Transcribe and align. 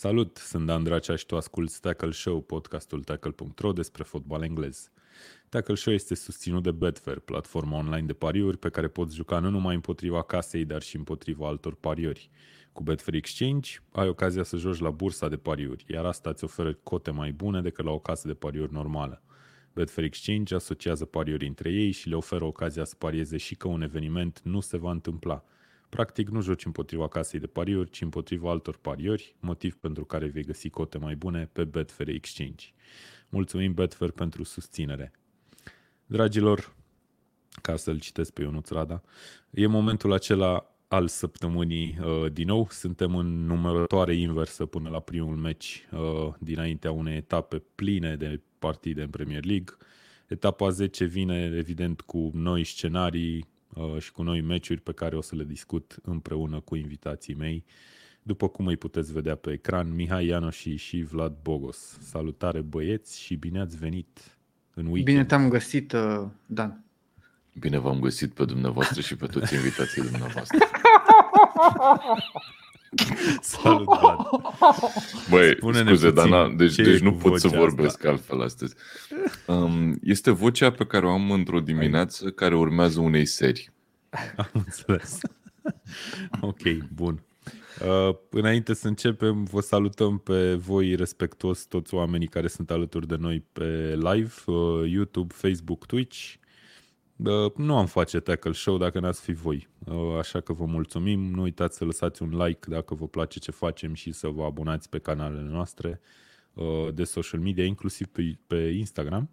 Salut, 0.00 0.36
sunt 0.36 0.66
Dan 0.66 0.82
Dracea 0.82 1.16
și 1.16 1.26
tu 1.26 1.36
asculti 1.36 1.80
Tackle 1.80 2.10
Show, 2.10 2.40
podcastul 2.40 3.02
tackle.ro 3.02 3.72
despre 3.72 4.02
fotbal 4.02 4.42
englez. 4.42 4.90
Tackle 5.48 5.74
Show 5.74 5.94
este 5.94 6.14
susținut 6.14 6.62
de 6.62 6.70
Betfair, 6.70 7.18
platforma 7.18 7.76
online 7.76 8.06
de 8.06 8.12
pariuri 8.12 8.58
pe 8.58 8.68
care 8.68 8.88
poți 8.88 9.14
juca 9.14 9.38
nu 9.38 9.50
numai 9.50 9.74
împotriva 9.74 10.22
casei, 10.22 10.64
dar 10.64 10.82
și 10.82 10.96
împotriva 10.96 11.46
altor 11.46 11.74
pariuri. 11.74 12.30
Cu 12.72 12.82
Betfair 12.82 13.16
Exchange 13.16 13.70
ai 13.92 14.08
ocazia 14.08 14.42
să 14.42 14.56
joci 14.56 14.78
la 14.78 14.90
bursa 14.90 15.28
de 15.28 15.36
pariuri, 15.36 15.84
iar 15.88 16.04
asta 16.04 16.30
îți 16.30 16.44
oferă 16.44 16.74
cote 16.82 17.10
mai 17.10 17.32
bune 17.32 17.60
decât 17.60 17.84
la 17.84 17.90
o 17.90 17.98
casă 17.98 18.26
de 18.26 18.34
pariuri 18.34 18.72
normală. 18.72 19.22
Betfair 19.72 20.06
Exchange 20.06 20.54
asociază 20.54 21.04
pariuri 21.04 21.46
între 21.46 21.70
ei 21.70 21.90
și 21.90 22.08
le 22.08 22.14
oferă 22.14 22.44
ocazia 22.44 22.84
să 22.84 22.94
parieze 22.98 23.36
și 23.36 23.54
că 23.54 23.68
un 23.68 23.82
eveniment 23.82 24.40
nu 24.42 24.60
se 24.60 24.76
va 24.76 24.90
întâmpla– 24.90 25.44
Practic 25.88 26.28
nu 26.28 26.40
joci 26.40 26.64
împotriva 26.64 27.08
casei 27.08 27.40
de 27.40 27.46
pariuri, 27.46 27.90
ci 27.90 28.00
împotriva 28.00 28.50
altor 28.50 28.76
pariori, 28.76 29.34
motiv 29.40 29.76
pentru 29.76 30.04
care 30.04 30.26
vei 30.26 30.44
găsi 30.44 30.70
cote 30.70 30.98
mai 30.98 31.16
bune 31.16 31.48
pe 31.52 31.64
Betfair 31.64 32.08
Exchange. 32.08 32.66
Mulțumim 33.28 33.74
Betfair 33.74 34.10
pentru 34.10 34.42
susținere. 34.42 35.12
Dragilor, 36.06 36.74
ca 37.62 37.76
să-l 37.76 37.98
citesc 37.98 38.32
pe 38.32 38.42
Ionuț 38.42 38.68
Rada, 38.70 39.02
e 39.50 39.66
momentul 39.66 40.12
acela 40.12 40.72
al 40.88 41.08
săptămânii 41.08 41.98
uh, 42.00 42.32
din 42.32 42.46
nou. 42.46 42.68
Suntem 42.70 43.16
în 43.16 43.46
numărătoare 43.46 44.14
inversă 44.14 44.66
până 44.66 44.88
la 44.88 45.00
primul 45.00 45.36
meci 45.36 45.86
uh, 45.92 46.34
dinaintea 46.38 46.92
unei 46.92 47.16
etape 47.16 47.62
pline 47.74 48.16
de 48.16 48.40
partide 48.58 49.02
în 49.02 49.10
Premier 49.10 49.44
League. 49.44 49.76
Etapa 50.26 50.68
10 50.70 51.04
vine 51.04 51.52
evident 51.56 52.00
cu 52.00 52.30
noi 52.34 52.64
scenarii, 52.64 53.36
Uh, 53.38 53.57
și 53.98 54.12
cu 54.12 54.22
noi 54.22 54.40
meciuri 54.40 54.80
pe 54.80 54.92
care 54.92 55.16
o 55.16 55.20
să 55.20 55.34
le 55.34 55.44
discut 55.44 55.96
împreună 56.02 56.60
cu 56.60 56.76
invitații 56.76 57.34
mei. 57.34 57.64
După 58.22 58.48
cum 58.48 58.66
îi 58.66 58.76
puteți 58.76 59.12
vedea 59.12 59.34
pe 59.34 59.52
ecran, 59.52 59.94
Mihai 59.94 60.26
Ianoși 60.26 60.76
și 60.76 61.02
Vlad 61.02 61.36
Bogos. 61.42 61.98
Salutare 62.00 62.60
băieți 62.60 63.20
și 63.20 63.34
bine 63.34 63.60
ați 63.60 63.76
venit 63.76 64.38
în 64.74 64.84
weekend. 64.84 65.04
Bine 65.04 65.24
te-am 65.24 65.48
găsit, 65.48 65.92
uh, 65.92 66.26
Dan. 66.46 66.84
Bine 67.58 67.78
v-am 67.78 68.00
găsit 68.00 68.32
pe 68.34 68.44
dumneavoastră 68.44 69.00
și 69.00 69.16
pe 69.16 69.26
toți 69.26 69.54
invitații 69.54 70.02
dumneavoastră. 70.02 70.58
Salut, 73.40 73.84
Vlad. 73.84 74.18
Băi, 75.30 75.54
Spune-ne 75.56 75.88
scuze, 75.88 76.10
Dana, 76.10 76.48
deci, 76.48 76.74
deci 76.74 77.00
nu 77.00 77.12
pot 77.12 77.40
să 77.40 77.48
vorbesc 77.48 77.96
asta? 77.96 78.08
altfel 78.08 78.42
astăzi. 78.42 78.74
Um, 79.46 79.98
este 80.02 80.30
vocea 80.30 80.70
pe 80.70 80.86
care 80.86 81.06
o 81.06 81.10
am 81.10 81.30
într-o 81.30 81.60
dimineață 81.60 82.18
Hai. 82.22 82.32
care 82.34 82.56
urmează 82.56 83.00
unei 83.00 83.24
serii. 83.24 83.70
Am 84.36 84.50
înțeles. 84.52 85.18
ok, 86.40 86.62
bun. 86.94 87.22
Uh, 87.86 88.14
înainte 88.30 88.74
să 88.74 88.88
începem, 88.88 89.44
vă 89.44 89.60
salutăm 89.60 90.18
pe 90.18 90.54
voi 90.54 90.94
respectuos 90.94 91.64
toți 91.64 91.94
oamenii 91.94 92.28
care 92.28 92.48
sunt 92.48 92.70
alături 92.70 93.06
de 93.06 93.16
noi 93.16 93.44
pe 93.52 93.94
live, 93.94 94.34
uh, 94.46 94.90
YouTube, 94.90 95.34
Facebook, 95.36 95.86
Twitch 95.86 96.34
nu 97.56 97.76
am 97.76 97.86
face 97.86 98.20
tackle 98.20 98.52
show 98.52 98.78
dacă 98.78 99.00
n-ați 99.00 99.20
fi 99.20 99.32
voi. 99.32 99.68
Așa 100.18 100.40
că 100.40 100.52
vă 100.52 100.64
mulțumim. 100.64 101.20
Nu 101.20 101.42
uitați 101.42 101.76
să 101.76 101.84
lăsați 101.84 102.22
un 102.22 102.28
like 102.36 102.70
dacă 102.70 102.94
vă 102.94 103.08
place 103.08 103.38
ce 103.38 103.50
facem 103.50 103.94
și 103.94 104.12
să 104.12 104.28
vă 104.28 104.44
abonați 104.44 104.88
pe 104.88 104.98
canalele 104.98 105.48
noastre 105.48 106.00
de 106.94 107.04
social 107.04 107.40
media, 107.40 107.64
inclusiv 107.64 108.06
pe, 108.06 108.38
pe 108.46 108.56
Instagram, 108.56 109.30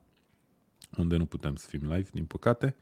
unde 0.97 1.17
nu 1.17 1.25
putem 1.25 1.55
să 1.55 1.67
fim 1.69 1.81
live, 1.81 2.09
din 2.13 2.25
păcate. 2.25 2.75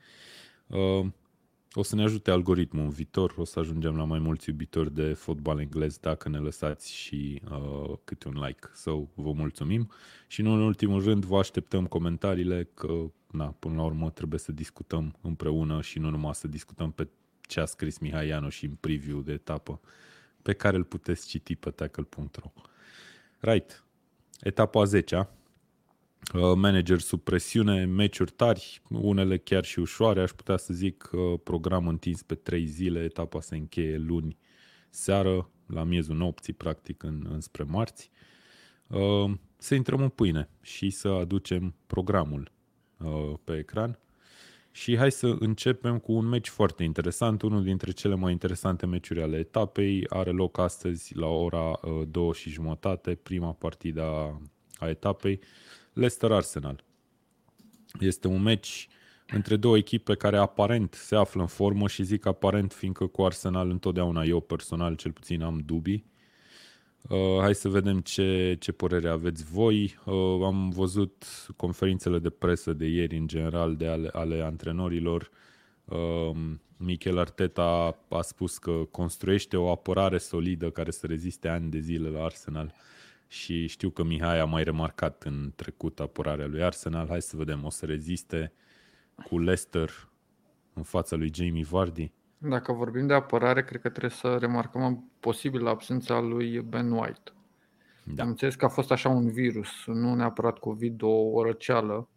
O 1.76 1.84
să 1.84 1.96
ne 1.96 2.04
ajute 2.04 2.32
algoritmul 2.32 2.84
în 2.84 2.90
viitor, 2.90 3.34
o 3.38 3.44
să 3.46 3.60
ajungem 3.60 3.96
la 3.98 4.04
mai 4.04 4.20
mulți 4.20 4.50
iubitori 4.50 4.94
de 4.94 5.14
fotbal 5.14 5.60
englez 5.60 5.98
dacă 5.98 6.30
ne 6.30 6.38
lăsați 6.38 6.94
și 6.94 7.42
uh, 7.52 7.98
câte 8.04 8.28
un 8.28 8.34
like. 8.46 8.70
So, 8.74 9.08
vă 9.14 9.32
mulțumim 9.32 9.92
și 10.28 10.42
nu 10.42 10.52
în 10.52 10.60
ultimul 10.60 11.04
rând 11.04 11.26
vă 11.26 11.38
așteptăm 11.38 11.86
comentariile 11.86 12.70
că 12.74 13.12
na, 13.32 13.46
până 13.60 13.76
la 13.76 13.84
urmă 13.84 14.10
trebuie 14.10 14.40
să 14.40 14.52
discutăm 14.52 15.16
împreună 15.22 15.82
și 15.82 16.00
nu 16.00 16.10
numai 16.10 16.36
să 16.36 16.48
discutăm 16.48 16.92
pe 16.92 17.08
ce 17.42 17.60
a 17.60 17.66
scris 17.66 17.98
Mihai 17.98 18.28
Ianu 18.28 18.50
și 18.50 18.66
în 18.66 18.76
preview 18.80 19.20
de 19.20 19.32
etapă 19.32 19.80
pe 20.42 20.54
care 20.54 20.78
îl 20.78 20.84
puteți 20.84 21.28
citi 21.28 21.56
pe 21.56 21.70
tackle.ro. 21.70 22.52
Right. 23.40 23.84
Etapa 24.40 24.82
a 24.82 24.84
10 24.84 25.18
uh, 25.18 25.26
manager 26.56 27.00
sub 27.00 27.22
presiune, 27.22 27.86
meciuri 27.86 28.32
tari, 28.32 28.82
unele 28.90 29.38
chiar 29.38 29.64
și 29.66 29.80
ușoare, 29.80 30.22
aș 30.22 30.32
putea 30.32 30.58
să 30.58 30.74
zic 30.74 31.10
uh, 31.12 31.40
program 31.44 31.88
întins 31.88 32.22
pe 32.22 32.36
3 32.36 32.66
zile, 32.66 33.04
etapa 33.04 33.42
se 33.42 33.56
încheie 33.56 33.98
luni 33.98 34.38
seară, 34.90 35.50
la 35.68 35.84
miezul 35.84 36.16
nopții, 36.16 36.54
practic, 36.54 37.04
în, 37.04 37.28
înspre 37.32 37.64
marți. 37.64 38.12
Uh, 38.88 39.32
să 39.58 39.76
intrăm 39.76 40.02
în 40.02 40.10
pâine 40.10 40.50
și 40.62 40.90
să 40.90 41.08
aducem 41.08 41.76
programul 41.88 42.52
Uh, 43.04 43.34
pe 43.44 43.58
ecran. 43.58 44.00
Și 44.72 44.98
hai 44.98 45.12
să 45.12 45.36
începem 45.40 46.00
cu 46.00 46.12
un 46.12 46.26
meci 46.26 46.50
foarte 46.50 46.84
interesant, 46.84 47.42
unul 47.42 47.64
dintre 47.64 47.92
cele 47.92 48.16
mai 48.16 48.32
interesante 48.32 48.86
meciuri 48.86 49.22
ale 49.22 49.38
etapei. 49.38 50.06
Are 50.10 50.32
loc 50.32 50.58
astăzi 50.58 51.16
la 51.16 51.28
ora 51.28 51.80
2 52.08 52.28
uh, 52.28 52.36
și 52.36 52.50
jumătate, 52.50 53.16
prima 53.16 53.52
partidă 53.52 54.02
a 54.76 54.90
etapei, 54.90 55.40
Leicester-Arsenal. 55.94 56.84
Este 58.00 58.28
un 58.28 58.42
meci 58.42 58.88
între 59.28 59.56
două 59.56 59.78
echipe 59.78 60.16
care 60.16 60.38
aparent 60.38 60.94
se 60.94 61.16
află 61.16 61.42
în 61.42 61.48
formă 61.48 61.88
și 61.88 62.04
zic 62.04 62.26
aparent 62.26 62.74
fiindcă 62.74 63.06
cu 63.06 63.24
Arsenal 63.24 63.70
întotdeauna 63.70 64.24
eu 64.24 64.40
personal 64.40 64.96
cel 64.96 65.12
puțin 65.12 65.42
am 65.42 65.62
dubii. 65.66 66.06
Uh, 67.10 67.40
hai 67.40 67.56
să 67.56 67.70
vedem 67.70 68.00
ce, 68.00 68.58
ce 68.60 68.72
părere 68.72 69.10
aveți 69.10 69.44
voi. 69.44 69.96
Uh, 70.06 70.40
am 70.44 70.70
văzut 70.70 71.26
conferințele 71.56 72.20
de 72.20 72.30
presă 72.30 72.74
de 72.74 72.86
ieri, 72.86 73.18
în 73.18 73.28
general, 73.28 73.76
de 73.76 73.88
ale, 73.88 74.10
ale 74.12 74.42
antrenorilor. 74.42 75.30
Uh, 75.86 76.32
Michel 76.78 77.18
Arteta 77.18 77.98
a 78.10 78.22
spus 78.22 78.58
că 78.58 78.72
construiește 78.92 79.58
o 79.58 79.72
apărare 79.72 80.18
solidă 80.18 80.70
care 80.70 80.92
să 80.92 81.08
reziste 81.08 81.48
ani 81.48 81.70
de 81.70 81.80
zile 81.80 82.10
la 82.10 82.24
Arsenal 82.24 82.74
și 83.34 83.68
știu 83.68 83.90
că 83.90 84.04
Mihai 84.04 84.40
a 84.40 84.46
mai 84.46 84.64
remarcat 84.64 85.24
în 85.24 85.52
trecut 85.56 86.00
apărarea 86.00 86.46
lui 86.46 86.64
Arsenal. 86.64 87.08
Hai 87.08 87.22
să 87.22 87.38
vedem, 87.38 87.66
o 87.66 87.70
să 87.70 87.86
reziste 87.86 88.54
cu 89.26 89.40
Leicester 89.40 90.10
în 90.74 90.84
fața 90.84 91.16
lui 91.16 91.32
Jamie 91.34 91.66
Vardy? 91.70 92.12
Dacă 92.38 92.72
vorbim 92.72 93.08
de 93.08 93.14
apărare, 93.14 93.64
cred 93.64 93.82
că 93.82 93.90
trebuie 93.90 94.12
să 94.12 94.38
remarcăm 94.40 95.12
posibil 95.20 95.68
absența 95.68 96.20
lui 96.20 96.62
Ben 96.62 96.92
White. 96.92 97.32
Da. 98.04 98.24
Am 98.24 98.30
înțeles 98.30 98.56
că 98.56 98.66
a 98.66 98.70
fost 98.70 98.92
așa 98.92 99.10
un 99.10 99.32
virus, 99.32 99.70
nu 99.86 100.16
neapărat 100.16 100.58
COVID, 100.58 101.02
o 101.02 101.44
răceală. 101.44 102.08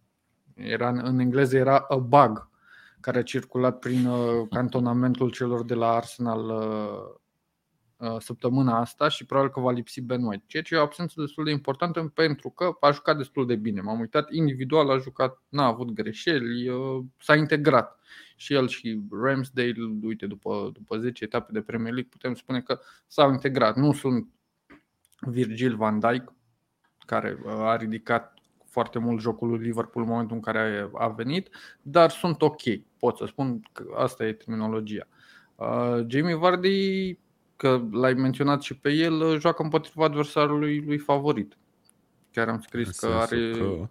Era, 0.55 0.89
în 0.89 1.19
engleză 1.19 1.57
era 1.57 1.79
a 1.79 1.97
bug 1.97 2.51
care 3.01 3.19
a 3.19 3.23
circulat 3.23 3.79
prin 3.79 4.07
uh, 4.07 4.49
cantonamentul 4.51 5.31
celor 5.31 5.65
de 5.65 5.75
la 5.75 5.89
Arsenal 5.89 6.49
uh, 6.49 7.15
Uh, 7.17 7.17
săptămâna 8.19 8.79
asta 8.79 9.09
și 9.09 9.27
probabil 9.27 9.51
că 9.51 9.61
va 9.61 9.71
lipsi 9.71 10.01
Ben 10.01 10.23
White, 10.23 10.45
ceea 10.47 10.63
ce 10.63 10.75
e 10.75 10.79
o 10.79 10.83
absență 10.83 11.21
destul 11.21 11.45
de 11.45 11.51
importantă 11.51 12.13
pentru 12.15 12.51
că 12.51 12.77
a 12.81 12.91
jucat 12.91 13.17
destul 13.17 13.47
de 13.47 13.57
bine. 13.57 13.81
M-am 13.81 14.01
uitat 14.01 14.33
individual, 14.33 14.91
a 14.91 14.99
jucat, 14.99 15.43
n-a 15.49 15.67
avut 15.67 15.91
greșeli, 15.91 16.69
uh, 16.69 17.05
s-a 17.19 17.35
integrat. 17.35 18.01
Și 18.37 18.55
el 18.55 18.69
și 18.69 19.01
Ramsdale, 19.11 19.75
uite, 20.03 20.27
după, 20.27 20.71
după 20.73 20.99
10 20.99 21.25
etape 21.25 21.53
de 21.53 21.61
Premier 21.61 21.93
League, 21.93 22.11
putem 22.11 22.35
spune 22.35 22.61
că 22.61 22.81
s-au 23.07 23.33
integrat. 23.33 23.77
Nu 23.77 23.93
sunt 23.93 24.29
Virgil 25.21 25.77
van 25.77 25.99
Dijk, 25.99 26.33
care 27.07 27.39
uh, 27.45 27.53
a 27.53 27.77
ridicat 27.77 28.35
foarte 28.65 28.99
mult 28.99 29.21
jocul 29.21 29.49
lui 29.49 29.59
Liverpool 29.59 30.05
în 30.05 30.11
momentul 30.11 30.37
în 30.37 30.43
care 30.43 30.91
a 30.95 31.09
venit, 31.09 31.49
dar 31.83 32.11
sunt 32.11 32.43
ok, 32.43 32.61
pot 32.99 33.17
să 33.17 33.27
spun 33.27 33.63
că 33.73 33.85
asta 33.97 34.27
e 34.27 34.33
terminologia. 34.33 35.09
Uh, 35.55 36.05
Jamie 36.07 36.35
Vardy 36.35 37.19
că 37.57 37.85
l-ai 37.91 38.15
menționat 38.15 38.63
și 38.63 38.79
pe 38.79 38.91
el, 38.91 39.39
joacă 39.41 39.63
împotriva 39.63 40.05
adversarului 40.05 40.81
lui 40.81 40.99
favorit. 40.99 41.59
Chiar 42.31 42.49
am 42.49 42.61
scris 42.61 42.99
că 42.99 43.07
are, 43.07 43.51
că... 43.51 43.89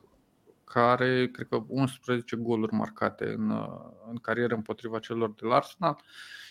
că 0.64 0.80
are, 0.80 1.30
cred 1.32 1.48
că, 1.48 1.64
11 1.68 2.36
goluri 2.36 2.74
marcate 2.74 3.26
în, 3.38 3.50
în 4.10 4.16
carieră 4.16 4.56
împotriva 4.56 5.00
celor 5.00 5.34
de 5.34 5.46
la 5.46 5.56
Arsenal 5.56 6.02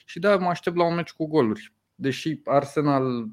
și 0.04 0.18
da, 0.18 0.36
mă 0.36 0.48
aștept 0.48 0.76
la 0.76 0.84
un 0.84 0.94
meci 0.94 1.12
cu 1.12 1.26
goluri. 1.26 1.72
Deși 1.94 2.40
Arsenal, 2.44 3.28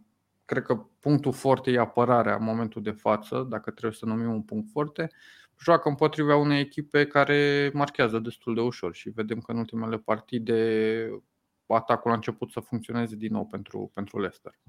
cred 0.46 0.64
că 0.64 0.86
punctul 1.00 1.34
forte 1.34 1.72
e 1.72 1.80
apărarea 1.80 2.36
în 2.36 2.44
momentul 2.44 2.82
de 2.82 2.92
față, 2.92 3.46
dacă 3.50 3.72
trebuie 3.72 3.94
să 3.94 4.06
numim 4.06 4.34
un 4.34 4.42
punct 4.42 4.70
forte, 4.72 5.12
joacă 5.60 5.90
împotriva 5.90 6.36
unei 6.36 6.60
echipe 6.60 7.06
care 7.06 7.72
marchează 7.74 8.20
destul 8.20 8.56
de 8.56 8.62
ușor 8.62 8.94
și 8.94 9.10
vedem 9.10 9.40
că 9.40 9.52
în 9.52 9.58
ultimele 9.58 9.98
partide 9.98 11.24
atacul 11.74 12.12
a 12.12 12.14
început 12.14 12.52
să 12.52 12.60
funcționeze 12.60 13.16
din 13.16 13.32
nou 13.32 13.46
pentru, 13.46 13.92
pentru 13.94 14.20
Leicester. 14.20 14.60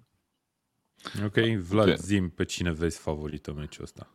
Ok, 1.25 1.62
Vlad, 1.69 1.87
okay. 1.87 1.96
zim 1.96 2.31
pe 2.31 2.44
cine 2.44 2.72
vezi 2.72 2.99
favorită 2.99 3.52
meciul 3.52 3.84
ăsta. 3.84 4.10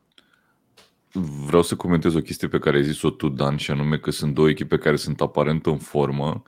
Vreau 1.45 1.61
să 1.61 1.75
comentez 1.75 2.13
o 2.13 2.21
chestie 2.21 2.47
pe 2.47 2.59
care 2.59 2.77
ai 2.77 2.83
zis-o 2.83 3.09
tu, 3.09 3.29
Dan, 3.29 3.57
și 3.57 3.71
anume 3.71 3.97
că 3.97 4.11
sunt 4.11 4.33
două 4.33 4.49
echipe 4.49 4.77
care 4.77 4.95
sunt 4.95 5.21
aparent 5.21 5.65
în 5.65 5.77
formă. 5.77 6.43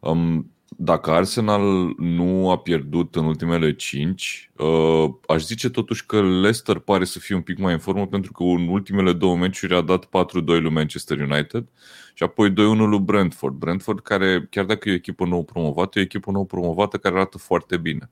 Um, 0.00 0.52
dacă 0.84 1.10
Arsenal 1.10 1.94
nu 1.96 2.50
a 2.50 2.58
pierdut 2.58 3.16
în 3.16 3.24
ultimele 3.24 3.74
5, 3.74 4.50
uh, 4.56 5.10
aș 5.26 5.42
zice 5.42 5.70
totuși 5.70 6.06
că 6.06 6.22
Leicester 6.22 6.78
pare 6.78 7.04
să 7.04 7.18
fie 7.18 7.34
un 7.34 7.40
pic 7.40 7.58
mai 7.58 7.72
în 7.72 7.78
formă 7.78 8.06
pentru 8.06 8.32
că 8.32 8.42
în 8.42 8.68
ultimele 8.68 9.12
două 9.12 9.36
meciuri 9.36 9.74
a 9.74 9.80
dat 9.80 10.04
4-2 10.04 10.08
lui 10.44 10.70
Manchester 10.70 11.18
United 11.18 11.64
și 12.14 12.22
apoi 12.22 12.50
2-1 12.50 12.54
lui 12.54 13.00
Brentford. 13.00 13.54
Brentford 13.54 14.00
care, 14.00 14.46
chiar 14.50 14.64
dacă 14.64 14.88
e 14.88 14.92
o 14.92 14.94
echipă 14.94 15.24
nou 15.24 15.44
promovată, 15.44 15.98
e 15.98 16.02
o 16.02 16.04
echipă 16.04 16.30
nou 16.30 16.44
promovată 16.44 16.96
care 16.96 17.14
arată 17.14 17.38
foarte 17.38 17.76
bine. 17.76 18.10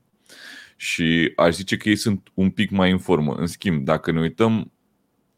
Și 0.75 1.31
aș 1.35 1.53
zice 1.53 1.77
că 1.77 1.89
ei 1.89 1.95
sunt 1.95 2.31
un 2.33 2.49
pic 2.49 2.69
mai 2.69 2.91
în 2.91 2.97
formă. 2.97 3.33
În 3.33 3.47
schimb, 3.47 3.85
dacă 3.85 4.11
ne 4.11 4.19
uităm 4.19 4.71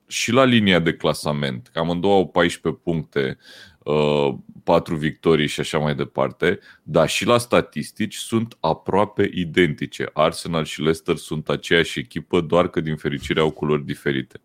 și 0.07 0.31
la 0.31 0.43
linia 0.43 0.79
de 0.79 0.93
clasament, 0.93 1.69
că 1.73 1.79
amândouă 1.79 2.15
au 2.15 2.27
14 2.27 2.81
puncte, 2.83 3.37
uh, 3.83 4.33
4 4.63 4.95
victorii 4.95 5.47
și 5.47 5.59
așa 5.59 5.77
mai 5.77 5.95
departe, 5.95 6.59
dar 6.83 7.09
și 7.09 7.25
la 7.25 7.37
statistici 7.37 8.15
sunt 8.15 8.57
aproape 8.59 9.29
identice. 9.33 10.09
Arsenal 10.13 10.63
și 10.63 10.79
Leicester 10.79 11.15
sunt 11.15 11.49
aceeași 11.49 11.99
echipă, 11.99 12.41
doar 12.41 12.67
că 12.67 12.81
din 12.81 12.95
fericire 12.95 13.39
au 13.39 13.51
culori 13.51 13.85
diferite. 13.85 14.41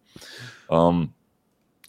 Um, 0.68 1.14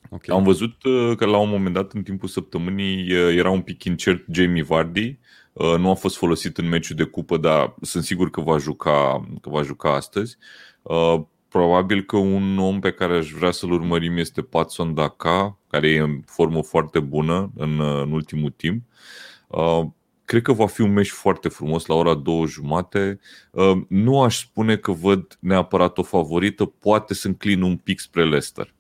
okay. 0.10 0.38
Am 0.38 0.44
văzut 0.44 0.84
uh, 0.84 1.16
că 1.18 1.25
la 1.25 1.38
un 1.38 1.50
moment 1.50 1.74
dat, 1.74 1.94
în 1.94 2.04
timpul 2.04 2.28
săptămânii, 2.28 3.13
uh, 3.13 3.36
era 3.36 3.50
un 3.50 3.62
pic 3.62 3.84
incert 3.84 4.25
Jamie 4.31 4.63
Vardy, 4.63 5.18
uh, 5.54 5.75
nu 5.78 5.90
a 5.90 5.94
fost 5.94 6.18
folosit 6.18 6.57
în 6.57 6.68
meciul 6.68 6.96
de 6.96 7.04
cupă, 7.04 7.38
dar 7.38 7.75
sunt 7.81 8.04
sigur 8.04 8.30
că 8.30 8.42
va 8.42 8.57
juca, 8.57 9.28
că 9.42 9.50
va 9.50 9.62
juca 9.62 9.96
astăzi. 9.96 10.38
Probabil 11.50 12.04
că 12.04 12.18
un 12.18 12.57
om 12.57 12.80
pe 12.80 12.92
care 12.92 13.18
aș 13.18 13.31
vrea 13.31 13.51
să-l 13.51 13.72
urmărim 13.72 14.18
este 14.18 14.42
Patson 14.42 14.94
Daka, 14.94 15.60
care 15.68 15.90
e 15.90 16.00
în 16.00 16.22
formă 16.25 16.63
foarte 16.63 17.00
bună 17.00 17.51
în, 17.56 17.80
în 17.81 18.12
ultimul 18.12 18.50
timp. 18.50 18.84
Uh, 19.48 19.81
cred 20.25 20.42
că 20.42 20.54
va 20.54 20.68
fi 20.68 20.81
un 20.81 20.94
meci 20.94 21.10
foarte 21.10 21.50
frumos 21.50 21.86
la 21.86 21.96
ora 21.96 22.16
două 22.16 22.46
jumate. 22.46 23.19
Uh, 23.51 23.81
nu 23.88 24.22
aș 24.22 24.40
spune 24.40 24.78
că 24.78 24.92
văd 24.92 25.38
neapărat 25.40 25.98
o 25.98 26.04
favorită, 26.04 26.66
poate 26.66 27.13
să 27.13 27.28
înclin 27.28 27.62
un 27.62 27.78
pic 27.78 28.00
spre 28.00 28.24
Leicester 28.24 28.74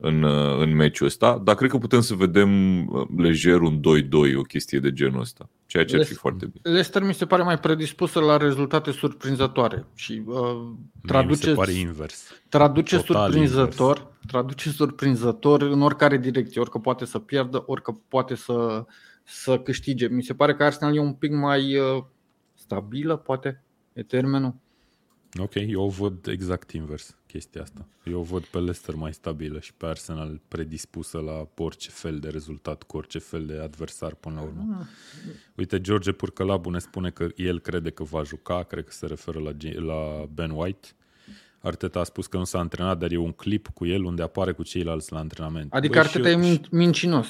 în, 0.00 0.22
uh, 0.22 0.58
în 0.58 0.74
meciul 0.74 1.06
ăsta, 1.06 1.40
dar 1.44 1.54
cred 1.54 1.70
că 1.70 1.78
putem 1.78 2.00
să 2.00 2.14
vedem 2.14 2.80
uh, 2.86 3.06
lejer 3.16 3.60
un 3.60 3.80
2-2, 3.80 4.36
o 4.36 4.42
chestie 4.42 4.78
de 4.78 4.92
genul 4.92 5.20
ăsta, 5.20 5.48
ceea 5.66 5.84
ce 5.84 5.96
ar 5.96 6.04
fi 6.04 6.14
foarte 6.14 6.46
bine. 6.46 6.60
Leicester 6.62 7.02
mi 7.02 7.14
se 7.14 7.26
pare 7.26 7.42
mai 7.42 7.58
predispusă 7.58 8.20
la 8.20 8.36
rezultate 8.36 8.90
surprinzătoare 8.90 9.86
și 9.94 10.22
uh, 10.26 10.36
traduce, 11.06 11.46
mi 11.46 11.52
se 11.52 11.52
pare 11.52 11.72
invers. 11.72 12.32
traduce 12.48 12.96
Total 12.96 13.22
surprinzător, 13.22 13.96
invers. 13.96 14.26
traduce 14.26 14.70
surprinzător 14.70 15.62
în 15.62 15.82
oricare 15.82 16.18
direcție, 16.18 16.60
orică 16.60 16.78
poate 16.78 17.04
să 17.04 17.18
pierdă, 17.18 17.62
orică 17.66 18.00
poate 18.08 18.34
să, 18.34 18.84
să 19.24 19.58
câștige. 19.58 20.08
Mi 20.08 20.22
se 20.22 20.34
pare 20.34 20.54
că 20.54 20.64
Arsenal 20.64 20.96
e 20.96 21.00
un 21.00 21.12
pic 21.12 21.32
mai 21.32 21.76
uh, 21.76 22.04
stabilă, 22.54 23.16
poate, 23.16 23.62
e 23.92 24.02
termenul. 24.02 24.54
Ok, 25.36 25.54
eu 25.54 25.82
o 25.82 25.88
văd 25.88 26.26
exact 26.26 26.70
invers 26.70 27.16
chestia 27.26 27.62
asta. 27.62 27.86
Eu 28.04 28.18
o 28.18 28.22
văd 28.22 28.44
pe 28.44 28.58
Leicester 28.58 28.94
mai 28.94 29.12
stabilă 29.12 29.60
și 29.60 29.74
pe 29.74 29.86
Arsenal 29.86 30.40
predispusă 30.48 31.18
la 31.18 31.48
orice 31.56 31.90
fel 31.90 32.18
de 32.18 32.28
rezultat 32.28 32.82
cu 32.82 32.96
orice 32.96 33.18
fel 33.18 33.46
de 33.46 33.58
adversar 33.62 34.14
până 34.14 34.34
la 34.34 34.40
urmă. 34.42 34.76
Ah. 34.80 34.86
Uite, 35.54 35.80
George 35.80 36.12
Purcălabu 36.12 36.70
ne 36.70 36.78
spune 36.78 37.10
că 37.10 37.26
el 37.36 37.60
crede 37.60 37.90
că 37.90 38.02
va 38.02 38.22
juca, 38.22 38.62
cred 38.62 38.84
că 38.84 38.92
se 38.92 39.06
referă 39.06 39.38
la, 39.38 39.50
la 39.80 40.28
Ben 40.34 40.50
White. 40.50 40.88
Arteta 41.60 42.00
a 42.00 42.04
spus 42.04 42.26
că 42.26 42.36
nu 42.36 42.44
s-a 42.44 42.58
antrenat, 42.58 42.98
dar 42.98 43.10
e 43.10 43.16
un 43.16 43.32
clip 43.32 43.68
cu 43.74 43.86
el 43.86 44.04
unde 44.04 44.22
apare 44.22 44.52
cu 44.52 44.62
ceilalți 44.62 45.12
la 45.12 45.18
antrenament. 45.18 45.72
Adică 45.72 45.92
Băi, 45.92 46.02
Arteta 46.02 46.30
eu... 46.30 46.40
e 46.40 46.60
mincinos. 46.70 47.26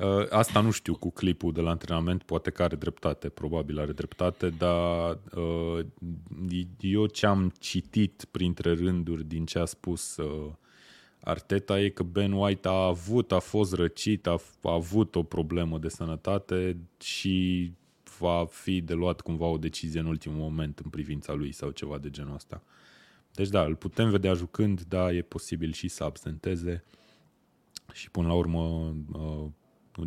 Uh, 0.00 0.26
asta 0.30 0.60
nu 0.60 0.70
știu 0.70 0.96
cu 0.96 1.10
clipul 1.10 1.52
de 1.52 1.60
la 1.60 1.70
antrenament, 1.70 2.22
poate 2.22 2.50
că 2.50 2.62
are 2.62 2.76
dreptate, 2.76 3.28
probabil 3.28 3.78
are 3.78 3.92
dreptate, 3.92 4.48
dar 4.48 5.18
uh, 5.34 5.84
eu 6.80 7.06
ce 7.06 7.26
am 7.26 7.52
citit 7.58 8.24
printre 8.30 8.74
rânduri 8.74 9.24
din 9.24 9.46
ce 9.46 9.58
a 9.58 9.64
spus 9.64 10.16
uh, 10.16 10.52
Arteta 11.20 11.80
e 11.80 11.88
că 11.88 12.02
Ben 12.02 12.32
White 12.32 12.68
a 12.68 12.86
avut, 12.86 13.32
a 13.32 13.38
fost 13.38 13.74
răcit, 13.74 14.26
a, 14.26 14.40
a 14.62 14.72
avut 14.72 15.14
o 15.14 15.22
problemă 15.22 15.78
de 15.78 15.88
sănătate 15.88 16.76
și 17.00 17.72
va 18.18 18.46
fi 18.50 18.80
de 18.80 18.94
luat 18.94 19.20
cumva 19.20 19.46
o 19.46 19.58
decizie 19.58 20.00
în 20.00 20.06
ultimul 20.06 20.38
moment 20.38 20.78
în 20.78 20.90
privința 20.90 21.32
lui 21.32 21.52
sau 21.52 21.70
ceva 21.70 21.98
de 21.98 22.10
genul 22.10 22.34
ăsta. 22.34 22.62
Deci 23.34 23.48
da, 23.48 23.64
îl 23.64 23.74
putem 23.74 24.10
vedea 24.10 24.34
jucând, 24.34 24.82
da, 24.82 25.12
e 25.12 25.22
posibil 25.22 25.72
și 25.72 25.88
să 25.88 26.04
absenteze 26.04 26.84
și 27.92 28.10
până 28.10 28.26
la 28.26 28.34
urmă 28.34 28.94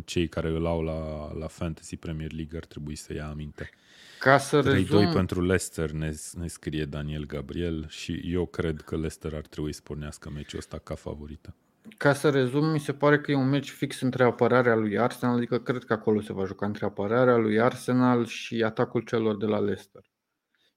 cei 0.00 0.28
care 0.28 0.48
îl 0.48 0.66
au 0.66 0.82
la, 0.82 1.32
la 1.38 1.46
Fantasy 1.46 1.96
Premier 1.96 2.32
League 2.32 2.58
ar 2.58 2.64
trebui 2.64 2.94
să 2.94 3.12
ia 3.12 3.28
aminte. 3.28 3.70
Ca 4.18 4.38
să 4.38 4.60
3-2 4.60 4.64
rezum... 4.64 5.12
pentru 5.12 5.40
Leicester 5.40 5.90
ne, 5.90 6.12
ne 6.32 6.46
scrie 6.46 6.84
Daniel 6.84 7.26
Gabriel 7.26 7.86
și 7.88 8.20
eu 8.24 8.46
cred 8.46 8.80
că 8.80 8.94
Leicester 8.94 9.34
ar 9.34 9.46
trebui 9.46 9.72
să 9.72 9.80
pornească 9.84 10.30
meciul 10.30 10.58
ăsta 10.58 10.78
ca 10.78 10.94
favorită. 10.94 11.54
Ca 11.96 12.12
să 12.12 12.30
rezum, 12.30 12.70
mi 12.70 12.80
se 12.80 12.92
pare 12.92 13.20
că 13.20 13.30
e 13.30 13.34
un 13.34 13.48
meci 13.48 13.70
fix 13.70 14.00
între 14.00 14.24
apărarea 14.24 14.74
lui 14.74 14.98
Arsenal, 14.98 15.36
adică 15.36 15.58
cred 15.58 15.84
că 15.84 15.92
acolo 15.92 16.20
se 16.20 16.32
va 16.32 16.44
juca 16.44 16.66
între 16.66 16.84
apărarea 16.84 17.36
lui 17.36 17.60
Arsenal 17.60 18.26
și 18.26 18.62
atacul 18.62 19.00
celor 19.00 19.36
de 19.36 19.46
la 19.46 19.58
Leicester. 19.58 20.02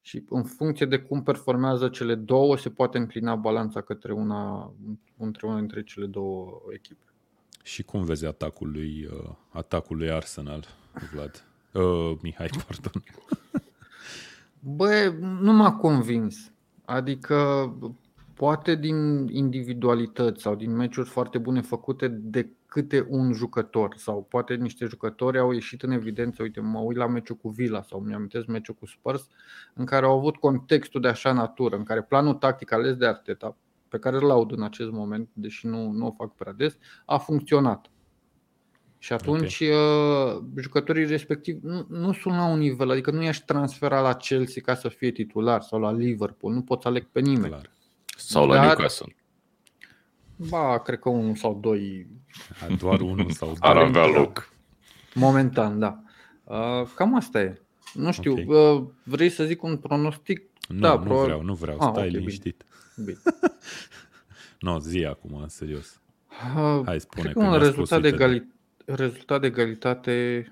Și 0.01 0.25
în 0.29 0.43
funcție 0.43 0.85
de 0.85 0.97
cum 0.99 1.23
performează 1.23 1.89
cele 1.89 2.15
două, 2.15 2.57
se 2.57 2.69
poate 2.69 2.97
înclina 2.97 3.35
balanța 3.35 3.81
către 3.81 4.13
una, 4.13 4.73
între 5.17 5.47
una 5.47 5.57
dintre 5.57 5.83
cele 5.83 6.05
două 6.05 6.61
echipe. 6.73 7.14
Și 7.65 7.83
cum 7.83 8.03
vezi 8.03 8.25
atacul 8.25 8.71
lui, 8.71 9.09
uh, 9.11 9.29
atacul 9.49 9.97
lui 9.97 10.11
Arsenal, 10.11 10.65
Vlad? 11.11 11.43
Uh, 11.71 12.17
Mihai, 12.21 12.49
pardon. 12.67 13.03
Bă, 14.59 15.13
nu 15.19 15.53
m-a 15.53 15.75
convins. 15.75 16.51
Adică 16.85 17.69
poate 18.33 18.75
din 18.75 19.27
individualități 19.27 20.41
sau 20.41 20.55
din 20.55 20.75
meciuri 20.75 21.09
foarte 21.09 21.37
bune 21.37 21.61
făcute 21.61 22.07
de 22.07 22.49
câte 22.65 23.05
un 23.09 23.33
jucător 23.33 23.95
sau 23.97 24.23
poate 24.29 24.55
niște 24.55 24.85
jucători 24.85 25.39
au 25.39 25.51
ieșit 25.51 25.83
în 25.83 25.91
evidență, 25.91 26.41
uite, 26.41 26.59
mă 26.59 26.79
uit 26.79 26.97
la 26.97 27.07
meciul 27.07 27.35
cu 27.35 27.49
Villa 27.49 27.81
sau 27.81 27.99
mi 27.99 28.13
amintesc 28.13 28.45
meciul 28.45 28.75
cu 28.75 28.85
Spurs 28.85 29.27
în 29.73 29.85
care 29.85 30.05
au 30.05 30.17
avut 30.17 30.35
contextul 30.35 31.01
de 31.01 31.07
așa 31.07 31.31
natură, 31.31 31.75
în 31.75 31.83
care 31.83 32.01
planul 32.01 32.33
tactic 32.33 32.71
ales 32.71 32.95
de 32.95 33.05
Arteta 33.05 33.57
pe 33.89 33.99
care 33.99 34.15
îl 34.15 34.23
laud 34.23 34.51
în 34.51 34.63
acest 34.63 34.91
moment, 34.91 35.29
deși 35.33 35.65
nu, 35.65 35.91
nu 35.91 36.07
o 36.07 36.11
fac 36.11 36.35
prea 36.35 36.53
des, 36.53 36.77
a 37.05 37.17
funcționat. 37.17 37.89
Și 38.97 39.13
atunci 39.13 39.61
okay. 39.61 39.75
Uh, 40.35 40.43
jucătorii 40.59 41.05
respectivi 41.05 41.59
nu, 41.61 41.85
nu 41.89 42.13
sunt 42.13 42.33
la 42.33 42.45
un 42.45 42.59
nivel, 42.59 42.91
adică 42.91 43.11
nu 43.11 43.23
i-aș 43.23 43.37
transfera 43.37 44.01
la 44.01 44.13
Chelsea 44.13 44.61
ca 44.61 44.75
să 44.75 44.87
fie 44.89 45.11
titular 45.11 45.61
sau 45.61 45.79
la 45.79 45.91
Liverpool, 45.91 46.53
nu 46.53 46.61
pot 46.61 46.81
să 46.81 46.87
aleg 46.87 47.07
pe 47.11 47.19
nimeni. 47.19 47.47
Clar. 47.47 47.71
Sau 48.17 48.47
la 48.47 48.55
Dar, 48.55 48.65
Newcastle. 48.65 49.15
Ba, 50.49 50.79
cred 50.79 50.99
că 50.99 51.09
unul 51.09 51.35
sau 51.35 51.57
doi. 51.61 52.07
Doar 52.77 53.01
unul 53.01 53.31
sau 53.31 53.47
doi. 53.59 53.59
Ar 53.59 53.77
avea 53.77 54.07
loc. 54.07 54.49
Momentan, 55.13 55.79
da. 55.79 56.03
Uh, 56.43 56.87
cam 56.95 57.15
asta 57.15 57.41
e. 57.41 57.61
Nu 57.93 58.11
știu, 58.11 58.31
okay. 58.31 58.93
vrei 59.03 59.29
să 59.29 59.43
zic 59.43 59.63
un 59.63 59.77
pronostic? 59.77 60.41
Nu, 60.67 60.79
da, 60.79 60.93
nu 60.93 60.99
probabil... 60.99 61.23
vreau, 61.23 61.41
nu 61.41 61.53
vreau, 61.53 61.77
ah, 61.79 61.87
stai 61.89 62.07
okay, 62.07 62.09
liniștit. 62.09 62.65
Bine. 62.95 63.05
Bine. 63.05 63.37
no, 64.65 64.79
zi 64.79 65.05
acum, 65.05 65.35
în 65.41 65.47
serios. 65.47 66.01
Hai, 66.85 66.99
spune. 66.99 67.23
Cred 67.23 67.33
că 67.33 67.39
un 67.39 67.57
rezultat 67.57 68.01
de, 68.01 68.11
egali- 68.11 68.47
rezultat 68.85 69.41
de 69.41 69.47
egalitate 69.47 70.47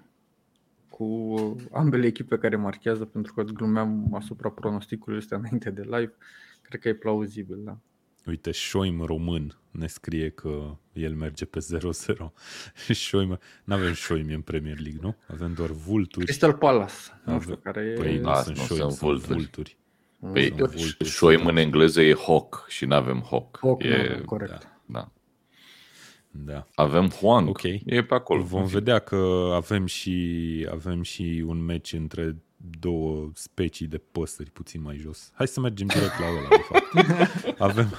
cu 0.90 1.36
ambele 1.72 2.06
echipe 2.06 2.38
care 2.38 2.56
marchează, 2.56 3.06
pentru 3.06 3.34
că 3.34 3.44
glumeam 3.44 4.16
asupra 4.16 4.50
pronosticului 4.50 5.18
ăsta 5.18 5.36
înainte 5.36 5.70
de 5.70 5.82
live. 5.82 6.14
Cred 6.62 6.82
că 6.82 6.88
e 6.88 6.94
plauzibil, 6.94 7.58
da. 7.64 7.78
Uite, 8.26 8.52
Șoim 8.52 9.02
român 9.02 9.58
ne 9.72 9.88
scrie 9.88 10.30
că 10.30 10.78
el 10.94 11.16
merge 11.16 11.46
pe 11.46 11.60
0-0. 11.60 12.16
Șoim, 12.94 13.40
nu 13.64 13.74
avem 13.74 13.94
Șoim 13.94 14.28
în 14.30 14.42
Premier 14.42 14.80
League, 14.80 15.00
nu? 15.02 15.16
Avem 15.28 15.54
doar 15.54 15.70
vulturi. 15.70 16.26
Crystal 16.26 16.54
Palace, 16.54 16.94
nu 17.26 17.42
știu, 17.42 17.56
care 17.56 17.94
păi, 17.98 18.16
e... 18.16 18.20
nu 18.20 18.34
sunt 18.34 18.58
Șoim, 18.58 18.80
sunt 18.80 18.94
vulturi. 18.94 19.34
vulturi. 19.34 19.78
Păi, 20.32 20.56
șoim 21.06 21.46
în 21.46 21.58
engleză 21.58 22.02
e 22.02 22.16
hawk 22.26 22.66
și 22.68 22.86
nu 22.86 22.96
avem 22.96 23.26
hawk. 23.30 23.60
Hawk, 23.62 23.84
e, 23.84 24.16
nu, 24.18 24.26
corect. 24.26 24.52
Da, 24.52 24.60
da. 24.86 25.12
Da. 26.36 26.68
Avem 26.76 27.10
Huang. 27.10 27.50
Ok. 27.50 27.64
E 27.64 28.04
pe 28.04 28.14
acolo. 28.14 28.44
Vom 28.44 28.66
vedea 28.66 29.00
că 29.00 29.52
avem 29.54 29.86
și, 29.86 30.68
avem 30.72 31.02
și 31.02 31.44
un 31.46 31.66
meci 31.66 31.94
între 31.94 32.38
două 32.80 33.32
specii 33.34 33.88
de 33.88 33.98
păsări 33.98 34.50
puțin 34.50 34.82
mai 34.82 34.98
jos. 34.98 35.32
Hai 35.34 35.48
să 35.48 35.60
mergem 35.60 35.88
direct 35.88 36.20
la 36.20 36.26
ăla, 36.28 36.48
de 36.50 36.64
fapt. 36.70 37.58
Avem, 37.70 37.94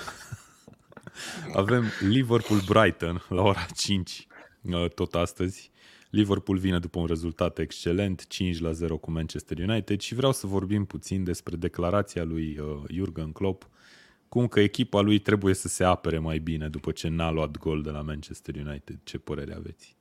avem 1.55 1.85
Liverpool-Brighton 2.01 3.25
la 3.29 3.43
ora 3.43 3.67
5 3.77 4.27
uh, 4.63 4.89
tot 4.89 5.15
astăzi. 5.15 5.71
Liverpool 6.15 6.59
vine 6.59 6.79
după 6.79 6.99
un 6.99 7.07
rezultat 7.07 7.59
excelent, 7.59 8.27
5 8.27 8.61
la 8.61 8.73
0 8.73 8.97
cu 8.97 9.11
Manchester 9.11 9.59
United 9.59 10.01
și 10.01 10.15
vreau 10.15 10.33
să 10.33 10.47
vorbim 10.47 10.85
puțin 10.85 11.25
despre 11.25 11.57
declarația 11.57 12.25
lui 12.25 12.59
uh, 12.59 12.83
Jurgen 12.91 13.33
Klopp, 13.33 13.69
cum 14.29 14.47
că 14.47 14.61
echipa 14.61 15.01
lui 15.01 15.19
trebuie 15.19 15.55
să 15.55 15.69
se 15.69 15.85
apere 15.85 16.19
mai 16.19 16.39
bine 16.39 16.69
după 16.69 16.91
ce 16.91 17.09
n-a 17.09 17.31
luat 17.31 17.59
gol 17.59 17.83
de 17.83 17.91
la 17.91 18.01
Manchester 18.01 18.55
United. 18.67 18.99
Ce 19.03 19.19
părere 19.19 19.55
aveți? 19.55 19.97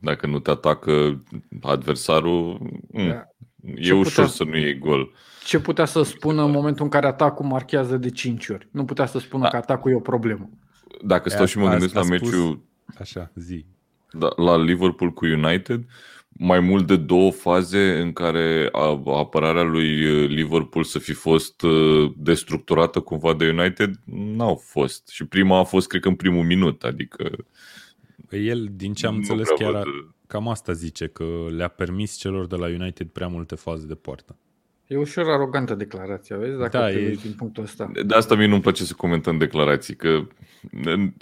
Dacă 0.00 0.26
nu 0.26 0.38
te 0.38 0.50
atacă 0.50 1.22
adversarul, 1.62 2.58
mm, 2.90 3.08
da. 3.08 3.28
e 3.74 3.80
ce 3.80 3.92
ușor 3.92 4.24
putea, 4.24 4.26
să 4.26 4.44
nu 4.44 4.56
iei 4.56 4.78
gol. 4.78 5.12
Ce 5.44 5.60
putea 5.60 5.84
să 5.84 6.02
spună 6.02 6.44
în 6.44 6.50
momentul 6.50 6.84
în 6.84 6.90
care 6.90 7.06
atacul 7.06 7.46
marchează 7.46 7.96
de 7.96 8.10
5 8.10 8.48
ori? 8.48 8.68
Nu 8.70 8.84
putea 8.84 9.06
să 9.06 9.18
spună 9.18 9.42
da. 9.42 9.48
că 9.48 9.56
atacul 9.56 9.90
e 9.90 9.94
o 9.94 10.00
problemă. 10.00 10.50
Dacă 11.04 11.28
stau 11.28 11.44
și 11.44 11.58
mă 11.58 11.68
gândesc 11.68 11.94
la 11.94 12.02
meciul 12.02 12.64
Așa, 12.98 13.30
zi. 13.34 13.66
Da, 14.18 14.32
la 14.36 14.62
Liverpool 14.62 15.12
cu 15.12 15.26
United, 15.26 15.84
mai 16.28 16.60
mult 16.60 16.86
de 16.86 16.96
două 16.96 17.30
faze 17.30 18.00
în 18.00 18.12
care 18.12 18.68
apărarea 19.04 19.62
lui 19.62 19.88
Liverpool 20.26 20.84
să 20.84 20.98
fi 20.98 21.12
fost 21.12 21.62
uh, 21.62 22.12
destructurată 22.16 23.00
cumva 23.00 23.34
de 23.34 23.48
United, 23.48 24.00
n-au 24.04 24.54
fost. 24.54 25.08
Și 25.08 25.26
prima 25.26 25.58
a 25.58 25.62
fost, 25.62 25.86
cred 25.86 26.00
că, 26.00 26.08
în 26.08 26.14
primul 26.14 26.44
minut, 26.44 26.82
adică... 26.82 27.30
Păi 28.28 28.46
el, 28.46 28.68
din 28.72 28.94
ce 28.94 29.06
am 29.06 29.14
înțeles, 29.14 29.48
chiar 29.58 29.74
a, 29.74 29.82
cam 30.26 30.48
asta 30.48 30.72
zice, 30.72 31.06
că 31.06 31.24
le-a 31.56 31.68
permis 31.68 32.16
celor 32.16 32.46
de 32.46 32.56
la 32.56 32.66
United 32.66 33.08
prea 33.08 33.28
multe 33.28 33.54
faze 33.54 33.86
de 33.86 33.94
poartă. 33.94 34.36
E 34.86 34.96
ușor 34.96 35.30
arogantă 35.30 35.74
declarația, 35.74 36.36
vezi, 36.36 36.58
dacă 36.58 36.78
da, 36.78 36.90
e... 36.90 37.18
din 37.22 37.32
punctul 37.36 37.62
ăsta. 37.62 37.90
De 38.06 38.14
asta 38.14 38.34
mie 38.34 38.46
nu-mi 38.46 38.60
place 38.60 38.84
să 38.84 38.94
comentăm 38.96 39.38
declarații, 39.38 39.96
că 39.96 40.26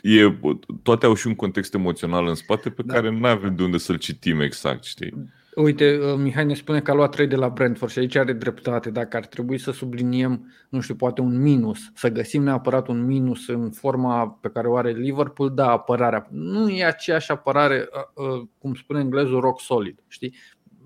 e, 0.02 0.34
toate 0.82 1.06
au 1.06 1.14
și 1.14 1.26
un 1.26 1.34
context 1.34 1.74
emoțional 1.74 2.26
în 2.26 2.34
spate 2.34 2.70
pe 2.70 2.82
da. 2.82 2.94
care 2.94 3.10
nu 3.10 3.26
avem 3.26 3.54
de 3.56 3.62
unde 3.62 3.78
să-l 3.78 3.98
citim 3.98 4.40
exact, 4.40 4.84
știi? 4.84 5.14
Uite, 5.54 5.98
uh, 5.98 6.18
Mihai 6.18 6.44
ne 6.44 6.54
spune 6.54 6.80
că 6.80 6.90
a 6.90 6.94
luat 6.94 7.10
3 7.10 7.26
de 7.26 7.36
la 7.36 7.48
Brentford 7.48 7.92
și 7.92 7.98
aici 7.98 8.16
are 8.16 8.32
dreptate. 8.32 8.90
Dacă 8.90 9.16
ar 9.16 9.26
trebui 9.26 9.58
să 9.58 9.70
subliniem, 9.70 10.52
nu 10.68 10.80
știu, 10.80 10.94
poate 10.94 11.20
un 11.20 11.42
minus, 11.42 11.78
să 11.94 12.08
găsim 12.08 12.42
neapărat 12.42 12.88
un 12.88 13.04
minus 13.04 13.48
în 13.48 13.70
forma 13.70 14.28
pe 14.28 14.48
care 14.48 14.68
o 14.68 14.76
are 14.76 14.90
Liverpool, 14.90 15.50
da, 15.54 15.70
apărarea. 15.70 16.28
Nu 16.30 16.68
e 16.68 16.84
aceeași 16.84 17.30
apărare, 17.30 17.88
uh, 18.16 18.24
uh, 18.26 18.46
cum 18.58 18.74
spune 18.74 19.00
englezul, 19.00 19.40
rock 19.40 19.60
solid, 19.60 19.98
știi? 20.08 20.34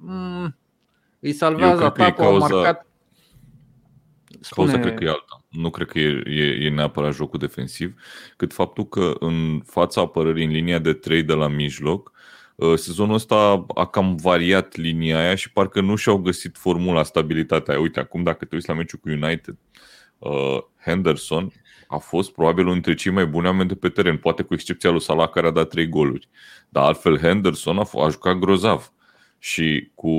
Mm, 0.00 0.56
îi 1.21 1.33
salvează 1.33 1.85
atacul, 1.85 2.25
cauza... 2.25 2.47
a 2.47 2.49
marcat 2.49 2.89
Spune... 4.41 4.71
Cauza 4.71 4.83
cred 4.83 4.99
că 4.99 5.05
e 5.05 5.09
alta. 5.09 5.45
Nu 5.49 5.71
cred 5.71 5.89
că 5.89 5.99
e, 5.99 6.23
e, 6.27 6.65
e 6.65 6.71
neapărat 6.71 7.15
jocul 7.15 7.39
defensiv, 7.39 7.95
cât 8.37 8.53
faptul 8.53 8.89
că 8.89 9.15
în 9.19 9.61
fața 9.67 10.01
apărării 10.01 10.45
în 10.45 10.51
linia 10.51 10.79
de 10.79 10.93
3 10.93 11.23
de 11.23 11.33
la 11.33 11.49
mijloc, 11.49 12.13
uh, 12.55 12.75
sezonul 12.75 13.15
ăsta 13.15 13.67
a 13.75 13.87
cam 13.87 14.17
variat 14.17 14.77
linia 14.77 15.19
aia 15.19 15.35
și 15.35 15.53
parcă 15.53 15.81
nu 15.81 15.97
și-au 15.97 16.17
găsit 16.17 16.57
formula, 16.57 17.03
stabilitatea 17.03 17.73
aia. 17.73 17.83
Uite, 17.83 18.01
acum 18.01 18.23
dacă 18.23 18.45
te 18.45 18.55
uiți 18.55 18.69
la 18.69 18.75
meciul 18.75 18.99
cu 18.99 19.09
United, 19.09 19.57
uh, 20.19 20.59
Henderson 20.85 21.53
a 21.89 21.97
fost 21.97 22.33
probabil 22.33 22.63
unul 22.63 22.73
dintre 22.73 22.95
cei 22.95 23.13
mai 23.13 23.27
buni 23.27 23.47
oameni 23.47 23.69
de 23.69 23.75
pe 23.75 23.89
teren, 23.89 24.17
poate 24.17 24.43
cu 24.43 24.55
excepția 24.55 24.91
lui 24.91 25.01
Salah 25.01 25.29
care 25.29 25.47
a 25.47 25.51
dat 25.51 25.69
3 25.69 25.89
goluri. 25.89 26.29
Dar 26.69 26.85
altfel 26.85 27.19
Henderson 27.19 27.79
a, 27.79 27.87
f- 27.87 28.05
a 28.05 28.09
jucat 28.09 28.35
grozav 28.35 28.93
și 29.38 29.90
cu, 29.95 30.11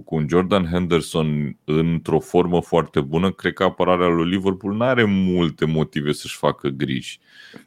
cu 0.00 0.14
un 0.14 0.26
Jordan 0.28 0.68
Henderson 0.70 1.56
într-o 1.64 2.20
formă 2.20 2.60
foarte 2.60 3.00
bună, 3.00 3.32
cred 3.32 3.52
că 3.52 3.62
apărarea 3.62 4.06
lui 4.06 4.30
Liverpool 4.30 4.74
nu 4.74 4.84
are 4.84 5.04
multe 5.04 5.64
motive 5.64 6.12
să-și 6.12 6.36
facă 6.36 6.68
griji. 6.68 7.20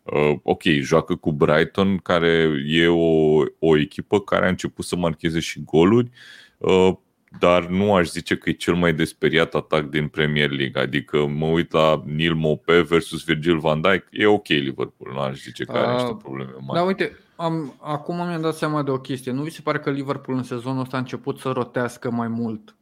Uh, 0.03 0.34
ok, 0.44 0.63
joacă 0.63 1.15
cu 1.15 1.32
Brighton, 1.32 1.98
care 1.98 2.50
e 2.65 2.88
o, 2.88 3.44
o 3.60 3.77
echipă 3.77 4.20
care 4.20 4.46
a 4.46 4.50
început 4.50 4.86
să 4.86 4.96
marcheze 4.96 5.39
și 5.39 5.63
goluri, 5.63 6.10
uh, 6.58 6.91
dar 7.39 7.68
nu 7.68 7.94
aș 7.94 8.08
zice 8.08 8.36
că 8.36 8.50
e 8.50 8.53
cel 8.53 8.75
mai 8.75 8.94
desperiat 8.94 9.56
atac 9.56 9.89
din 9.89 10.08
Premier 10.08 10.50
League. 10.50 10.82
Adică 10.82 11.25
mă 11.25 11.46
uit 11.46 11.72
la 11.72 12.03
Neil 12.06 12.34
Mope 12.34 12.82
versus 12.82 13.24
Virgil 13.24 13.58
van 13.58 13.82
Dijk, 13.82 14.08
e 14.12 14.25
ok 14.25 14.48
Liverpool, 14.48 15.13
nu 15.13 15.20
aș 15.20 15.41
zice 15.41 15.63
că 15.63 15.72
are 15.72 15.94
niște 15.94 16.15
probleme 16.22 16.51
mari. 16.60 16.79
Da, 16.79 16.82
uite, 16.82 17.18
am, 17.39 17.74
acum 17.81 18.15
mi-am 18.15 18.41
dat 18.41 18.55
seama 18.55 18.84
de 18.84 18.91
o 18.91 19.00
chestie. 19.00 19.31
Nu 19.31 19.43
vi 19.43 19.50
se 19.50 19.62
pare 19.62 19.79
că 19.79 19.89
Liverpool 19.89 20.38
în 20.38 20.43
sezonul 20.43 20.81
ăsta 20.81 20.96
a 20.96 21.00
început 21.00 21.39
să 21.39 21.50
rotească 21.50 22.12
mai 22.12 22.27
mult 22.27 22.75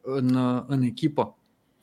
în, 0.00 0.36
în 0.66 0.82
echipă? 0.82 1.38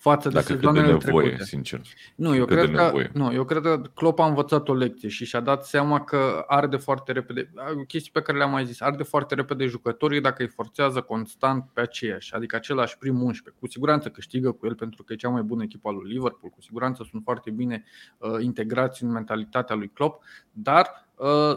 față 0.10 0.30
de 0.30 0.40
sezoanele 0.40 0.86
de 0.86 0.92
nevoie, 0.92 1.28
trecute. 1.28 1.44
sincer. 1.44 1.82
Nu 2.16 2.36
eu, 2.36 2.46
cred 2.46 2.72
că, 2.72 3.08
nu, 3.14 3.34
eu 3.34 3.44
cred 3.44 3.62
că 3.62 3.82
Klopp 3.94 4.20
a 4.20 4.26
învățat 4.26 4.70
o 4.70 4.74
lecție 4.74 5.10
și 5.10 5.26
și-a 5.26 5.40
dat 5.40 5.66
seama 5.66 6.04
că 6.04 6.44
arde 6.48 6.78
foarte 6.78 7.12
repede, 7.12 7.52
chestii 7.88 8.12
pe 8.12 8.22
care 8.22 8.38
le-am 8.38 8.52
mai 8.52 8.66
zis, 8.66 8.82
arde 8.82 9.04
foarte 9.04 9.36
repede 9.36 9.66
jucătorii 9.66 10.22
dacă 10.22 10.44
îi 10.44 10.50
forțează 10.50 11.02
constant 11.02 11.70
pe 11.74 11.82
aceiași, 11.82 12.34
adică 12.34 12.56
același 12.56 12.98
prim 12.98 13.22
11. 13.22 13.62
Cu 13.62 13.68
siguranță 13.68 14.10
câștigă 14.10 14.52
cu 14.52 14.66
el 14.66 14.76
pentru 14.76 15.04
că 15.04 15.14
e 15.14 15.16
cea 15.16 15.30
mai 15.30 15.42
bună 15.42 15.64
echipă 15.64 15.90
a 15.90 15.92
lui 15.92 16.12
Liverpool, 16.12 16.52
cu 16.52 16.62
siguranță 16.62 17.08
sunt 17.10 17.22
foarte 17.24 17.52
bine 17.52 17.84
uh, 18.18 18.30
integrați 18.40 19.04
în 19.04 19.12
mentalitatea 19.12 19.76
lui 19.76 19.90
Klopp, 19.94 20.24
dar 20.52 20.86
uh, 20.86 21.05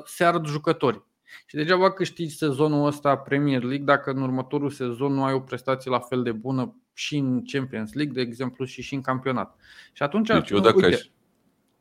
se 0.05 0.25
ard 0.25 0.47
jucătorii. 0.47 1.07
Și 1.47 1.57
degeaba 1.57 1.93
câștigi 1.93 2.37
sezonul 2.37 2.87
ăsta 2.87 3.17
Premier 3.17 3.63
League 3.63 3.85
dacă 3.85 4.11
în 4.11 4.23
următorul 4.23 4.71
sezon 4.71 5.13
nu 5.13 5.25
ai 5.25 5.33
o 5.33 5.41
prestație 5.41 5.91
la 5.91 5.99
fel 5.99 6.23
de 6.23 6.33
bună 6.33 6.77
și 6.93 7.17
în 7.17 7.45
Champions 7.45 7.93
League, 7.93 8.15
de 8.15 8.21
exemplu, 8.21 8.65
și 8.65 8.83
și 8.83 8.95
în 8.95 9.01
campionat. 9.01 9.57
Și 9.93 10.03
atunci, 10.03 10.29
deci 10.29 10.51
eu 10.51 10.59
dacă 10.59 10.77
uite, 10.77 10.95
aș... 10.95 11.09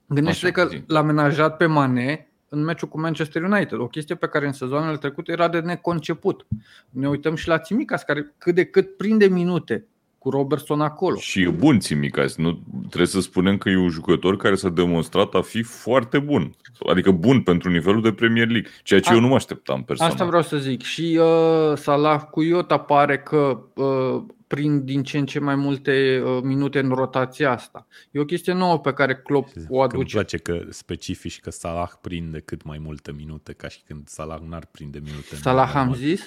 gândește 0.05 0.51
că 0.51 0.69
l-a 0.87 1.01
menajat 1.01 1.57
pe 1.57 1.65
Mane 1.65 2.31
în 2.49 2.63
meciul 2.63 2.87
cu 2.87 2.99
Manchester 2.99 3.43
United, 3.43 3.79
o 3.79 3.87
chestie 3.87 4.15
pe 4.15 4.27
care 4.27 4.45
în 4.45 4.53
sezoanele 4.53 4.97
trecute 4.97 5.31
era 5.31 5.47
de 5.47 5.59
neconceput. 5.59 6.47
Ne 6.89 7.09
uităm 7.09 7.35
și 7.35 7.47
la 7.47 7.59
Țimicas, 7.59 8.03
care 8.03 8.35
cât 8.37 8.55
de 8.55 8.65
cât 8.65 8.97
prinde 8.97 9.27
minute 9.27 9.87
cu 10.27 10.33
Robertson 10.33 10.81
acolo. 10.81 11.17
Și 11.17 11.41
e 11.41 11.49
bun 11.49 11.79
Țimicas. 11.79 12.35
Nu, 12.35 12.59
trebuie 12.79 13.07
să 13.07 13.21
spunem 13.21 13.57
că 13.57 13.69
e 13.69 13.77
un 13.77 13.89
jucător 13.89 14.37
care 14.37 14.55
s-a 14.55 14.69
demonstrat 14.69 15.33
a 15.33 15.41
fi 15.41 15.61
foarte 15.61 16.19
bun. 16.19 16.55
Adică 16.89 17.11
bun 17.11 17.41
pentru 17.41 17.69
nivelul 17.69 18.01
de 18.01 18.11
Premier 18.11 18.47
League, 18.47 18.69
ceea 18.83 18.99
ce 18.99 19.11
a, 19.11 19.13
eu 19.13 19.19
nu 19.19 19.27
mă 19.27 19.35
așteptam 19.35 19.83
personal. 19.83 20.11
Asta 20.11 20.25
vreau 20.25 20.41
să 20.41 20.57
zic. 20.57 20.81
Și 20.81 21.19
uh, 21.21 21.77
Salah 21.77 22.21
cu 22.31 22.41
Iota 22.41 22.77
pare 22.77 23.17
că 23.17 23.59
uh, 23.73 24.23
prind 24.47 24.81
din 24.81 25.03
ce 25.03 25.17
în 25.17 25.25
ce 25.25 25.39
mai 25.39 25.55
multe 25.55 26.23
uh, 26.25 26.39
minute 26.43 26.79
în 26.79 26.89
rotația 26.89 27.51
asta. 27.51 27.87
E 28.11 28.19
o 28.19 28.25
chestie 28.25 28.53
nouă 28.53 28.79
pe 28.79 28.93
care 28.93 29.15
Klopp 29.15 29.49
o 29.69 29.81
aduce. 29.81 29.97
Îmi 29.97 30.09
place 30.09 30.37
că 30.37 30.65
specifici 30.69 31.39
că 31.39 31.49
Salah 31.49 31.89
prinde 32.01 32.39
cât 32.39 32.63
mai 32.63 32.77
multe 32.77 33.11
minute, 33.11 33.53
ca 33.53 33.67
și 33.67 33.79
când 33.87 34.07
Salah 34.07 34.39
n-ar 34.49 34.67
prinde 34.71 34.99
minute. 35.03 35.35
Salah 35.35 35.75
am 35.75 35.93
zis? 35.93 36.21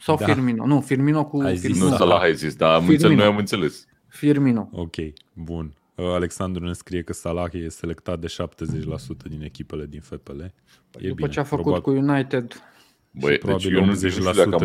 Sau 0.00 0.16
da. 0.16 0.24
Firmino? 0.24 0.66
Nu, 0.66 0.80
Firmino 0.80 1.26
cu 1.26 1.40
ai 1.40 1.56
zis 1.56 1.66
Firmino. 1.66 1.88
Nu, 1.88 1.96
Salah 1.96 2.20
ai 2.20 2.34
zis, 2.34 2.54
dar 2.54 2.74
am 2.74 2.88
înțeles, 2.88 3.16
noi 3.16 3.26
am 3.26 3.36
înțeles. 3.36 3.86
Firmino. 4.08 4.68
Ok, 4.72 4.94
bun. 5.32 5.74
Uh, 5.94 6.04
Alexandru 6.06 6.64
ne 6.64 6.72
scrie 6.72 7.02
că 7.02 7.12
Salah 7.12 7.52
e 7.52 7.68
selectat 7.68 8.18
de 8.18 8.26
70% 8.26 9.28
din 9.28 9.42
echipele 9.42 9.86
din 9.86 10.00
FPL. 10.00 10.40
E 10.40 10.52
După 10.90 11.14
bine. 11.14 11.28
ce 11.28 11.40
a 11.40 11.44
făcut 11.44 11.64
probabil... 11.64 12.02
cu 12.02 12.10
United, 12.10 12.62
Băi, 13.10 13.32
și 13.32 13.38
probabil 13.38 13.96
deci 14.00 14.12
80% 14.12 14.16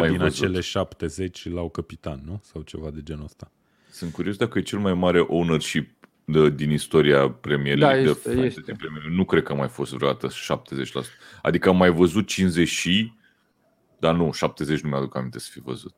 din 0.08 0.18
văzut. 0.18 0.22
acele 0.22 0.60
70 0.60 1.50
l-au 1.50 1.70
capitan, 1.70 2.22
nu? 2.26 2.42
Sau 2.44 2.62
ceva 2.62 2.90
de 2.90 3.02
genul 3.04 3.24
ăsta. 3.24 3.52
Sunt 3.90 4.12
curios 4.12 4.36
dacă 4.36 4.60
e 4.60 4.62
cel 4.62 4.80
mai 4.80 4.94
mare 4.94 5.20
ownership 5.20 5.90
de, 6.26 6.50
din 6.50 6.72
istoria 6.72 7.30
Premier 7.30 7.78
da, 7.78 7.88
League. 7.88 8.06
Da, 8.06 8.10
este, 8.12 8.36
de 8.36 8.42
este. 8.42 8.62
Premier 8.62 9.02
League. 9.02 9.18
Nu 9.18 9.26
cred 9.26 9.44
că 9.44 9.52
a 9.52 9.56
mai 9.56 9.68
fost 9.68 9.94
vreodată 9.94 10.28
70%. 10.28 10.32
Adică 11.42 11.70
am 11.70 11.78
mai 11.78 11.92
văzut 11.92 12.28
50 12.28 12.68
și, 12.68 13.14
dar 14.02 14.16
nu, 14.16 14.32
70 14.32 14.82
nu 14.82 14.90
mi-aduc 14.90 15.16
aminte 15.16 15.40
să 15.40 15.50
fi 15.52 15.60
văzut. 15.60 15.96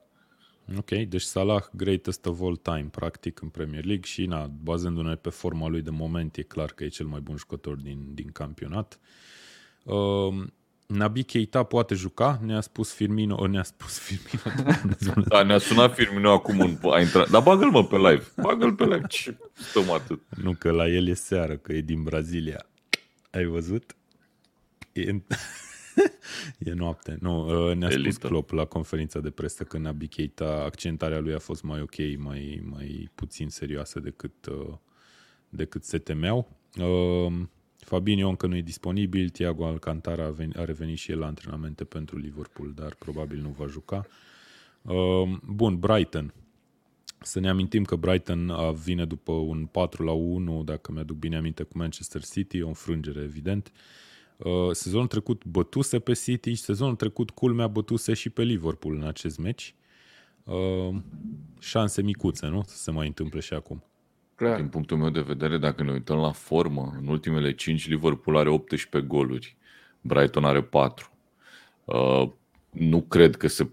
Ok, 0.77 0.89
deci 0.89 1.21
Salah 1.21 1.63
greatest 1.71 2.25
of 2.25 2.41
all 2.41 2.55
time, 2.55 2.87
practic, 2.91 3.41
în 3.41 3.49
Premier 3.49 3.85
League 3.85 4.05
și, 4.05 4.25
na, 4.25 4.51
bazându-ne 4.63 5.15
pe 5.15 5.29
forma 5.29 5.67
lui 5.67 5.81
de 5.81 5.89
moment, 5.89 6.37
e 6.37 6.41
clar 6.41 6.71
că 6.71 6.83
e 6.83 6.87
cel 6.87 7.05
mai 7.05 7.19
bun 7.19 7.37
jucător 7.37 7.75
din, 7.75 8.13
din 8.13 8.29
campionat. 8.31 8.99
Uh, 9.83 10.43
Nabi 10.85 11.23
Keita 11.23 11.63
poate 11.63 11.95
juca, 11.95 12.39
ne-a 12.45 12.61
spus 12.61 12.93
Firmino, 12.93 13.47
ne-a 13.47 13.63
spus 13.63 13.99
Firmino. 13.99 15.23
da, 15.27 15.43
ne-a 15.43 15.57
sunat 15.57 15.93
Firmino 15.93 16.31
acum, 16.31 16.59
în, 16.59 16.77
a 16.91 16.99
intrat, 16.99 17.29
dar 17.29 17.41
bagă-l 17.41 17.69
mă 17.69 17.85
pe 17.85 17.95
live, 17.95 18.23
bagă-l 18.41 18.73
pe 18.73 18.83
live, 18.83 19.05
ce 19.07 19.37
stăm 19.53 19.91
atât. 19.91 20.21
Nu, 20.41 20.55
că 20.59 20.71
la 20.71 20.87
el 20.87 21.07
e 21.07 21.13
seară, 21.13 21.55
că 21.57 21.73
e 21.73 21.81
din 21.81 22.03
Brazilia. 22.03 22.65
Ai 23.31 23.45
văzut? 23.45 23.95
E, 24.91 25.01
e 26.59 26.73
noapte. 26.73 27.17
Nu, 27.21 27.67
uh, 27.69 27.75
ne-a 27.75 27.89
spus 27.89 28.17
Klopp 28.17 28.51
la 28.51 28.65
conferința 28.65 29.19
de 29.19 29.29
presă 29.29 29.63
că 29.63 29.77
Nabi 29.77 30.07
Keita, 30.07 30.63
accentarea 30.65 31.19
lui 31.19 31.33
a 31.33 31.39
fost 31.39 31.63
mai 31.63 31.81
ok, 31.81 31.95
mai, 32.17 32.61
mai 32.69 33.09
puțin 33.15 33.49
serioasă 33.49 33.99
decât, 33.99 34.45
uh, 34.45 34.73
decât 35.49 35.83
se 35.83 35.97
temeau. 35.97 36.49
Uh, 36.77 37.33
Fabinho 37.77 38.27
încă 38.27 38.47
nu 38.47 38.55
e 38.55 38.61
disponibil, 38.61 39.29
Thiago 39.29 39.65
Alcantara 39.65 40.25
a, 40.25 40.29
venit, 40.29 40.57
a 40.57 40.65
revenit 40.65 40.97
și 40.97 41.11
el 41.11 41.19
la 41.19 41.25
antrenamente 41.25 41.83
pentru 41.83 42.17
Liverpool, 42.17 42.71
dar 42.75 42.95
probabil 42.95 43.41
nu 43.41 43.49
va 43.57 43.67
juca. 43.67 44.05
Uh, 44.81 45.37
bun, 45.45 45.79
Brighton. 45.79 46.33
Să 47.19 47.39
ne 47.39 47.49
amintim 47.49 47.83
că 47.83 47.95
Brighton 47.95 48.51
vine 48.83 49.05
după 49.05 49.31
un 49.31 49.65
4 49.65 50.03
la 50.03 50.11
1, 50.11 50.63
dacă 50.63 50.91
mi-aduc 50.91 51.17
bine 51.17 51.37
aminte, 51.37 51.63
cu 51.63 51.77
Manchester 51.77 52.23
City, 52.23 52.61
o 52.61 52.67
înfrângere 52.67 53.21
evident. 53.21 53.71
Uh, 53.73 53.81
sezonul 54.71 55.07
trecut 55.07 55.45
bătuse 55.45 55.99
pe 55.99 56.13
City 56.13 56.53
și 56.53 56.61
sezonul 56.61 56.95
trecut 56.95 57.29
culmea 57.29 57.67
bătuse 57.67 58.13
și 58.13 58.29
pe 58.29 58.43
Liverpool 58.43 58.95
în 58.95 59.07
acest 59.07 59.37
meci. 59.37 59.75
Uh, 60.43 60.95
șanse 61.59 62.01
micuțe, 62.01 62.47
nu? 62.47 62.63
Să 62.67 62.77
se 62.77 62.91
mai 62.91 63.07
întâmple 63.07 63.39
și 63.39 63.53
acum. 63.53 63.83
Clar. 64.35 64.55
Din 64.55 64.67
punctul 64.67 64.97
meu 64.97 65.09
de 65.09 65.21
vedere, 65.21 65.57
dacă 65.57 65.83
ne 65.83 65.91
uităm 65.91 66.17
la 66.17 66.31
formă, 66.31 66.95
în 66.99 67.07
ultimele 67.07 67.53
5 67.53 67.87
Liverpool 67.87 68.37
are 68.37 68.49
18 68.49 69.09
goluri, 69.09 69.57
Brighton 70.01 70.43
are 70.43 70.61
4. 70.61 71.11
Uh, 71.85 72.29
nu 72.69 73.01
cred 73.01 73.35
că 73.35 73.47
se 73.47 73.69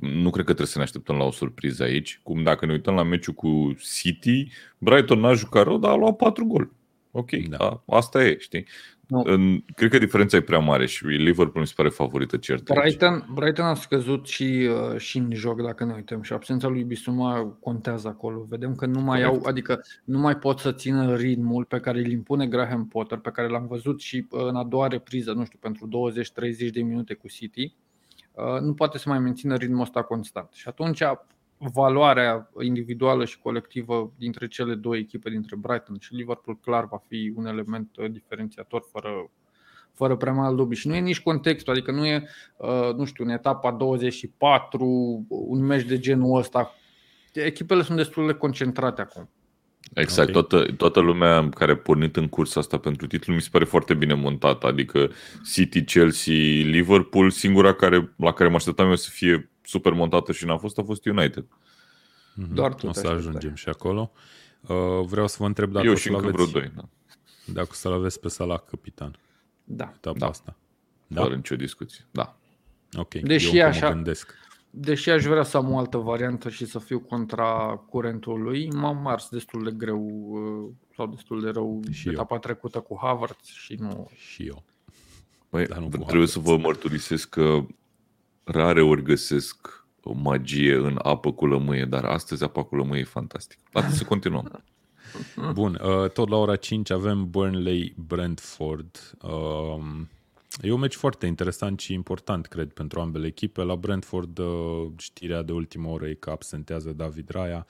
nu 0.00 0.30
cred 0.30 0.44
că 0.44 0.52
trebuie 0.52 0.66
să 0.66 0.78
ne 0.78 0.84
așteptăm 0.84 1.16
la 1.16 1.24
o 1.24 1.30
surpriză 1.30 1.82
aici. 1.82 2.20
Cum 2.22 2.42
dacă 2.42 2.66
ne 2.66 2.72
uităm 2.72 2.94
la 2.94 3.02
meciul 3.02 3.34
cu 3.34 3.76
City, 4.00 4.48
Brighton 4.78 5.20
n-a 5.20 5.32
jucat 5.32 5.64
rău, 5.64 5.78
dar 5.78 5.90
a 5.90 5.96
luat 5.96 6.16
4 6.16 6.44
gol. 6.44 6.70
Ok, 7.18 7.30
da. 7.30 7.56
da 7.56 7.82
asta 7.86 8.24
e, 8.24 8.36
știi? 8.38 8.66
Nu. 9.06 9.22
În, 9.24 9.60
cred 9.74 9.90
că 9.90 9.98
diferența 9.98 10.36
e 10.36 10.40
prea 10.40 10.58
mare 10.58 10.86
și 10.86 11.04
Liverpool 11.04 11.60
mi 11.60 11.66
se 11.66 11.72
pare 11.76 11.88
favorită 11.88 12.36
cert. 12.36 12.72
Brighton, 12.72 13.26
Brighton 13.34 13.64
a 13.64 13.74
scăzut 13.74 14.26
și, 14.26 14.68
uh, 14.92 14.98
și 14.98 15.18
în 15.18 15.34
joc, 15.34 15.62
dacă 15.62 15.84
ne 15.84 15.92
uităm, 15.92 16.22
și 16.22 16.32
absența 16.32 16.68
lui 16.68 16.82
Bisuma 16.82 17.56
contează 17.60 18.08
acolo. 18.08 18.46
Vedem 18.48 18.74
că 18.74 18.86
nu 18.86 19.00
mai 19.00 19.22
au, 19.22 19.42
adică 19.44 19.80
nu 20.04 20.18
mai 20.18 20.36
pot 20.36 20.58
să 20.58 20.72
țină 20.72 21.16
ritmul 21.16 21.64
pe 21.64 21.80
care 21.80 21.98
îl 21.98 22.10
impune 22.10 22.46
Graham 22.46 22.88
Potter, 22.88 23.18
pe 23.18 23.30
care 23.30 23.48
l-am 23.48 23.66
văzut 23.66 24.00
și 24.00 24.26
uh, 24.30 24.44
în 24.46 24.56
a 24.56 24.64
doua 24.64 24.86
repriză, 24.86 25.32
nu 25.32 25.44
știu, 25.44 25.58
pentru 25.60 25.88
20-30 26.68 26.70
de 26.72 26.82
minute 26.82 27.14
cu 27.14 27.28
City. 27.28 27.74
Uh, 28.32 28.60
nu 28.60 28.74
poate 28.74 28.98
să 28.98 29.08
mai 29.08 29.18
mențină 29.18 29.56
ritmul 29.56 29.80
ăsta 29.80 30.02
constant. 30.02 30.48
Și 30.52 30.68
atunci 30.68 31.02
valoarea 31.58 32.50
individuală 32.60 33.24
și 33.24 33.38
colectivă 33.38 34.12
dintre 34.18 34.46
cele 34.46 34.74
două 34.74 34.96
echipe, 34.96 35.30
dintre 35.30 35.56
Brighton 35.56 35.96
și 36.00 36.14
Liverpool, 36.14 36.58
clar 36.62 36.86
va 36.86 37.02
fi 37.08 37.32
un 37.36 37.46
element 37.46 37.96
uh, 37.96 38.10
diferențiator 38.10 38.84
fără, 38.92 39.30
fără 39.92 40.16
prea 40.16 40.32
mult 40.32 40.56
dubii. 40.56 40.76
Și 40.76 40.88
nu 40.88 40.94
e 40.94 41.00
nici 41.00 41.20
contextul, 41.20 41.72
adică 41.72 41.90
nu 41.90 42.06
e, 42.06 42.28
uh, 42.56 42.94
nu 42.94 43.04
știu, 43.04 43.24
în 43.24 43.30
etapa 43.30 43.70
24, 43.70 45.26
un 45.28 45.64
meci 45.64 45.84
de 45.84 45.98
genul 45.98 46.38
ăsta. 46.38 46.74
Echipele 47.32 47.82
sunt 47.82 47.96
destul 47.96 48.26
de 48.26 48.32
concentrate 48.32 49.00
acum. 49.00 49.30
Exact, 49.94 50.28
okay. 50.28 50.42
toată, 50.42 50.72
toată 50.72 51.00
lumea 51.00 51.48
care 51.48 51.72
a 51.72 51.76
pornit 51.76 52.16
în 52.16 52.28
cursa 52.28 52.60
asta 52.60 52.78
pentru 52.78 53.06
titlu 53.06 53.34
mi 53.34 53.40
se 53.40 53.48
pare 53.52 53.64
foarte 53.64 53.94
bine 53.94 54.14
montată, 54.14 54.66
adică 54.66 55.10
City, 55.52 55.84
Chelsea, 55.84 56.34
Liverpool, 56.64 57.30
singura 57.30 57.72
care, 57.72 58.14
la 58.16 58.32
care 58.32 58.48
mă 58.48 58.56
așteptam 58.56 58.88
eu 58.88 58.96
să 58.96 59.08
fie 59.12 59.50
super 59.66 59.92
montată 59.92 60.32
și 60.32 60.44
n-a 60.44 60.56
fost, 60.56 60.78
a 60.78 60.82
fost 60.82 61.06
United. 61.06 61.44
Mm-hmm. 61.44 62.52
Doar 62.52 62.74
tu 62.74 62.86
o 62.86 62.92
să 62.92 63.06
ajungem 63.06 63.54
și 63.54 63.68
acolo. 63.68 64.12
Uh, 64.60 65.06
vreau 65.06 65.26
să 65.26 65.36
vă 65.38 65.46
întreb 65.46 65.72
dacă 65.72 65.86
eu 65.86 65.92
o 65.92 65.96
și 65.96 66.08
încă 66.08 66.20
aveți, 66.20 66.32
vreo 66.36 66.60
doi, 66.60 66.72
da. 66.76 66.88
dacă 67.52 67.68
o 67.70 67.74
să-l 67.74 67.92
aveți 67.92 68.20
pe 68.20 68.28
Salah 68.28 68.60
capitan. 68.70 69.18
Da. 69.64 69.92
Etapa 69.94 70.18
da. 70.18 70.26
asta. 70.26 70.56
Da? 71.06 71.22
Fără 71.22 71.34
nicio 71.34 71.56
discuție, 71.56 72.04
da. 72.10 72.36
Ok, 72.96 73.14
Deși 73.14 73.58
eu 73.58 73.66
așa, 73.66 73.88
mă 73.88 73.94
gândesc. 73.94 74.34
Deși 74.70 75.10
aș 75.10 75.24
vrea 75.24 75.42
să 75.42 75.56
am 75.56 75.72
o 75.72 75.78
altă 75.78 75.96
variantă 75.96 76.48
și 76.48 76.66
să 76.66 76.78
fiu 76.78 77.00
contra 77.00 77.82
curentului, 77.88 78.70
m-am 78.70 78.96
mars 79.02 79.28
destul 79.28 79.64
de 79.64 79.70
greu 79.70 80.28
uh, 80.28 80.72
sau 80.96 81.06
destul 81.06 81.40
de 81.40 81.50
rău 81.50 81.80
și 81.90 82.08
etapa 82.08 82.34
eu. 82.34 82.40
trecută 82.40 82.80
cu 82.80 82.98
Harvard 83.02 83.36
și 83.42 83.74
nu... 83.78 84.10
Și 84.14 84.46
eu. 84.46 84.62
Păi, 85.48 85.66
Dar 85.66 85.78
nu 85.78 85.88
trebuie 85.88 86.26
să 86.26 86.38
vă 86.38 86.56
mărturisesc 86.56 87.28
că 87.28 87.66
rare 88.46 88.82
ori 88.82 89.02
găsesc 89.02 89.84
o 90.02 90.12
magie 90.12 90.74
în 90.74 90.98
apă 91.02 91.32
cu 91.32 91.46
lămâie, 91.46 91.84
dar 91.84 92.04
astăzi 92.04 92.44
apa 92.44 92.62
cu 92.62 92.76
lămâie 92.76 93.00
e 93.00 93.04
fantastic. 93.04 93.58
Haideți 93.72 93.96
să 93.96 94.04
continuăm. 94.04 94.64
Bun, 95.52 95.80
uh, 95.82 96.10
tot 96.10 96.28
la 96.28 96.36
ora 96.36 96.56
5 96.56 96.90
avem 96.90 97.30
Burnley-Brentford. 97.30 99.16
Um, 99.22 100.08
E 100.62 100.72
un 100.72 100.80
meci 100.80 100.94
foarte 100.94 101.26
interesant 101.26 101.80
și 101.80 101.92
important, 101.92 102.46
cred, 102.46 102.72
pentru 102.72 103.00
ambele 103.00 103.26
echipe. 103.26 103.62
La 103.62 103.76
Brentford, 103.76 104.38
uh, 104.38 104.86
știrea 104.96 105.42
de 105.42 105.52
ultimă 105.52 105.88
oră 105.88 106.06
e 106.06 106.14
că 106.14 106.30
absentează 106.30 106.92
David 106.92 107.28
Raya. 107.28 107.66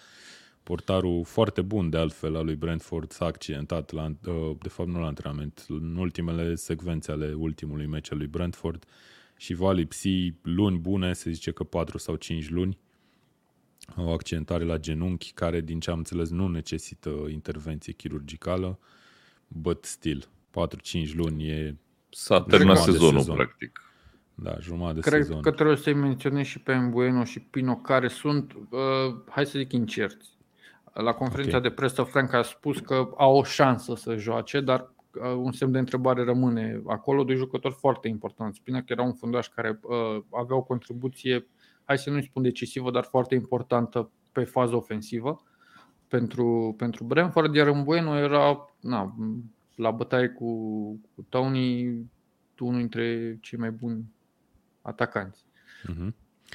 Portarul 0.62 1.24
foarte 1.24 1.62
bun, 1.62 1.90
de 1.90 1.96
altfel, 1.96 2.36
al 2.36 2.44
lui 2.44 2.54
Brentford 2.54 3.12
s-a 3.12 3.24
accidentat, 3.24 3.92
la, 3.92 4.04
uh, 4.26 4.50
de 4.58 4.68
fapt 4.68 4.88
nu 4.88 5.00
la 5.00 5.06
antrenament, 5.06 5.64
în 5.68 5.96
ultimele 5.96 6.54
secvențe 6.54 7.10
ale 7.10 7.32
ultimului 7.32 7.86
meci 7.86 8.12
al 8.12 8.18
lui 8.18 8.26
Brentford 8.26 8.84
și 9.36 9.54
va 9.54 9.72
lipsi 9.72 10.34
luni 10.42 10.78
bune, 10.78 11.12
se 11.12 11.30
zice 11.30 11.50
că 11.50 11.64
4 11.64 11.98
sau 11.98 12.16
5 12.16 12.50
luni. 12.50 12.78
O 13.96 14.10
accidentare 14.12 14.64
la 14.64 14.78
genunchi, 14.78 15.32
care, 15.32 15.60
din 15.60 15.80
ce 15.80 15.90
am 15.90 15.98
înțeles, 15.98 16.30
nu 16.30 16.48
necesită 16.48 17.10
intervenție 17.28 17.92
chirurgicală, 17.92 18.78
but 19.48 19.84
still, 19.84 20.28
4-5 20.50 21.14
luni 21.14 21.48
e 21.48 21.76
S-a 22.08 22.42
terminat 22.42 22.78
sezonul, 22.78 23.20
sezon. 23.20 23.34
practic. 23.34 23.80
Da, 24.34 24.56
jumătate 24.60 24.94
de 24.94 25.00
Cred 25.00 25.22
sezon. 25.22 25.40
că 25.40 25.50
trebuie 25.50 25.76
să-i 25.76 25.94
menționez 25.94 26.44
și 26.44 26.60
pe 26.60 26.74
Mbueno 26.74 27.24
și 27.24 27.40
Pino, 27.40 27.76
care 27.76 28.08
sunt, 28.08 28.52
uh, 28.52 29.14
hai 29.28 29.46
să 29.46 29.58
zic, 29.58 29.72
incerți. 29.72 30.28
La 30.92 31.12
conferința 31.12 31.56
okay. 31.56 31.68
de 31.68 31.74
presă, 31.74 32.02
Frank 32.02 32.32
a 32.32 32.42
spus 32.42 32.78
că 32.78 33.08
au 33.16 33.36
o 33.36 33.44
șansă 33.44 33.94
să 33.94 34.16
joace, 34.16 34.60
dar 34.60 34.80
uh, 34.80 34.95
un 35.36 35.52
semn 35.52 35.72
de 35.72 35.78
întrebare 35.78 36.24
rămâne 36.24 36.82
acolo. 36.86 37.24
Doi 37.24 37.36
jucători 37.36 37.74
foarte 37.74 38.08
importanți. 38.08 38.62
că 38.64 38.84
era 38.86 39.02
un 39.02 39.12
fundaș 39.12 39.48
care 39.48 39.80
uh, 39.82 40.22
avea 40.30 40.56
o 40.56 40.62
contribuție, 40.62 41.46
hai 41.84 41.98
să 41.98 42.10
nu 42.10 42.20
spun 42.20 42.42
decisivă, 42.42 42.90
dar 42.90 43.04
foarte 43.04 43.34
importantă 43.34 44.10
pe 44.32 44.44
fază 44.44 44.76
ofensivă 44.76 45.42
pentru, 46.08 46.74
pentru 46.78 47.04
Brentford, 47.04 47.54
iar 47.54 47.70
Mbueno 47.70 48.16
era 48.16 48.74
na, 48.80 49.14
la 49.74 49.90
bătaie 49.90 50.28
cu, 50.28 50.50
cu 51.14 51.26
Tony, 51.28 51.86
unul 52.58 52.78
dintre 52.78 53.38
cei 53.40 53.58
mai 53.58 53.70
buni 53.70 54.04
atacanți. 54.82 55.44
Uh-huh. 55.90 56.08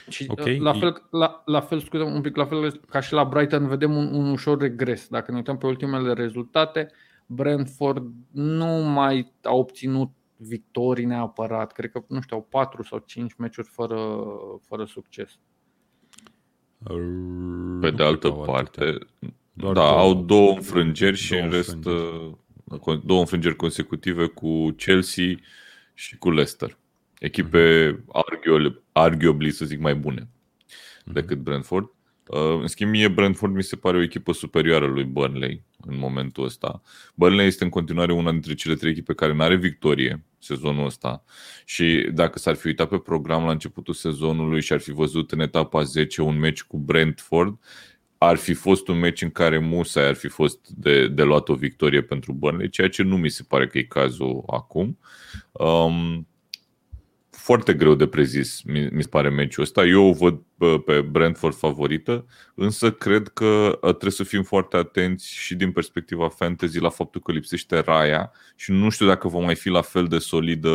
Și 0.09 0.25
okay. 0.27 0.57
la 0.57 0.73
fel, 0.73 1.07
la, 1.11 1.41
la 1.45 1.61
fel, 1.61 1.79
scuze, 1.79 2.03
un 2.03 2.21
pic 2.21 2.35
la 2.35 2.45
fel 2.45 2.81
ca 2.89 2.99
și 2.99 3.13
la 3.13 3.23
Brighton, 3.23 3.67
vedem 3.67 3.95
un, 3.95 4.13
un 4.13 4.31
ușor 4.31 4.59
regres. 4.59 5.07
Dacă 5.07 5.31
ne 5.31 5.37
uităm 5.37 5.57
pe 5.57 5.65
ultimele 5.65 6.13
rezultate, 6.13 6.91
Brentford 7.33 8.11
nu 8.31 8.65
mai 8.65 9.33
a 9.43 9.53
obținut 9.53 10.11
victorii 10.35 11.05
neapărat. 11.05 11.71
Cred 11.71 11.91
că, 11.91 12.03
nu 12.07 12.21
știu, 12.21 12.35
au 12.35 12.47
4 12.49 12.83
sau 12.83 13.03
5 13.05 13.33
meciuri 13.37 13.67
fără, 13.67 14.23
fără 14.67 14.85
succes. 14.85 15.39
Pe 17.81 17.91
de 17.91 18.03
altă 18.03 18.29
parte, 18.29 18.97
da, 19.53 19.71
două, 19.71 19.87
au 19.87 20.13
două 20.13 20.51
înfrângeri 20.53 21.17
și 21.17 21.33
în 21.33 21.49
rest 21.49 21.77
înfrângeri 21.85 23.05
două 23.05 23.19
înfrângeri 23.19 23.55
consecutive 23.55 24.25
cu 24.25 24.69
Chelsea 24.69 25.35
și 25.93 26.17
cu 26.17 26.29
Leicester. 26.29 26.77
Echipe 27.19 27.95
mm-hmm. 27.95 28.81
arguably, 28.91 29.51
să 29.51 29.65
zic, 29.65 29.79
mai 29.79 29.95
bune 29.95 30.21
mm-hmm. 30.21 31.13
decât 31.13 31.37
Brentford. 31.37 31.91
Uh, 32.31 32.59
în 32.61 32.67
schimb, 32.67 32.91
mie 32.91 33.07
Brentford 33.07 33.53
mi 33.53 33.63
se 33.63 33.75
pare 33.75 33.97
o 33.97 34.01
echipă 34.01 34.33
superioară 34.33 34.85
lui 34.85 35.03
Burnley 35.03 35.63
în 35.85 35.97
momentul 35.97 36.43
ăsta. 36.43 36.81
Burnley 37.15 37.45
este 37.45 37.63
în 37.63 37.69
continuare 37.69 38.13
una 38.13 38.31
dintre 38.31 38.53
cele 38.53 38.75
trei 38.75 38.91
echipe 38.91 39.13
care 39.13 39.33
nu 39.33 39.41
are 39.41 39.55
victorie 39.55 40.23
sezonul 40.39 40.85
ăsta 40.85 41.23
și 41.65 42.09
dacă 42.13 42.39
s-ar 42.39 42.55
fi 42.55 42.67
uitat 42.67 42.89
pe 42.89 42.97
program 42.97 43.43
la 43.43 43.51
începutul 43.51 43.93
sezonului 43.93 44.61
și 44.61 44.73
ar 44.73 44.79
fi 44.79 44.91
văzut 44.91 45.31
în 45.31 45.39
etapa 45.39 45.83
10 45.83 46.21
un 46.21 46.39
meci 46.39 46.63
cu 46.63 46.77
Brentford, 46.77 47.59
ar 48.17 48.37
fi 48.37 48.53
fost 48.53 48.87
un 48.87 48.99
meci 48.99 49.21
în 49.21 49.29
care 49.29 49.57
Musa 49.57 50.07
ar 50.07 50.15
fi 50.15 50.27
fost 50.27 50.69
de, 50.69 51.07
de 51.07 51.23
luat 51.23 51.49
o 51.49 51.53
victorie 51.53 52.01
pentru 52.01 52.33
Burnley, 52.33 52.69
ceea 52.69 52.89
ce 52.89 53.03
nu 53.03 53.17
mi 53.17 53.29
se 53.29 53.43
pare 53.47 53.67
că 53.67 53.77
e 53.77 53.83
cazul 53.83 54.43
acum. 54.47 54.99
Um, 55.51 56.27
foarte 57.41 57.73
greu 57.73 57.95
de 57.95 58.07
prezis, 58.07 58.61
mi, 58.61 58.89
mi 58.91 59.01
se 59.01 59.09
pare 59.09 59.29
meciul 59.29 59.63
ăsta. 59.63 59.85
Eu 59.85 60.07
o 60.07 60.13
văd 60.13 60.39
pe 60.85 61.01
Brentford 61.01 61.55
favorită, 61.55 62.25
însă 62.55 62.91
cred 62.91 63.27
că 63.27 63.77
trebuie 63.81 64.11
să 64.11 64.23
fim 64.23 64.43
foarte 64.43 64.77
atenți 64.77 65.33
și 65.33 65.55
din 65.55 65.71
perspectiva 65.71 66.29
fantasy 66.29 66.79
la 66.79 66.89
faptul 66.89 67.21
că 67.21 67.31
lipsește 67.31 67.79
Raya 67.79 68.31
și 68.55 68.71
nu 68.71 68.89
știu 68.89 69.05
dacă 69.05 69.27
va 69.27 69.39
mai 69.39 69.55
fi 69.55 69.69
la 69.69 69.81
fel 69.81 70.05
de 70.05 70.17
solidă 70.17 70.69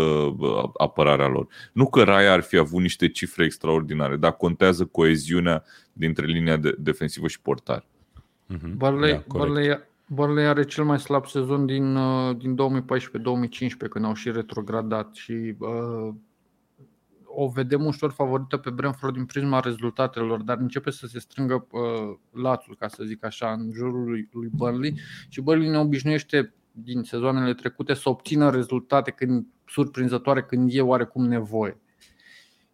apărarea 0.77 1.29
lor. 1.29 1.47
Nu 1.73 1.89
că 1.89 2.03
Raya 2.03 2.33
ar 2.33 2.41
fi 2.41 2.57
avut 2.57 2.81
niște 2.81 3.09
cifre 3.09 3.45
extraordinare, 3.45 4.17
dar 4.17 4.33
contează 4.33 4.85
coeziunea 4.85 5.65
dintre 5.93 6.27
linia 6.27 6.57
de 6.57 6.75
defensivă 6.79 7.29
și 7.29 7.41
portar. 7.41 7.85
Mm-hmm. 8.55 8.77
Barley, 8.77 9.13
da, 9.13 9.25
Barley, 9.27 9.81
Barley 10.07 10.47
are 10.47 10.65
cel 10.65 10.85
mai 10.85 10.99
slab 10.99 11.27
sezon 11.27 11.67
din, 11.67 11.97
uh, 11.97 12.37
din 12.37 12.57
2014-2015 12.57 13.89
când 13.91 14.05
au 14.05 14.15
și 14.15 14.31
retrogradat 14.31 15.15
și 15.15 15.55
uh, 15.59 16.15
o 17.39 17.49
vedem 17.49 17.85
ușor 17.85 18.13
favorită 18.13 18.57
pe 18.57 18.71
Brentford 18.71 19.15
din 19.15 19.25
prisma 19.25 19.61
rezultatelor, 19.61 20.43
dar 20.43 20.59
începe 20.59 20.91
să 20.91 21.07
se 21.07 21.19
strângă 21.19 21.67
uh, 21.71 22.17
lațul, 22.43 22.77
ca 22.79 22.89
să 22.89 23.05
zic 23.05 23.25
așa, 23.25 23.53
în 23.53 23.71
jurul 23.73 24.05
lui, 24.09 24.29
lui 24.33 24.49
Burnley 24.55 24.95
și 25.29 25.41
Burnley 25.41 25.69
ne 25.69 25.79
obișnuiește 25.79 26.55
din 26.73 27.03
sezoanele 27.03 27.55
trecute 27.55 27.95
să 27.95 28.09
obțină 28.09 28.51
rezultate 28.51 29.11
când, 29.11 29.47
surprinzătoare 29.67 30.43
când 30.43 30.71
e 30.73 30.81
oarecum 30.81 31.25
nevoie. 31.27 31.81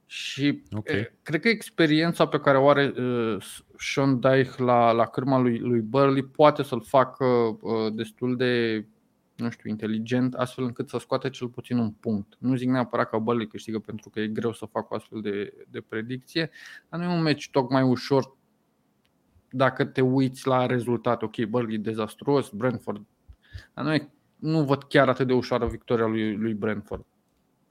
Și 0.07 0.63
okay. 0.73 1.13
cred 1.23 1.41
că 1.41 1.49
experiența 1.49 2.27
pe 2.27 2.39
care 2.39 2.59
o 2.59 2.69
are 2.69 2.93
uh, 2.97 3.37
Sean 3.79 4.21
Dyche 4.21 4.63
la, 4.63 4.91
la 4.91 5.07
cârma 5.07 5.39
lui, 5.39 5.59
lui 5.59 5.81
Burley 5.81 6.23
poate 6.23 6.63
să-l 6.63 6.83
facă 6.87 7.25
uh, 7.25 7.93
destul 7.93 8.37
de 8.37 8.85
nu 9.43 9.51
știu, 9.51 9.71
inteligent, 9.71 10.35
astfel 10.35 10.65
încât 10.65 10.89
să 10.89 10.99
scoate 10.99 11.31
cel 11.31 11.49
puțin 11.49 11.79
un 11.79 11.91
punct. 11.91 12.37
Nu 12.39 12.55
zic 12.55 12.69
neapărat 12.69 13.09
că 13.09 13.19
Burnley 13.19 13.47
câștigă 13.47 13.79
pentru 13.79 14.11
că 14.11 14.21
e 14.21 14.27
greu 14.27 14.53
să 14.53 14.67
fac 14.67 14.91
o 14.91 14.95
astfel 14.95 15.21
de, 15.21 15.53
de 15.69 15.81
predicție, 15.81 16.51
dar 16.89 17.01
nu 17.01 17.07
e 17.07 17.17
un 17.17 17.23
meci 17.23 17.51
tocmai 17.51 17.83
ușor 17.83 18.37
dacă 19.51 19.85
te 19.85 20.01
uiți 20.01 20.47
la 20.47 20.67
rezultate. 20.67 21.25
Ok, 21.25 21.45
Burnley 21.45 21.79
dezastruos, 21.79 22.49
Brentford, 22.49 23.07
dar 23.75 23.85
nu, 23.85 23.95
e, 23.95 24.11
nu 24.37 24.65
văd 24.65 24.83
chiar 24.83 25.09
atât 25.09 25.27
de 25.27 25.33
ușoară 25.33 25.67
victoria 25.67 26.07
lui, 26.07 26.37
lui 26.37 26.55
Brentford. 26.55 27.05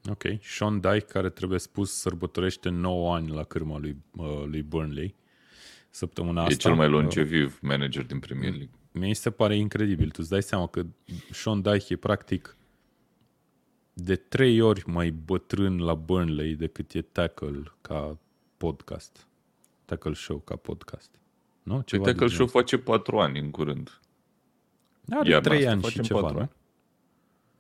Ok. 0.09 0.23
Sean 0.41 0.79
Dyke, 0.79 0.99
care 0.99 1.29
trebuie 1.29 1.59
spus, 1.59 1.93
sărbătorește 1.93 2.69
9 2.69 3.15
ani 3.15 3.29
la 3.29 3.43
cârma 3.43 3.77
lui, 3.77 3.97
uh, 4.15 4.43
lui 4.45 4.63
Burnley 4.63 5.15
săptămâna 5.89 6.41
e 6.41 6.45
asta. 6.45 6.53
E 6.53 6.57
cel 6.57 6.73
mai 6.73 6.87
Uh, 6.87 6.93
longeviv 6.93 7.59
manager 7.61 8.05
din 8.05 8.19
Premier 8.19 8.51
League. 8.51 8.80
Mi 8.91 9.13
se 9.13 9.31
pare 9.31 9.55
incredibil. 9.55 10.09
Tu 10.09 10.15
îți 10.19 10.29
dai 10.29 10.43
seama 10.43 10.67
că 10.67 10.85
Sean 11.31 11.61
Dyche 11.61 11.93
e 11.93 11.97
practic 11.97 12.55
de 13.93 14.15
trei 14.15 14.61
ori 14.61 14.83
mai 14.89 15.11
bătrân 15.11 15.79
la 15.79 15.93
Burnley 15.93 16.55
decât 16.55 16.93
e 16.93 17.01
Tackle 17.01 17.63
ca 17.81 18.19
podcast. 18.57 19.27
Tackle 19.85 20.13
Show 20.13 20.37
ca 20.39 20.55
podcast. 20.55 21.09
Nu? 21.63 21.81
Ceva 21.81 22.03
de 22.03 22.09
Tackle 22.09 22.27
genul 22.27 22.47
Show 22.47 22.61
face 22.61 22.77
patru 22.77 23.19
ani 23.19 23.39
în 23.39 23.51
curând. 23.51 23.87
ăsta. 23.87 25.19
Are 25.19 25.29
Iar 25.29 25.41
trei 25.41 25.57
asta 25.57 25.71
ani 25.71 25.81
și 25.81 25.87
facem 25.87 26.03
ceva, 26.03 26.19
patru 26.19 26.35
nu? 26.35 26.41
ani. 26.41 26.51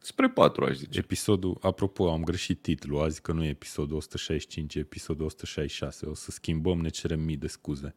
Spre 0.03 0.29
patru, 0.29 0.65
aș 0.65 0.75
zice. 0.75 0.99
Episodul, 0.99 1.57
apropo, 1.61 2.11
am 2.11 2.23
greșit 2.23 2.61
titlul 2.61 3.01
azi, 3.01 3.21
că 3.21 3.31
nu 3.31 3.43
e 3.43 3.47
episodul 3.49 3.95
165, 3.97 4.75
e 4.75 4.79
episodul 4.79 5.25
166. 5.25 6.05
O 6.05 6.13
să 6.13 6.31
schimbăm, 6.31 6.79
ne 6.79 6.89
cerem 6.89 7.19
mii 7.19 7.37
de 7.37 7.47
scuze 7.47 7.95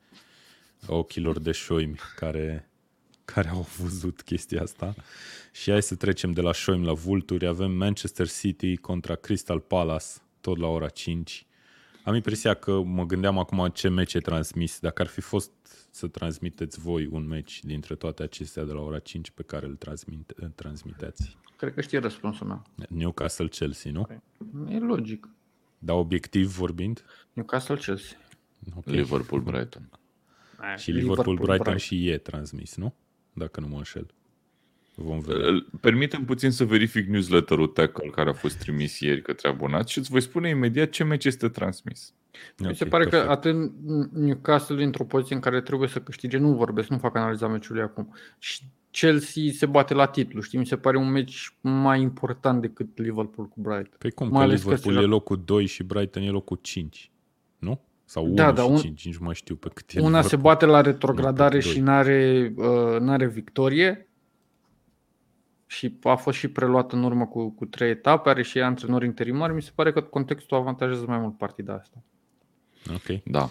ochilor 0.87 1.39
de 1.39 1.53
șoimi 1.53 1.97
care, 2.17 2.71
care 3.25 3.49
au 3.49 3.67
văzut 3.79 4.23
chestia 4.23 4.63
asta. 4.63 4.95
Și 5.53 5.71
hai 5.71 5.83
să 5.83 5.95
trecem 5.95 6.33
de 6.33 6.41
la 6.41 6.53
șoimi 6.53 6.85
la 6.85 6.93
vulturi. 6.93 7.47
Avem 7.47 7.71
Manchester 7.71 8.29
City 8.29 8.77
contra 8.77 9.15
Crystal 9.15 9.61
Palace, 9.61 10.07
tot 10.41 10.59
la 10.59 10.67
ora 10.67 10.89
5. 10.89 11.47
Am 12.05 12.15
impresia 12.15 12.55
că 12.55 12.83
mă 12.83 13.07
gândeam 13.07 13.39
acum 13.39 13.69
ce 13.69 13.89
meci 13.89 14.15
e 14.15 14.21
transmis. 14.21 14.79
Dacă 14.79 15.03
ar 15.03 15.09
fi 15.09 15.21
fost 15.21 15.51
să 15.91 16.07
transmiteți 16.07 16.81
voi 16.81 17.07
un 17.07 17.27
meci 17.27 17.65
dintre 17.65 17.95
toate 17.95 18.23
acestea 18.23 18.65
de 18.65 18.73
la 18.73 18.81
ora 18.81 18.99
5 18.99 19.31
pe 19.31 19.43
care 19.43 19.67
îl 19.67 19.75
transmite, 19.75 20.53
transmiteți. 20.55 21.37
Cred 21.57 21.75
că 21.75 21.81
știi 21.81 21.99
răspunsul 21.99 22.47
meu. 22.47 22.63
Newcastle-Chelsea, 22.89 23.93
nu? 23.93 24.09
E 24.69 24.79
logic. 24.79 25.29
Dar 25.79 25.97
obiectiv 25.97 26.57
vorbind? 26.57 27.05
Newcastle-Chelsea. 27.33 28.17
Okay. 28.77 28.95
Liverpool-Brighton. 28.95 29.91
Și 30.77 30.91
Liverpool-Brighton 30.91 31.77
și 31.77 32.09
e 32.09 32.19
transmis, 32.19 32.77
nu? 32.77 32.95
Dacă 33.35 33.61
nu 33.61 33.67
mă 33.67 33.77
înșel. 33.77 34.07
Vom 34.95 35.19
vedea. 35.21 35.47
Îl- 35.47 35.67
Permitem 35.81 36.25
puțin 36.25 36.51
să 36.51 36.65
verific 36.65 37.07
newsletterul 37.09 37.67
Tackle 37.67 38.09
care 38.11 38.31
a 38.31 38.33
fost 38.33 38.57
trimis 38.59 39.01
ieri 39.01 39.23
către 39.23 39.49
abonați 39.49 39.93
și 39.93 39.99
îți 39.99 40.11
voi 40.11 40.21
spune 40.21 40.49
imediat 40.49 40.91
ce 40.91 41.05
meci 41.05 41.25
este 41.25 41.49
transmis. 41.49 42.13
Mi 42.59 42.75
se 42.75 42.85
Ok, 42.85 42.91
pare 42.91 43.05
perfect. 43.05 43.25
că 43.27 43.31
atât 43.31 43.73
Newcastle 44.13 44.81
e 44.81 44.85
într-o 44.85 45.05
poziție 45.05 45.35
în 45.35 45.41
care 45.41 45.61
trebuie 45.61 45.89
să 45.89 46.01
câștige. 46.01 46.37
Nu 46.39 46.55
vorbesc, 46.55 46.89
nu 46.89 46.99
fac 46.99 47.17
analiza 47.17 47.49
meciului 47.49 47.83
acum. 47.83 48.15
Și 48.39 48.63
Chelsea 48.91 49.43
se 49.53 49.67
bate 49.67 49.95
la 49.95 50.07
titlu, 50.07 50.41
știi? 50.41 50.59
Mi 50.59 50.67
se 50.67 50.77
pare 50.77 50.97
un 50.97 51.11
meci 51.11 51.57
mai 51.61 52.01
important 52.01 52.61
decât 52.61 52.99
Liverpool 52.99 53.49
cu 53.49 53.61
Brighton. 53.61 53.97
Păi 53.99 54.11
cum, 54.11 54.29
mai 54.29 54.37
că 54.39 54.43
ales 54.45 54.63
că 54.63 54.69
Liverpool 54.69 54.95
se 54.95 54.99
e 54.99 55.03
joacă- 55.03 55.15
locul 55.17 55.43
2 55.45 55.67
și 55.67 55.83
Brighton 55.83 56.23
e 56.23 56.31
locul 56.31 56.59
5, 56.63 57.11
nu? 57.59 57.81
Sau 58.05 58.25
1 58.25 58.35
Da, 58.35 58.53
da, 58.53 58.63
și 58.63 58.69
un- 58.71 58.77
5, 58.77 59.05
nici 59.07 59.17
nu 59.19 59.25
mai 59.25 59.35
știu 59.35 59.57
pe 59.57 59.69
cât 59.75 59.91
e 59.93 60.01
Una 60.01 60.09
se 60.09 60.23
Liverpool. 60.23 60.43
bate 60.43 60.67
la 60.67 60.81
retrogradare 60.81 61.55
Locul 61.55 61.71
și 61.71 61.77
doi. 61.77 61.85
n-are, 61.85 62.53
uh, 62.57 63.01
n-are 63.01 63.27
victorie. 63.27 64.09
Și 65.67 65.99
a 66.03 66.15
fost 66.15 66.39
și 66.39 66.49
preluat 66.49 66.93
în 66.93 67.03
urmă 67.05 67.27
cu, 67.27 67.51
cu 67.51 67.65
trei 67.67 67.91
etape, 67.91 68.29
are 68.29 68.43
și 68.43 68.61
antrenor 68.61 69.03
interimar. 69.05 69.53
Mi 69.53 69.63
se 69.63 69.71
pare 69.75 69.93
că 69.93 70.01
contextul 70.03 70.57
avantajează 70.57 71.05
mai 71.09 71.19
mult 71.19 71.37
partida 71.39 71.75
asta. 71.75 72.03
Ok. 72.95 73.23
Da. 73.25 73.49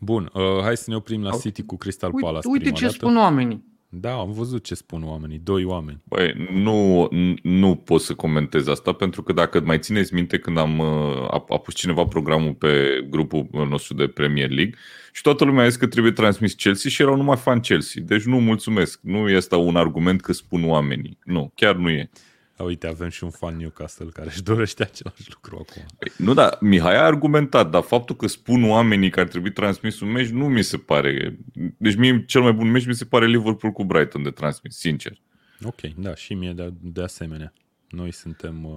Bun, 0.00 0.30
uh, 0.34 0.42
hai 0.62 0.76
să 0.76 0.84
ne 0.90 0.96
oprim 0.96 1.22
la 1.22 1.32
Uite- 1.32 1.42
City 1.48 1.62
cu 1.62 1.76
Crystal 1.76 2.10
Uite, 2.12 2.26
Palace 2.26 2.48
uite 2.48 2.62
prima 2.62 2.76
ce 2.76 2.84
dată. 2.84 2.96
spun 2.96 3.16
oamenii. 3.16 3.64
Da, 3.88 4.12
am 4.12 4.32
văzut 4.32 4.64
ce 4.64 4.74
spun 4.74 5.02
oamenii, 5.02 5.38
doi 5.38 5.64
oameni. 5.64 6.00
Băi, 6.04 6.48
nu, 6.52 7.08
nu 7.42 7.74
pot 7.74 8.00
să 8.00 8.14
comentez 8.14 8.66
asta 8.66 8.92
pentru 8.92 9.22
că 9.22 9.32
dacă 9.32 9.60
mai 9.60 9.78
țineți 9.78 10.14
minte 10.14 10.38
când 10.38 10.58
am 10.58 10.78
uh, 10.78 10.86
a, 11.30 11.44
a 11.48 11.58
pus 11.58 11.74
cineva 11.74 12.04
programul 12.04 12.54
pe 12.54 13.00
grupul 13.10 13.66
nostru 13.70 13.94
de 13.94 14.06
Premier 14.06 14.50
League 14.50 14.74
și 15.12 15.22
toată 15.22 15.44
lumea 15.44 15.64
a 15.64 15.68
zis 15.68 15.76
că 15.76 15.86
trebuie 15.86 16.12
transmis 16.12 16.54
Chelsea 16.54 16.90
și 16.90 17.02
erau 17.02 17.16
numai 17.16 17.36
fan 17.36 17.60
Chelsea. 17.60 18.02
Deci 18.06 18.22
nu 18.22 18.40
mulțumesc. 18.40 19.00
Nu 19.02 19.28
este 19.28 19.54
un 19.54 19.76
argument 19.76 20.20
că 20.20 20.32
spun 20.32 20.68
oamenii. 20.68 21.18
Nu, 21.24 21.52
chiar 21.54 21.74
nu 21.74 21.90
e. 21.90 22.10
A, 22.56 22.62
uite, 22.62 22.86
avem 22.86 23.08
și 23.08 23.24
un 23.24 23.30
fan 23.30 23.56
Newcastle 23.56 24.06
care 24.06 24.28
își 24.28 24.42
dorește 24.42 24.82
același 24.82 25.30
lucru 25.32 25.66
acum. 25.68 25.82
Păi, 25.98 26.12
Nu, 26.16 26.34
da, 26.34 26.58
Mihai 26.60 26.96
a 26.96 27.04
argumentat, 27.04 27.70
dar 27.70 27.82
faptul 27.82 28.16
că 28.16 28.26
spun 28.26 28.70
oamenii 28.70 29.10
că 29.10 29.20
ar 29.20 29.28
trebui 29.28 29.52
transmis 29.52 30.00
un 30.00 30.10
meci 30.10 30.28
nu 30.28 30.48
mi 30.48 30.62
se 30.62 30.76
pare. 30.76 31.38
Deci 31.76 31.94
mie 31.94 32.24
cel 32.24 32.42
mai 32.42 32.52
bun 32.52 32.70
meci 32.70 32.86
mi 32.86 32.94
se 32.94 33.04
pare 33.04 33.26
Liverpool 33.26 33.72
cu 33.72 33.84
Brighton 33.84 34.22
de 34.22 34.30
transmis, 34.30 34.76
sincer. 34.76 35.20
Ok, 35.64 35.80
da, 35.80 36.14
și 36.14 36.34
mie 36.34 36.52
de, 36.52 36.72
de 36.80 37.02
asemenea. 37.02 37.52
Noi 37.88 38.12
suntem 38.12 38.64
uh, 38.64 38.72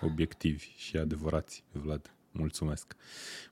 obiectivi 0.00 0.74
și 0.76 0.96
adevărați, 0.96 1.64
Vlad. 1.72 2.14
Mulțumesc. 2.30 2.96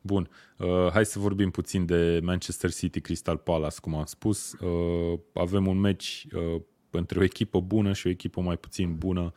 Bun, 0.01 0.31
uh, 0.57 0.89
hai 0.93 1.05
să 1.05 1.19
vorbim 1.19 1.51
puțin 1.51 1.87
de 1.87 2.21
Manchester 2.23 2.73
City 2.73 3.01
Crystal 3.01 3.37
Palace, 3.37 3.77
cum 3.81 3.95
am 3.95 4.05
spus. 4.05 4.53
Uh, 4.53 5.19
avem 5.33 5.67
un 5.67 5.79
meci 5.79 6.27
uh, 6.33 6.61
între 6.91 7.19
o 7.19 7.23
echipă 7.23 7.61
bună 7.61 7.93
și 7.93 8.07
o 8.07 8.11
echipă 8.11 8.41
mai 8.41 8.57
puțin 8.57 8.97
bună. 8.97 9.21
Uh, 9.21 9.33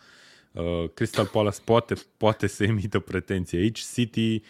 Crystal 0.93 1.25
Palace 1.25 1.61
poate, 1.63 1.93
poate 2.17 2.47
să 2.47 2.63
emită 2.63 2.99
pretenții 2.99 3.57
aici. 3.57 3.79
City, 3.79 4.41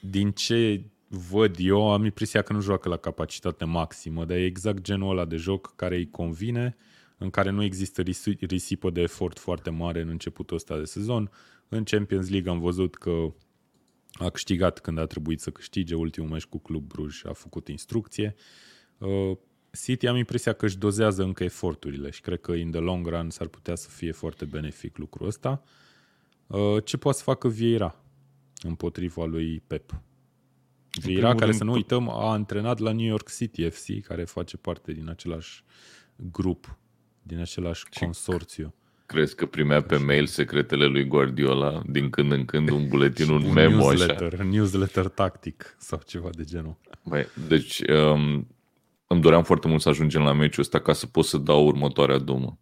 din 0.00 0.30
ce 0.30 0.84
văd 1.08 1.56
eu, 1.58 1.92
am 1.92 2.04
impresia 2.04 2.42
că 2.42 2.52
nu 2.52 2.60
joacă 2.60 2.88
la 2.88 2.96
capacitate 2.96 3.64
maximă, 3.64 4.24
dar 4.24 4.36
e 4.36 4.44
exact 4.44 4.82
genul 4.82 5.10
ăla 5.10 5.24
de 5.24 5.36
joc 5.36 5.76
care 5.76 5.96
îi 5.96 6.10
convine, 6.10 6.76
în 7.18 7.30
care 7.30 7.50
nu 7.50 7.62
există 7.62 8.02
risi- 8.02 8.38
risipă 8.40 8.90
de 8.90 9.00
efort 9.00 9.38
foarte 9.38 9.70
mare 9.70 10.00
în 10.00 10.08
începutul 10.08 10.56
ăsta 10.56 10.78
de 10.78 10.84
sezon. 10.84 11.30
În 11.68 11.84
Champions 11.84 12.30
League 12.30 12.50
am 12.50 12.58
văzut 12.58 12.94
că 12.94 13.34
a 14.12 14.28
câștigat 14.30 14.78
când 14.78 14.98
a 14.98 15.06
trebuit 15.06 15.40
să 15.40 15.50
câștige 15.50 15.94
ultimul 15.94 16.28
meci 16.28 16.44
cu 16.44 16.58
Club 16.58 16.86
Bruj, 16.86 17.24
a 17.24 17.32
făcut 17.32 17.68
instrucție. 17.68 18.34
Uh, 18.98 19.36
City 19.84 20.06
am 20.06 20.16
impresia 20.16 20.52
că 20.52 20.64
își 20.64 20.78
dozează 20.78 21.22
încă 21.22 21.44
eforturile 21.44 22.10
și 22.10 22.20
cred 22.20 22.40
că 22.40 22.52
in 22.52 22.70
the 22.70 22.80
long 22.80 23.06
run 23.06 23.30
s-ar 23.30 23.46
putea 23.46 23.74
să 23.74 23.88
fie 23.90 24.12
foarte 24.12 24.44
benefic 24.44 24.96
lucrul 24.96 25.26
ăsta. 25.26 25.62
Uh, 26.46 26.76
Ce 26.84 26.96
poate 26.96 27.18
să 27.18 27.22
facă 27.24 27.48
Vieira 27.48 28.00
împotriva 28.62 29.24
lui 29.24 29.62
Pep? 29.66 30.00
Vieira, 31.00 31.20
primul 31.20 31.34
care 31.38 31.44
rând, 31.44 31.56
să 31.56 31.64
nu 31.64 31.70
tu- 31.70 31.76
uităm, 31.76 32.08
a 32.08 32.30
antrenat 32.30 32.78
la 32.78 32.92
New 32.92 33.06
York 33.06 33.30
City 33.36 33.68
FC, 33.68 34.00
care 34.02 34.24
face 34.24 34.56
parte 34.56 34.92
din 34.92 35.08
același 35.08 35.64
grup, 36.16 36.78
din 37.22 37.38
același 37.38 37.84
consorțiu. 38.00 38.74
Crezi 39.06 39.34
că 39.34 39.46
primea 39.46 39.82
pe 39.82 39.96
mail 39.96 40.26
secretele 40.26 40.86
lui 40.86 41.04
Guardiola 41.06 41.82
din 41.86 42.10
când 42.10 42.32
în 42.32 42.44
când 42.44 42.70
un 42.70 42.88
buletin, 42.88 43.30
un 43.30 43.42
un 43.42 43.52
memo 43.52 43.88
așa? 43.88 44.06
newsletter, 44.06 44.38
newsletter 44.38 45.08
tactic 45.08 45.76
sau 45.78 46.00
ceva 46.06 46.28
de 46.36 46.44
genul. 46.44 46.76
Băi, 47.04 47.26
deci 47.48 47.80
um, 47.88 48.46
îmi 49.06 49.20
doream 49.20 49.42
foarte 49.42 49.68
mult 49.68 49.80
să 49.80 49.88
ajungem 49.88 50.22
la 50.22 50.32
meciul 50.32 50.62
ăsta 50.62 50.80
ca 50.80 50.92
să 50.92 51.06
pot 51.06 51.24
să 51.24 51.38
dau 51.38 51.66
următoarea 51.66 52.18
dumă. 52.18 52.58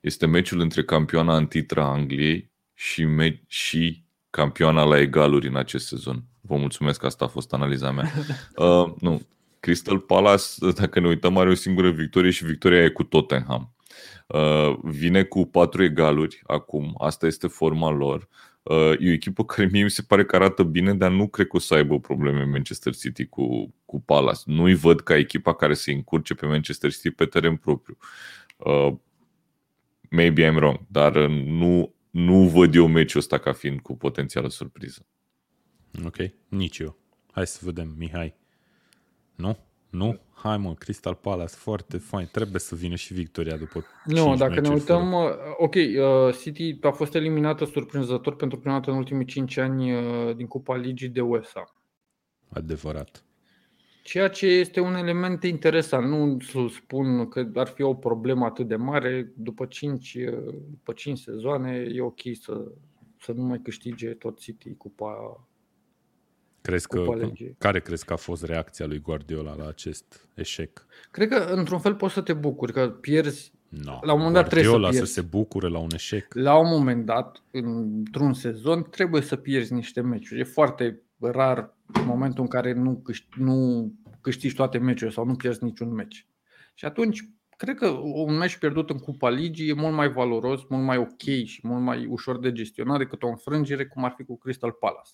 Este 0.00 0.26
meciul 0.26 0.60
între 0.60 0.84
campioana 0.84 1.34
antitra 1.34 1.84
Angliei 1.84 2.52
și, 2.74 3.04
me- 3.04 3.42
și 3.46 4.04
campioana 4.30 4.84
la 4.84 4.98
egaluri 5.00 5.48
în 5.48 5.56
acest 5.56 5.86
sezon. 5.86 6.24
Vă 6.40 6.56
mulțumesc, 6.56 7.04
asta 7.04 7.24
a 7.24 7.28
fost 7.28 7.52
analiza 7.52 7.90
mea. 7.90 8.12
Uh, 8.56 8.92
nu, 9.00 9.20
Crystal 9.60 9.98
Palace, 9.98 10.44
dacă 10.74 11.00
ne 11.00 11.06
uităm, 11.06 11.36
are 11.36 11.50
o 11.50 11.54
singură 11.54 11.90
victorie 11.90 12.30
și 12.30 12.44
victoria 12.44 12.84
e 12.84 12.88
cu 12.88 13.02
Tottenham. 13.02 13.74
Uh, 14.26 14.78
vine 14.82 15.22
cu 15.22 15.46
patru 15.46 15.82
egaluri 15.82 16.42
acum, 16.46 16.94
asta 16.98 17.26
este 17.26 17.46
forma 17.46 17.90
lor. 17.90 18.28
Uh, 18.62 18.92
e 18.98 19.08
o 19.08 19.12
echipă 19.12 19.44
care 19.44 19.68
mie 19.72 19.82
mi 19.82 19.90
se 19.90 20.02
pare 20.02 20.24
că 20.24 20.36
arată 20.36 20.62
bine, 20.62 20.94
dar 20.94 21.10
nu 21.10 21.28
cred 21.28 21.46
că 21.46 21.56
o 21.56 21.58
să 21.58 21.74
aibă 21.74 22.00
probleme 22.00 22.44
Manchester 22.44 22.94
City 22.94 23.26
cu, 23.26 23.74
cu 23.84 24.00
Palace. 24.00 24.40
Nu-i 24.44 24.74
văd 24.74 25.00
ca 25.00 25.16
echipa 25.16 25.54
care 25.54 25.74
se 25.74 25.92
încurce 25.92 26.34
pe 26.34 26.46
Manchester 26.46 26.92
City 26.92 27.10
pe 27.10 27.24
teren 27.24 27.56
propriu. 27.56 27.98
Uh, 28.56 28.94
maybe 30.10 30.50
I'm 30.50 30.54
wrong, 30.54 30.80
dar 30.88 31.16
uh, 31.16 31.44
nu, 31.44 31.94
nu 32.10 32.48
văd 32.48 32.74
eu 32.74 32.86
meciul 32.86 33.20
ăsta 33.20 33.38
ca 33.38 33.52
fiind 33.52 33.80
cu 33.80 33.96
potențială 33.96 34.48
surpriză. 34.48 35.06
Ok, 36.04 36.16
nici 36.48 36.78
eu. 36.78 36.98
Hai 37.32 37.46
să 37.46 37.58
vedem, 37.62 37.94
Mihai. 37.98 38.34
Nu? 39.34 39.58
Nu? 39.90 40.18
Hai 40.32 40.56
mă, 40.58 40.74
Crystal 40.74 41.14
Palace, 41.14 41.54
foarte 41.54 41.96
fain. 41.96 42.28
Trebuie 42.32 42.60
să 42.60 42.74
vină 42.74 42.94
și 42.94 43.14
victoria 43.14 43.56
după 43.56 43.84
Nu, 44.04 44.16
cinci 44.16 44.38
dacă 44.38 44.54
ne 44.54 44.60
meciuri 44.60 44.78
uităm, 44.78 45.10
fără. 45.10 45.38
uh, 45.48 45.54
ok, 45.58 45.74
uh, 45.74 46.36
City 46.40 46.78
a 46.82 46.90
fost 46.90 47.14
eliminată 47.14 47.64
surprinzător 47.64 48.36
pentru 48.36 48.58
prima 48.58 48.74
dată 48.74 48.90
în 48.90 48.96
ultimii 48.96 49.24
5 49.24 49.56
ani 49.56 49.92
uh, 49.92 50.36
din 50.36 50.46
Cupa 50.46 50.76
Ligii 50.76 51.08
de 51.08 51.20
USA. 51.20 51.74
Adevărat. 52.48 53.24
Ceea 54.02 54.28
ce 54.28 54.46
este 54.46 54.80
un 54.80 54.94
element 54.94 55.42
interesant. 55.42 56.08
Nu 56.08 56.36
să 56.40 56.58
spun 56.74 57.28
că 57.28 57.50
ar 57.54 57.66
fi 57.66 57.82
o 57.82 57.94
problemă 57.94 58.44
atât 58.44 58.68
de 58.68 58.76
mare. 58.76 59.32
După 59.36 59.66
5, 59.66 60.16
după 60.70 60.92
5 60.92 61.18
sezoane 61.18 61.86
e 61.92 62.00
ok 62.00 62.20
să, 62.40 62.72
să 63.20 63.32
nu 63.32 63.42
mai 63.42 63.60
câștige 63.62 64.08
tot 64.08 64.38
City 64.38 64.74
Cupa. 64.74 65.44
Crezi 66.62 66.88
că, 66.88 66.98
Cupa 66.98 67.14
Legii. 67.14 67.54
care 67.58 67.80
crezi 67.80 68.04
că 68.04 68.12
a 68.12 68.16
fost 68.16 68.44
reacția 68.44 68.86
lui 68.86 69.00
Guardiola 69.00 69.54
la 69.54 69.68
acest 69.68 70.28
eșec? 70.34 70.86
Cred 71.10 71.28
că 71.28 71.36
într-un 71.36 71.78
fel 71.78 71.94
poți 71.94 72.14
să 72.14 72.20
te 72.20 72.32
bucuri 72.32 72.72
că 72.72 72.88
pierzi 72.88 73.52
No. 73.70 73.98
La 74.02 74.12
un 74.12 74.18
moment 74.18 74.34
dat 74.34 74.48
trebuie 74.48 74.64
să 74.64 74.70
Guardiola 74.70 74.92
să 74.92 74.98
pierzi. 74.98 75.12
se 75.12 75.36
bucure 75.36 75.68
la 75.68 75.78
un 75.78 75.88
eșec. 75.92 76.34
La 76.34 76.58
un 76.58 76.68
moment 76.68 77.04
dat, 77.04 77.42
într-un 77.50 78.32
sezon, 78.32 78.82
trebuie 78.82 79.22
să 79.22 79.36
pierzi 79.36 79.72
niște 79.72 80.00
meciuri. 80.00 80.40
E 80.40 80.44
foarte 80.44 81.02
rar 81.20 81.74
momentul 82.06 82.42
în 82.42 82.48
care 82.48 82.72
nu, 82.72 83.00
câști, 83.04 83.26
nu 83.36 83.90
câștigi 84.20 84.54
toate 84.54 84.78
meciurile 84.78 85.14
sau 85.14 85.24
nu 85.24 85.34
pierzi 85.34 85.64
niciun 85.64 85.92
meci. 85.92 86.26
Și 86.74 86.84
atunci, 86.84 87.28
cred 87.56 87.76
că 87.76 87.88
un 88.02 88.36
meci 88.36 88.56
pierdut 88.56 88.90
în 88.90 88.98
Cupa 88.98 89.28
Ligii 89.28 89.68
e 89.68 89.72
mult 89.72 89.94
mai 89.94 90.12
valoros, 90.12 90.60
mult 90.68 90.84
mai 90.84 90.96
ok 90.96 91.44
și 91.44 91.60
mult 91.62 91.82
mai 91.82 92.06
ușor 92.06 92.38
de 92.38 92.52
gestionat 92.52 92.98
decât 92.98 93.22
o 93.22 93.28
înfrângere 93.28 93.86
cum 93.86 94.04
ar 94.04 94.14
fi 94.16 94.24
cu 94.24 94.38
Crystal 94.38 94.72
Palace. 94.72 95.10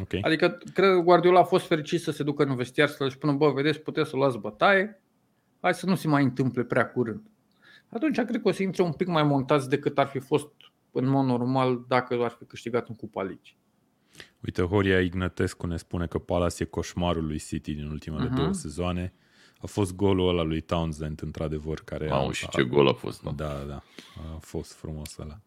Ok. 0.00 0.12
Adică, 0.20 0.58
cred 0.74 0.90
că 0.90 1.00
Guardiola 1.00 1.40
a 1.40 1.44
fost 1.44 1.66
fericit 1.66 2.00
să 2.00 2.10
se 2.10 2.22
ducă 2.22 2.42
în 2.44 2.56
vestiar 2.56 2.88
să 2.88 3.04
le 3.04 3.10
spună, 3.10 3.32
bă, 3.32 3.50
vedeți, 3.50 3.80
puteți 3.80 4.10
să 4.10 4.16
luați 4.16 4.38
bătaie, 4.38 5.02
hai 5.60 5.74
să 5.74 5.86
nu 5.86 5.94
se 5.94 6.08
mai 6.08 6.22
întâmple 6.22 6.64
prea 6.64 6.90
curând. 6.90 7.22
Atunci 7.88 8.14
cred 8.20 8.42
că 8.42 8.48
o 8.48 8.52
să 8.52 8.62
intre 8.62 8.82
un 8.82 8.92
pic 8.92 9.06
mai 9.06 9.22
montați 9.22 9.68
decât 9.68 9.98
ar 9.98 10.06
fi 10.06 10.18
fost 10.18 10.48
în 10.92 11.06
mod 11.06 11.24
normal 11.26 11.84
dacă 11.88 12.14
ar 12.24 12.30
fi 12.30 12.44
câștigat 12.44 12.88
în 12.88 12.94
Cupa 12.94 13.22
Ligii. 13.22 13.56
Uite, 14.44 14.62
Horia 14.62 15.00
Ignătescu 15.00 15.66
ne 15.66 15.76
spune 15.76 16.06
că 16.06 16.18
Palace 16.18 16.62
e 16.62 16.66
coșmarul 16.66 17.26
lui 17.26 17.38
City 17.38 17.74
din 17.74 17.86
ultimele 17.86 18.24
Mhm. 18.24 18.34
două 18.34 18.52
sezoane. 18.52 19.12
A 19.60 19.66
fost 19.66 19.94
golul 19.96 20.28
ăla 20.28 20.42
lui 20.42 20.60
Townsend, 20.60 21.22
într-adevăr, 21.22 21.80
care 21.84 22.06
Mamă, 22.08 22.32
și 22.32 22.48
ce 22.48 22.62
gol 22.64 22.88
a 22.88 22.92
fost, 22.92 23.22
da. 23.22 23.30
Da, 23.30 23.64
da, 23.68 23.82
a 24.34 24.38
fost 24.40 24.72
frumos 24.72 25.16
ăla. 25.18 25.40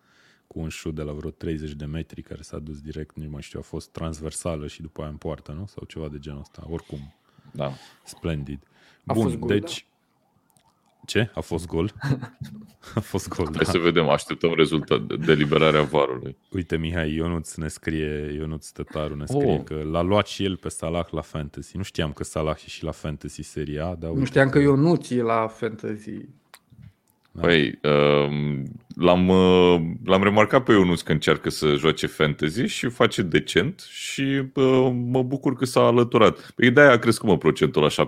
Cu 0.51 0.59
un 0.59 0.69
șut 0.69 0.95
de 0.95 1.01
la 1.01 1.11
vreo 1.11 1.29
30 1.29 1.71
de 1.71 1.85
metri 1.85 2.21
care 2.21 2.41
s-a 2.41 2.59
dus 2.59 2.81
direct, 2.81 3.15
nu 3.15 3.29
mai 3.29 3.41
știu, 3.41 3.59
a 3.59 3.61
fost 3.61 3.89
transversală 3.89 4.67
și 4.67 4.81
după 4.81 5.01
aia 5.01 5.09
în 5.09 5.15
poartă, 5.15 5.51
nu? 5.51 5.65
Sau 5.65 5.83
ceva 5.87 6.07
de 6.07 6.19
genul 6.19 6.39
ăsta. 6.39 6.63
Oricum, 6.69 7.13
da. 7.51 7.71
splendid. 8.03 8.59
A 9.05 9.13
Bun, 9.13 9.23
fost 9.23 9.35
gol, 9.37 9.47
da. 9.47 9.53
deci... 9.53 9.85
Ce? 11.05 11.31
A 11.33 11.39
fost 11.39 11.65
gol? 11.67 11.93
a 12.95 12.99
fost 12.99 13.27
gol, 13.27 13.45
Hai 13.45 13.63
da. 13.63 13.71
să 13.71 13.77
vedem, 13.77 14.09
așteptăm 14.09 14.53
rezultat 14.53 15.01
de 15.01 15.15
deliberarea 15.15 15.81
varului. 15.83 16.37
Uite, 16.51 16.77
Mihai, 16.77 17.13
Ionuț 17.13 17.55
ne 17.55 17.67
scrie, 17.67 18.33
Ionuț 18.33 18.69
Tătaru 18.69 19.15
ne 19.15 19.25
scrie 19.25 19.53
Oh. 19.57 19.63
că 19.63 19.83
l-a 19.83 20.01
luat 20.01 20.27
și 20.27 20.43
el 20.43 20.57
pe 20.57 20.69
Salah 20.69 21.07
la 21.11 21.21
Fantasy. 21.21 21.77
Nu 21.77 21.83
știam 21.83 22.11
că 22.13 22.23
Salah 22.23 22.55
e 22.55 22.67
și 22.67 22.83
la 22.83 22.91
Fantasy 22.91 23.41
Serie 23.41 23.79
A, 23.79 23.95
dar 23.95 24.09
Nu 24.09 24.15
uite 24.15 24.25
știam 24.25 24.49
că 24.49 24.59
eu 24.59 24.75
nu 24.75 24.95
ți 24.95 25.15
la 25.15 25.47
fantasy. 25.47 26.11
Da. 27.33 27.41
Păi, 27.41 27.79
um, 27.83 28.63
l-am, 28.95 29.27
uh, 29.27 29.81
l-am 30.05 30.23
remarcat 30.23 30.63
pe 30.63 30.71
Ionuț 30.71 31.01
că 31.01 31.11
încearcă 31.11 31.49
să 31.49 31.75
joace 31.75 32.07
fantasy 32.07 32.65
și 32.65 32.89
face 32.89 33.21
decent 33.21 33.85
și 33.89 34.21
uh, 34.53 34.91
mă 34.93 35.23
bucur 35.23 35.55
că 35.55 35.65
s-a 35.65 35.81
alăturat. 35.81 36.51
Păi 36.55 36.71
de-aia 36.71 36.91
a 36.91 36.97
crescut 36.97 37.27
mă 37.29 37.37
procentul 37.37 37.81
la 37.81 38.05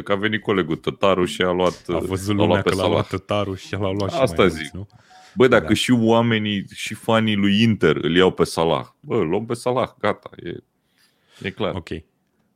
70%, 0.00 0.02
că 0.04 0.12
a 0.12 0.16
venit 0.16 0.42
colegul 0.42 0.76
Tătaru 0.76 1.24
și 1.24 1.42
a 1.42 1.50
luat, 1.50 1.84
A 1.88 1.98
văzut 1.98 2.36
l-a 2.36 2.42
lumea 2.42 2.46
luat 2.46 2.62
pe 2.62 2.68
că 2.70 2.74
l-a 2.76 2.80
Salah. 2.82 2.92
luat 2.96 3.08
Tătaru 3.08 3.54
și 3.54 3.72
l-a 3.72 3.90
luat 3.90 4.12
și 4.12 4.18
Asta 4.20 4.42
mai 4.42 4.50
zic. 4.50 4.58
mulți, 4.72 4.76
nu? 4.76 4.88
Bă, 5.34 5.48
dacă 5.48 5.66
Da. 5.66 5.74
și 5.74 5.90
oamenii 5.90 6.64
și 6.74 6.94
fanii 6.94 7.34
lui 7.36 7.62
Inter 7.62 7.96
îl 7.96 8.16
iau 8.16 8.30
pe 8.30 8.44
Salah, 8.44 8.84
bă, 9.00 9.16
îl 9.16 9.28
luăm 9.28 9.44
pe 9.46 9.54
Salah, 9.54 9.88
gata, 10.00 10.30
e, 10.44 10.52
e 11.42 11.50
clar. 11.50 11.74
Ok. 11.74 11.88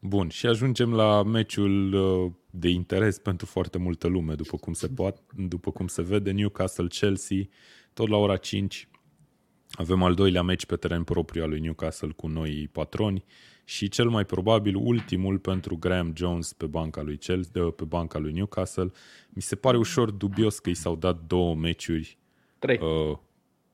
Bun, 0.00 0.28
și 0.28 0.46
ajungem 0.46 0.94
la 0.94 1.22
meciul 1.22 1.92
uh, 1.92 2.32
de 2.50 2.68
interes 2.68 3.18
pentru 3.18 3.46
foarte 3.46 3.78
multă 3.78 4.08
lume, 4.08 4.34
după 4.34 4.56
cum 4.56 4.72
se 4.72 4.88
poate, 4.88 5.20
după 5.36 5.70
cum 5.70 5.86
se 5.86 6.02
vede, 6.02 6.30
Newcastle-Chelsea, 6.30 7.36
tot 7.92 8.08
la 8.08 8.16
ora 8.16 8.36
5. 8.36 8.88
Avem 9.70 10.02
al 10.02 10.14
doilea 10.14 10.42
meci 10.42 10.66
pe 10.66 10.76
teren 10.76 11.02
propriu 11.02 11.42
al 11.42 11.48
lui 11.48 11.60
Newcastle 11.60 12.12
cu 12.16 12.26
noi 12.26 12.68
patroni 12.72 13.24
și 13.64 13.88
cel 13.88 14.08
mai 14.08 14.24
probabil 14.24 14.76
ultimul 14.76 15.38
pentru 15.38 15.76
Graham 15.76 16.12
Jones 16.16 16.52
pe 16.52 16.66
banca 16.66 17.02
lui 17.02 17.16
Chelsea, 17.16 17.50
de, 17.52 17.60
pe 17.60 17.84
banca 17.84 18.18
lui 18.18 18.32
Newcastle. 18.32 18.90
Mi 19.28 19.42
se 19.42 19.56
pare 19.56 19.76
ușor 19.76 20.10
dubios 20.10 20.58
că 20.58 20.70
i 20.70 20.74
s-au 20.74 20.96
dat 20.96 21.20
două 21.26 21.54
meciuri. 21.54 22.18
Trei. 22.58 22.78
Uh, 22.82 23.18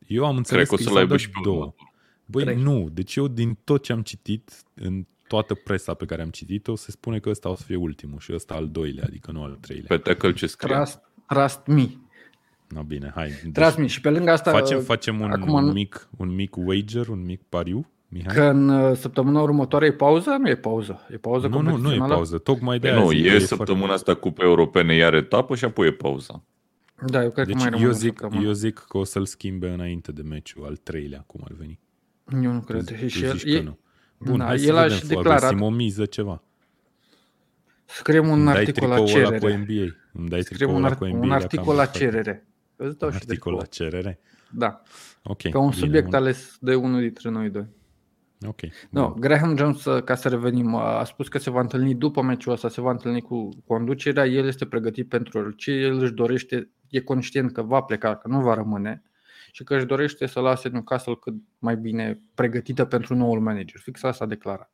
eu 0.07 0.25
am 0.25 0.37
înțeles 0.37 0.69
Cred 0.69 0.69
că 0.69 0.75
o 0.75 0.77
că, 0.77 0.83
să-l 0.83 0.91
i 0.91 0.95
s-au 0.95 0.97
aibă 0.97 1.11
dat 1.11 1.19
și 1.19 1.31
pe 1.31 1.39
două. 1.43 1.57
următorul. 1.57 1.95
Băi, 2.27 2.45
Trei. 2.45 2.57
nu. 2.63 2.89
Deci 2.89 3.17
eu 3.17 3.29
din 3.29 3.59
tot 3.65 3.83
ce 3.83 3.93
am 3.93 4.03
citit, 4.03 4.63
în 4.75 5.07
toată 5.29 5.55
presa 5.55 5.95
pe 5.95 6.05
care 6.05 6.23
am 6.23 6.31
citit-o, 6.31 6.77
se 6.77 6.91
spune 6.91 7.19
că 7.19 7.29
ăsta 7.31 7.49
o 7.51 7.55
să 7.55 7.63
fie 7.67 7.77
ultimul 7.77 8.19
și 8.19 8.33
ăsta 8.35 8.55
al 8.55 8.69
doilea, 8.69 9.05
adică 9.07 9.31
nu 9.33 9.43
al 9.43 9.59
treilea. 9.61 9.87
Pe 9.89 9.97
tackle 9.97 10.33
ce 10.33 10.47
scrie? 10.47 10.75
Trust, 10.75 11.01
trust 11.27 11.61
me. 11.67 11.87
Na 12.69 12.83
bine, 12.83 13.13
hai. 13.15 13.29
Deci 13.43 13.53
Trust 13.53 13.79
me. 13.79 13.87
Și 13.87 14.01
pe 14.01 14.11
lângă 14.11 14.31
asta, 14.31 14.51
facem, 14.51 14.81
facem 14.81 15.21
un, 15.21 15.31
acum 15.31 15.53
un, 15.53 15.65
nu- 15.65 15.73
mic, 15.73 16.09
un 16.17 16.35
mic 16.35 16.57
wager, 16.57 17.09
un 17.09 17.25
mic 17.25 17.43
pariu, 17.49 17.91
Mihai? 18.09 18.35
că 18.35 18.43
în 18.43 18.69
uh, 18.69 18.97
săptămâna 18.97 19.41
următoare 19.41 19.87
e 19.87 19.93
pauză? 19.93 20.37
Nu 20.41 20.49
e 20.49 20.57
pauză. 20.57 21.07
E 21.11 21.17
pauză 21.17 21.47
nu, 21.47 21.55
nu, 21.57 21.63
nu 21.63 21.69
e 21.69 21.71
competițională? 21.73 22.15
pauză. 22.15 22.39
Tocmai 22.39 22.79
de 22.79 22.89
Păi 22.89 22.97
aia 22.97 23.05
nu, 23.05 23.11
zic 23.11 23.21
că 23.21 23.27
e 23.27 23.31
foarte- 23.31 23.47
săptămâna 23.47 23.93
asta 23.93 24.15
Cupa 24.15 24.45
Europene, 24.45 24.95
iar 24.95 25.15
etapă 25.15 25.55
și 25.55 25.65
apoi 25.65 25.87
e 25.87 25.93
pauza. 25.93 26.43
Da, 27.07 27.23
eu 27.23 27.31
cred 27.31 27.47
Deci 27.47 27.55
că 27.55 27.61
mai 27.61 27.71
rămâne 27.71 27.89
eu 27.89 27.95
o 27.95 27.99
zic, 27.99 28.19
săptămână. 28.19 28.47
eu 28.47 28.53
zic 28.53 28.85
că 28.89 28.99
o 28.99 29.05
să-l 29.05 29.27
schimbe 29.27 29.69
înainte 29.69 30.13
de 30.13 30.23
meciul 30.23 30.65
al 30.65 30.77
treilea, 30.77 31.25
cum 31.27 31.41
ar 31.45 31.53
veni. 31.59 31.79
Eu 32.43 32.53
nu 32.53 32.59
Tu, 32.59 32.65
cred. 32.65 32.85
tu 33.01 33.07
și 33.07 33.25
el, 33.25 33.33
zici 33.33 33.43
că 33.43 33.49
e, 33.49 33.63
nu. 33.63 33.79
Bun, 34.19 34.39
da, 34.39 34.45
hai 34.45 34.59
să 34.59 34.67
el 34.67 34.77
a 34.77 34.83
vedem, 34.83 34.97
și 34.97 35.05
Flaviu, 35.05 35.17
declarat. 35.23 35.51
Găsim 35.51 35.63
o 35.67 35.71
miză, 35.71 36.05
ceva. 36.05 36.43
scriem 37.85 38.29
un 38.29 38.33
Îmi 38.39 38.45
dai 38.45 38.55
articol 38.57 38.89
la 38.89 38.95
tricoul 38.97 39.19
ăla 39.25 39.29
cu 39.31 39.39
cerere. 39.39 39.57
NBA. 39.57 39.95
Îmi 40.13 40.29
dai 40.29 40.43
Scriem 40.43 40.71
un, 40.71 40.77
tricoul 40.77 40.85
ăla 40.85 40.89
art- 40.95 40.99
cu 40.99 41.05
NBA. 41.07 41.17
un 41.23 41.29
dacă 41.29 41.43
articol 41.43 41.71
am 41.71 41.77
la 41.77 41.85
făcut. 41.85 41.99
cerere. 41.99 42.47
Îți 42.77 42.99
dau 42.99 43.09
Un 43.09 43.15
și 43.15 43.21
articol 43.23 43.53
la 43.53 43.63
tricoul. 43.63 43.89
cerere. 43.91 44.21
Da. 44.51 44.83
Ok. 45.23 45.43
Ca 45.51 45.59
un 45.59 45.69
bine, 45.69 45.81
subiect 45.81 46.07
un- 46.09 46.15
ales 46.15 46.57
de 46.61 46.75
unul 46.75 47.01
dintre 47.01 47.31
noi 47.31 47.51
doi. 47.51 47.67
Ok. 48.47 48.61
No, 48.91 49.09
bun. 49.11 49.21
Graham 49.21 49.57
Jones, 49.57 49.85
uh, 49.85 50.03
ca 50.03 50.15
să 50.15 50.29
revenim, 50.29 50.75
a 50.75 51.05
spus 51.05 51.29
că 51.29 51.39
se 51.39 51.51
va 51.51 51.61
întâlni 51.61 51.95
după 51.95 52.23
meciul 52.23 52.53
ăsta, 52.53 52.69
se 52.69 52.81
va 52.81 52.91
întâlni 52.91 53.21
cu 53.21 53.49
conducerea, 53.67 54.27
el 54.27 54.47
este 54.47 54.67
pregătit 54.67 55.09
pentru 55.09 55.39
orice, 55.39 55.71
el 55.71 55.99
își 56.03 56.13
dorește, 56.13 56.71
e 56.89 57.01
conștient 57.01 57.53
că 57.53 57.63
va 57.63 57.81
pleca, 57.81 58.17
că 58.17 58.29
nu 58.29 58.41
va 58.41 58.55
rămâne 58.55 59.03
și 59.57 59.65
că 59.65 59.75
își 59.75 59.85
dorește 59.87 60.27
să 60.27 60.41
lase 60.41 60.69
Newcastle 60.69 61.15
cât 61.15 61.35
mai 61.59 61.77
bine 61.77 62.21
pregătită 62.35 62.85
pentru 62.85 63.15
noul 63.15 63.41
manager. 63.41 63.81
Fix 63.81 64.03
asta 64.03 64.25
a 64.25 64.29
declarat. 64.29 64.71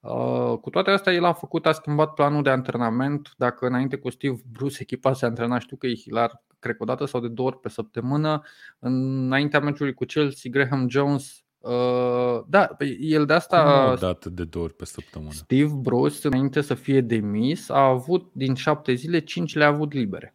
Uh, 0.00 0.58
cu 0.60 0.70
toate 0.70 0.90
astea, 0.90 1.12
el 1.12 1.24
a 1.24 1.32
făcut, 1.32 1.66
a 1.66 1.72
schimbat 1.72 2.14
planul 2.14 2.42
de 2.42 2.50
antrenament. 2.50 3.32
Dacă 3.36 3.66
înainte 3.66 3.96
cu 3.96 4.10
Steve 4.10 4.36
Bruce 4.52 4.76
echipa 4.80 5.12
se 5.12 5.26
antrena, 5.26 5.58
știu 5.58 5.76
că 5.76 5.86
e 5.86 5.94
hilar, 5.94 6.44
cred 6.58 6.76
că 6.76 6.82
o 6.82 6.86
dată 6.86 7.04
sau 7.04 7.20
de 7.20 7.28
două 7.28 7.48
ori 7.48 7.60
pe 7.60 7.68
săptămână, 7.68 8.42
înaintea 8.78 9.60
meciului 9.60 9.94
cu 9.94 10.04
Chelsea, 10.04 10.50
Graham 10.50 10.88
Jones, 10.88 11.44
uh, 11.58 12.40
da, 12.46 12.66
pe- 12.66 12.96
el 13.00 13.26
de 13.26 13.32
asta 13.32 13.82
Cum 13.84 13.92
o 13.92 13.94
dată 13.94 14.30
de 14.30 14.44
două 14.44 14.64
ori 14.64 14.74
pe 14.74 14.84
săptămână. 14.84 15.30
Steve 15.30 15.72
Bruce, 15.74 16.26
înainte 16.26 16.60
să 16.60 16.74
fie 16.74 17.00
demis, 17.00 17.68
a 17.68 17.84
avut 17.84 18.30
din 18.32 18.54
șapte 18.54 18.94
zile, 18.94 19.18
cinci 19.18 19.54
le-a 19.54 19.66
avut 19.68 19.92
libere. 19.92 20.34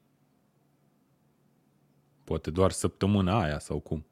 Poate 2.29 2.51
doar 2.51 2.71
săptămâna 2.71 3.41
aia 3.41 3.59
sau 3.59 3.79
cum. 3.79 4.05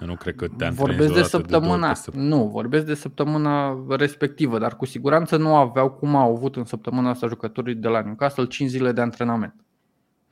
Eu 0.00 0.06
nu 0.06 0.14
cred 0.14 0.34
că 0.34 0.48
te 0.48 0.64
antrenezi 0.64 0.78
Vorbesc 0.78 1.12
de 1.12 1.18
o 1.18 1.22
dată 1.22 1.38
două 1.38 1.42
ori 1.42 1.50
săptămâna, 1.52 1.88
pe 1.88 1.94
săptămână. 1.94 2.34
nu, 2.34 2.48
vorbesc 2.48 2.86
de 2.86 2.94
săptămâna 2.94 3.84
respectivă, 3.88 4.58
dar 4.58 4.76
cu 4.76 4.84
siguranță 4.84 5.36
nu 5.36 5.56
aveau 5.56 5.90
cum 5.90 6.16
au 6.16 6.36
avut 6.36 6.56
în 6.56 6.64
săptămâna 6.64 7.10
asta 7.10 7.26
jucătorii 7.26 7.74
de 7.74 7.88
la 7.88 8.00
Newcastle 8.00 8.46
5 8.46 8.70
zile 8.70 8.92
de 8.92 9.00
antrenament. 9.00 9.54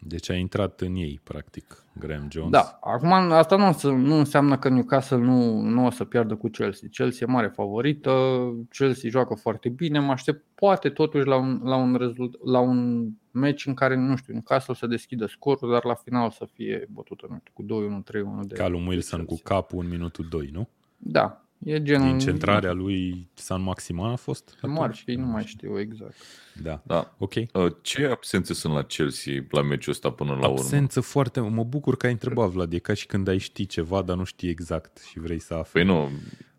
Deci 0.01 0.31
a 0.31 0.35
intrat 0.35 0.81
în 0.81 0.95
ei, 0.95 1.21
practic, 1.25 1.85
Graham 1.99 2.29
Jones. 2.31 2.51
Da, 2.51 2.79
acum 2.81 3.13
asta 3.13 3.57
nu, 3.57 3.67
înse- 3.67 3.91
nu 3.93 4.15
înseamnă 4.15 4.59
că 4.59 4.69
Newcastle 4.69 5.17
nu, 5.17 5.61
nu 5.61 5.87
o 5.87 5.91
să 5.91 6.05
piardă 6.05 6.35
cu 6.37 6.49
Chelsea. 6.49 6.89
Chelsea 6.93 7.27
e 7.29 7.33
mare 7.33 7.49
favorită, 7.49 8.39
Chelsea 8.71 9.11
joacă 9.11 9.35
foarte 9.35 9.69
bine, 9.69 9.99
mă 9.99 10.13
aștept 10.13 10.45
poate 10.55 10.89
totuși 10.89 11.27
la 11.27 11.37
un, 11.37 11.61
la 11.65 11.77
un, 11.77 11.95
rezult, 11.95 12.45
la 12.45 12.59
un 12.59 13.09
match 13.31 13.65
în 13.67 13.75
care, 13.75 13.97
nu 13.97 14.17
știu, 14.17 14.33
Newcastle 14.33 14.75
să 14.75 14.87
deschidă 14.87 15.27
scorul, 15.27 15.71
dar 15.71 15.85
la 15.85 15.95
final 15.95 16.31
să 16.31 16.49
fie 16.53 16.89
bătută, 16.93 17.27
nu 17.31 17.37
știu, 17.41 17.53
cu 17.55 17.63
2-1, 17.63 18.43
3-1 18.43 18.47
de 18.47 18.55
Calum 18.55 18.83
de 18.83 18.89
Wilson 18.89 19.21
cu 19.21 19.27
Chelsea. 19.27 19.57
capul 19.57 19.79
în 19.85 19.89
minutul 19.91 20.27
2, 20.31 20.51
nu? 20.53 20.69
Da, 20.97 21.45
e 21.65 21.83
genul... 21.83 22.09
Din 22.09 22.19
centrarea 22.19 22.73
lui 22.73 23.29
San 23.35 23.63
Maximan 23.63 24.11
a 24.11 24.17
fost? 24.17 24.57
Cum 24.61 24.71
ar 24.71 24.79
atunci? 24.79 24.99
fi, 25.05 25.15
nu 25.15 25.27
mai 25.27 25.45
știu 25.45 25.79
exact. 25.81 26.17
Da. 26.63 26.83
Da. 26.87 27.15
Ok. 27.19 27.33
Uh, 27.35 27.73
Ce 27.83 28.07
absențe 28.07 28.55
sunt 28.55 28.73
la 28.75 28.83
Chelsea 28.83 29.33
la 29.51 29.63
meciul 29.63 29.93
ăsta 29.93 30.11
până 30.11 30.31
la 30.31 30.37
urmă? 30.37 30.61
Absență 30.61 31.01
foarte... 31.01 31.41
Mă 31.41 31.65
bucur 31.65 31.97
că 31.97 32.07
ai 32.07 32.13
întrebat, 32.13 32.49
Vlad. 32.49 32.73
E 32.73 32.79
ca 32.79 32.95
și 32.95 33.07
când 33.07 33.29
ai 33.29 33.39
ști 33.39 33.67
ceva, 33.67 34.03
dar 34.03 34.17
nu 34.17 34.25
știi 34.25 34.49
exact 34.49 34.99
și 35.11 35.19
vrei 35.19 35.39
să 35.39 35.55
afli. 35.55 35.73
Păi 35.73 35.85
nu, 35.95 36.11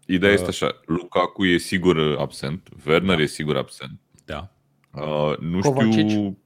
ideea 0.05 0.31
Uh, 0.31 0.37
este 0.37 0.49
așa, 0.49 0.79
Lukaku 0.85 1.45
e 1.45 1.57
sigur 1.57 2.15
absent, 2.17 2.69
Werner 2.85 3.19
e 3.19 3.25
sigur 3.25 3.57
absent, 3.57 3.99
Da. 4.25 4.51
uh, 4.93 5.37
nu 5.37 5.59
Kovacic? 5.59 6.09
știu... 6.09 6.37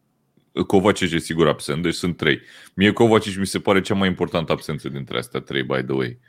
Kovacic 0.68 1.12
e 1.12 1.18
sigur 1.18 1.48
absent, 1.48 1.84
deci 1.84 1.94
sunt 1.94 2.18
trei. 2.18 2.40
Mie 2.74 2.92
Kovacic 2.92 3.38
mi 3.38 3.46
se 3.46 3.60
pare 3.60 3.82
cea 3.82 3.94
mai 3.94 4.08
importantă 4.08 4.52
absență 4.52 4.90
dintre 4.90 5.18
astea 5.18 5.40
trei, 5.40 5.64
by 5.64 5.82
the 5.84 5.94
way. 5.94 6.20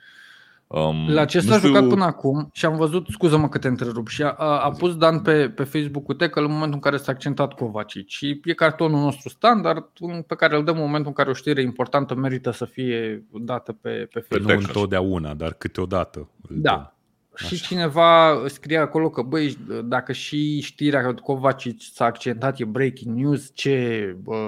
Um, 0.76 1.08
La 1.08 1.24
ce 1.24 1.38
nu 1.38 1.42
s-a 1.50 1.56
știu- 1.56 1.68
jucat 1.68 1.88
până 1.88 2.04
acum 2.04 2.48
și 2.52 2.64
am 2.64 2.76
văzut, 2.76 3.06
scuză-mă 3.08 3.48
că 3.48 3.58
te 3.58 3.68
întrerup, 3.68 4.08
și 4.08 4.22
a, 4.22 4.30
a, 4.30 4.58
a 4.64 4.70
pus 4.70 4.96
Dan 4.96 5.20
pe, 5.20 5.48
pe 5.48 5.64
Facebook-ul 5.64 6.14
tău 6.14 6.28
că 6.28 6.38
în 6.40 6.44
momentul 6.50 6.72
în 6.74 6.80
care 6.80 6.96
s-a 6.96 7.12
accentat 7.12 7.52
Kovacic 7.52 8.08
și 8.08 8.40
e 8.44 8.52
cartonul 8.52 9.00
nostru 9.00 9.28
standard 9.28 9.87
un- 10.00 10.22
pe 10.26 10.34
care 10.34 10.56
îl 10.56 10.64
dăm 10.64 10.74
în 10.76 10.82
momentul 10.82 11.06
în 11.08 11.12
care 11.14 11.30
o 11.30 11.32
știre 11.32 11.62
importantă 11.62 12.14
merită 12.14 12.50
să 12.50 12.64
fie 12.64 13.24
dată 13.32 13.72
pe, 13.72 13.88
pe 13.90 14.08
Păi 14.12 14.22
Facebook. 14.22 14.42
nu 14.46 14.52
Exact. 14.52 14.74
întotdeauna, 14.74 15.34
dar 15.34 15.52
câteodată. 15.52 16.28
îl 16.48 16.56
Da. 16.60 16.94
și 17.34 17.60
cineva 17.62 18.42
scrie 18.46 18.78
acolo 18.78 19.10
că, 19.10 19.22
băi, 19.22 19.56
dacă 19.84 20.12
și 20.12 20.60
știrea 20.60 21.02
că 21.02 21.12
Kovacic 21.12 21.76
s-a 21.92 22.04
accentat 22.04 22.58
e 22.60 22.64
breaking 22.64 23.16
news, 23.16 23.50
ce, 23.54 24.16
bă, 24.22 24.38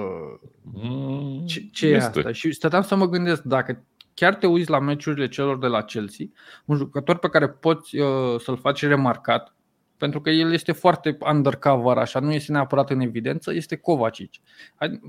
ce, 1.45 1.61
ce 1.71 1.87
e 1.87 1.97
asta? 1.97 2.31
Și 2.31 2.51
stăteam 2.51 2.81
să 2.81 2.95
mă 2.95 3.09
gândesc, 3.09 3.41
dacă 3.41 3.83
chiar 4.17 4.35
te 4.35 4.47
uiți 4.47 4.69
la 4.69 4.79
meciurile 4.79 5.27
celor 5.27 5.57
de 5.57 5.67
la 5.67 5.81
Chelsea, 5.81 6.25
un 6.65 6.75
jucător 6.75 7.17
pe 7.17 7.29
care 7.29 7.49
poți 7.49 7.97
uh, 7.97 8.39
să-l 8.39 8.57
faci 8.57 8.85
remarcat, 8.85 9.55
pentru 9.97 10.21
că 10.21 10.29
el 10.29 10.53
este 10.53 10.71
foarte 10.71 11.17
undercover, 11.19 11.97
așa, 11.97 12.19
nu 12.19 12.31
este 12.33 12.51
neapărat 12.51 12.89
în 12.89 12.99
evidență, 12.99 13.53
este 13.53 13.75
Kovacic. 13.75 14.33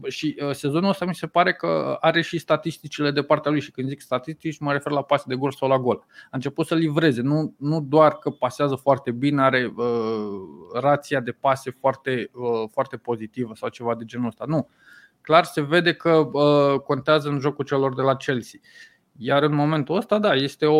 Și 0.08 0.36
uh, 0.42 0.50
sezonul 0.52 0.88
ăsta 0.88 1.04
mi 1.04 1.14
se 1.14 1.26
pare 1.26 1.52
că 1.52 1.96
are 2.00 2.20
și 2.20 2.38
statisticile 2.38 3.10
de 3.10 3.22
partea 3.22 3.50
lui 3.50 3.60
și 3.60 3.70
când 3.70 3.88
zic 3.88 4.00
statistici 4.00 4.58
mă 4.58 4.72
refer 4.72 4.92
la 4.92 5.02
pase 5.02 5.24
de 5.26 5.34
gol 5.34 5.50
sau 5.50 5.68
la 5.68 5.78
gol. 5.78 6.06
A 6.24 6.28
început 6.30 6.66
să 6.66 6.74
livreze, 6.74 7.20
nu, 7.20 7.54
nu 7.58 7.80
doar 7.80 8.18
că 8.18 8.30
pasează 8.30 8.74
foarte 8.74 9.10
bine, 9.10 9.42
are 9.42 9.72
uh, 9.76 9.86
rația 10.80 11.20
de 11.20 11.32
pase 11.32 11.70
foarte, 11.80 12.30
uh, 12.32 12.68
foarte 12.70 12.96
pozitivă 12.96 13.52
sau 13.54 13.68
ceva 13.68 13.94
de 13.94 14.04
genul 14.04 14.26
ăsta. 14.26 14.44
Nu. 14.46 14.68
Clar 15.20 15.44
se 15.44 15.60
vede 15.60 15.92
că 15.92 16.28
uh, 16.32 16.80
contează 16.80 17.28
în 17.28 17.38
jocul 17.38 17.64
celor 17.64 17.94
de 17.94 18.02
la 18.02 18.16
Chelsea. 18.16 18.60
Iar 19.20 19.42
în 19.42 19.54
momentul 19.54 19.96
ăsta, 19.96 20.18
da, 20.18 20.34
este 20.34 20.66
o, 20.66 20.76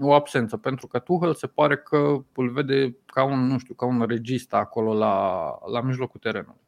o 0.00 0.12
absență, 0.12 0.56
pentru 0.56 0.86
că 0.86 0.98
Tuchel 0.98 1.34
se 1.34 1.46
pare 1.46 1.76
că 1.76 2.22
îl 2.34 2.50
vede 2.50 2.96
ca 3.06 3.24
un, 3.24 3.46
nu 3.46 3.58
știu, 3.58 3.74
ca 3.74 3.86
un 3.86 4.04
regista 4.08 4.56
acolo 4.56 4.94
la, 4.94 5.48
la 5.72 5.80
mijlocul 5.80 6.20
terenului. 6.20 6.60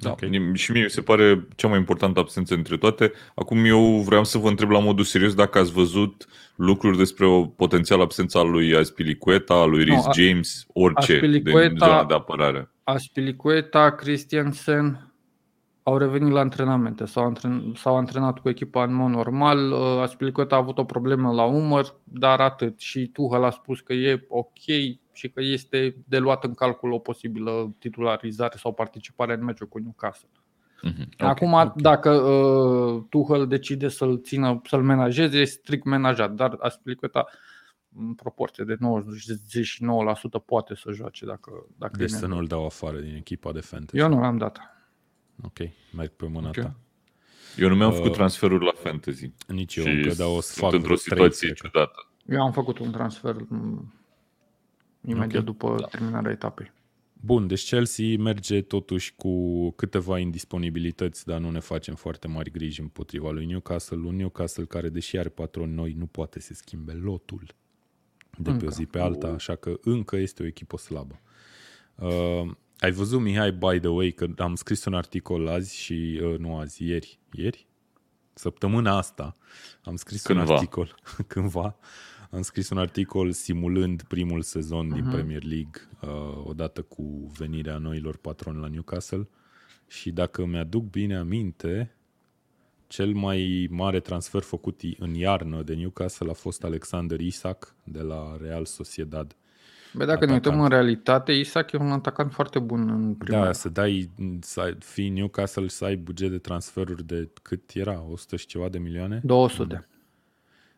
Da. 0.00 0.10
Okay. 0.10 0.50
Și 0.54 0.72
mie 0.72 0.82
mi 0.82 0.90
se 0.90 1.00
pare 1.00 1.46
cea 1.56 1.68
mai 1.68 1.78
importantă 1.78 2.20
absență 2.20 2.54
între 2.54 2.76
toate. 2.76 3.12
Acum 3.34 3.64
eu 3.64 3.80
vreau 3.80 4.24
să 4.24 4.38
vă 4.38 4.48
întreb 4.48 4.70
la 4.70 4.78
modul 4.78 5.04
serios 5.04 5.34
dacă 5.34 5.58
ați 5.58 5.72
văzut 5.72 6.26
lucruri 6.54 6.96
despre 6.96 7.26
o 7.26 7.44
potențială 7.44 8.02
absență 8.02 8.38
a 8.38 8.42
lui 8.42 8.74
Aspilicueta, 8.74 9.54
a 9.54 9.64
lui 9.64 9.84
Rhys 9.84 10.04
no, 10.04 10.12
James, 10.12 10.66
orice 10.72 11.20
din 11.26 11.74
zona 11.78 12.04
de 12.04 12.14
apărare. 12.14 12.70
Aspilicueta, 12.84 13.90
Christiansen, 13.90 15.11
au 15.82 15.96
revenit 15.96 16.32
la 16.32 16.40
antrenamente, 16.40 17.04
s-au, 17.04 17.32
antren- 17.32 17.74
s-au 17.74 17.96
antrenat 17.96 18.38
cu 18.38 18.48
echipa 18.48 18.82
în 18.82 18.92
mod 18.92 19.10
normal. 19.10 19.72
Uh, 19.72 20.00
Aspilicueta 20.00 20.54
a 20.54 20.58
avut 20.58 20.78
o 20.78 20.84
problemă 20.84 21.32
la 21.32 21.44
umăr, 21.44 21.94
dar 22.04 22.40
atât. 22.40 22.80
Și 22.80 23.06
Tuchel 23.06 23.44
a 23.44 23.50
spus 23.50 23.80
că 23.80 23.92
e 23.92 24.26
ok 24.28 24.58
și 25.12 25.28
că 25.34 25.40
este 25.40 25.96
de 26.08 26.18
luat 26.18 26.44
în 26.44 26.54
calcul 26.54 26.92
o 26.92 26.98
posibilă 26.98 27.74
titularizare 27.78 28.56
sau 28.56 28.72
participare 28.72 29.34
în 29.34 29.44
meciul 29.44 29.68
cu 29.68 29.78
Newcastle. 29.78 30.28
Mm-hmm. 30.82 31.08
Okay, 31.12 31.28
Acum, 31.28 31.52
okay. 31.52 31.72
dacă 31.76 32.10
uh, 32.10 33.02
Tuchel 33.08 33.46
decide 33.46 33.88
să-l 33.88 34.20
țină, 34.22 34.60
să-l 34.64 34.82
menajeze, 34.82 35.38
e 35.38 35.44
strict 35.44 35.84
menajat, 35.84 36.32
dar 36.32 36.56
Aspilicueta 36.58 37.24
în 37.96 38.14
proporție 38.14 38.64
de 38.64 38.74
99% 38.74 38.78
poate 40.44 40.74
să 40.74 40.90
joace 40.92 41.26
dacă, 41.26 41.66
dacă 41.76 41.96
Deci 41.96 42.10
să 42.10 42.26
nu-l 42.26 42.46
dau 42.46 42.64
afară 42.64 42.98
din 42.98 43.14
echipa 43.16 43.52
de 43.52 43.60
fantasy. 43.60 43.98
Eu 43.98 44.08
nu 44.08 44.20
l-am 44.20 44.36
dat. 44.36 44.58
Ok, 45.42 45.58
merg 45.92 46.10
pe 46.10 46.26
mâna 46.26 46.48
okay. 46.48 46.62
ta. 46.62 46.76
Eu 47.56 47.68
nu 47.68 47.74
mi-am 47.74 47.90
uh, 47.90 47.96
făcut 47.96 48.12
transferuri 48.12 48.64
la 48.64 48.72
fantasy. 48.74 49.30
Nici 49.46 49.76
eu, 49.76 49.84
încă, 49.84 50.14
dar 50.14 50.26
o 50.28 50.40
să 50.40 50.60
fac 50.60 50.72
într-o 50.72 50.96
situație 50.96 51.52
3, 51.52 51.54
ciudată. 51.54 52.08
Eu 52.26 52.42
am 52.42 52.52
făcut 52.52 52.78
un 52.78 52.90
transfer 52.90 53.36
mm, 53.48 53.92
imediat 55.00 55.28
okay. 55.28 55.42
după 55.42 55.76
da. 55.80 55.86
terminarea 55.86 56.30
etapei. 56.30 56.72
Bun, 57.24 57.46
deci 57.46 57.68
Chelsea 57.68 58.18
merge 58.18 58.62
totuși 58.62 59.14
cu 59.16 59.70
câteva 59.70 60.18
indisponibilități, 60.18 61.26
dar 61.26 61.40
nu 61.40 61.50
ne 61.50 61.60
facem 61.60 61.94
foarte 61.94 62.28
mari 62.28 62.50
griji 62.50 62.80
împotriva 62.80 63.30
lui 63.30 63.46
Newcastle. 63.46 63.96
Un 63.96 64.16
Newcastle 64.16 64.64
care, 64.64 64.88
deși 64.88 65.18
are 65.18 65.28
patroni 65.28 65.72
noi, 65.72 65.92
nu 65.92 66.06
poate 66.06 66.40
să 66.40 66.54
schimbe 66.54 66.92
lotul 66.92 67.54
de 68.38 68.50
încă. 68.50 68.64
pe 68.64 68.66
o 68.66 68.70
zi 68.70 68.86
pe 68.86 68.98
alta, 68.98 69.28
așa 69.28 69.56
că 69.56 69.78
încă 69.82 70.16
este 70.16 70.42
o 70.42 70.46
echipă 70.46 70.76
slabă. 70.76 71.20
Uh, 71.94 72.50
ai 72.82 72.90
văzut, 72.90 73.20
Mihai, 73.20 73.52
by 73.52 73.78
the 73.78 73.88
way, 73.88 74.10
că 74.10 74.26
am 74.38 74.54
scris 74.54 74.84
un 74.84 74.94
articol 74.94 75.48
azi 75.48 75.76
și, 75.76 76.20
uh, 76.22 76.38
nu 76.38 76.56
azi, 76.56 76.84
ieri, 76.84 77.18
ieri? 77.32 77.66
Săptămâna 78.34 78.96
asta 78.96 79.34
am 79.82 79.96
scris 79.96 80.22
cândva. 80.22 80.44
un 80.44 80.52
articol, 80.52 80.94
cândva, 81.26 81.76
am 82.30 82.42
scris 82.42 82.70
un 82.70 82.78
articol 82.78 83.32
simulând 83.32 84.02
primul 84.02 84.42
sezon 84.42 84.90
uh-huh. 84.90 84.94
din 84.94 85.04
mhm. 85.04 85.12
Premier 85.12 85.42
League, 85.42 85.88
uh, 86.00 86.42
odată 86.44 86.82
cu 86.82 87.32
venirea 87.36 87.78
noilor 87.78 88.16
patroni 88.16 88.60
la 88.60 88.66
Newcastle. 88.66 89.28
Și 89.86 90.10
dacă 90.10 90.44
mi-aduc 90.44 90.90
bine 90.90 91.16
aminte, 91.16 91.96
cel 92.86 93.12
mai 93.12 93.68
mare 93.70 94.00
transfer 94.00 94.42
făcut 94.42 94.80
în 94.98 95.14
iarnă 95.14 95.62
de 95.62 95.74
Newcastle 95.74 96.30
a 96.30 96.34
fost 96.34 96.64
Alexander 96.64 97.20
Isak 97.20 97.74
de 97.84 98.00
la 98.00 98.36
Real 98.40 98.64
Sociedad. 98.64 99.36
Bă, 99.92 100.04
dacă 100.04 100.10
atacant. 100.10 100.28
ne 100.28 100.34
uităm 100.34 100.60
în 100.60 100.68
realitate, 100.68 101.32
Isaac 101.32 101.72
e 101.72 101.76
un 101.76 101.90
atacant 101.90 102.32
foarte 102.32 102.58
bun 102.58 102.88
în 102.88 103.14
prima. 103.14 103.44
Da, 103.44 103.52
să 103.52 103.68
dai, 103.68 104.10
să 104.40 104.76
fii 104.78 105.08
Newcastle 105.08 105.68
să 105.68 105.84
ai 105.84 105.96
buget 105.96 106.30
de 106.30 106.38
transferuri 106.38 107.06
de 107.06 107.30
cât 107.42 107.70
era? 107.74 108.04
100 108.10 108.36
și 108.36 108.46
ceva 108.46 108.68
de 108.68 108.78
milioane? 108.78 109.20
200. 109.24 109.88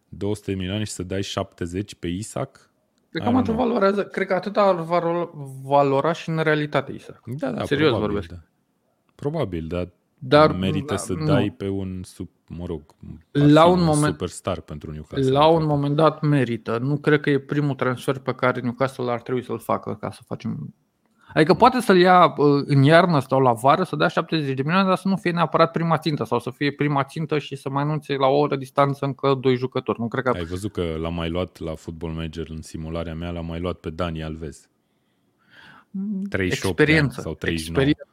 200 0.08 0.50
de 0.50 0.56
milioane 0.56 0.84
și 0.84 0.92
să 0.92 1.02
dai 1.02 1.22
70 1.22 1.94
pe 1.94 2.06
Isaac? 2.06 2.70
Cred 3.10 3.22
că 3.22 3.36
atât 3.36 3.54
valorează, 3.54 4.04
cred 4.04 4.26
că 4.26 4.34
atât 4.34 4.56
ar 4.56 4.74
valora 5.62 6.12
și 6.12 6.28
în 6.28 6.38
realitate 6.38 6.92
Isaac. 6.92 7.22
Da, 7.26 7.50
da, 7.50 7.64
Serios 7.64 7.88
probabil, 7.88 8.12
vorbesc. 8.12 8.28
Da. 8.28 8.48
Probabil, 9.14 9.66
dar 9.66 9.88
dar 10.28 10.52
merită 10.52 10.92
da, 10.92 10.96
să 10.96 11.12
nu. 11.12 11.24
dai 11.24 11.54
pe 11.56 11.68
un 11.68 12.00
sub, 12.02 12.28
mă 12.48 12.64
rog, 12.66 12.82
la 13.30 13.66
un, 13.66 13.78
un 13.78 13.84
moment, 13.84 14.12
superstar 14.12 14.60
pentru 14.60 14.90
Newcastle. 14.90 15.30
La 15.30 15.46
un 15.46 15.66
moment 15.66 15.96
dat 15.96 16.20
merită. 16.20 16.78
Nu 16.78 16.96
cred 16.96 17.20
că 17.20 17.30
e 17.30 17.38
primul 17.38 17.74
transfer 17.74 18.18
pe 18.18 18.34
care 18.34 18.60
Newcastle 18.60 19.10
ar 19.10 19.22
trebui 19.22 19.44
să-l 19.44 19.58
facă 19.58 19.96
ca 20.00 20.10
să 20.10 20.20
facem 20.26 20.74
Adică 21.34 21.54
poate 21.54 21.80
să-l 21.80 21.96
ia 21.96 22.34
uh, 22.36 22.62
în 22.66 22.82
iarnă 22.82 23.20
sau 23.20 23.40
la 23.40 23.52
vară, 23.52 23.82
să 23.82 23.96
dea 23.96 24.08
70 24.08 24.54
de 24.54 24.62
milioane, 24.62 24.88
dar 24.88 24.96
să 24.96 25.08
nu 25.08 25.16
fie 25.16 25.30
neapărat 25.30 25.70
prima 25.70 25.98
țintă 25.98 26.24
sau 26.24 26.38
să 26.38 26.50
fie 26.50 26.72
prima 26.72 27.04
țintă 27.04 27.38
și 27.38 27.56
să 27.56 27.68
mai 27.68 27.82
anunțe 27.82 28.14
la 28.14 28.26
o 28.26 28.38
oră 28.38 28.56
distanță 28.56 29.04
încă 29.04 29.34
doi 29.40 29.56
jucători. 29.56 30.00
Nu 30.00 30.08
cred 30.08 30.24
că... 30.24 30.30
Ai 30.30 30.44
văzut 30.44 30.72
că 30.72 30.96
l-am 31.00 31.14
mai 31.14 31.28
luat 31.28 31.58
la 31.58 31.74
Football 31.74 32.12
Manager 32.12 32.46
în 32.50 32.62
simularea 32.62 33.14
mea, 33.14 33.30
l-am 33.30 33.46
mai 33.46 33.60
luat 33.60 33.76
pe 33.76 33.90
Dani 33.90 34.22
Alves. 34.22 34.68
38 36.28 36.78
Experiență. 36.78 37.20
sau 37.20 37.34
39. 37.34 37.86
Experiență. 37.86 38.08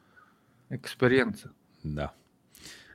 Experiență. 0.68 1.54
Da. 1.82 2.16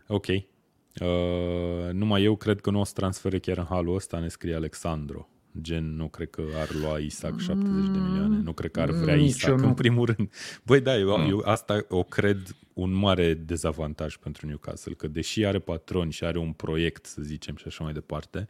Ok. 0.07 0.27
Uh, 0.27 1.91
numai 1.91 2.23
eu 2.23 2.35
cred 2.35 2.61
că 2.61 2.69
nu 2.69 2.79
o 2.79 2.83
să 2.83 2.93
transfere 2.95 3.39
chiar 3.39 3.57
în 3.57 3.65
halul 3.65 3.95
ăsta, 3.95 4.19
ne 4.19 4.27
scrie 4.27 4.55
Alexandru. 4.55 5.29
Gen, 5.61 5.95
nu 5.95 6.07
cred 6.07 6.29
că 6.29 6.43
ar 6.55 6.73
lua 6.73 6.97
Isaac 6.97 7.39
70 7.39 7.89
de 7.89 7.99
milioane. 7.99 8.37
Nu 8.37 8.53
cred 8.53 8.71
că 8.71 8.81
ar 8.81 8.89
vrea 8.89 9.15
Nici 9.15 9.29
Isaac 9.29 9.61
în 9.61 9.73
primul 9.73 10.05
rând. 10.05 10.31
Băi, 10.63 10.81
da, 10.81 10.97
eu, 10.97 11.17
mm. 11.17 11.29
eu 11.29 11.41
asta 11.45 11.85
o 11.89 12.03
cred 12.03 12.55
un 12.73 12.91
mare 12.91 13.33
dezavantaj 13.33 14.15
pentru 14.15 14.47
Newcastle, 14.47 14.93
că 14.93 15.07
deși 15.07 15.45
are 15.45 15.59
patron 15.59 16.09
și 16.09 16.23
are 16.23 16.37
un 16.37 16.51
proiect, 16.51 17.05
să 17.05 17.21
zicem, 17.21 17.55
și 17.55 17.63
așa 17.67 17.83
mai 17.83 17.93
departe, 17.93 18.49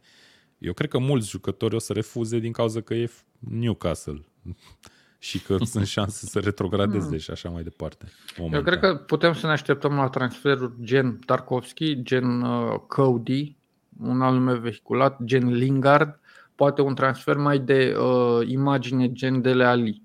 eu 0.58 0.72
cred 0.72 0.90
că 0.90 0.98
mulți 0.98 1.28
jucători 1.28 1.74
o 1.74 1.78
să 1.78 1.92
refuze 1.92 2.38
din 2.38 2.52
cauza 2.52 2.80
că 2.80 2.94
e 2.94 3.10
Newcastle 3.38 4.24
și 5.18 5.42
că 5.42 5.56
sunt 5.72 5.86
șanse 5.86 6.26
să 6.26 6.38
retrogradeze 6.38 7.08
hmm. 7.08 7.18
și 7.18 7.30
așa 7.30 7.48
mai 7.48 7.62
departe. 7.62 8.06
Momentan. 8.38 8.60
Eu 8.60 8.66
cred 8.66 8.80
că 8.80 8.96
putem 8.96 9.32
să 9.32 9.46
ne 9.46 9.52
așteptăm 9.52 9.94
la 9.94 10.08
transferuri 10.08 10.72
gen 10.82 11.18
Tarkovski, 11.26 12.02
gen 12.02 12.42
uh, 12.42 12.74
Cody, 12.86 13.56
un 14.02 14.22
alt 14.22 14.34
nume 14.34 14.54
vehiculat, 14.54 15.22
gen 15.24 15.48
Lingard, 15.48 16.20
poate 16.54 16.82
un 16.82 16.94
transfer 16.94 17.36
mai 17.36 17.58
de 17.58 17.96
uh, 17.98 18.48
imagine 18.48 19.12
gen 19.12 19.40
Dele 19.40 19.64
Ali. 19.64 20.02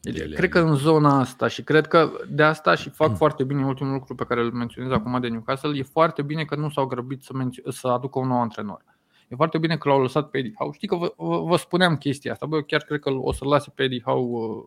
Deci, 0.00 0.14
Dele 0.14 0.34
cred 0.34 0.54
Ali. 0.54 0.64
că 0.64 0.70
în 0.70 0.76
zona 0.76 1.18
asta 1.18 1.48
și 1.48 1.62
cred 1.62 1.86
că 1.86 2.10
de 2.28 2.42
asta 2.42 2.74
și 2.74 2.90
fac 2.90 3.16
foarte 3.16 3.44
bine 3.44 3.64
ultimul 3.64 3.92
lucru 3.92 4.14
pe 4.14 4.24
care 4.24 4.40
îl 4.40 4.52
menționez 4.52 4.92
acum 4.92 5.20
de 5.20 5.28
Newcastle, 5.28 5.78
e 5.78 5.82
foarte 5.82 6.22
bine 6.22 6.44
că 6.44 6.56
nu 6.56 6.70
s-au 6.70 6.86
grăbit 6.86 7.22
să, 7.22 7.32
menț- 7.34 7.68
să 7.68 7.88
aducă 7.88 8.18
un 8.18 8.28
nou 8.28 8.40
antrenor. 8.40 8.84
E 9.30 9.36
foarte 9.36 9.58
bine 9.58 9.76
că 9.76 9.88
l-au 9.88 10.00
lăsat 10.00 10.30
pe 10.30 10.38
Eddie 10.38 10.52
Howe. 10.58 10.72
Știi 10.72 10.88
că 10.88 10.96
vă, 10.96 11.14
vă, 11.16 11.40
vă 11.40 11.56
spuneam 11.56 11.96
chestia 11.96 12.32
asta. 12.32 12.46
Bă, 12.46 12.56
eu 12.56 12.62
chiar 12.62 12.82
cred 12.82 13.00
că 13.00 13.10
o 13.10 13.32
să-l 13.32 13.48
lase 13.48 13.72
pe 13.74 13.82
Eddie 13.82 14.02
Howe 14.04 14.46
uh, 14.46 14.64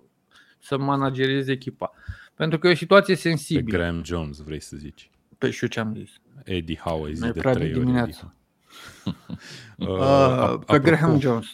să 0.60 0.78
managereze 0.78 1.52
echipa. 1.52 1.94
Pentru 2.36 2.60
că 2.60 2.68
e 2.68 2.72
o 2.72 2.76
situație 2.76 3.16
sensibilă. 3.16 3.66
Pe 3.66 3.78
Graham 3.78 4.04
Jones 4.04 4.38
vrei 4.40 4.62
să 4.62 4.78
zici. 4.78 5.10
Pe 5.38 5.50
și 5.50 5.64
eu 5.64 5.70
ce 5.70 5.80
am 5.80 5.96
zis. 5.96 6.10
Eddie 6.44 6.80
Howe 6.84 7.08
ai 7.08 7.14
zis 7.14 7.32
de 7.32 7.40
trei 7.40 7.54
ori. 7.54 7.80
Dimineața. 7.80 8.34
uh, 9.78 9.88
uh, 9.88 10.60
pe 10.66 10.80
Graham 10.80 11.20
Jones. 11.20 11.46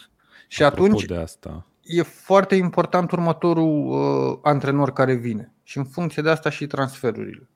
Și 0.48 0.62
atunci 0.62 1.04
de 1.04 1.16
asta. 1.16 1.66
e 1.82 2.02
foarte 2.02 2.54
important 2.54 3.10
următorul 3.10 3.86
uh, 3.86 4.38
antrenor 4.42 4.92
care 4.92 5.14
vine. 5.14 5.52
Și 5.62 5.78
în 5.78 5.84
funcție 5.84 6.22
de 6.22 6.30
asta 6.30 6.50
și 6.50 6.66
transferurile. 6.66 7.48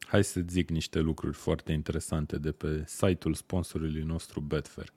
Hai 0.00 0.24
să 0.24 0.40
zic 0.48 0.70
niște 0.70 0.98
lucruri 0.98 1.36
foarte 1.36 1.72
interesante 1.72 2.38
de 2.38 2.52
pe 2.52 2.84
site-ul 2.86 3.34
sponsorului 3.34 4.02
nostru 4.02 4.40
Betfair. 4.40 4.92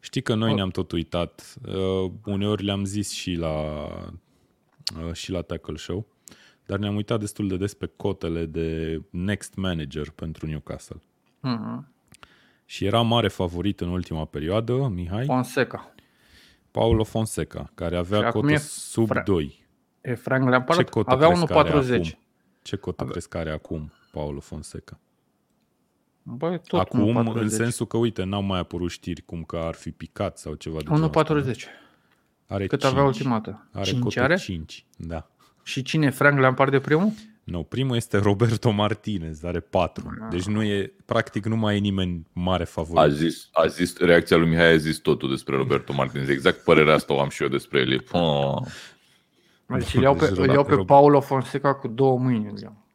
Știi 0.00 0.22
că 0.22 0.34
noi 0.34 0.54
ne-am 0.54 0.70
tot 0.70 0.92
uitat, 0.92 1.54
uh, 1.66 2.10
uneori 2.24 2.64
le-am 2.64 2.84
zis 2.84 3.10
și 3.10 3.34
la, 3.34 3.50
uh, 5.06 5.12
și 5.12 5.30
la 5.30 5.42
Tackle 5.42 5.76
Show, 5.76 6.06
dar 6.66 6.78
ne-am 6.78 6.96
uitat 6.96 7.20
destul 7.20 7.48
de 7.48 7.56
des 7.56 7.74
pe 7.74 7.90
cotele 7.96 8.46
de 8.46 9.00
next 9.10 9.54
manager 9.54 10.10
pentru 10.10 10.46
Newcastle. 10.46 11.00
Uh-huh. 11.44 11.96
Și 12.64 12.84
era 12.84 13.00
mare 13.00 13.28
favorit 13.28 13.80
în 13.80 13.88
ultima 13.88 14.24
perioadă, 14.24 14.88
Mihai. 14.88 15.24
Fonseca. 15.24 15.94
Paulo 16.70 17.04
Fonseca, 17.04 17.70
care 17.74 17.96
avea 17.96 18.28
cotă 18.28 18.56
sub 18.56 19.08
Fra- 19.18 19.24
2. 19.24 19.66
E 20.00 20.14
Frank 20.14 20.48
Lampard? 20.48 20.78
Ce 20.78 20.84
cotă 20.84 21.10
avea 21.10 21.28
1,40. 21.28 22.18
Ce 22.62 22.76
cotă 22.76 23.02
Ave... 23.02 23.10
crezi 23.10 23.28
că 23.28 23.38
are 23.38 23.50
acum 23.50 23.92
Paulo 24.12 24.40
Fonseca? 24.40 25.00
Băi, 26.36 26.60
tot 26.66 26.80
Acum, 26.80 27.16
în 27.16 27.48
sensul 27.48 27.86
că, 27.86 27.96
uite, 27.96 28.24
n-au 28.24 28.42
mai 28.42 28.58
apărut 28.58 28.90
știri 28.90 29.22
cum 29.22 29.42
că 29.42 29.56
ar 29.56 29.74
fi 29.74 29.90
picat 29.90 30.38
sau 30.38 30.54
ceva 30.54 30.78
de 30.78 31.08
1,40. 31.44 31.54
Are 32.46 32.66
Cât 32.66 32.80
5. 32.80 32.92
avea 32.92 33.04
ultimată? 33.04 33.68
Are 33.72 33.84
5 33.84 34.16
are? 34.16 34.36
5, 34.36 34.86
da. 34.96 35.30
Și 35.62 35.82
cine? 35.82 36.10
Frank 36.10 36.38
Lampard 36.38 36.70
de 36.70 36.80
primul? 36.80 37.12
Nu, 37.44 37.62
primul 37.62 37.96
este 37.96 38.18
Roberto 38.18 38.70
Martinez, 38.70 39.44
are 39.44 39.60
4. 39.60 40.18
Ah. 40.20 40.26
Deci 40.30 40.44
nu 40.44 40.62
e, 40.62 40.92
practic 41.04 41.46
nu 41.46 41.56
mai 41.56 41.76
e 41.76 41.78
nimeni 41.78 42.26
mare 42.32 42.64
favorit. 42.64 43.12
A 43.12 43.14
zis, 43.14 43.48
a 43.52 43.66
zis, 43.66 43.98
reacția 43.98 44.36
lui 44.36 44.48
Mihai 44.48 44.72
a 44.72 44.76
zis 44.76 44.96
totul 44.96 45.30
despre 45.30 45.56
Roberto 45.56 45.92
Martinez. 45.92 46.28
Exact 46.28 46.64
părerea 46.64 46.94
asta 46.94 47.14
o 47.14 47.20
am 47.20 47.28
și 47.28 47.42
eu 47.42 47.48
despre 47.48 47.78
el. 47.78 48.04
Oh. 48.12 48.62
Deci 49.66 49.94
îl 49.94 50.02
iau 50.02 50.14
pe, 50.14 50.32
îl 50.36 50.48
iau 50.48 50.64
pe 50.64 50.76
Paulo 50.76 51.20
Fonseca 51.20 51.74
cu 51.74 51.88
două 51.88 52.18
mâini. 52.18 52.48
Îl 52.50 52.58
iau. 52.62 52.87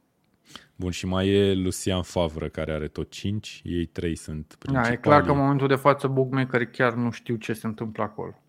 Bun, 0.75 0.91
și 0.91 1.05
mai 1.05 1.27
e 1.27 1.53
Lucian 1.53 2.01
Favre, 2.01 2.49
care 2.49 2.73
are 2.73 2.87
tot 2.87 3.11
5. 3.11 3.61
Ei 3.63 3.85
trei 3.85 4.15
sunt 4.15 4.55
principali. 4.59 4.87
Da, 4.87 4.93
e 4.93 4.97
clar 4.97 5.21
că 5.21 5.31
în 5.31 5.37
momentul 5.37 5.67
de 5.67 5.75
față 5.75 6.07
bookmakerii 6.07 6.69
chiar 6.69 6.93
nu 6.93 7.11
știu 7.11 7.35
ce 7.35 7.53
se 7.53 7.67
întâmplă 7.67 8.03
acolo. 8.03 8.43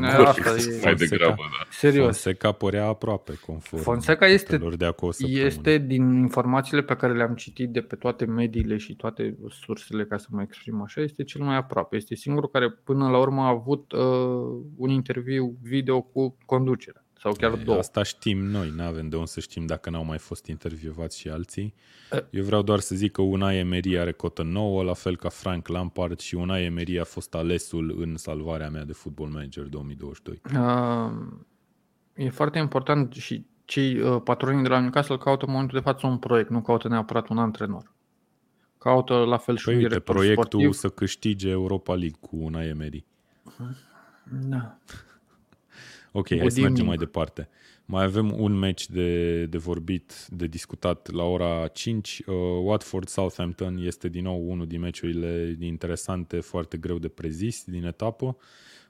Asta 0.00 0.50
e... 0.50 0.80
Mai 0.84 0.94
degrabă, 0.94 1.34
da. 1.36 1.66
Serios. 1.70 2.04
Fonseca 2.04 2.52
părea 2.52 2.86
aproape, 2.86 3.32
conform 3.46 3.82
Fonseca 3.82 4.26
este, 4.26 4.56
de 4.56 4.94
este 5.26 5.78
din 5.78 6.12
informațiile 6.12 6.82
pe 6.82 6.96
care 6.96 7.14
le-am 7.14 7.34
citit 7.34 7.70
de 7.70 7.80
pe 7.80 7.96
toate 7.96 8.24
mediile 8.24 8.76
și 8.76 8.96
toate 8.96 9.36
sursele, 9.48 10.04
ca 10.04 10.16
să 10.16 10.26
mă 10.30 10.42
exprim 10.42 10.82
așa, 10.82 11.00
este 11.00 11.24
cel 11.24 11.44
mai 11.44 11.56
aproape. 11.56 11.96
Este 11.96 12.14
singurul 12.14 12.48
care 12.48 12.70
până 12.70 13.08
la 13.08 13.18
urmă 13.18 13.42
a 13.42 13.48
avut 13.48 13.92
uh, 13.92 14.00
un 14.76 14.90
interviu 14.90 15.56
video 15.62 16.00
cu 16.00 16.36
conducerea. 16.46 17.01
Sau 17.22 17.32
chiar 17.32 17.54
două. 17.54 17.78
Asta 17.78 18.02
știm 18.02 18.38
noi, 18.38 18.72
nu 18.76 18.82
avem 18.82 19.08
de 19.08 19.16
unde 19.16 19.28
să 19.28 19.40
știm 19.40 19.66
dacă 19.66 19.90
n-au 19.90 20.04
mai 20.04 20.18
fost 20.18 20.46
intervievați 20.46 21.18
și 21.18 21.28
alții. 21.28 21.74
Eu 22.30 22.44
vreau 22.44 22.62
doar 22.62 22.78
să 22.78 22.94
zic 22.94 23.12
că 23.12 23.22
Unai 23.22 23.56
Emery 23.56 23.98
are 23.98 24.12
cotă 24.12 24.42
nouă, 24.42 24.82
la 24.82 24.92
fel 24.92 25.16
ca 25.16 25.28
Frank 25.28 25.68
Lampard 25.68 26.20
și 26.20 26.34
Unai 26.34 26.64
Emery 26.64 27.00
a 27.00 27.04
fost 27.04 27.34
alesul 27.34 27.94
în 28.00 28.16
salvarea 28.16 28.70
mea 28.70 28.84
de 28.84 28.92
Football 28.92 29.30
Manager 29.30 29.64
2022. 29.64 30.40
Uh, 30.44 31.12
e 32.14 32.30
foarte 32.30 32.58
important 32.58 33.12
și 33.12 33.46
cei 33.64 34.00
uh, 34.00 34.20
patronii 34.24 34.62
de 34.62 34.68
la 34.68 34.80
Newcastle 34.80 35.16
caută 35.16 35.44
în 35.46 35.52
momentul 35.52 35.78
de 35.78 35.84
față 35.84 36.06
un 36.06 36.18
proiect, 36.18 36.50
nu 36.50 36.62
caută 36.62 36.88
neapărat 36.88 37.28
un 37.28 37.38
antrenor. 37.38 37.92
Caută 38.78 39.14
la 39.14 39.36
fel 39.36 39.56
și 39.56 39.64
păi 39.64 39.74
un 39.74 39.78
uite, 39.80 39.92
director 39.92 40.14
proiectul 40.14 40.44
sportiv. 40.44 40.72
să 40.72 40.88
câștige 40.88 41.48
Europa 41.48 41.94
League 41.94 42.18
cu 42.20 42.36
Unai 42.36 42.68
Emery. 42.68 43.04
Da. 44.48 44.78
Ok, 46.12 46.28
hai 46.38 46.50
să 46.50 46.60
mergem 46.60 46.86
mai 46.86 46.96
departe. 46.96 47.48
Mai 47.84 48.04
avem 48.04 48.40
un 48.40 48.58
match 48.58 48.84
de, 48.84 49.44
de 49.46 49.58
vorbit, 49.58 50.26
de 50.30 50.46
discutat 50.46 51.10
la 51.10 51.22
ora 51.22 51.68
5. 51.68 52.22
Uh, 52.26 52.34
Watford-Southampton 52.62 53.78
este 53.82 54.08
din 54.08 54.22
nou 54.22 54.50
unul 54.50 54.66
din 54.66 54.80
meciurile 54.80 55.56
interesante, 55.60 56.40
foarte 56.40 56.76
greu 56.76 56.98
de 56.98 57.08
prezis 57.08 57.64
din 57.66 57.84
etapă. 57.84 58.36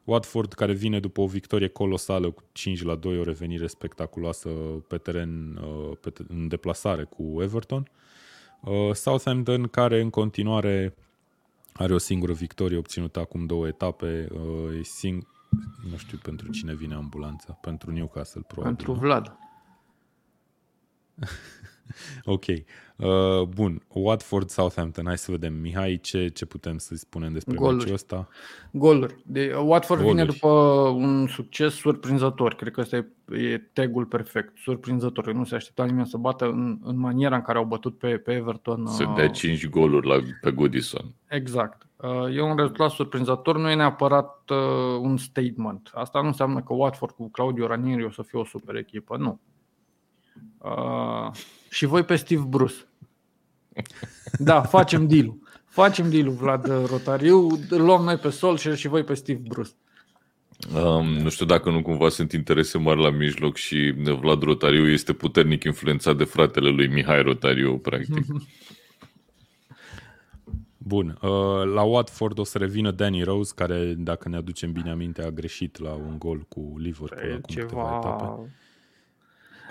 Watford 0.04 0.52
care 0.52 0.72
vine 0.72 1.00
după 1.00 1.20
o 1.20 1.26
victorie 1.26 1.68
colosală 1.68 2.30
cu 2.30 2.42
5 2.52 2.82
la 2.82 2.94
2, 2.94 3.18
o 3.18 3.22
revenire 3.22 3.66
spectaculoasă 3.66 4.48
pe 4.88 4.96
teren, 4.96 5.56
uh, 5.56 5.96
pe, 6.00 6.12
în 6.28 6.48
deplasare 6.48 7.04
cu 7.04 7.42
Everton. 7.42 7.90
Uh, 8.60 8.94
Southampton 8.94 9.68
care 9.68 10.00
în 10.00 10.10
continuare 10.10 10.94
are 11.72 11.94
o 11.94 11.98
singură 11.98 12.32
victorie 12.32 12.76
obținută 12.76 13.20
acum 13.20 13.46
două 13.46 13.66
etape, 13.66 14.28
uh, 14.32 14.78
e 14.78 14.80
sing- 14.80 15.26
nu 15.90 15.96
știu 15.96 16.18
pentru 16.18 16.50
cine 16.50 16.74
vine 16.74 16.94
ambulanța. 16.94 17.52
Pentru 17.52 17.90
Newcastle, 17.90 18.42
probabil. 18.46 18.76
Pentru 18.76 18.92
Vlad. 18.92 19.36
ok. 22.24 22.44
Uh, 22.96 23.42
bun. 23.42 23.82
Watford, 23.88 24.48
Southampton. 24.48 25.04
Hai 25.06 25.18
să 25.18 25.30
vedem. 25.30 25.54
Mihai, 25.54 25.98
ce, 26.02 26.28
ce 26.28 26.46
putem 26.46 26.78
să 26.78 26.94
spunem 26.94 27.32
despre 27.32 27.54
Goluri. 27.56 27.76
meciul 27.76 27.94
ăsta? 27.94 28.28
Goluri. 28.70 29.16
De, 29.26 29.54
Watford 29.64 30.00
Goluri. 30.00 30.20
vine 30.20 30.32
după 30.32 30.48
un 30.96 31.26
succes 31.26 31.74
surprinzător. 31.74 32.54
Cred 32.54 32.72
că 32.72 32.80
ăsta 32.80 32.96
e, 32.96 33.06
e 33.36 33.58
tagul 33.58 34.04
perfect. 34.04 34.56
Surprinzător. 34.58 35.32
Nu 35.32 35.44
se 35.44 35.54
aștepta 35.54 35.84
nimeni 35.84 36.06
să 36.06 36.16
bată 36.16 36.44
în, 36.44 36.78
în 36.82 36.98
maniera 36.98 37.36
în 37.36 37.42
care 37.42 37.58
au 37.58 37.64
bătut 37.64 37.98
pe, 37.98 38.16
pe 38.16 38.32
Everton. 38.32 38.86
Să 38.86 39.12
dea 39.16 39.28
5 39.28 39.62
uh, 39.62 39.70
goluri 39.70 40.06
la, 40.06 40.16
pe 40.40 40.50
Goodison. 40.50 41.14
Exact. 41.28 41.86
Uh, 41.96 42.36
e 42.36 42.40
un 42.40 42.56
rezultat 42.56 42.90
surprinzător, 42.90 43.58
nu 43.58 43.70
e 43.70 43.74
neapărat 43.74 44.50
uh, 44.50 44.98
un 45.00 45.16
statement. 45.16 45.90
Asta 45.94 46.20
nu 46.20 46.26
înseamnă 46.26 46.60
că 46.60 46.74
Watford 46.74 47.12
cu 47.12 47.30
Claudio 47.30 47.66
Ranieri 47.66 48.04
o 48.04 48.10
să 48.10 48.22
fie 48.22 48.38
o 48.38 48.44
super 48.44 48.74
echipă, 48.74 49.16
nu. 49.16 49.40
Uh, 50.58 51.30
și 51.70 51.86
voi 51.86 52.02
pe 52.02 52.16
Steve 52.16 52.44
Bruce. 52.48 52.74
Da, 54.38 54.62
facem 54.62 55.06
deal 55.06 55.34
Facem 55.72 56.10
deal 56.10 56.30
Vlad 56.30 56.86
Rotariu, 56.86 57.48
luăm 57.68 58.04
noi 58.04 58.16
pe 58.16 58.30
Sol 58.30 58.56
și 58.56 58.88
voi 58.88 59.04
pe 59.04 59.14
Steve 59.14 59.40
Bruce. 59.48 59.70
Um, 60.74 61.06
nu 61.06 61.28
știu 61.28 61.46
dacă 61.46 61.70
nu 61.70 61.82
cumva 61.82 62.08
sunt 62.08 62.32
interese 62.32 62.78
mari 62.78 63.00
la 63.00 63.10
mijloc 63.10 63.56
și 63.56 63.94
Vlad 64.20 64.42
Rotariu 64.42 64.88
este 64.88 65.12
puternic 65.12 65.64
influențat 65.64 66.16
de 66.16 66.24
fratele 66.24 66.68
lui 66.68 66.88
Mihai 66.88 67.22
Rotariu, 67.22 67.78
practic. 67.78 68.24
Bun. 70.76 71.18
Uh, 71.22 71.64
la 71.74 71.82
Watford 71.82 72.38
o 72.38 72.44
să 72.44 72.58
revină 72.58 72.90
Danny 72.90 73.22
Rose, 73.22 73.52
care, 73.56 73.94
dacă 73.96 74.28
ne 74.28 74.36
aducem 74.36 74.72
bine 74.72 74.90
aminte, 74.90 75.22
a 75.22 75.30
greșit 75.30 75.78
la 75.78 75.92
un 75.92 76.18
gol 76.18 76.44
cu 76.48 76.74
Liverpool 76.78 77.30
e 77.30 77.32
acum 77.32 77.54
ceva... 77.54 77.66
câteva 77.66 77.96
etape. 77.96 78.50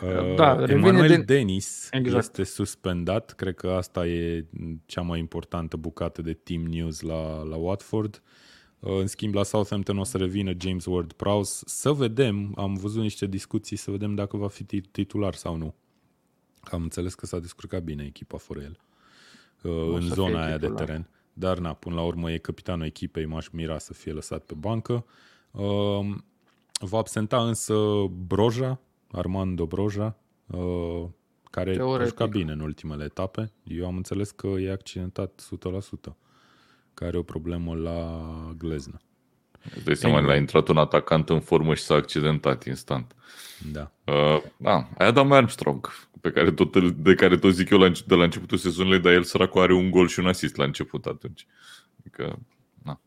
Uh, 0.03 0.35
da, 0.35 0.63
Emanuel 0.67 1.07
de... 1.07 1.17
Dennis 1.17 1.89
exact. 1.91 2.23
este 2.23 2.43
suspendat. 2.43 3.31
Cred 3.31 3.55
că 3.55 3.69
asta 3.69 4.07
e 4.07 4.45
cea 4.85 5.01
mai 5.01 5.19
importantă 5.19 5.77
bucată 5.77 6.21
de 6.21 6.33
team 6.33 6.61
news 6.61 7.01
la, 7.01 7.43
la 7.43 7.55
Watford. 7.55 8.21
Uh, 8.79 8.99
în 8.99 9.07
schimb, 9.07 9.33
la 9.33 9.43
Southampton 9.43 9.97
o 9.97 10.03
să 10.03 10.17
revină 10.17 10.51
James 10.57 10.85
Ward-Prowse. 10.85 11.63
Să 11.65 11.91
vedem, 11.91 12.53
am 12.55 12.73
văzut 12.73 13.01
niște 13.01 13.25
discuții, 13.25 13.77
să 13.77 13.91
vedem 13.91 14.15
dacă 14.15 14.37
va 14.37 14.47
fi 14.47 14.63
titular 14.91 15.33
sau 15.33 15.55
nu. 15.55 15.75
Am 16.61 16.81
înțeles 16.81 17.13
că 17.13 17.25
s-a 17.25 17.39
descurcat 17.39 17.83
bine 17.83 18.03
echipa 18.03 18.37
fără 18.37 18.59
el. 18.59 18.79
Uh, 19.63 19.93
în 19.93 20.01
zona 20.01 20.45
aia 20.45 20.57
de 20.57 20.67
teren. 20.67 21.09
Dar, 21.33 21.57
na, 21.57 21.73
până 21.73 21.95
la 21.95 22.01
urmă 22.01 22.31
e 22.31 22.37
capitanul 22.37 22.85
echipei, 22.85 23.25
m-aș 23.25 23.47
mira 23.47 23.77
să 23.77 23.93
fie 23.93 24.11
lăsat 24.11 24.43
pe 24.43 24.53
bancă. 24.53 25.05
Uh, 25.51 26.15
va 26.79 26.97
absenta 26.97 27.47
însă 27.47 27.75
Broja, 28.27 28.79
Armando 29.11 29.65
Broja, 29.65 30.17
uh, 30.47 31.05
care 31.51 31.73
Teoretic. 31.73 32.01
a 32.01 32.09
jucat 32.09 32.29
bine 32.29 32.51
în 32.51 32.59
ultimele 32.59 33.03
etape. 33.03 33.51
Eu 33.63 33.85
am 33.85 33.95
înțeles 33.95 34.31
că 34.31 34.47
e 34.47 34.71
accidentat 34.71 35.41
100%, 35.41 36.15
că 36.93 37.03
are 37.05 37.17
o 37.17 37.23
problemă 37.23 37.75
la 37.75 38.21
gleznă. 38.57 39.01
Îți 39.75 39.85
dai 39.85 39.95
seama, 39.95 40.31
a 40.31 40.35
intrat 40.35 40.67
un 40.67 40.77
atacant 40.77 41.29
în 41.29 41.39
formă 41.39 41.73
și 41.75 41.83
s-a 41.83 41.95
accidentat 41.95 42.65
instant. 42.65 43.15
Da. 43.71 43.91
Uh, 44.05 44.41
da, 44.57 44.73
aia 44.97 45.09
Adam 45.09 45.31
Armstrong, 45.31 45.89
pe 46.21 46.31
care 46.31 46.51
tot, 46.51 46.93
de 46.93 47.15
care 47.15 47.37
tot 47.37 47.53
zic 47.53 47.69
eu 47.69 47.77
la, 47.77 47.91
de 48.07 48.15
la 48.15 48.23
începutul 48.23 48.57
sezonului, 48.57 48.99
dar 48.99 49.13
el 49.13 49.23
săracul 49.23 49.61
are 49.61 49.73
un 49.73 49.91
gol 49.91 50.07
și 50.07 50.19
un 50.19 50.27
asist 50.27 50.55
la 50.55 50.63
început 50.63 51.05
atunci. 51.05 51.47
Adică, 51.99 52.39
na. 52.83 53.01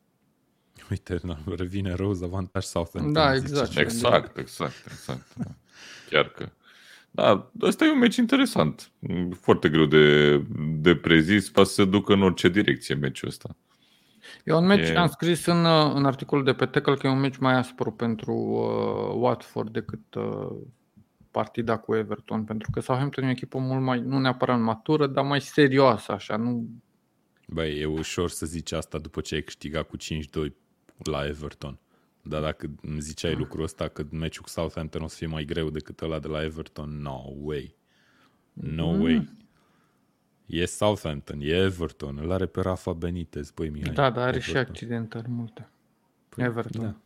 Uite, 0.90 1.18
na, 1.22 1.38
revine 1.56 1.94
Rose, 1.94 2.24
avantaj 2.24 2.64
Southampton. 2.64 3.12
Da, 3.12 3.34
exact. 3.34 3.68
Zice. 3.68 3.80
Exact, 3.80 4.38
exact, 4.38 4.86
exact. 4.86 5.34
Da. 5.36 5.44
Chiar 6.10 6.28
că. 6.28 6.48
Da, 7.10 7.50
ăsta 7.60 7.84
e 7.84 7.90
un 7.90 7.98
meci 7.98 8.16
interesant. 8.16 8.90
Foarte 9.40 9.68
greu 9.68 9.84
de, 9.84 10.36
de 10.58 10.96
prezis, 10.96 11.50
poate 11.50 11.68
să 11.68 11.74
se 11.74 11.84
ducă 11.84 12.12
în 12.12 12.22
orice 12.22 12.48
direcție 12.48 12.94
meciul 12.94 13.28
ăsta. 13.28 13.56
E 14.44 14.52
un 14.52 14.66
meci, 14.66 14.88
e... 14.88 14.98
am 14.98 15.08
scris 15.08 15.46
în, 15.46 15.66
în 15.94 16.04
articolul 16.04 16.44
de 16.44 16.52
pe 16.52 16.66
Tackle 16.66 16.94
că 16.94 17.06
e 17.06 17.10
un 17.10 17.20
meci 17.20 17.36
mai 17.36 17.54
aspru 17.54 17.92
pentru 17.92 18.32
uh, 18.32 19.14
Watford 19.22 19.72
decât 19.72 20.14
uh, 20.14 20.50
partida 21.30 21.76
cu 21.76 21.94
Everton, 21.94 22.44
pentru 22.44 22.70
că 22.70 22.80
Southampton 22.80 23.24
e 23.24 23.26
o 23.26 23.30
echipă 23.30 23.58
mult 23.58 23.82
mai, 23.82 24.00
nu 24.00 24.18
neapărat 24.18 24.60
matură, 24.60 25.06
dar 25.06 25.24
mai 25.24 25.40
serioasă, 25.40 26.12
așa, 26.12 26.36
nu... 26.36 26.68
Băi, 27.46 27.80
e 27.80 27.84
ușor 27.84 28.30
să 28.30 28.46
zici 28.46 28.72
asta 28.72 28.98
după 28.98 29.20
ce 29.20 29.34
ai 29.34 29.42
câștigat 29.42 29.88
cu 29.88 29.96
5-2 29.96 30.00
la 31.04 31.26
Everton. 31.26 31.78
Dar 32.26 32.42
dacă 32.42 32.70
îmi 32.82 33.00
ziceai 33.00 33.32
ah. 33.32 33.38
lucrul 33.38 33.62
ăsta 33.62 33.88
că 33.88 34.06
meciul 34.10 34.42
cu 34.42 34.48
Southampton 34.48 35.02
o 35.02 35.06
să 35.06 35.16
fie 35.16 35.26
mai 35.26 35.44
greu 35.44 35.70
decât 35.70 36.00
ăla 36.00 36.18
de 36.18 36.28
la 36.28 36.42
Everton, 36.42 37.00
no 37.00 37.22
way. 37.40 37.76
No 38.52 38.92
mm. 38.92 39.02
way. 39.02 39.28
E 40.46 40.64
Southampton, 40.64 41.40
e 41.40 41.46
Everton, 41.46 42.18
îl 42.22 42.32
are 42.32 42.46
pe 42.46 42.60
Rafa 42.60 42.92
Benitez, 42.92 43.50
băi 43.50 43.68
Mihai. 43.68 43.94
Da, 43.94 44.10
dar 44.10 44.26
are 44.26 44.36
Everton. 44.36 44.54
și 44.54 44.56
accidentări 44.56 45.28
multe. 45.28 45.68
Păi, 46.28 46.44
Everton. 46.44 46.82
Da. 46.82 46.96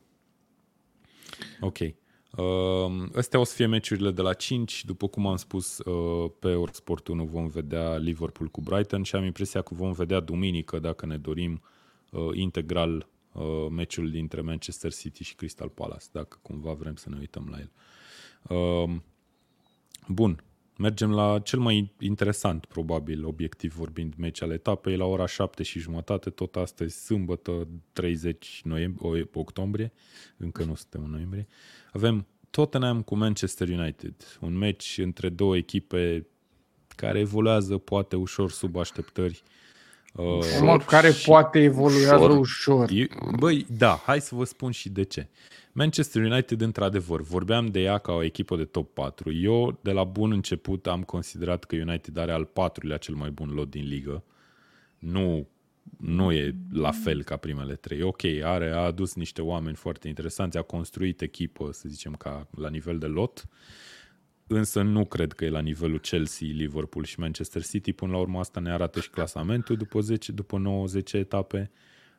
Ok. 1.60 1.78
Uh, 1.78 3.08
astea 3.14 3.40
o 3.40 3.44
să 3.44 3.54
fie 3.54 3.66
meciurile 3.66 4.10
de 4.10 4.22
la 4.22 4.32
5. 4.32 4.84
După 4.84 5.08
cum 5.08 5.26
am 5.26 5.36
spus, 5.36 5.78
uh, 5.78 6.30
pe 6.38 6.48
Eurosport 6.48 7.08
1 7.08 7.24
vom 7.24 7.46
vedea 7.46 7.96
Liverpool 7.96 8.48
cu 8.48 8.60
Brighton 8.60 9.02
și 9.02 9.16
am 9.16 9.24
impresia 9.24 9.62
că 9.62 9.74
vom 9.74 9.92
vedea 9.92 10.20
duminică, 10.20 10.78
dacă 10.78 11.06
ne 11.06 11.16
dorim, 11.16 11.62
uh, 12.10 12.28
integral 12.32 13.08
uh, 13.38 13.70
meciul 13.70 14.10
dintre 14.10 14.40
Manchester 14.40 14.92
City 14.92 15.22
și 15.24 15.34
Crystal 15.34 15.68
Palace, 15.68 16.06
dacă 16.12 16.38
cumva 16.42 16.72
vrem 16.72 16.96
să 16.96 17.08
ne 17.08 17.16
uităm 17.18 17.48
la 17.50 17.58
el. 17.58 17.70
Uh, 18.48 18.96
bun, 20.08 20.42
mergem 20.78 21.10
la 21.10 21.38
cel 21.38 21.58
mai 21.58 21.92
interesant, 21.98 22.64
probabil, 22.64 23.24
obiectiv 23.24 23.74
vorbind, 23.74 24.14
meci 24.16 24.42
al 24.42 24.50
etapei, 24.50 24.96
la 24.96 25.04
ora 25.04 25.26
7 25.26 25.62
și 25.62 25.78
jumătate, 25.78 26.30
tot 26.30 26.56
astăzi, 26.56 27.04
sâmbătă, 27.04 27.68
30 27.92 28.60
noiembrie, 28.64 29.28
octombrie, 29.34 29.92
încă 30.36 30.64
nu 30.64 30.74
suntem 30.74 31.04
în 31.04 31.10
noiembrie. 31.10 31.46
Avem 31.92 32.26
Tottenham 32.50 33.02
cu 33.02 33.16
Manchester 33.16 33.68
United, 33.68 34.14
un 34.40 34.56
meci 34.56 34.98
între 34.98 35.28
două 35.28 35.56
echipe 35.56 36.26
care 36.96 37.18
evoluează 37.18 37.78
poate 37.78 38.16
ușor 38.16 38.50
sub 38.50 38.76
așteptări. 38.76 39.42
Uh, 40.14 40.84
care 40.86 41.10
poate 41.24 41.62
evoluează 41.62 42.24
ușor. 42.24 42.38
ușor. 42.38 42.90
Băi, 43.38 43.66
da, 43.68 44.02
hai 44.06 44.20
să 44.20 44.34
vă 44.34 44.44
spun 44.44 44.70
și 44.70 44.88
de 44.88 45.02
ce. 45.02 45.28
Manchester 45.72 46.22
United, 46.22 46.60
într-adevăr, 46.60 47.20
vorbeam 47.20 47.66
de 47.66 47.80
ea 47.80 47.98
ca 47.98 48.12
o 48.12 48.22
echipă 48.22 48.56
de 48.56 48.64
top 48.64 48.94
4. 48.94 49.32
Eu, 49.32 49.78
de 49.80 49.90
la 49.90 50.04
bun 50.04 50.32
început, 50.32 50.86
am 50.86 51.02
considerat 51.02 51.64
că 51.64 51.76
United 51.76 52.16
are 52.16 52.32
al 52.32 52.44
patrulea 52.44 52.96
cel 52.96 53.14
mai 53.14 53.30
bun 53.30 53.48
lot 53.54 53.70
din 53.70 53.88
ligă. 53.88 54.24
Nu, 54.98 55.48
nu 55.96 56.32
e 56.32 56.54
la 56.72 56.90
fel 56.90 57.22
ca 57.22 57.36
primele 57.36 57.74
trei. 57.74 58.02
Ok, 58.02 58.24
are, 58.42 58.70
a 58.70 58.78
adus 58.78 59.14
niște 59.14 59.42
oameni 59.42 59.76
foarte 59.76 60.08
interesanți, 60.08 60.56
a 60.56 60.62
construit 60.62 61.20
echipă, 61.20 61.72
să 61.72 61.88
zicem, 61.88 62.12
ca 62.12 62.46
la 62.56 62.68
nivel 62.68 62.98
de 62.98 63.06
lot, 63.06 63.48
însă 64.48 64.82
nu 64.82 65.04
cred 65.04 65.32
că 65.32 65.44
e 65.44 65.50
la 65.50 65.60
nivelul 65.60 65.98
Chelsea, 65.98 66.48
Liverpool 66.50 67.04
și 67.04 67.20
Manchester 67.20 67.64
City. 67.64 67.92
Până 67.92 68.12
la 68.12 68.18
urmă 68.18 68.38
asta 68.38 68.60
ne 68.60 68.70
arată 68.70 69.00
și 69.00 69.10
clasamentul 69.10 69.76
după, 69.76 70.00
10, 70.00 70.32
după 70.32 70.62
9-10 71.00 71.12
etape. 71.12 71.70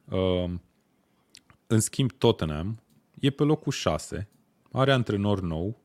Uh, 0.05 0.51
în 1.67 1.79
schimb, 1.79 2.11
Tottenham 2.11 2.81
e 3.19 3.29
pe 3.29 3.43
locul 3.43 3.71
6, 3.71 4.29
are 4.71 4.91
antrenor 4.91 5.41
nou, 5.41 5.81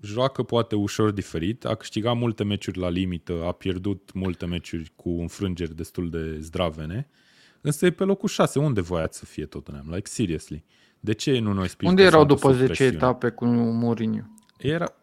joacă 0.00 0.42
poate 0.42 0.74
ușor 0.74 1.10
diferit, 1.10 1.64
a 1.64 1.74
câștigat 1.74 2.16
multe 2.16 2.44
meciuri 2.44 2.78
la 2.78 2.88
limită, 2.88 3.44
a 3.44 3.52
pierdut 3.52 4.12
multe 4.14 4.46
meciuri 4.46 4.92
cu 4.96 5.08
înfrângeri 5.08 5.76
destul 5.76 6.10
de 6.10 6.38
zdravene, 6.40 7.08
însă 7.60 7.86
e 7.86 7.90
pe 7.90 8.04
locul 8.04 8.28
6. 8.28 8.58
Unde 8.58 8.80
voiați 8.80 9.18
să 9.18 9.24
fie 9.24 9.46
Tottenham? 9.46 9.86
Like, 9.90 10.08
seriously. 10.08 10.64
De 11.00 11.12
ce 11.12 11.38
nu 11.38 11.52
noi 11.52 11.68
Unde 11.82 12.02
erau 12.02 12.24
după 12.24 12.52
10 12.52 12.84
etape 12.84 13.30
cu 13.30 13.44
Mourinho? 13.46 14.22
Era... 14.58 14.94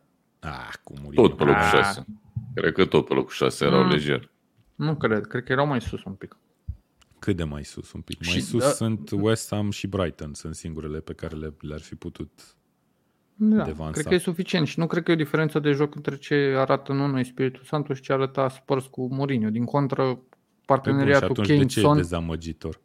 Ah, 0.45 0.73
cu 0.83 0.93
Mourinho. 1.01 1.27
Tot 1.27 1.37
pe 1.37 1.43
locul 1.43 1.61
6. 1.61 1.99
Ah. 1.99 2.05
Cred 2.53 2.73
că 2.73 2.85
tot 2.85 3.05
pe 3.07 3.13
locul 3.13 3.31
6 3.31 3.65
erau 3.65 3.83
mm. 3.83 3.89
lejer. 3.89 4.31
Nu 4.75 4.95
cred, 4.95 5.27
cred 5.27 5.43
că 5.43 5.51
erau 5.51 5.67
mai 5.67 5.81
sus 5.81 6.03
un 6.03 6.13
pic. 6.13 6.37
Cât 7.19 7.35
de 7.35 7.43
mai 7.43 7.63
sus 7.63 7.91
un 7.91 8.01
pic? 8.01 8.25
Mai 8.25 8.33
și 8.33 8.41
sus 8.41 8.63
da, 8.63 8.69
sunt 8.69 9.09
West 9.11 9.49
Ham 9.49 9.71
și 9.71 9.87
Brighton, 9.87 10.33
sunt 10.33 10.55
singurele 10.55 10.99
pe 10.99 11.13
care 11.13 11.35
le, 11.35 11.53
le-ar 11.59 11.81
fi 11.81 11.95
putut 11.95 12.55
da, 13.35 13.63
devansa. 13.63 13.91
cred 13.91 14.05
că 14.05 14.13
e 14.13 14.17
suficient 14.17 14.67
și 14.67 14.79
nu 14.79 14.87
cred 14.87 15.03
că 15.03 15.11
e 15.11 15.13
o 15.13 15.17
diferență 15.17 15.59
de 15.59 15.71
joc 15.71 15.95
între 15.95 16.17
ce 16.17 16.35
arată 16.35 16.93
Nuno 16.93 17.23
Spiritul 17.23 17.63
Santo 17.63 17.93
și 17.93 18.01
ce 18.01 18.13
arăta 18.13 18.49
Spurs 18.49 18.85
cu 18.85 19.13
Mourinho. 19.13 19.49
Din 19.49 19.65
contră, 19.65 20.19
parteneriatul 20.65 21.33
bun, 21.33 21.43
și 21.43 21.49
Kane 21.49 21.63
de 21.63 21.65
ce 21.65 21.79
e 21.79 21.93
dezamăgitor? 21.93 22.81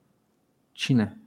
Cine? 0.73 1.21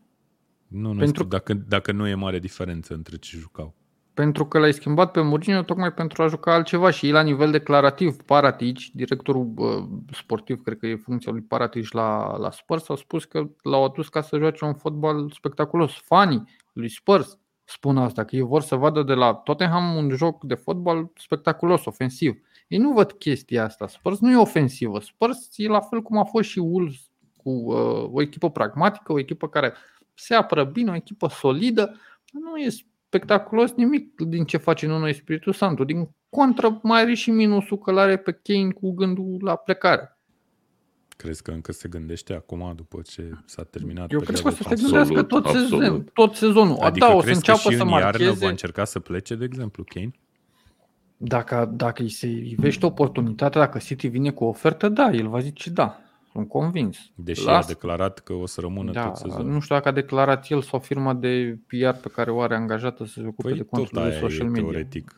Nu, 0.67 0.91
nu 0.91 0.97
Pentru... 0.97 1.07
știu, 1.07 1.25
dacă, 1.25 1.53
dacă 1.53 1.91
nu 1.91 2.07
e 2.07 2.15
mare 2.15 2.39
diferență 2.39 2.93
între 2.93 3.17
ce 3.17 3.37
jucau 3.37 3.75
pentru 4.13 4.45
că 4.45 4.59
l-ai 4.59 4.73
schimbat 4.73 5.11
pe 5.11 5.21
Mourinho 5.21 5.61
tocmai 5.61 5.93
pentru 5.93 6.23
a 6.23 6.27
juca 6.27 6.53
altceva 6.53 6.89
și 6.89 7.09
la 7.09 7.21
nivel 7.21 7.51
declarativ, 7.51 8.15
Paratici, 8.15 8.91
directorul 8.93 9.53
uh, 9.55 9.83
sportiv, 10.11 10.61
cred 10.61 10.77
că 10.77 10.87
e 10.87 10.95
funcția 10.95 11.31
lui 11.31 11.41
Paratici 11.41 11.91
la, 11.91 12.37
la 12.37 12.51
Spurs, 12.51 12.89
au 12.89 12.95
spus 12.95 13.25
că 13.25 13.49
l-au 13.61 13.83
adus 13.83 14.09
ca 14.09 14.21
să 14.21 14.37
joace 14.37 14.65
un 14.65 14.73
fotbal 14.73 15.31
spectaculos. 15.31 15.91
Fanii 15.93 16.43
lui 16.73 16.89
Spurs 16.89 17.37
spun 17.63 17.97
asta, 17.97 18.23
că 18.23 18.35
ei 18.35 18.41
vor 18.41 18.61
să 18.61 18.75
vadă 18.75 19.03
de 19.03 19.13
la 19.13 19.33
Tottenham 19.33 19.95
un 19.95 20.09
joc 20.09 20.43
de 20.43 20.55
fotbal 20.55 21.11
spectaculos, 21.15 21.85
ofensiv. 21.85 22.41
Ei 22.67 22.77
nu 22.77 22.91
văd 22.91 23.11
chestia 23.11 23.63
asta. 23.63 23.87
Spurs 23.87 24.19
nu 24.19 24.31
e 24.31 24.37
ofensivă. 24.37 24.99
Spurs 24.99 25.49
e 25.55 25.67
la 25.67 25.79
fel 25.79 26.01
cum 26.01 26.17
a 26.17 26.23
fost 26.23 26.49
și 26.49 26.59
Wolves 26.59 27.09
cu 27.37 27.49
uh, 27.49 28.09
o 28.11 28.21
echipă 28.21 28.49
pragmatică, 28.49 29.11
o 29.11 29.19
echipă 29.19 29.47
care 29.47 29.73
se 30.13 30.35
apără 30.35 30.63
bine, 30.63 30.91
o 30.91 30.95
echipă 30.95 31.27
solidă. 31.27 31.99
Nu 32.31 32.57
e 32.57 32.69
spectaculos 33.13 33.73
nimic 33.73 34.21
din 34.21 34.43
ce 34.45 34.57
face 34.57 34.87
Nuno 34.87 35.11
Spiritul 35.11 35.53
Santo. 35.53 35.83
Din 35.83 36.09
contră, 36.29 36.79
mai 36.83 37.01
are 37.01 37.13
și 37.13 37.31
minusul 37.31 37.77
că 37.77 37.91
l-are 37.91 38.17
pe 38.17 38.31
Kane 38.31 38.71
cu 38.71 38.91
gândul 38.91 39.37
la 39.41 39.55
plecare. 39.55 40.17
Crezi 41.17 41.41
că 41.41 41.51
încă 41.51 41.71
se 41.71 41.87
gândește 41.87 42.33
acum, 42.33 42.73
după 42.75 43.01
ce 43.01 43.31
s-a 43.45 43.63
terminat 43.63 44.11
Eu 44.11 44.19
cred 44.19 44.39
că 44.39 44.47
o 44.47 44.51
să 44.51 44.63
se 44.67 44.75
gândească 44.75 45.23
tot, 45.23 45.47
sezon, 45.47 46.03
tot 46.13 46.35
sezonul. 46.35 46.77
Adică 46.79 47.05
da, 47.05 47.13
o 47.13 47.21
să 47.21 47.29
înceapă 47.29 47.59
că 47.63 47.69
și 47.69 47.75
să 47.75 47.83
în 47.83 47.89
marcheze... 47.89 48.23
iarnă 48.23 48.39
va 48.39 48.49
încerca 48.49 48.83
să 48.83 48.99
plece, 48.99 49.35
de 49.35 49.45
exemplu, 49.45 49.83
Kane? 49.83 50.11
Dacă, 51.17 51.71
dacă 51.75 52.01
îi 52.01 52.09
se 52.09 52.27
ivește 52.27 52.85
oportunitatea, 52.85 53.61
dacă 53.61 53.77
City 53.77 54.07
vine 54.07 54.31
cu 54.31 54.43
o 54.43 54.47
ofertă, 54.47 54.89
da, 54.89 55.09
el 55.11 55.27
va 55.27 55.39
zice 55.39 55.69
da. 55.69 56.01
Sunt 56.33 56.47
convins. 56.47 56.97
Deși 57.15 57.45
Las... 57.45 57.65
a 57.65 57.67
declarat 57.67 58.19
că 58.19 58.33
o 58.33 58.45
să 58.45 58.61
rămână 58.61 58.91
da, 58.91 59.05
tot 59.05 59.15
sezonul. 59.15 59.51
Nu 59.51 59.59
știu 59.59 59.75
dacă 59.75 59.87
a 59.87 59.91
declarat 59.91 60.49
el 60.49 60.61
sau 60.61 60.79
firma 60.79 61.13
de 61.13 61.59
PR 61.67 61.99
pe 62.01 62.09
care 62.13 62.31
o 62.31 62.41
are 62.41 62.55
angajată 62.55 63.05
să 63.05 63.11
se 63.13 63.27
ocupe 63.27 63.47
păi 63.47 63.57
de 63.57 63.63
contul 63.63 64.03
de 64.03 64.17
social 64.19 64.47
media. 64.47 64.61
teoretic. 64.61 65.15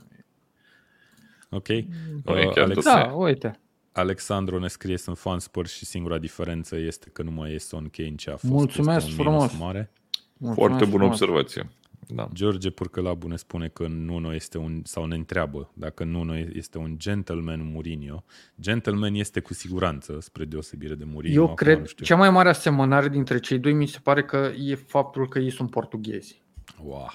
Ok. 1.50 1.68
Uh, 1.68 2.52
Alex... 2.56 2.84
Da, 2.84 3.14
uite. 3.16 3.60
Alexandru 3.92 4.60
ne 4.60 4.68
scrie, 4.68 4.98
sunt 4.98 5.18
fan 5.18 5.40
Spurs 5.40 5.72
și 5.72 5.86
singura 5.86 6.18
diferență 6.18 6.76
este 6.78 7.10
că 7.14 7.24
nu 7.24 7.32
mai 7.32 7.54
e 7.54 7.58
Son 7.58 7.90
Kane 7.92 8.16
ce 8.16 8.30
a 8.30 8.36
fost. 8.36 8.54
Mulțumesc 8.54 9.08
frumos. 9.08 9.58
Mare. 9.58 9.92
Mulțumesc 10.38 10.60
Foarte 10.60 10.86
bună 10.86 11.04
frumos. 11.04 11.20
observație. 11.20 11.70
Da. 12.08 12.30
George 12.34 12.70
Purcălabu 12.70 13.28
ne 13.28 13.36
spune 13.36 13.68
că 13.68 13.88
Nuno 13.88 14.34
este 14.34 14.58
un, 14.58 14.82
sau 14.84 15.06
ne 15.06 15.16
întreabă 15.16 15.72
dacă 15.74 16.04
Nuno 16.04 16.38
este 16.38 16.78
un 16.78 16.96
gentleman 16.98 17.72
Mourinho. 17.72 18.24
Gentleman 18.62 19.14
este 19.14 19.40
cu 19.40 19.54
siguranță, 19.54 20.18
spre 20.22 20.46
deosebire 20.46 20.96
de 20.96 21.04
Mourinho. 21.08 21.42
Eu 21.42 21.54
cred, 21.54 21.94
cea 21.94 22.16
mai 22.16 22.30
mare 22.30 22.50
asemănare 22.50 23.10
dintre 23.10 23.40
cei 23.40 23.60
doi 23.60 23.74
mi 23.74 23.88
se 23.88 24.00
pare 24.04 24.24
că 24.24 24.52
e 24.58 24.76
faptul 24.76 25.28
că 25.28 25.40
ei 25.40 25.52
sunt 25.52 25.70
portughezi. 25.70 26.42
Wow, 26.84 27.12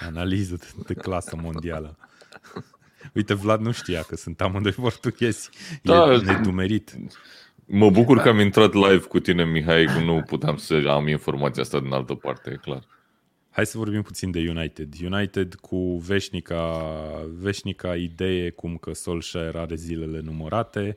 analiză 0.00 0.56
de, 0.56 0.66
de 0.86 0.94
clasă 0.94 1.38
mondială. 1.42 1.96
Uite, 3.12 3.34
Vlad 3.34 3.60
nu 3.60 3.72
știa 3.72 4.02
că 4.02 4.16
sunt 4.16 4.40
amândoi 4.40 4.72
portughezi. 4.72 5.50
Da, 5.82 6.12
e 6.12 6.16
nedumerit. 6.16 6.96
Mă 7.66 7.90
bucur 7.90 8.18
că 8.18 8.28
am 8.28 8.38
intrat 8.38 8.72
live 8.72 9.06
cu 9.06 9.18
tine, 9.18 9.44
Mihai, 9.44 10.04
nu 10.04 10.22
puteam 10.26 10.56
să 10.56 10.82
am 10.88 11.08
informația 11.08 11.62
asta 11.62 11.80
din 11.80 11.92
altă 11.92 12.14
parte, 12.14 12.50
e 12.50 12.56
clar. 12.56 12.82
Hai 13.54 13.66
să 13.66 13.78
vorbim 13.78 14.02
puțin 14.02 14.30
de 14.30 14.48
United. 14.48 14.94
United 15.02 15.54
cu 15.54 15.96
veșnica, 15.96 16.82
veșnica 17.32 17.96
idee 17.96 18.50
cum 18.50 18.76
că 18.76 18.92
Solskjaer 18.92 19.56
are 19.56 19.74
zilele 19.74 20.20
numărate. 20.20 20.96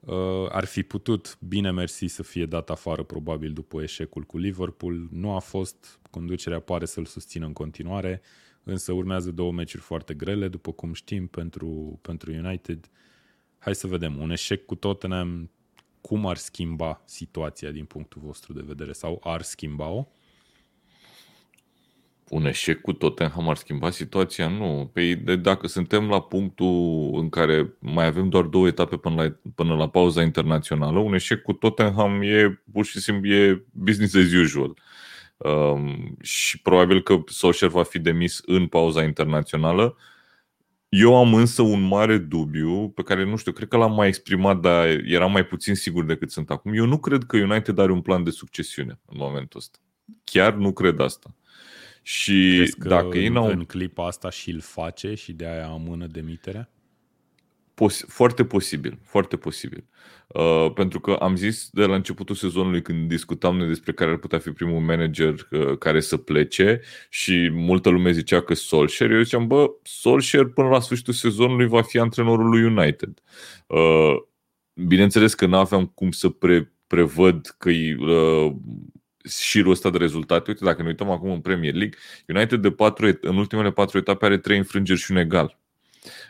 Uh, 0.00 0.46
ar 0.48 0.64
fi 0.64 0.82
putut, 0.82 1.38
bine 1.40 1.70
mersi, 1.70 2.06
să 2.06 2.22
fie 2.22 2.46
dat 2.46 2.70
afară 2.70 3.02
probabil 3.02 3.52
după 3.52 3.82
eșecul 3.82 4.22
cu 4.22 4.38
Liverpool. 4.38 5.08
Nu 5.10 5.34
a 5.34 5.38
fost, 5.38 6.00
conducerea 6.10 6.60
pare 6.60 6.84
să-l 6.84 7.04
susțină 7.04 7.46
în 7.46 7.52
continuare, 7.52 8.20
însă 8.62 8.92
urmează 8.92 9.30
două 9.30 9.52
meciuri 9.52 9.82
foarte 9.82 10.14
grele, 10.14 10.48
după 10.48 10.72
cum 10.72 10.92
știm, 10.92 11.26
pentru, 11.26 11.98
pentru 12.02 12.32
United. 12.32 12.90
Hai 13.58 13.74
să 13.74 13.86
vedem, 13.86 14.18
un 14.20 14.30
eșec 14.30 14.64
cu 14.64 14.74
Tottenham, 14.74 15.50
cum 16.00 16.26
ar 16.26 16.36
schimba 16.36 17.02
situația 17.04 17.70
din 17.70 17.84
punctul 17.84 18.22
vostru 18.24 18.52
de 18.52 18.62
vedere 18.66 18.92
sau 18.92 19.20
ar 19.22 19.42
schimba-o? 19.42 20.06
Un 22.30 22.46
eșec 22.46 22.80
cu 22.80 22.92
Tottenham 22.92 23.48
ar 23.48 23.56
schimba 23.56 23.90
situația? 23.90 24.48
Nu. 24.48 24.90
Păi 24.92 25.16
de, 25.16 25.36
dacă 25.36 25.66
suntem 25.66 26.08
la 26.08 26.20
punctul 26.20 27.10
în 27.14 27.28
care 27.28 27.76
mai 27.78 28.06
avem 28.06 28.28
doar 28.28 28.44
două 28.44 28.66
etape 28.66 28.96
până 28.96 29.22
la, 29.22 29.36
până 29.54 29.74
la 29.74 29.88
pauza 29.88 30.22
internațională, 30.22 30.98
un 30.98 31.14
eșec 31.14 31.42
cu 31.42 31.52
Tottenham 31.52 32.22
e 32.22 32.62
pur 32.72 32.84
și 32.84 33.00
simplu 33.00 33.32
e 33.32 33.64
business 33.72 34.14
as 34.14 34.32
usual. 34.32 34.74
Um, 35.36 36.16
și 36.20 36.62
probabil 36.62 37.02
că 37.02 37.22
Solskjaer 37.26 37.72
va 37.72 37.82
fi 37.82 37.98
demis 37.98 38.40
în 38.46 38.66
pauza 38.66 39.02
internațională. 39.02 39.96
Eu 40.88 41.16
am 41.16 41.34
însă 41.34 41.62
un 41.62 41.80
mare 41.80 42.18
dubiu 42.18 42.88
pe 42.88 43.02
care 43.02 43.24
nu 43.24 43.36
știu, 43.36 43.52
cred 43.52 43.68
că 43.68 43.76
l-am 43.76 43.94
mai 43.94 44.08
exprimat, 44.08 44.60
dar 44.60 44.86
eram 45.04 45.32
mai 45.32 45.44
puțin 45.44 45.74
sigur 45.74 46.04
decât 46.04 46.30
sunt 46.30 46.50
acum. 46.50 46.74
Eu 46.74 46.86
nu 46.86 46.98
cred 46.98 47.24
că 47.24 47.36
United 47.36 47.78
are 47.78 47.92
un 47.92 48.00
plan 48.00 48.24
de 48.24 48.30
succesiune 48.30 49.00
în 49.06 49.16
momentul 49.18 49.58
ăsta. 49.58 49.78
Chiar 50.24 50.54
nu 50.54 50.72
cred 50.72 51.00
asta. 51.00 51.34
Și 52.08 52.54
Crezi 52.56 52.78
că 52.78 52.88
dacă 52.88 53.18
ei 53.18 53.28
n-au... 53.28 53.46
în 53.46 53.64
clipa 53.64 54.06
asta 54.06 54.30
și 54.30 54.50
îl 54.50 54.60
face 54.60 55.14
și 55.14 55.32
de 55.32 55.46
aia 55.46 55.66
amână 55.66 56.06
demiterea? 56.06 56.70
Pos- 57.74 58.04
foarte 58.06 58.44
posibil, 58.44 58.98
foarte 59.02 59.36
posibil. 59.36 59.84
Uh, 60.26 60.72
pentru 60.74 61.00
că 61.00 61.12
am 61.12 61.36
zis 61.36 61.68
de 61.72 61.84
la 61.84 61.94
începutul 61.94 62.34
sezonului 62.34 62.82
când 62.82 63.08
discutam 63.08 63.56
noi 63.56 63.66
despre 63.66 63.92
care 63.92 64.10
ar 64.10 64.16
putea 64.16 64.38
fi 64.38 64.50
primul 64.50 64.80
manager 64.80 65.48
uh, 65.50 65.78
care 65.78 66.00
să 66.00 66.16
plece 66.16 66.80
și 67.08 67.50
multă 67.52 67.88
lume 67.88 68.10
zicea 68.10 68.42
că 68.42 68.54
Solskjaer, 68.54 69.10
eu 69.10 69.22
ziceam, 69.22 69.46
bă, 69.46 69.70
Solskjaer 69.82 70.46
până 70.46 70.68
la 70.68 70.80
sfârșitul 70.80 71.14
sezonului 71.14 71.66
va 71.66 71.82
fi 71.82 71.98
antrenorul 71.98 72.48
lui 72.48 72.64
United. 72.64 73.22
Uh, 73.66 74.16
bineînțeles 74.74 75.34
că 75.34 75.46
nu 75.46 75.56
aveam 75.56 75.86
cum 75.86 76.10
să 76.10 76.28
pre- 76.28 76.72
prevăd 76.86 77.54
că 77.58 77.70
uh, 77.70 78.52
șirul 79.24 79.70
ăsta 79.70 79.90
de 79.90 79.98
rezultate. 79.98 80.50
Uite, 80.50 80.64
dacă 80.64 80.82
ne 80.82 80.88
uităm 80.88 81.10
acum 81.10 81.30
în 81.30 81.40
Premier 81.40 81.74
League, 81.74 81.98
United 82.26 82.60
de 82.60 82.70
patru, 82.70 83.18
în 83.20 83.36
ultimele 83.36 83.70
patru 83.70 83.98
etape 83.98 84.24
are 84.24 84.38
trei 84.38 84.56
înfrângeri 84.56 84.98
și 84.98 85.10
un 85.10 85.16
egal. 85.16 85.58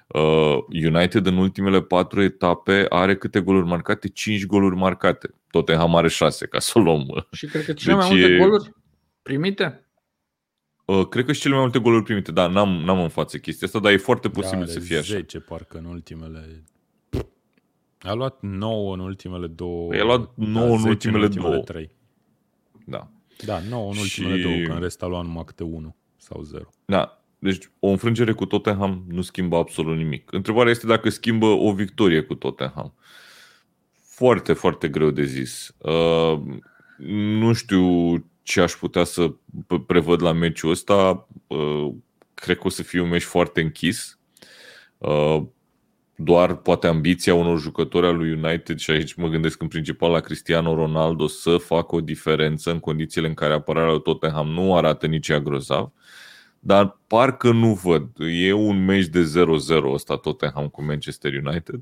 Uh, 0.07 0.59
United 0.85 1.27
în 1.27 1.37
ultimele 1.37 1.83
patru 1.83 2.23
etape 2.23 2.87
are 2.89 3.17
câte 3.17 3.41
goluri 3.41 3.67
marcate? 3.67 4.09
5 4.09 4.47
goluri 4.47 4.77
marcate. 4.77 5.35
Tottenham 5.51 5.97
are 5.97 6.09
6, 6.09 6.47
ca 6.47 6.59
să 6.59 6.73
o 6.75 6.81
luăm. 6.81 7.27
Și 7.33 7.47
cred 7.47 7.65
că 7.65 7.73
cele 7.73 7.95
deci 7.95 8.05
mai 8.05 8.11
multe 8.11 8.35
e... 8.35 8.39
goluri 8.39 8.73
primite? 9.23 9.89
Uh, 10.85 11.09
cred 11.09 11.25
că 11.25 11.33
și 11.33 11.41
cele 11.41 11.55
mai 11.55 11.63
multe 11.63 11.79
goluri 11.79 12.03
primite. 12.03 12.33
Da, 12.33 12.47
n-am, 12.47 12.69
n-am 12.69 13.01
în 13.01 13.09
față 13.09 13.39
chestia 13.39 13.67
asta, 13.67 13.79
dar 13.79 13.93
e 13.93 13.97
foarte 13.97 14.29
da, 14.29 14.41
posibil 14.41 14.65
da, 14.65 14.71
să 14.71 14.79
fie 14.81 14.97
10, 14.97 14.99
așa. 14.99 15.15
10 15.15 15.39
parcă 15.39 15.79
în 15.79 15.85
ultimele... 15.85 16.65
A 18.01 18.13
luat 18.13 18.39
9 18.41 18.95
în 18.95 19.01
ultimele 19.01 19.47
două... 19.47 19.93
A 19.93 20.05
luat 20.05 20.31
9 20.35 20.67
da, 20.67 20.73
în 20.73 20.89
ultimele, 20.89 21.25
în 21.25 21.29
ultimele 21.29 21.51
două. 21.51 21.63
3. 21.63 21.91
Da. 22.89 23.11
Da, 23.45 23.61
9 23.69 23.91
în 23.93 23.99
ultimele 23.99 24.37
și... 24.37 24.43
două, 24.43 24.57
că 24.57 24.73
în 24.73 24.81
rest 24.81 25.03
a 25.03 25.07
luat 25.07 25.25
numai 25.25 25.45
câte 25.45 25.63
1 25.63 25.97
sau 26.17 26.43
0. 26.43 26.69
Da, 26.85 27.23
deci 27.39 27.71
o 27.79 27.89
înfrângere 27.89 28.33
cu 28.33 28.47
Tottenham 28.47 29.05
nu 29.09 29.21
schimbă 29.21 29.57
absolut 29.57 29.97
nimic. 29.97 30.33
Întrebarea 30.33 30.71
este 30.71 30.87
dacă 30.87 31.09
schimbă 31.09 31.47
o 31.47 31.73
victorie 31.73 32.21
cu 32.21 32.35
Tottenham. 32.35 32.95
Foarte, 33.93 34.53
foarte 34.53 34.89
greu 34.89 35.11
de 35.11 35.25
zis. 35.25 35.75
Uh, 35.79 36.41
nu 37.07 37.53
știu 37.53 38.15
ce 38.43 38.61
aș 38.61 38.73
putea 38.73 39.05
să 39.05 39.35
prevăd 39.87 40.23
la 40.23 40.33
meciul 40.33 40.71
ăsta. 40.71 41.29
Uh, 41.47 41.89
cred 42.35 42.57
că 42.57 42.67
o 42.67 42.71
să 42.71 42.83
fie 42.83 43.01
un 43.01 43.09
meci 43.09 43.23
foarte 43.23 43.61
închis. 43.61 44.19
Uh, 44.99 45.43
doar 46.21 46.57
poate 46.57 46.87
ambiția 46.87 47.35
unor 47.35 47.61
jucători 47.61 48.07
al 48.07 48.17
lui 48.17 48.33
United 48.33 48.79
și 48.79 48.91
aici 48.91 49.15
mă 49.15 49.29
gândesc 49.29 49.63
în 49.63 49.69
principal 49.69 50.11
la 50.11 50.21
Cristiano 50.21 50.75
Ronaldo 50.75 51.27
să 51.27 51.57
facă 51.57 51.95
o 51.95 52.01
diferență 52.01 52.71
în 52.71 52.79
condițiile 52.79 53.29
în 53.29 53.35
care 53.35 53.53
apărarea 53.53 53.91
lui 53.91 54.03
Tottenham 54.03 54.49
nu 54.49 54.77
arată 54.77 55.07
nici 55.07 55.29
ea 55.29 55.41
grozav 55.41 55.93
dar 56.61 56.99
parcă 57.07 57.53
nu 57.53 57.75
văd. 57.75 58.09
E 58.19 58.53
un 58.53 58.85
meci 58.85 59.07
de 59.07 59.23
0-0 59.23 59.93
ăsta 59.93 60.17
Tottenham 60.17 60.69
cu 60.69 60.83
Manchester 60.83 61.33
United. 61.45 61.81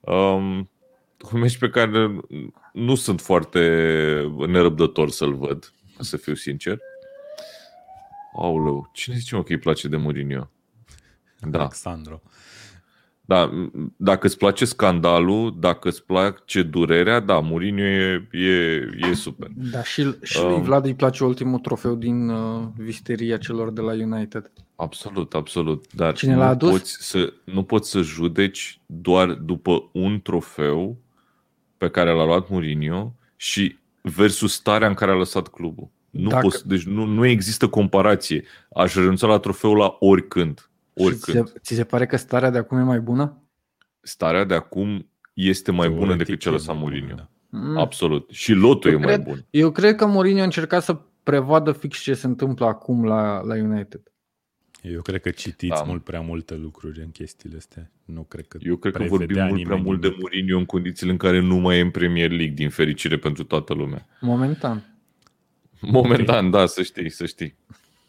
Um, 0.00 0.70
un 1.32 1.40
meci 1.40 1.58
pe 1.58 1.68
care 1.68 2.20
nu 2.72 2.94
sunt 2.94 3.20
foarte 3.20 3.60
nerăbdător 4.46 5.10
să-l 5.10 5.34
văd, 5.34 5.72
să 5.98 6.16
fiu 6.16 6.34
sincer. 6.34 6.78
Aoleu, 8.36 8.90
cine 8.92 9.16
zice 9.16 9.34
mă 9.34 9.42
că 9.42 9.52
îi 9.52 9.58
place 9.58 9.88
de 9.88 9.96
Mourinho? 9.96 10.50
Da. 11.40 11.58
Alexandru. 11.58 12.22
Da, 13.28 13.50
dacă 13.96 14.26
îți 14.26 14.38
place 14.38 14.64
scandalul, 14.64 15.56
dacă 15.58 15.88
îți 15.88 16.04
place 16.04 16.62
durerea, 16.62 17.20
da, 17.20 17.40
Mourinho 17.40 17.82
e, 17.82 18.28
e, 18.32 18.88
e 19.10 19.14
super. 19.14 19.48
Da, 19.54 19.82
și, 19.82 20.14
și 20.22 20.40
um, 20.40 20.62
Vlad 20.62 20.84
îi 20.84 20.94
place 20.94 21.24
ultimul 21.24 21.58
trofeu 21.58 21.94
din 21.94 22.28
uh, 22.28 22.62
visteria 22.76 23.36
celor 23.36 23.70
de 23.70 23.80
la 23.80 23.92
United. 23.92 24.50
Absolut, 24.76 25.34
absolut. 25.34 25.84
Dar 25.92 26.14
Cine 26.14 26.36
l-a 26.36 26.48
adus? 26.48 26.70
Poți 26.70 26.96
să, 27.00 27.32
nu 27.44 27.62
poți 27.62 27.90
să 27.90 28.00
judeci 28.00 28.80
doar 28.86 29.32
după 29.32 29.88
un 29.92 30.20
trofeu 30.22 30.96
pe 31.78 31.90
care 31.90 32.10
l-a 32.10 32.24
luat 32.24 32.48
Mourinho 32.48 33.14
și 33.36 33.76
versus 34.02 34.52
starea 34.52 34.88
în 34.88 34.94
care 34.94 35.10
a 35.10 35.14
lăsat 35.14 35.48
clubul. 35.48 35.88
Nu 36.10 36.28
Dacă... 36.28 36.42
poți, 36.42 36.68
deci 36.68 36.82
nu, 36.82 37.04
nu 37.04 37.26
există 37.26 37.68
comparație. 37.68 38.44
Aș 38.74 38.94
renunța 38.94 39.26
la 39.26 39.38
trofeu 39.38 39.74
la 39.74 39.96
oricând. 39.98 40.70
Oricând. 41.04 41.46
Ți 41.46 41.52
se, 41.52 41.58
ți 41.60 41.74
se 41.74 41.84
pare 41.84 42.06
că 42.06 42.16
starea 42.16 42.50
de 42.50 42.58
acum 42.58 42.78
e 42.78 42.82
mai 42.82 43.00
bună? 43.00 43.42
Starea 44.00 44.44
de 44.44 44.54
acum 44.54 45.10
este 45.32 45.72
mai 45.72 45.88
bună 45.88 46.14
decât 46.14 46.40
cea 46.40 46.50
lăsat 46.50 46.76
Mourinho. 46.76 47.14
Da. 47.14 47.28
Mm. 47.48 47.76
Absolut. 47.76 48.30
Și 48.30 48.52
lotul 48.52 48.90
eu 48.90 48.98
e 48.98 49.02
cred, 49.02 49.16
mai 49.16 49.34
bun. 49.34 49.46
Eu 49.50 49.70
cred 49.70 49.94
că 49.94 50.06
Mourinho 50.06 50.40
a 50.40 50.44
încercat 50.44 50.82
să 50.82 51.00
prevadă 51.22 51.72
fix 51.72 51.98
ce 51.98 52.14
se 52.14 52.26
întâmplă 52.26 52.66
acum 52.66 53.04
la, 53.04 53.40
la 53.42 53.54
United. 53.54 54.00
Eu 54.82 55.02
cred 55.02 55.20
că 55.20 55.30
citiți 55.30 55.78
da. 55.78 55.82
mult 55.86 56.04
prea 56.04 56.20
multe 56.20 56.54
lucruri 56.54 57.00
în 57.00 57.10
chestiile 57.10 57.56
astea. 57.56 57.90
Nu 58.04 58.22
cred 58.22 58.46
că 58.46 58.58
Eu 58.60 58.76
cred 58.76 58.92
că 58.92 59.02
vorbim 59.02 59.46
mult 59.46 59.62
prea 59.62 59.76
mult 59.76 60.00
de 60.00 60.16
Mourinho 60.18 60.58
în 60.58 60.64
condițiile 60.64 61.12
în 61.12 61.18
care 61.18 61.40
nu 61.40 61.56
mai 61.56 61.78
e 61.78 61.80
în 61.80 61.90
Premier 61.90 62.30
League, 62.30 62.54
din 62.54 62.70
fericire 62.70 63.18
pentru 63.18 63.44
toată 63.44 63.74
lumea. 63.74 64.06
Momentan. 64.20 64.96
Momentan, 65.80 66.46
okay. 66.46 66.60
da, 66.60 66.66
să 66.66 66.82
știi, 66.82 67.10
să 67.10 67.26
știi. 67.26 67.56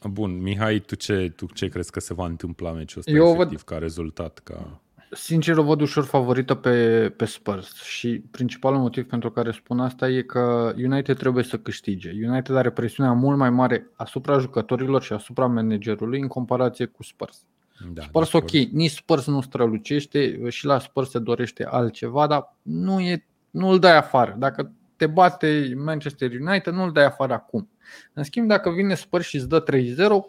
Bun, 0.06 0.41
Mihai, 0.41 0.80
tu 0.80 0.95
ce, 0.95 1.34
tu 1.36 1.45
ce 1.54 1.68
crezi 1.68 1.91
că 1.91 2.00
se 2.00 2.14
va 2.14 2.26
întâmpla 2.26 2.72
meciul 2.72 3.00
ăsta 3.00 3.12
Eu 3.12 3.26
efectiv 3.26 3.58
văd, 3.58 3.62
ca 3.62 3.78
rezultat? 3.78 4.39
Ca... 4.43 4.82
Sincer, 5.12 5.58
o 5.58 5.64
văd 5.64 5.82
ușor 5.82 6.04
favorită 6.04 6.56
pe, 6.56 7.10
pe 7.18 7.26
Spurs 7.26 7.82
și 7.84 8.22
principalul 8.32 8.80
motiv 8.80 9.08
pentru 9.08 9.32
care 9.32 9.52
spun 9.52 9.80
asta 9.80 10.10
e 10.10 10.22
că 10.22 10.74
United 10.76 11.18
trebuie 11.18 11.43
să 11.43 11.58
câștige. 11.58 12.12
United 12.28 12.56
are 12.56 12.70
presiunea 12.70 13.12
mult 13.12 13.38
mai 13.38 13.50
mare 13.50 13.89
asupra 13.93 14.38
jucătorilor 14.38 15.02
și 15.02 15.14
asupra 15.14 15.45
managerului 15.45 16.20
în 16.20 16.28
comparație 16.28 16.86
cu 16.86 17.04
Spurs. 17.04 17.45
Da, 17.93 18.02
Spurs, 18.02 18.34
ok, 18.34 18.50
nici 18.52 18.91
Spurs 18.91 19.26
nu 19.26 19.41
strălucește 19.41 20.50
și 20.50 20.66
la 20.66 20.80
Spurs 20.80 21.10
se 21.10 21.20
dorește 21.20 21.66
altceva, 21.66 22.28
dar 22.28 22.56
nu 22.62 23.00
e, 23.00 23.26
nu 23.50 23.68
îl 23.68 23.80
dai 23.80 23.98
afară. 23.98 24.36
Dacă 24.39 24.72
te 24.98 25.08
bate 25.08 25.74
Manchester 25.78 26.32
United, 26.39 26.74
nu 26.74 26.84
îl 26.84 26.91
dai 26.91 27.06
afară 27.06 27.34
acum. 27.34 27.70
În 28.14 28.24
schimb, 28.24 28.48
dacă 28.48 28.70
vine 28.70 28.95
Spurs 28.95 29.26
și 29.26 29.36
îți 29.36 29.50
dă 29.50 29.64
3-0, 29.64 29.66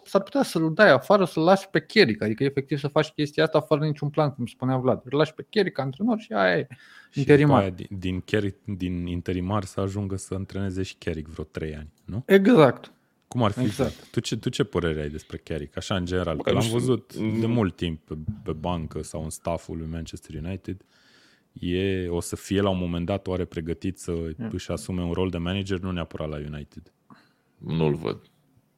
s-ar 0.05 0.21
putea 0.21 0.43
să-l 0.43 0.73
dai 0.73 0.91
afară, 0.91 1.25
să-l 1.25 1.43
lași 1.43 1.67
pe 1.69 1.79
Carrick, 1.79 2.21
adică 2.21 2.43
efectiv 2.43 2.77
să 2.79 2.87
faci 2.87 3.09
chestia 3.09 3.43
asta 3.43 3.61
fără 3.61 3.85
niciun 3.85 4.09
plan, 4.09 4.33
cum 4.33 4.45
spunea 4.45 4.77
Vlad. 4.77 5.01
Îl 5.03 5.17
lași 5.17 5.33
pe 5.33 5.45
Carrick 5.49 5.75
ca 5.75 5.81
antrenor 5.81 6.19
și 6.19 6.33
aia 6.33 6.57
e 6.57 6.67
și 7.11 7.19
interimar. 7.19 7.61
Aia, 7.61 7.69
din, 7.69 7.87
din, 7.99 8.21
Carrick, 8.25 8.57
din 8.65 9.05
interimar 9.05 9.63
să 9.63 9.79
ajungă 9.79 10.15
să 10.15 10.33
antreneze 10.33 10.83
și 10.83 10.95
Carrick 10.97 11.29
vreo 11.29 11.43
3 11.43 11.75
ani, 11.75 11.91
nu? 12.05 12.23
Exact. 12.25 12.91
Cum 13.27 13.43
ar 13.43 13.51
fi? 13.51 13.63
Exact. 13.63 14.09
Tu, 14.11 14.19
ce, 14.19 14.37
tu 14.37 14.49
ce 14.49 14.63
părere 14.63 15.01
ai 15.01 15.09
despre 15.09 15.37
Carrick, 15.37 15.77
așa 15.77 15.95
în 15.95 16.05
general? 16.05 16.41
Că 16.41 16.51
l-am 16.51 16.67
văzut 16.71 17.15
de 17.15 17.45
mult 17.45 17.75
timp 17.75 18.01
pe, 18.05 18.17
pe 18.43 18.51
bancă 18.51 19.03
sau 19.03 19.23
în 19.23 19.29
stafful 19.29 19.77
lui 19.77 19.87
Manchester 19.91 20.43
United. 20.43 20.81
E, 21.59 22.07
o 22.07 22.19
să 22.19 22.35
fie 22.35 22.61
la 22.61 22.69
un 22.69 22.77
moment 22.77 23.05
dat 23.05 23.27
oare 23.27 23.45
pregătit 23.45 23.97
să 23.97 24.11
mm. 24.11 24.49
își 24.51 24.71
asume 24.71 25.01
un 25.01 25.11
rol 25.11 25.29
de 25.29 25.37
manager, 25.37 25.79
nu 25.79 25.91
neapărat 25.91 26.29
la 26.29 26.37
United. 26.37 26.93
Nu-l 27.57 27.93
văd. 27.93 28.21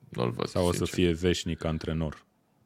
Nu-l 0.10 0.32
văd 0.32 0.48
Sau 0.48 0.62
sincer. 0.62 0.82
o 0.82 0.86
să 0.86 0.96
fie 0.96 1.12
veșnic 1.12 1.64
antrenor 1.64 2.26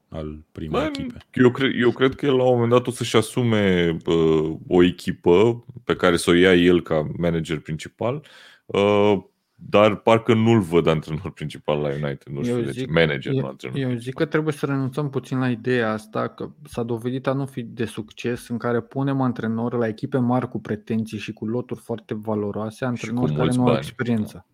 al 0.09 0.45
primei 0.51 0.81
Bă, 0.81 0.85
echipe. 0.85 1.17
Eu 1.33 1.51
cred, 1.51 1.71
eu 1.79 1.91
cred 1.91 2.15
că 2.15 2.25
el 2.25 2.35
la 2.35 2.43
un 2.43 2.53
moment 2.53 2.71
dat 2.71 2.87
o 2.87 2.91
să-și 2.91 3.15
asume 3.15 3.97
uh, 4.05 4.55
o 4.67 4.83
echipă 4.83 5.65
pe 5.83 5.95
care 5.95 6.17
să 6.17 6.29
o 6.29 6.33
ia 6.33 6.53
el 6.53 6.81
ca 6.81 7.11
manager 7.17 7.59
principal, 7.59 8.25
uh, 8.65 9.17
dar 9.55 9.95
parcă 9.95 10.33
nu-l 10.33 10.59
văd 10.59 10.87
antrenor 10.87 11.31
principal 11.31 11.79
la 11.79 11.87
United. 11.87 12.27
Nu 12.31 12.43
știu 12.43 12.57
eu 12.57 12.61
de 12.61 12.71
ce. 12.71 12.85
Manager, 12.89 13.33
eu, 13.33 13.39
nu 13.39 13.47
antrenor. 13.47 13.77
Eu 13.77 13.95
zic 13.95 14.13
că 14.13 14.25
trebuie 14.25 14.53
să 14.53 14.65
renunțăm 14.65 15.09
puțin 15.09 15.39
la 15.39 15.49
ideea 15.49 15.91
asta, 15.91 16.27
că 16.27 16.49
s-a 16.63 16.83
dovedit 16.83 17.27
a 17.27 17.33
nu 17.33 17.45
fi 17.45 17.61
de 17.61 17.85
succes, 17.85 18.47
în 18.47 18.57
care 18.57 18.81
punem 18.81 19.21
antrenori 19.21 19.77
la 19.77 19.87
echipe 19.87 20.17
mari 20.17 20.49
cu 20.49 20.59
pretenții 20.59 21.17
și 21.17 21.33
cu 21.33 21.45
loturi 21.45 21.79
foarte 21.79 22.13
valoroase, 22.13 22.85
antrenori 22.85 23.33
care 23.33 23.51
nu 23.55 23.67
au 23.67 23.75
experiență. 23.75 24.45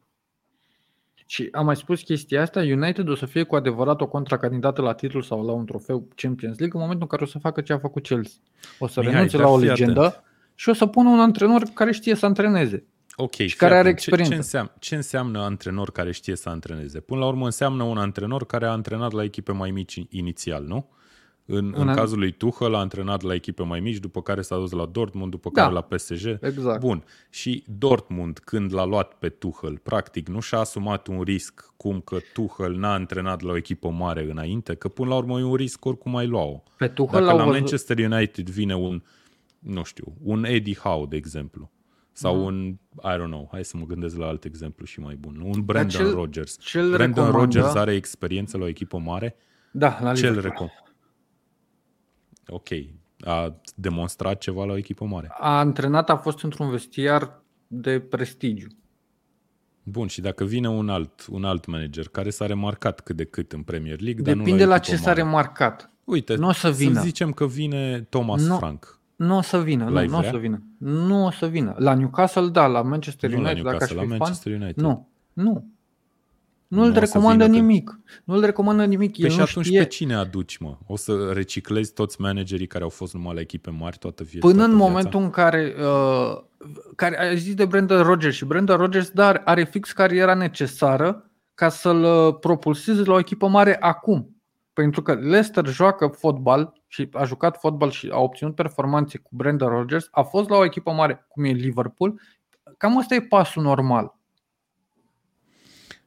Și 1.25 1.49
am 1.51 1.65
mai 1.65 1.75
spus 1.75 2.01
chestia 2.01 2.41
asta, 2.41 2.59
United 2.59 3.07
o 3.07 3.15
să 3.15 3.25
fie 3.25 3.43
cu 3.43 3.55
adevărat 3.55 4.01
o 4.01 4.07
contracandidată 4.07 4.81
la 4.81 4.93
titlu 4.93 5.21
sau 5.21 5.45
la 5.45 5.51
un 5.51 5.65
trofeu 5.65 6.07
Champions 6.15 6.57
League 6.57 6.79
în 6.79 6.81
momentul 6.81 7.01
în 7.01 7.17
care 7.17 7.23
o 7.23 7.31
să 7.31 7.39
facă 7.39 7.61
ce 7.61 7.73
a 7.73 7.77
făcut 7.77 8.03
Chelsea. 8.03 8.39
O 8.79 8.87
să 8.87 8.99
Mihai, 8.99 9.13
renunțe 9.13 9.37
la 9.37 9.47
o 9.47 9.57
legendă 9.57 10.05
atent. 10.05 10.23
și 10.55 10.69
o 10.69 10.73
să 10.73 10.85
pună 10.85 11.09
un 11.09 11.19
antrenor 11.19 11.63
care 11.73 11.91
știe 11.91 12.15
să 12.15 12.25
antreneze. 12.25 12.85
Ok, 13.15 13.35
și 13.35 13.55
care 13.55 13.77
are 13.77 13.89
experiență. 13.89 14.29
Ce, 14.29 14.35
ce, 14.35 14.41
înseamnă, 14.41 14.71
ce 14.79 14.95
înseamnă 14.95 15.39
antrenor 15.39 15.91
care 15.91 16.11
știe 16.11 16.35
să 16.35 16.49
antreneze? 16.49 16.99
Până 16.99 17.19
la 17.19 17.27
urmă 17.27 17.45
înseamnă 17.45 17.83
un 17.83 17.97
antrenor 17.97 18.45
care 18.45 18.65
a 18.65 18.71
antrenat 18.71 19.11
la 19.11 19.23
echipe 19.23 19.51
mai 19.51 19.71
mici 19.71 20.05
inițial, 20.09 20.63
nu? 20.63 20.89
În, 21.45 21.73
în 21.77 21.93
cazul 21.93 22.19
lui 22.19 22.31
Tuchel 22.31 22.75
a 22.75 22.79
antrenat 22.79 23.21
la 23.21 23.33
echipe 23.33 23.63
mai 23.63 23.79
mici, 23.79 23.97
după 23.97 24.21
care 24.21 24.41
s-a 24.41 24.55
dus 24.55 24.71
la 24.71 24.85
Dortmund, 24.85 25.31
după 25.31 25.49
da, 25.53 25.61
care 25.61 25.73
la 25.73 25.81
PSG. 25.81 26.37
Exact. 26.41 26.79
Bun. 26.79 27.03
Și 27.29 27.63
Dortmund, 27.77 28.39
când 28.39 28.73
l-a 28.73 28.85
luat 28.85 29.13
pe 29.13 29.29
Tuchel, 29.29 29.77
practic 29.77 30.27
nu 30.27 30.39
și-a 30.39 30.57
asumat 30.57 31.07
un 31.07 31.21
risc 31.21 31.73
cum 31.77 31.99
că 31.99 32.17
Tuchel 32.33 32.75
n-a 32.75 32.93
antrenat 32.93 33.41
la 33.41 33.51
o 33.51 33.57
echipă 33.57 33.89
mare 33.89 34.27
înainte, 34.29 34.75
că 34.75 34.87
până 34.87 35.09
la 35.09 35.15
urmă 35.15 35.39
e 35.39 35.43
un 35.43 35.55
risc 35.55 35.85
oricum 35.85 36.15
ai 36.15 36.27
lua-o. 36.27 36.63
Pe 36.77 36.87
Tuchel 36.87 37.19
Dacă 37.23 37.37
la 37.37 37.43
văzut... 37.43 37.59
Manchester 37.59 37.97
United 37.97 38.49
vine 38.49 38.75
un, 38.75 39.03
nu 39.59 39.83
știu, 39.83 40.13
un 40.23 40.45
Eddie 40.45 40.75
Howe, 40.75 41.05
de 41.09 41.15
exemplu, 41.15 41.71
sau 42.11 42.35
mm. 42.35 42.43
un, 42.43 42.77
I 43.03 43.15
don't 43.15 43.25
know, 43.25 43.47
hai 43.51 43.65
să 43.65 43.77
mă 43.77 43.85
gândesc 43.85 44.17
la 44.17 44.27
alt 44.27 44.45
exemplu 44.45 44.85
și 44.85 44.99
mai 44.99 45.15
bun, 45.15 45.41
un 45.45 45.65
Brandon 45.65 45.89
cel, 45.89 46.13
Rodgers. 46.13 46.57
Cel 46.59 46.91
Brandon 46.91 47.25
recomandă... 47.25 47.37
Rodgers 47.37 47.75
are 47.75 47.93
experiență 47.93 48.57
la 48.57 48.63
o 48.63 48.67
echipă 48.67 48.97
mare? 48.97 49.35
Da, 49.71 49.99
la 50.01 50.13
Cel 50.13 50.41
recomandă 50.41 50.91
ok, 52.51 52.67
a 53.19 53.61
demonstrat 53.75 54.37
ceva 54.37 54.65
la 54.65 54.71
o 54.71 54.77
echipă 54.77 55.05
mare. 55.05 55.27
A 55.39 55.59
antrenat, 55.59 56.09
a 56.09 56.17
fost 56.17 56.43
într-un 56.43 56.69
vestiar 56.69 57.41
de 57.67 57.99
prestigiu. 57.99 58.67
Bun, 59.83 60.07
și 60.07 60.21
dacă 60.21 60.43
vine 60.43 60.69
un 60.69 60.89
alt, 60.89 61.25
un 61.29 61.43
alt 61.43 61.65
manager 61.65 62.07
care 62.07 62.29
s-a 62.29 62.45
remarcat 62.45 62.99
cât 62.99 63.15
de 63.15 63.23
cât 63.23 63.51
în 63.51 63.63
Premier 63.63 63.99
League, 63.99 64.23
Depinde 64.23 64.49
dar 64.49 64.59
nu 64.59 64.65
la, 64.65 64.69
la 64.73 64.77
ce 64.77 64.95
s-a 64.95 65.13
remarcat. 65.13 65.91
Uite, 66.03 66.35
nu 66.35 66.47
o 66.47 66.51
să, 66.51 66.69
vină. 66.69 66.93
să 66.93 67.01
zicem 67.01 67.31
că 67.31 67.47
vine 67.47 68.01
Thomas 68.09 68.45
nu, 68.45 68.57
Frank. 68.57 68.99
Nu 69.21 69.37
o 69.37 69.41
să 69.41 69.61
vină, 69.61 69.83
nu, 69.83 70.05
nu 70.05 70.17
o 70.17 70.21
să 70.21 70.37
vină. 70.37 70.61
Nu 70.77 71.25
o 71.25 71.31
să 71.31 71.45
vină. 71.47 71.75
La 71.77 71.93
Newcastle, 71.93 72.47
da, 72.49 72.67
la 72.67 72.81
Manchester 72.81 73.29
nu 73.29 73.37
United, 73.37 73.63
la 73.63 73.71
dacă 73.71 73.83
aș 73.83 73.91
la 73.91 74.03
Manchester 74.03 74.53
United. 74.53 74.75
Nu, 74.83 75.09
nu. 75.33 75.65
Nu 76.67 76.81
îl 76.81 76.89
o 76.89 76.93
să 76.93 76.99
recomandă 76.99 77.43
vină 77.45 77.55
că- 77.55 77.61
nimic. 77.61 77.99
Nu 78.23 78.33
îl 78.33 78.45
recomandă 78.45 78.85
nimic. 78.85 79.11
Păi 79.11 79.23
El 79.23 79.29
și 79.29 79.37
nu 79.37 79.43
atunci 79.43 79.65
știe. 79.65 79.79
pe 79.79 79.85
cine 79.87 80.15
aduci, 80.15 80.57
mă? 80.57 80.77
O 80.87 80.95
să 80.95 81.31
reciclezi 81.33 81.93
toți 81.93 82.21
managerii 82.21 82.67
care 82.67 82.83
au 82.83 82.89
fost 82.89 83.13
numai 83.13 83.33
la 83.33 83.39
echipe 83.39 83.69
mari 83.69 83.97
toată 83.97 84.23
viața? 84.23 84.47
Până 84.47 84.57
toată 84.57 84.71
în 84.71 84.77
viața? 84.77 84.91
momentul 84.91 85.21
în 85.21 85.29
care, 85.29 85.75
uh, 85.79 86.41
care 86.95 87.19
ai 87.19 87.37
zis 87.37 87.53
de 87.53 87.65
Brandon 87.65 88.03
Rodgers 88.03 88.35
și 88.35 88.45
Brandon 88.45 88.77
Rodgers, 88.77 89.09
dar 89.09 89.41
are 89.45 89.63
fix 89.63 89.91
cariera 89.91 90.33
necesară 90.33 91.29
ca 91.53 91.69
să-l 91.69 92.03
uh, 92.03 92.37
propulseze 92.39 93.03
la 93.03 93.13
o 93.13 93.19
echipă 93.19 93.47
mare 93.47 93.77
acum. 93.79 94.35
Pentru 94.73 95.01
că 95.01 95.13
Leicester 95.13 95.67
joacă 95.67 96.07
fotbal 96.07 96.80
și 96.93 97.09
a 97.13 97.23
jucat 97.23 97.57
fotbal 97.59 97.89
și 97.91 98.09
a 98.11 98.17
obținut 98.19 98.55
performanțe 98.55 99.17
cu 99.17 99.29
Brandon 99.33 99.69
Rodgers, 99.69 100.07
a 100.11 100.21
fost 100.21 100.49
la 100.49 100.57
o 100.57 100.63
echipă 100.65 100.91
mare 100.91 101.25
cum 101.27 101.43
e 101.43 101.51
Liverpool. 101.51 102.19
Cam 102.77 102.97
asta 102.97 103.15
e 103.15 103.21
pasul 103.21 103.63
normal. 103.63 104.15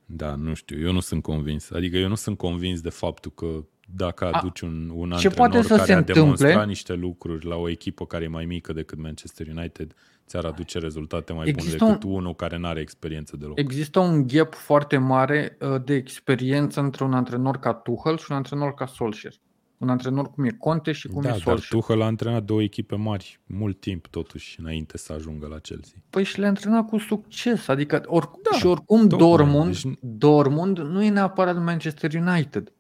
Da, 0.06 0.34
nu 0.34 0.54
știu, 0.54 0.80
eu 0.86 0.92
nu 0.92 1.00
sunt 1.00 1.22
convins. 1.22 1.70
Adică 1.70 1.96
eu 1.96 2.08
nu 2.08 2.14
sunt 2.14 2.36
convins 2.36 2.80
de 2.80 2.88
faptul 2.88 3.30
că 3.30 3.46
dacă 3.94 4.24
A, 4.24 4.30
aduci 4.38 4.60
un, 4.60 4.90
un 4.94 5.08
ce 5.08 5.14
antrenor 5.26 5.34
poate 5.50 5.62
să 5.62 5.74
care 5.74 5.84
se 5.86 5.92
a 5.92 6.00
demonstrat 6.00 6.48
întâmple- 6.48 6.66
niște 6.66 6.94
lucruri 6.94 7.46
la 7.46 7.56
o 7.56 7.68
echipă 7.68 8.06
care 8.06 8.24
e 8.24 8.28
mai 8.28 8.44
mică 8.44 8.72
decât 8.72 8.98
Manchester 8.98 9.46
United, 9.56 9.94
ți-ar 10.26 10.44
aduce 10.44 10.78
rezultate 10.78 11.32
mai 11.32 11.44
bune 11.44 11.56
Există 11.56 11.84
decât 11.84 12.02
un- 12.02 12.10
unul 12.12 12.34
care 12.34 12.56
nu 12.56 12.66
are 12.66 12.80
experiență 12.80 13.36
deloc. 13.36 13.58
Există 13.58 13.98
un 13.98 14.26
gap 14.26 14.54
foarte 14.54 14.96
mare 14.98 15.56
uh, 15.60 15.82
de 15.84 15.94
experiență 15.94 16.80
între 16.80 17.04
un 17.04 17.12
antrenor 17.14 17.56
ca 17.56 17.72
Tuchel 17.74 18.18
și 18.18 18.26
un 18.30 18.36
antrenor 18.36 18.74
ca 18.74 18.86
Solskjaer. 18.86 19.34
Un 19.78 19.88
antrenor 19.88 20.30
cum 20.30 20.44
e 20.44 20.50
Conte 20.58 20.92
și 20.92 21.08
cum 21.08 21.22
da, 21.22 21.28
e 21.28 21.30
dar 21.30 21.40
Solskjaer. 21.40 21.82
Tuchel 21.82 22.02
a 22.02 22.04
antrenat 22.04 22.42
două 22.44 22.62
echipe 22.62 22.96
mari 22.96 23.40
mult 23.46 23.80
timp 23.80 24.06
totuși 24.06 24.60
înainte 24.60 24.98
să 24.98 25.12
ajungă 25.12 25.46
la 25.46 25.58
Chelsea. 25.58 25.98
Păi 26.10 26.24
și 26.24 26.38
le-a 26.38 26.48
antrenat 26.48 26.86
cu 26.88 26.98
succes. 26.98 27.68
Adică 27.68 28.02
or, 28.06 28.30
Da, 28.50 28.56
și 28.56 28.66
oricum 28.66 29.08
tocmai. 29.08 29.28
Dortmund, 29.28 29.80
Deci- 29.80 29.98
Dortmund 30.00 30.78
nu 30.78 31.02
e 31.02 31.08
neapărat 31.10 31.62
Manchester 31.62 32.14
United. 32.14 32.72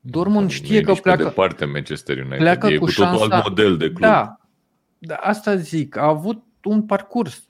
Dortmund 0.00 0.42
Nu 0.44 0.48
știe 0.50 0.76
e 0.76 0.80
că 0.80 0.88
nici 0.90 0.96
pe 0.96 1.02
pleacă, 1.02 1.22
departe 1.22 1.64
Manchester 1.64 2.16
United. 2.18 2.38
pleacă 2.38 2.66
e 2.66 2.76
cu 2.76 2.84
cu 2.84 2.90
totul 2.90 3.04
șansa- 3.18 3.34
alt 3.34 3.48
model 3.48 3.76
de 3.76 3.86
club. 3.86 4.00
Da, 4.00 4.36
da, 4.98 5.14
asta 5.14 5.56
zic, 5.56 5.96
a 5.96 6.06
avut 6.06 6.44
un 6.64 6.82
parcurs. 6.82 7.48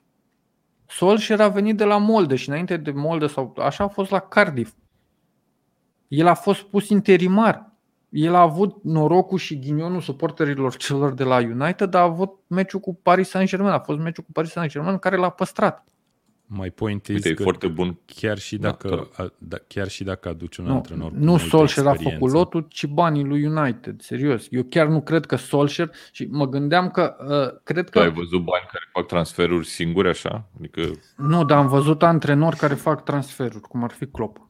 Solskjaer 0.85 1.41
a 1.41 1.47
venit 1.47 1.77
de 1.77 1.83
la 1.83 1.97
Molde 1.97 2.35
și 2.35 2.49
înainte 2.49 2.77
de 2.77 2.91
Molde 2.91 3.27
sau 3.27 3.55
așa 3.59 3.83
a 3.83 3.87
fost 3.87 4.11
la 4.11 4.19
Cardiff. 4.19 4.73
El 6.07 6.27
a 6.27 6.33
fost 6.33 6.61
pus 6.61 6.89
interimar. 6.89 7.66
El 8.09 8.35
a 8.35 8.41
avut 8.41 8.83
norocul 8.83 9.37
și 9.37 9.59
ghinionul 9.59 10.01
suporterilor 10.01 10.75
celor 10.75 11.13
de 11.13 11.23
la 11.23 11.37
United, 11.37 11.89
dar 11.89 12.01
a 12.01 12.05
avut 12.05 12.39
meciul 12.47 12.79
cu 12.79 12.95
Paris 12.95 13.29
Saint-Germain. 13.29 13.73
A 13.73 13.79
fost 13.79 13.99
meciul 13.99 14.23
cu 14.23 14.31
Paris 14.31 14.51
Saint-Germain 14.51 14.97
care 14.97 15.15
l-a 15.15 15.29
păstrat. 15.29 15.85
My 16.49 16.71
point 16.71 17.07
is 17.07 17.15
Uite, 17.15 17.29
e 17.29 17.33
că 17.33 17.43
foarte 17.43 17.67
bun. 17.67 17.99
chiar 18.05 18.37
și 18.37 18.57
Da, 18.57 18.67
dacă, 18.67 19.09
te 19.15 19.21
a, 19.21 19.33
da, 19.37 19.57
chiar 19.67 19.87
și 19.87 20.03
dacă 20.03 20.29
aduci 20.29 20.57
un 20.57 20.65
Nu, 20.65 20.73
antrenor 20.73 21.09
cu 21.09 21.15
nu 21.17 21.25
multă 21.25 21.45
Solskjaer 21.45 21.87
a 21.87 21.89
experiență, 21.89 22.25
făcut 22.25 22.37
lotul, 22.37 22.65
ci 22.69 22.85
banii 22.85 23.23
lui 23.23 23.45
United. 23.45 24.01
Serios. 24.01 24.47
Eu 24.49 24.63
chiar 24.63 24.87
nu 24.87 25.01
cred 25.01 25.25
că 25.25 25.35
Solskjaer 25.35 25.91
și 26.11 26.27
mă 26.31 26.47
gândeam 26.47 26.89
că 26.89 27.15
uh, 27.19 27.59
cred 27.63 27.85
Tu 27.85 27.91
că 27.91 27.99
ai 27.99 28.11
văzut 28.11 28.43
bani 28.43 28.65
care 28.71 28.89
fac 28.93 29.05
transferuri 29.05 29.65
singuri 29.65 30.09
așa? 30.09 30.49
Adică 30.57 30.81
Nu, 31.15 31.45
dar 31.45 31.57
am 31.57 31.67
văzut 31.67 32.03
antrenori 32.03 32.55
care 32.55 32.73
fac 32.73 33.03
transferuri, 33.03 33.61
cum 33.61 33.83
ar 33.83 33.91
fi 33.91 34.05
Klopp. 34.05 34.46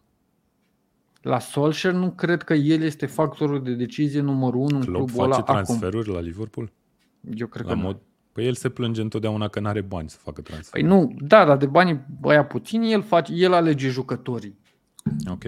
La 1.27 1.39
Solskjaer 1.39 1.93
nu 1.93 2.11
cred 2.11 2.43
că 2.43 2.53
el 2.53 2.81
este 2.81 3.05
factorul 3.05 3.63
de 3.63 3.73
decizie 3.73 4.21
numărul 4.21 4.59
unu 4.59 4.75
în 4.77 4.83
Klopp 4.83 5.05
clubul 5.05 5.23
ăla 5.23 5.35
face 5.35 5.51
acum. 5.51 5.53
transferuri 5.53 6.09
la 6.09 6.19
Liverpool? 6.19 6.71
Eu 7.35 7.47
cred 7.47 7.65
La 7.65 7.71
că 7.71 7.77
mod... 7.77 7.85
mod... 7.85 8.01
Păi 8.31 8.45
el 8.45 8.53
se 8.53 8.69
plânge 8.69 9.01
întotdeauna 9.01 9.47
că 9.47 9.59
nu 9.59 9.67
are 9.67 9.81
bani 9.81 10.09
să 10.09 10.17
facă 10.21 10.41
transfer. 10.41 10.81
Păi 10.81 10.89
nu, 10.89 11.15
da, 11.19 11.45
dar 11.45 11.57
de 11.57 11.65
banii 11.65 12.05
băia 12.19 12.45
puțini, 12.45 12.91
el, 12.91 13.01
face, 13.01 13.33
el 13.33 13.53
alege 13.53 13.89
jucătorii. 13.89 14.57
Ok. 15.31 15.43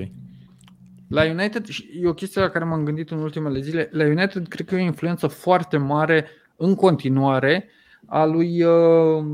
La 1.08 1.24
United, 1.24 1.66
și 1.66 1.90
e 2.02 2.08
o 2.08 2.14
chestie 2.14 2.42
la 2.42 2.50
care 2.50 2.66
m-am 2.66 2.84
gândit 2.84 3.12
în 3.12 3.18
ultimele 3.18 3.60
zile, 3.60 3.90
la 3.92 4.04
United 4.04 4.48
cred 4.48 4.68
că 4.68 4.76
e 4.76 4.82
o 4.82 4.84
influență 4.84 5.28
foarte 5.28 5.78
mare 5.78 6.26
în 6.56 6.76
continuare 6.76 7.70
a 8.06 8.26
lui 8.26 8.64
uh, 8.64 9.26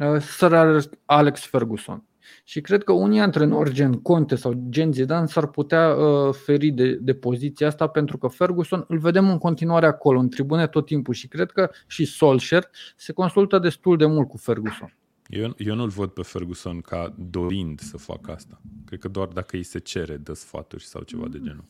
uh, 0.00 0.20
Sir 0.20 0.80
Alex 1.04 1.46
Ferguson. 1.46 2.04
Și 2.44 2.60
cred 2.60 2.84
că 2.84 2.92
unii 2.92 3.20
antrenori 3.20 3.72
gen 3.72 3.92
Conte 3.92 4.34
sau 4.34 4.66
gen 4.68 4.92
Zidane 4.92 5.26
s-ar 5.26 5.46
putea 5.46 5.94
uh, 5.94 6.34
feri 6.34 6.70
de, 6.70 6.92
de 6.92 7.14
poziția 7.14 7.66
asta 7.66 7.86
pentru 7.86 8.18
că 8.18 8.28
Ferguson 8.28 8.84
îl 8.88 8.98
vedem 8.98 9.30
în 9.30 9.38
continuare 9.38 9.86
acolo, 9.86 10.18
în 10.18 10.28
tribune 10.28 10.66
tot 10.66 10.86
timpul 10.86 11.14
și 11.14 11.28
cred 11.28 11.50
că 11.50 11.70
și 11.86 12.04
Solskjaer 12.04 12.70
se 12.96 13.12
consultă 13.12 13.58
destul 13.58 13.96
de 13.96 14.06
mult 14.06 14.28
cu 14.28 14.36
Ferguson. 14.36 14.96
Eu, 15.28 15.54
eu 15.56 15.74
nu-l 15.74 15.88
văd 15.88 16.10
pe 16.10 16.22
Ferguson 16.22 16.80
ca 16.80 17.14
dorind 17.30 17.80
să 17.80 17.96
facă 17.96 18.32
asta. 18.32 18.60
Cred 18.86 18.98
că 18.98 19.08
doar 19.08 19.26
dacă 19.26 19.56
îi 19.56 19.62
se 19.62 19.78
cere, 19.78 20.16
dă 20.16 20.32
sfaturi 20.32 20.84
sau 20.84 21.02
ceva 21.02 21.28
de 21.28 21.38
genul. 21.42 21.64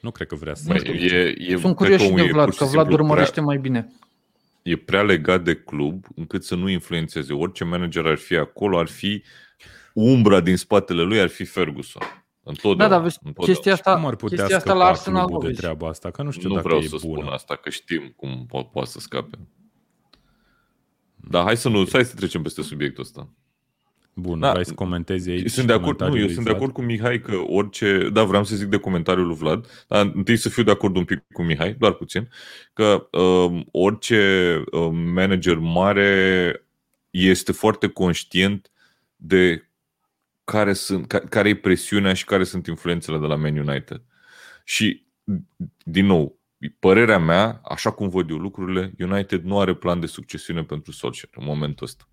Nu 0.00 0.10
cred 0.10 0.28
că 0.28 0.34
vrea 0.34 0.54
să... 0.54 0.64
bă, 0.66 0.88
e, 0.88 1.34
e, 1.38 1.56
Sunt 1.56 1.60
cred 1.60 1.74
curios 1.74 2.00
și 2.00 2.08
că 2.08 2.14
de 2.14 2.22
e 2.22 2.32
Vlad, 2.32 2.44
pur 2.44 2.52
și 2.52 2.58
că 2.58 2.64
Vlad 2.64 2.86
simplu 2.86 3.04
urmărește 3.04 3.32
prea, 3.32 3.44
mai 3.44 3.58
bine. 3.58 3.92
e 4.62 4.76
prea 4.76 5.02
legat 5.02 5.44
de 5.44 5.54
club 5.54 6.06
încât 6.14 6.44
să 6.44 6.54
nu 6.54 6.68
influențeze. 6.68 7.32
Orice 7.32 7.64
manager 7.64 8.06
ar 8.06 8.16
fi 8.16 8.36
acolo, 8.36 8.78
ar 8.78 8.86
fi 8.88 9.22
umbra 10.00 10.40
din 10.40 10.56
spatele 10.56 11.02
lui, 11.02 11.20
ar 11.20 11.28
fi 11.28 11.44
Ferguson. 11.44 12.02
Da, 12.02 12.50
Întotdeauna. 12.50 12.94
dar 12.94 13.02
vezi, 13.02 13.18
întotdeauna. 13.22 13.52
chestia 13.52 13.72
asta, 13.72 13.94
Cum 13.94 14.06
ar 14.06 14.16
putea 14.16 14.36
chestia 14.36 14.56
asta 14.56 14.70
scăpa 14.70 14.84
la 14.84 14.90
Arsenal 14.90 15.20
nu 15.20 15.26
clubul 15.26 15.42
de 15.42 15.48
vezi. 15.48 15.60
treaba 15.60 15.88
asta? 15.88 16.10
Că 16.10 16.22
nu 16.22 16.30
știu 16.30 16.48
nu 16.48 16.54
dacă 16.54 16.66
vreau 16.66 16.80
e 16.82 16.86
să 16.86 16.96
bună. 17.02 17.20
spun 17.20 17.32
asta, 17.32 17.56
că 17.56 17.70
știm 17.70 18.12
cum 18.16 18.46
po- 18.46 18.70
poate 18.72 18.88
să 18.90 18.98
scape. 19.00 19.38
Dar 21.16 21.42
hai 21.44 21.56
să 21.56 21.68
nu, 21.68 21.84
hai 21.92 22.04
să 22.04 22.14
trecem 22.14 22.42
peste 22.42 22.62
subiectul 22.62 23.02
ăsta. 23.02 23.28
Bun, 24.14 24.40
Da. 24.40 24.52
vrei 24.52 24.64
să 24.66 24.74
comentezi 24.74 25.30
aici 25.30 25.50
Sunt 25.50 25.66
de 25.66 25.72
acord, 25.72 25.86
nu, 25.86 25.92
comentariul 25.96 26.18
eu 26.20 26.24
lui 26.24 26.34
sunt 26.34 26.44
de 26.44 26.50
Vlad? 26.50 26.62
acord 26.62 26.72
cu 26.78 26.82
Mihai 26.82 27.20
că 27.20 27.36
orice, 27.46 28.08
da, 28.12 28.24
vreau 28.24 28.44
să 28.44 28.56
zic 28.56 28.66
de 28.66 28.76
comentariul 28.76 29.26
lui 29.26 29.36
Vlad, 29.36 29.84
dar 29.88 30.10
întâi 30.14 30.36
să 30.36 30.48
fiu 30.48 30.62
de 30.62 30.70
acord 30.70 30.96
un 30.96 31.04
pic 31.04 31.24
cu 31.32 31.42
Mihai, 31.42 31.72
doar 31.74 31.92
puțin, 31.92 32.28
că 32.72 33.08
um, 33.18 33.66
orice 33.70 34.62
um, 34.72 34.96
manager 34.96 35.58
mare 35.58 36.64
este 37.10 37.52
foarte 37.52 37.88
conștient 37.88 38.70
de 39.16 39.69
care, 40.50 40.72
sunt, 40.72 41.06
ca, 41.06 41.18
care 41.18 41.48
e 41.48 41.54
presiunea 41.56 42.12
și 42.12 42.24
care 42.24 42.44
sunt 42.44 42.66
influențele 42.66 43.18
de 43.18 43.26
la 43.26 43.36
Man 43.36 43.56
United. 43.58 44.02
Și, 44.64 45.06
din 45.84 46.06
nou, 46.06 46.38
părerea 46.78 47.18
mea, 47.18 47.60
așa 47.64 47.90
cum 47.90 48.08
văd 48.08 48.30
eu 48.30 48.36
lucrurile, 48.36 48.92
United 48.98 49.42
nu 49.44 49.60
are 49.60 49.74
plan 49.74 50.00
de 50.00 50.06
succesiune 50.06 50.62
pentru 50.62 50.92
Solskjaer 50.92 51.32
în 51.36 51.44
momentul 51.44 51.86
ăsta. 51.86 52.04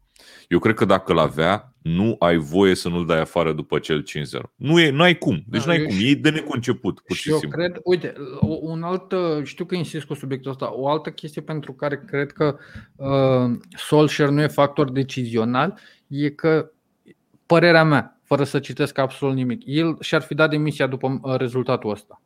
Eu 0.48 0.60
cred 0.60 0.76
că 0.76 0.86
dacă 0.86 1.14
l 1.14 1.18
avea, 1.18 1.74
nu 1.82 2.16
ai 2.20 2.38
voie 2.38 2.76
să 2.76 2.90
nu-l 2.90 3.06
dai 3.06 3.20
afară 3.20 3.54
după 3.54 3.80
cel 3.80 4.04
5-0. 4.04 4.42
Nu, 4.56 4.80
e, 4.80 4.90
nu 4.90 5.02
ai 5.02 5.18
cum. 5.18 5.44
Deci 5.48 5.60
Da, 5.60 5.66
nu 5.66 5.72
ai 5.72 5.78
eu 5.80 5.86
cum. 5.86 5.96
și- 5.96 6.10
E 6.10 6.16
de 6.16 6.30
neconceput, 6.30 7.00
pur 7.00 7.16
Și 7.16 7.22
și 7.22 7.30
eu 7.30 7.38
simplu. 7.38 7.58
cred, 7.58 7.80
uite, 7.84 8.14
o- 8.40 8.58
un 8.62 8.84
alt, 8.84 9.14
știu 9.44 9.66
că 9.66 9.76
insist 9.76 10.06
cu 10.06 10.14
subiectul 10.14 10.52
ăsta, 10.52 10.74
o 10.74 10.90
altă 10.90 11.10
chestie 11.12 11.42
pentru 11.42 11.74
care 11.74 12.04
cred 12.08 12.32
că 12.32 12.58
uh, 12.96 13.58
Solskjaer 13.78 14.30
nu 14.30 14.42
e 14.42 14.48
factor 14.48 14.92
decizional 14.92 15.80
e 16.08 16.30
că, 16.30 16.72
părerea 17.46 17.84
mea, 17.84 18.17
fără 18.28 18.44
să 18.44 18.60
citesc 18.60 18.98
absolut 18.98 19.36
nimic, 19.36 19.62
el 19.66 19.98
și-ar 20.00 20.22
fi 20.22 20.34
dat 20.34 20.50
demisia 20.50 20.88
după 20.88 21.20
uh, 21.22 21.36
rezultatul 21.36 21.90
ăsta. 21.90 22.22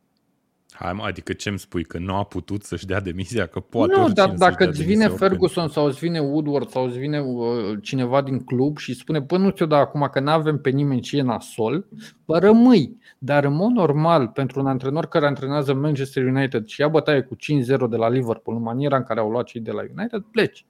Hai, 0.72 0.92
mă, 0.92 1.02
adică 1.02 1.32
ce-mi 1.32 1.58
spui? 1.58 1.84
Că 1.84 1.98
nu 1.98 2.14
a 2.14 2.24
putut 2.24 2.62
să-și 2.62 2.86
dea 2.86 3.00
demisia? 3.00 3.46
Că 3.46 3.60
poate 3.60 3.92
nu, 3.92 4.02
oricine 4.02 4.24
dar 4.24 4.28
să-și 4.28 4.38
dacă 4.38 4.54
dea 4.58 4.68
îți 4.68 4.78
demisia 4.78 4.94
vine 4.94 5.12
oricând. 5.12 5.30
Ferguson 5.30 5.68
sau 5.68 5.86
îți 5.86 5.98
vine 5.98 6.20
Woodward 6.20 6.68
sau 6.68 6.84
îți 6.84 6.98
vine 6.98 7.20
uh, 7.20 7.46
cineva 7.82 8.22
din 8.22 8.44
club 8.44 8.78
și 8.78 8.94
spune, 8.94 9.18
bă, 9.18 9.36
nu 9.36 9.50
ți-o 9.50 9.66
da 9.66 9.76
acum 9.76 10.08
că 10.12 10.20
nu 10.20 10.30
avem 10.30 10.58
pe 10.58 10.70
nimeni 10.70 11.02
și 11.02 11.16
e 11.16 11.22
nasol, 11.22 11.86
bă, 12.24 12.38
rămâi. 12.38 12.96
Dar 13.18 13.44
în 13.44 13.54
mod 13.54 13.70
normal, 13.70 14.28
pentru 14.28 14.60
un 14.60 14.66
antrenor 14.66 15.06
care 15.06 15.26
antrenează 15.26 15.74
Manchester 15.74 16.24
United 16.24 16.66
și 16.66 16.80
ia 16.80 16.88
bătaie 16.88 17.20
cu 17.20 17.36
5-0 17.36 17.38
de 17.90 17.96
la 17.96 18.08
Liverpool, 18.08 18.56
în 18.56 18.62
maniera 18.62 18.96
în 18.96 19.02
care 19.02 19.20
au 19.20 19.30
luat 19.30 19.44
cei 19.44 19.60
de 19.60 19.70
la 19.70 19.82
United, 19.96 20.20
pleci. 20.30 20.64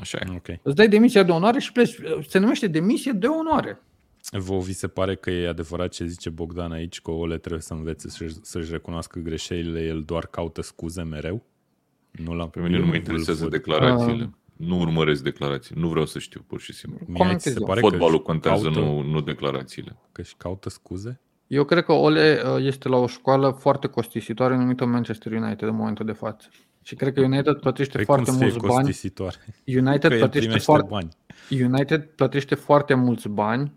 Așa 0.00 0.18
e. 0.20 0.34
Ok. 0.36 0.58
Îți 0.62 0.76
dai 0.76 0.88
demisia 0.88 1.22
de 1.22 1.32
onoare 1.32 1.58
și 1.58 1.72
pleci. 1.72 1.94
Se 2.28 2.38
numește 2.38 2.66
demisie 2.66 3.12
de 3.12 3.26
onoare. 3.26 3.80
Vă 4.38 4.58
vi 4.58 4.72
se 4.72 4.88
pare 4.88 5.14
că 5.14 5.30
e 5.30 5.48
adevărat 5.48 5.90
ce 5.90 6.06
zice 6.06 6.30
Bogdan 6.30 6.72
aici, 6.72 7.00
că 7.00 7.10
Ole 7.10 7.38
trebuie 7.38 7.62
să 7.62 7.72
învețe 7.72 8.08
să-și, 8.08 8.34
să-și 8.42 8.70
recunoască 8.70 9.18
greșelile, 9.18 9.84
el 9.84 10.02
doar 10.02 10.26
caută 10.26 10.62
scuze 10.62 11.02
mereu? 11.02 11.42
Nu 12.10 12.34
l-am 12.34 12.50
Pe 12.50 12.60
mine 12.60 12.78
nu 12.78 12.86
mă 12.86 12.94
interesează 12.94 13.46
declarațiile. 13.46 14.30
Nu 14.56 14.78
urmăresc 14.80 15.22
declarații. 15.22 15.74
Nu 15.78 15.88
vreau 15.88 16.06
să 16.06 16.18
știu, 16.18 16.44
pur 16.46 16.60
și 16.60 16.72
simplu. 16.72 16.98
Mie 17.06 17.16
Comentez 17.16 17.42
ți 17.42 17.52
se 17.52 17.58
eu. 17.60 17.66
pare 17.66 17.80
Fotbalul 17.80 18.16
că 18.18 18.22
contează, 18.22 18.62
caută, 18.62 18.78
nu, 18.80 19.02
nu 19.02 19.20
declarațiile. 19.20 19.96
că 20.12 20.20
își 20.20 20.34
caută 20.36 20.68
scuze? 20.68 21.20
Eu 21.46 21.64
cred 21.64 21.84
că 21.84 21.92
Ole 21.92 22.42
uh, 22.44 22.64
este 22.64 22.88
la 22.88 22.96
o 22.96 23.06
școală 23.06 23.50
foarte 23.50 23.86
costisitoare 23.86 24.56
numită 24.56 24.84
Manchester 24.84 25.32
United 25.32 25.68
în 25.68 25.74
momentul 25.74 26.06
de 26.06 26.12
față. 26.12 26.48
Și 26.82 26.94
cred 26.94 27.14
că 27.14 27.20
United 27.20 27.56
plătește 27.56 27.96
Păi 27.96 28.04
foarte 28.04 28.24
cum 28.24 28.32
să 28.32 28.38
fie 28.38 28.50
mulți 28.50 28.66
bani. 28.66 28.84
costisitoare? 28.84 29.36
United 29.66 30.00
Că 30.00 30.12
el 30.12 30.18
plătește, 30.18 30.38
primește 30.46 30.64
foarte, 30.64 30.88
bani. 30.90 31.08
United 31.50 32.04
plătește 32.04 32.54
foarte 32.54 32.94
mulți 32.94 33.28
bani 33.28 33.72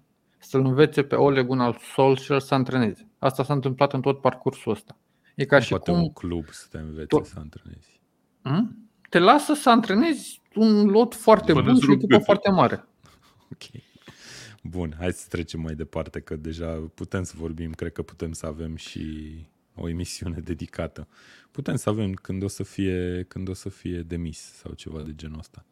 să-l 0.48 0.66
învețe 0.66 1.04
pe 1.04 1.16
Ole 1.16 1.44
Gunnar 1.44 1.80
Solskjaer 1.94 2.40
să 2.42 2.54
antreneze. 2.54 3.08
Asta 3.20 3.44
s-a 3.44 3.54
întâmplat 3.54 3.94
în 3.94 4.02
tot 4.02 4.22
parcursul 4.22 4.72
ăsta. 4.72 4.98
E 5.36 5.46
ca 5.46 5.60
și 5.60 5.70
Poate 5.70 5.92
cum 5.92 6.00
un 6.02 6.14
club 6.14 6.46
să 6.50 6.66
te 6.72 6.78
învețe 6.78 7.06
Tot- 7.06 7.26
să 7.26 7.36
antrenezi. 7.40 8.00
Hm? 8.42 8.90
te 9.10 9.20
lasă 9.20 9.54
să 9.54 9.70
antrenezi 9.70 10.42
un 10.56 10.86
lot 10.86 11.16
foarte 11.16 11.52
Până 11.52 11.64
bun 11.66 11.74
îți 11.74 11.82
și 11.82 11.90
o 11.90 11.92
rup 11.92 11.98
echipă 12.02 12.12
gâtul. 12.18 12.26
foarte 12.26 12.50
mare. 12.52 12.86
Ok. 13.52 13.82
Bun, 14.64 14.96
hai 14.98 15.12
să 15.12 15.26
trecem 15.30 15.60
mai 15.62 15.76
departe, 15.76 16.20
că 16.20 16.36
deja 16.36 16.90
putem 16.96 17.24
să 17.24 17.34
vorbim, 17.38 17.72
cred 17.72 17.92
că 17.92 18.02
putem 18.02 18.32
să 18.32 18.46
avem 18.46 18.76
și 18.76 19.36
o 19.76 19.90
emisiune 19.90 20.40
dedicată. 20.52 21.08
Putem 21.52 21.76
să 21.76 21.90
avem 21.90 22.14
când 22.14 22.44
o 22.44 22.48
să 22.48 22.64
fie, 22.64 23.26
când 23.28 23.50
o 23.50 23.54
să 23.54 23.70
fie 23.70 24.00
demis 24.02 24.40
sau 24.40 24.74
ceva 24.74 25.02
de 25.02 25.16
genul 25.16 25.40
ăsta. 25.40 25.66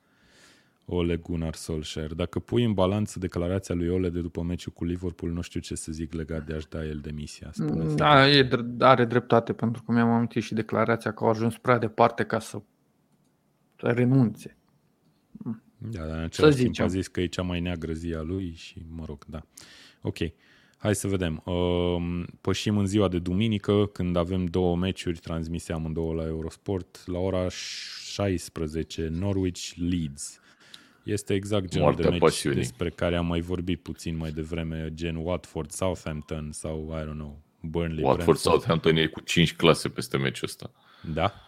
Ole 0.86 1.16
Gunnar 1.16 1.56
Solskjaer. 1.56 2.14
Dacă 2.14 2.40
pui 2.40 2.64
în 2.64 2.74
balanță 2.74 3.20
declarația 3.20 3.76
lui 3.76 3.90
Ole 3.90 4.10
de 4.10 4.22
după 4.22 4.42
meciul 4.42 4.74
cu 4.74 4.84
Liverpool, 4.84 5.32
nu 5.32 5.42
știu 5.42 5.60
ce 5.60 5.76
să 5.76 5.92
zic 5.92 6.14
legat 6.14 6.46
de 6.46 6.54
a-și 6.54 6.68
da 6.70 6.86
el 6.86 7.00
demisia. 7.00 7.50
Spune 7.52 7.94
da, 7.94 8.30
e, 8.30 8.50
are 8.80 9.06
dreptate, 9.06 9.54
pentru 9.54 9.84
că 9.84 9.92
mi-am 9.92 10.10
amintit 10.10 10.44
și 10.44 10.54
declarația 10.54 11.14
că 11.14 11.24
au 11.24 11.30
ajuns 11.30 11.58
prea 11.58 11.78
departe 11.78 12.24
ca 12.24 12.40
să 12.40 12.62
renunțe. 13.76 14.58
Da, 15.78 16.06
dar 16.06 16.18
în 16.18 16.24
același 16.24 16.58
timp 16.58 16.80
a 16.80 16.88
zis 16.88 17.08
că 17.08 17.22
e 17.22 17.26
cea 17.26 17.42
mai 17.42 17.60
neagră 17.60 17.94
zi 17.94 18.14
a 18.14 18.22
lui 18.22 18.54
și 18.56 18.86
mă 18.90 19.04
rog, 19.06 19.26
da. 19.26 19.42
Ok. 20.02 20.18
Hai 20.78 20.96
să 20.96 21.08
vedem. 21.08 21.42
Um, 21.46 22.26
pășim 22.42 22.78
în 22.78 22.86
ziua 22.86 23.08
de 23.08 23.20
duminică, 23.20 23.86
când 23.86 24.16
avem 24.16 24.46
două 24.46 24.76
meciuri 24.76 25.20
transmise 25.20 25.74
amândouă 25.74 26.14
la 26.14 26.26
Eurosport, 26.26 27.04
la 27.06 27.20
ora 27.20 27.50
16, 27.50 29.08
Norwich-Leeds. 29.08 30.43
Este 31.04 31.34
exact 31.34 31.68
genul 31.68 31.86
Moartea 31.86 32.04
de 32.04 32.10
meci 32.10 32.20
pasiunii. 32.20 32.60
despre 32.60 32.90
care 32.90 33.16
am 33.16 33.26
mai 33.26 33.40
vorbit 33.40 33.82
puțin 33.82 34.18
mai 34.18 34.32
devreme, 34.32 34.90
gen 34.94 35.16
Watford-Southampton 35.16 36.50
sau, 36.52 36.96
I 37.00 37.04
don't 37.04 37.18
know, 37.18 37.42
Burnley. 37.62 38.04
Watford-Southampton 38.04 38.96
e 38.96 39.06
cu 39.06 39.20
5 39.20 39.56
clase 39.56 39.90
peste 39.90 40.18
meciul 40.18 40.48
ăsta. 40.48 40.72
Da? 41.14 41.34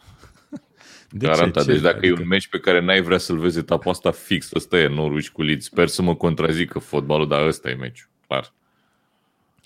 De 1.10 1.26
Garantat. 1.26 1.66
Ce? 1.66 1.72
Deci 1.72 1.82
dacă 1.82 1.98
adică... 1.98 2.14
e 2.14 2.22
un 2.22 2.28
meci 2.28 2.48
pe 2.48 2.60
care 2.60 2.82
n-ai 2.82 3.02
vrea 3.02 3.18
să-l 3.18 3.38
vezi 3.38 3.58
etapa 3.58 3.90
asta 3.90 4.12
fix, 4.12 4.52
ăsta 4.54 4.78
e 4.78 4.88
Norwich 4.88 5.28
cu 5.28 5.42
Leeds. 5.42 5.66
Sper 5.66 5.88
să 5.88 6.02
mă 6.02 6.16
contrazică 6.16 6.80
fotbalul, 6.80 7.28
dar 7.28 7.46
ăsta 7.46 7.70
e 7.70 7.74
meciul, 7.74 8.10
clar. 8.28 8.54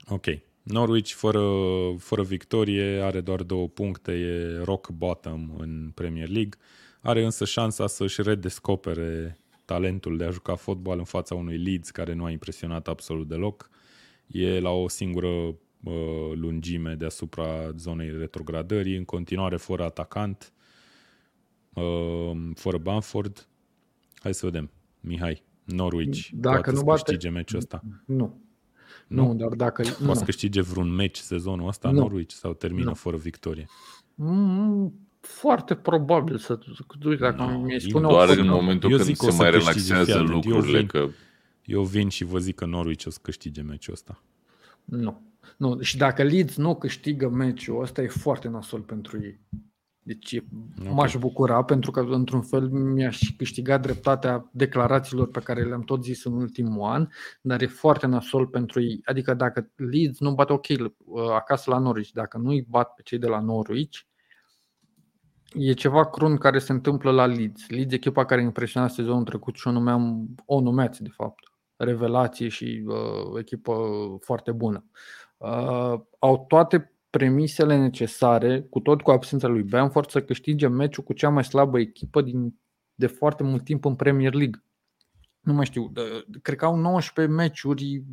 Ok. 0.08 0.26
Norwich 0.64 1.12
fără, 1.12 1.42
fără 1.98 2.24
victorie, 2.24 3.02
are 3.02 3.22
doar 3.22 3.44
două 3.44 3.68
puncte, 3.68 4.12
e 4.12 4.64
rock 4.64 4.90
bottom 4.90 5.50
în 5.58 5.92
Premier 5.94 6.28
League. 6.28 6.60
Are 7.02 7.24
însă 7.24 7.46
șansa 7.46 7.88
să-și 7.88 8.22
redescopere 8.22 9.40
talentul 9.70 10.18
de 10.18 10.24
a 10.24 10.30
juca 10.30 10.56
fotbal 10.56 10.98
în 10.98 11.04
fața 11.04 11.36
unui 11.36 11.58
Leeds 11.58 11.90
care 11.90 12.14
nu 12.14 12.24
a 12.24 12.30
impresionat 12.30 12.88
absolut 12.88 13.28
deloc. 13.28 13.70
E 14.28 14.60
la 14.60 14.70
o 14.70 14.88
singură 14.88 15.28
uh, 15.28 16.32
lungime 16.34 16.96
deasupra 16.96 17.72
zonei 17.76 18.18
retrogradării, 18.18 18.98
în 18.98 19.06
continuare 19.06 19.58
fără 19.58 19.84
atacant, 19.84 20.54
uh, 21.74 22.32
fără 22.54 22.78
Bamford. 22.78 23.48
Hai 24.16 24.34
să 24.34 24.46
vedem. 24.46 24.70
Mihai, 25.00 25.44
Norwich, 25.64 26.28
Dacă 26.34 26.56
poate 26.56 26.72
nu 26.72 26.78
să 26.78 26.84
bate... 26.84 27.02
câștige 27.04 27.30
meciul 27.30 27.58
ăsta? 27.58 27.84
Nu. 28.06 28.42
Nu, 29.08 29.28
nu 29.28 29.36
dar 29.36 29.50
dacă... 29.50 29.82
Poate 29.82 30.04
nu. 30.04 30.14
să 30.14 30.24
câștige 30.24 30.62
vreun 30.62 30.90
meci 30.96 31.18
sezonul 31.18 31.68
ăsta 31.68 31.92
nu. 31.92 32.00
Norwich 32.00 32.34
sau 32.34 32.54
termină 32.54 32.86
nu. 32.86 32.94
fără 32.94 33.18
victorie? 33.18 33.66
Mm, 34.16 35.09
foarte 35.20 35.76
probabil 35.76 36.38
să... 36.38 36.60
Uite, 37.06 37.22
dacă 37.22 37.42
no, 37.42 37.60
mi 37.60 37.80
spune 37.80 38.08
doar 38.08 38.30
în 38.30 38.48
momentul 38.48 38.98
când 38.98 39.16
se 39.16 39.32
mai 39.38 39.52
relaxează 39.52 40.20
lucrurile. 40.20 40.78
Eu 40.78 40.80
vin, 40.80 40.86
că... 40.88 41.10
eu 41.66 41.84
vin 41.84 42.10
și 42.10 42.24
vă 42.24 42.38
zic 42.38 42.56
că 42.56 42.66
Norwich 42.66 43.06
o 43.06 43.10
să 43.10 43.20
câștige 43.22 43.62
meciul 43.62 43.94
ăsta. 43.94 44.24
Nu. 44.86 45.22
nu. 45.58 45.82
Și 45.82 45.98
dacă 45.98 46.24
Leeds 46.24 46.56
nu 46.56 46.76
câștigă 46.76 47.30
meciul 47.30 47.82
ăsta, 47.82 48.02
e 48.02 48.08
foarte 48.08 48.48
nasol 48.48 48.82
pentru 48.82 49.20
ei. 49.22 49.40
Deci 50.02 50.42
okay. 50.78 50.94
m-aș 50.94 51.16
bucura 51.16 51.64
pentru 51.64 51.92
că 51.92 52.00
într-un 52.00 52.42
fel 52.42 52.70
mi-aș 52.70 53.20
câștiga 53.38 53.78
dreptatea 53.78 54.50
declarațiilor 54.54 55.30
pe 55.30 55.40
care 55.40 55.64
le-am 55.64 55.82
tot 55.82 56.04
zis 56.04 56.24
în 56.24 56.34
ultimul 56.34 56.90
an, 56.90 57.08
dar 57.42 57.62
e 57.62 57.68
foarte 57.68 58.08
nasol 58.08 58.48
pentru 58.48 58.82
ei. 58.82 59.02
Adică 59.06 59.34
dacă 59.34 59.72
Leeds 59.76 60.20
nu 60.20 60.34
bate 60.34 60.54
ok 60.54 60.66
acasă 61.34 61.70
la 61.72 61.78
Norwich, 61.78 62.10
dacă 62.12 62.38
nu 62.38 62.50
îi 62.50 62.66
bat 62.70 62.94
pe 62.94 63.02
cei 63.02 63.18
de 63.18 63.28
la 63.28 63.40
Norwich, 63.40 64.00
e 65.54 65.74
ceva 65.74 66.10
crunt 66.10 66.40
care 66.40 66.60
se 66.60 66.72
întâmplă 66.72 67.12
la 67.12 67.26
Leeds. 67.26 67.70
Leeds, 67.70 67.94
echipa 67.94 68.26
care 68.26 68.42
impresiona 68.42 68.88
sezonul 68.88 69.24
trecut 69.24 69.56
și 69.56 69.68
o 69.68 69.72
numeam, 69.72 70.36
o 70.46 70.60
numeați 70.60 71.04
de 71.04 71.10
fapt, 71.10 71.44
revelație 71.76 72.48
și 72.48 72.84
uh, 72.86 73.40
echipă 73.40 73.74
foarte 74.22 74.52
bună. 74.52 74.86
Uh, 75.38 76.00
au 76.20 76.46
toate 76.48 76.94
premisele 77.10 77.78
necesare, 77.78 78.62
cu 78.62 78.80
tot 78.80 79.02
cu 79.02 79.12
absența 79.12 79.48
lui 79.48 79.64
Bamford, 79.64 80.10
să 80.10 80.22
câștige 80.22 80.68
meciul 80.68 81.04
cu 81.04 81.14
cea 81.14 81.30
mai 81.30 81.44
slabă 81.44 81.80
echipă 81.80 82.22
din, 82.22 82.60
de 82.96 83.08
foarte 83.08 83.44
mult 83.44 83.64
timp 83.64 83.86
în 83.86 83.96
Premier 83.96 84.34
League. 84.34 84.64
Nu 85.40 85.54
mai 85.54 85.66
știu, 85.66 85.92
cred 86.42 86.58
că 86.58 86.66
au 86.66 86.76
19 86.76 87.36
meciuri 87.36 88.04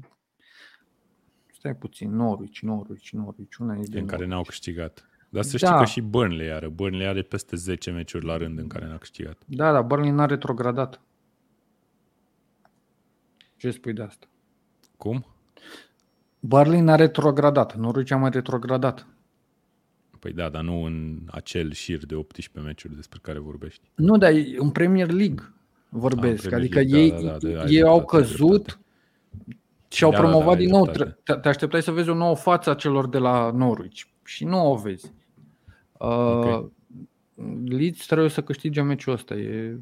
Stai 1.67 1.77
puțin, 1.77 2.17
Norwich, 2.17 2.59
Norwich, 2.61 3.09
Norwich, 3.11 3.57
una 3.59 3.77
e 3.77 3.83
de 3.83 3.99
în 3.99 4.07
care 4.07 4.27
n-au 4.27 4.43
câștigat. 4.43 5.09
Dar 5.37 5.45
să 5.45 5.57
știi 5.57 5.69
da. 5.69 5.77
că 5.77 5.85
și 5.85 6.01
Burnley 6.01 6.53
are. 6.53 6.69
Burnley 6.69 7.07
are 7.07 7.23
peste 7.23 7.57
10 7.57 7.91
meciuri 7.91 8.25
la 8.25 8.37
rând 8.37 8.59
în 8.59 8.67
care 8.67 8.87
n-a 8.87 8.99
câștigat. 8.99 9.39
Da, 9.47 9.73
dar 9.73 9.83
Burnley 9.83 10.11
n-a 10.11 10.27
retrogradat. 10.27 11.01
Ce 13.57 13.71
spui 13.71 13.93
de 13.93 14.03
asta? 14.03 14.27
Cum? 14.97 15.27
Burnley 16.41 16.81
n-a 16.81 16.95
retrogradat. 16.95 17.77
Norwich 17.77 18.13
a 18.13 18.17
mai 18.17 18.31
retrogradat. 18.31 19.07
Păi 20.19 20.33
da, 20.33 20.49
dar 20.49 20.63
nu 20.63 20.83
în 20.83 21.19
acel 21.27 21.73
șir 21.73 22.07
de 22.07 22.15
18 22.15 22.69
meciuri 22.69 22.95
despre 22.95 23.19
care 23.23 23.39
vorbești. 23.39 23.91
Nu, 23.95 24.17
dar 24.17 24.33
în 24.59 24.71
Premier 24.71 25.11
League 25.11 25.53
vorbesc. 25.89 26.47
A, 26.47 26.49
Premier 26.49 26.61
adică 26.61 26.97
League, 26.97 26.99
ei, 26.99 27.11
da, 27.11 27.37
da, 27.39 27.49
da, 27.49 27.65
ei 27.65 27.83
au 27.83 28.05
căzut 28.05 28.79
și 29.89 30.05
au 30.05 30.11
da, 30.11 30.17
promovat 30.17 30.47
da, 30.47 30.53
da, 30.53 30.59
din 30.59 30.69
nou. 30.69 30.87
Te, 30.87 31.35
te 31.35 31.49
așteptai 31.49 31.83
să 31.83 31.91
vezi 31.91 32.09
o 32.09 32.15
nouă 32.15 32.37
față 32.37 32.71
a 32.71 32.75
celor 32.75 33.09
de 33.09 33.19
la 33.19 33.51
Norwich 33.51 34.03
și 34.25 34.45
nu 34.45 34.71
o 34.71 34.77
vezi. 34.77 35.13
Uh, 35.99 36.09
okay. 36.09 36.73
Leeds 37.65 38.07
trebuie 38.07 38.29
să 38.29 38.43
câștige 38.43 38.83
meciul 38.83 39.13
ăsta. 39.13 39.35
E 39.35 39.81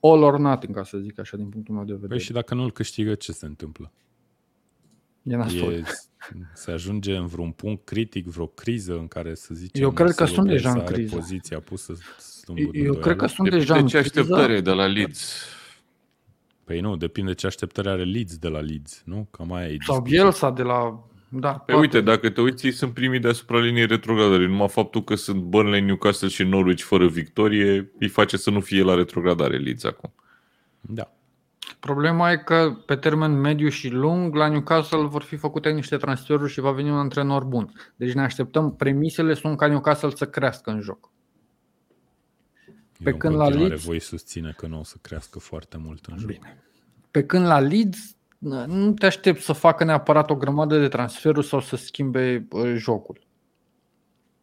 all 0.00 0.22
or 0.22 0.38
nothing, 0.38 0.74
ca 0.74 0.84
să 0.84 0.98
zic 0.98 1.18
așa, 1.18 1.36
din 1.36 1.48
punctul 1.48 1.74
meu 1.74 1.84
de 1.84 1.92
vedere. 1.92 2.08
Păi 2.08 2.20
și 2.20 2.32
dacă 2.32 2.54
nu 2.54 2.62
îl 2.62 2.72
câștigă, 2.72 3.14
ce 3.14 3.32
se 3.32 3.46
întâmplă? 3.46 3.92
E 5.22 5.36
E, 5.36 5.82
se 6.54 6.70
ajunge 6.70 7.16
în 7.16 7.26
vreun 7.26 7.50
punct 7.50 7.84
critic, 7.84 8.26
vreo 8.26 8.46
criză 8.46 8.98
în 8.98 9.08
care 9.08 9.34
să 9.34 9.54
zicem... 9.54 9.82
Eu 9.82 9.90
cred 9.90 10.10
că 10.10 10.24
sunt 10.24 10.48
deja 10.48 10.70
în 10.70 10.84
criză. 10.84 11.16
Poziția 11.16 11.60
pusă 11.60 11.94
Eu 12.72 12.94
cred 12.94 13.16
că 13.16 13.26
sunt 13.26 13.50
deja 13.50 13.76
în 13.76 13.86
ce 13.86 13.98
așteptări 13.98 14.62
de 14.62 14.70
la 14.70 14.86
Leeds. 14.86 15.44
Păi 16.64 16.80
nu, 16.80 16.96
depinde 16.96 17.34
ce 17.34 17.46
așteptări 17.46 17.88
are 17.88 18.04
Leeds 18.04 18.36
de 18.36 18.48
la 18.48 18.60
Leeds, 18.60 19.02
nu? 19.04 19.26
Cam 19.30 19.52
aia 19.52 19.68
e 19.68 19.76
Sau 19.80 20.00
Bielsa 20.00 20.50
de 20.50 20.62
la 20.62 21.04
da, 21.32 21.52
păi 21.52 21.74
uite, 21.74 22.00
dacă 22.00 22.30
te 22.30 22.40
uiți, 22.40 22.68
sunt 22.68 22.94
primii 22.94 23.18
deasupra 23.18 23.58
liniei 23.58 23.86
retrogradării. 23.86 24.46
Numai 24.46 24.68
faptul 24.68 25.04
că 25.04 25.14
sunt 25.14 25.42
Burnley, 25.42 25.80
Newcastle 25.80 26.28
și 26.28 26.42
Norwich 26.42 26.82
fără 26.82 27.06
victorie 27.06 27.90
îi 27.98 28.08
face 28.08 28.36
să 28.36 28.50
nu 28.50 28.60
fie 28.60 28.82
la 28.82 28.94
retrogradare 28.94 29.58
Leeds 29.58 29.84
acum. 29.84 30.12
Da. 30.80 31.12
Problema 31.80 32.30
e 32.30 32.36
că 32.36 32.76
pe 32.86 32.96
termen 32.96 33.40
mediu 33.40 33.68
și 33.68 33.88
lung 33.88 34.34
la 34.34 34.48
Newcastle 34.48 35.06
vor 35.06 35.22
fi 35.22 35.36
făcute 35.36 35.70
niște 35.70 35.96
transferuri 35.96 36.52
și 36.52 36.60
va 36.60 36.70
veni 36.70 36.90
un 36.90 36.96
antrenor 36.96 37.44
bun. 37.44 37.72
Deci 37.96 38.12
ne 38.12 38.22
așteptăm, 38.22 38.76
premisele 38.76 39.34
sunt 39.34 39.58
ca 39.58 39.66
Newcastle 39.66 40.10
să 40.10 40.26
crească 40.26 40.70
în 40.70 40.80
joc. 40.80 41.10
Pe 43.02 43.10
Eu 43.10 43.16
când 43.16 43.34
la 43.34 43.48
Leeds 43.48 43.84
voi 43.84 44.00
susține 44.00 44.54
că 44.56 44.66
nu 44.66 44.78
o 44.78 44.84
să 44.84 44.96
crească 45.00 45.38
foarte 45.38 45.76
mult 45.76 46.06
în 46.06 46.18
joc. 46.18 46.26
Bine. 46.26 46.62
Pe 47.10 47.24
când 47.24 47.46
la 47.46 47.58
Leeds 47.58 48.16
nu 48.66 48.92
te 48.92 49.06
aștept 49.06 49.40
să 49.40 49.52
facă 49.52 49.84
neapărat 49.84 50.30
o 50.30 50.36
grămadă 50.36 50.78
de 50.78 50.88
transferuri 50.88 51.46
sau 51.46 51.60
să 51.60 51.76
schimbe 51.76 52.48
jocul. 52.76 53.20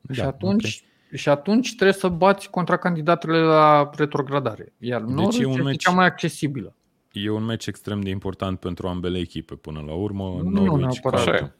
Da, 0.02 0.14
și, 0.14 0.22
atunci, 0.22 0.84
okay. 1.06 1.20
și 1.20 1.30
atunci 1.30 1.76
trebuie 1.76 1.98
să 1.98 2.08
bați 2.08 2.50
contra 2.50 2.78
candidatele 2.78 3.39
la 3.39 3.89
retrogradare. 3.95 4.74
Iar 4.78 5.02
deci 5.02 5.16
Norwich 5.16 5.39
e 5.39 5.45
un 5.45 5.64
meci, 5.64 5.82
cea 5.82 5.91
mai 5.91 6.06
accesibilă. 6.06 6.76
E 7.12 7.30
un 7.30 7.43
meci 7.43 7.68
extrem 7.68 8.02
de 8.02 8.10
important 8.10 8.60
pentru 8.60 8.88
ambele 8.88 9.20
echipe 9.20 9.56
până 9.56 9.84
la 9.86 9.93
urmă. 9.93 10.24
Nu, 10.24 10.50
Norwich, 10.50 10.72
nu 10.72 10.78
neapărat. 10.78 11.58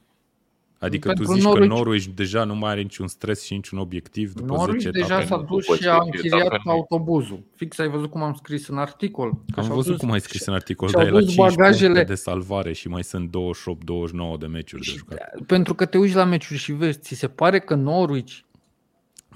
Adică 0.78 1.08
Pentru 1.08 1.24
tu 1.24 1.32
zici 1.32 1.42
Norwich, 1.42 1.68
că 1.68 1.74
Norwich 1.74 2.06
deja 2.14 2.44
nu 2.44 2.54
mai 2.54 2.70
are 2.70 2.80
niciun 2.80 3.06
stres 3.06 3.44
și 3.44 3.54
niciun 3.54 3.78
obiectiv 3.78 4.32
după 4.32 4.54
Norwich 4.54 4.82
10 4.82 4.90
deja 4.90 5.24
s-a 5.24 5.36
dus 5.48 5.64
și 5.64 5.88
a 5.88 5.98
închiriat 6.04 6.60
autobuzul. 6.64 7.42
Fix 7.54 7.78
ai 7.78 7.88
văzut 7.88 8.10
cum 8.10 8.22
am 8.22 8.34
scris 8.34 8.68
în 8.68 8.78
articol. 8.78 9.38
Am 9.56 9.68
văzut 9.68 9.92
dus, 9.92 10.00
cum 10.00 10.10
ai 10.10 10.20
scris 10.20 10.46
în 10.46 10.54
articol, 10.54 10.88
dar 10.92 11.06
e 11.06 11.10
la 11.10 11.20
5 11.20 11.34
bagajele... 11.34 12.04
de 12.04 12.14
salvare 12.14 12.72
și 12.72 12.88
mai 12.88 13.04
sunt 13.04 13.28
28-29 13.28 14.38
de 14.38 14.46
meciuri 14.46 14.82
de 14.82 14.90
jucat. 14.96 15.18
Pentru 15.46 15.74
că 15.74 15.84
te 15.84 15.98
uiți 15.98 16.14
la 16.14 16.24
meciuri 16.24 16.58
și 16.58 16.72
vezi, 16.72 16.98
ți 16.98 17.14
se 17.14 17.28
pare 17.28 17.58
că 17.58 17.74
Norwich 17.74 18.38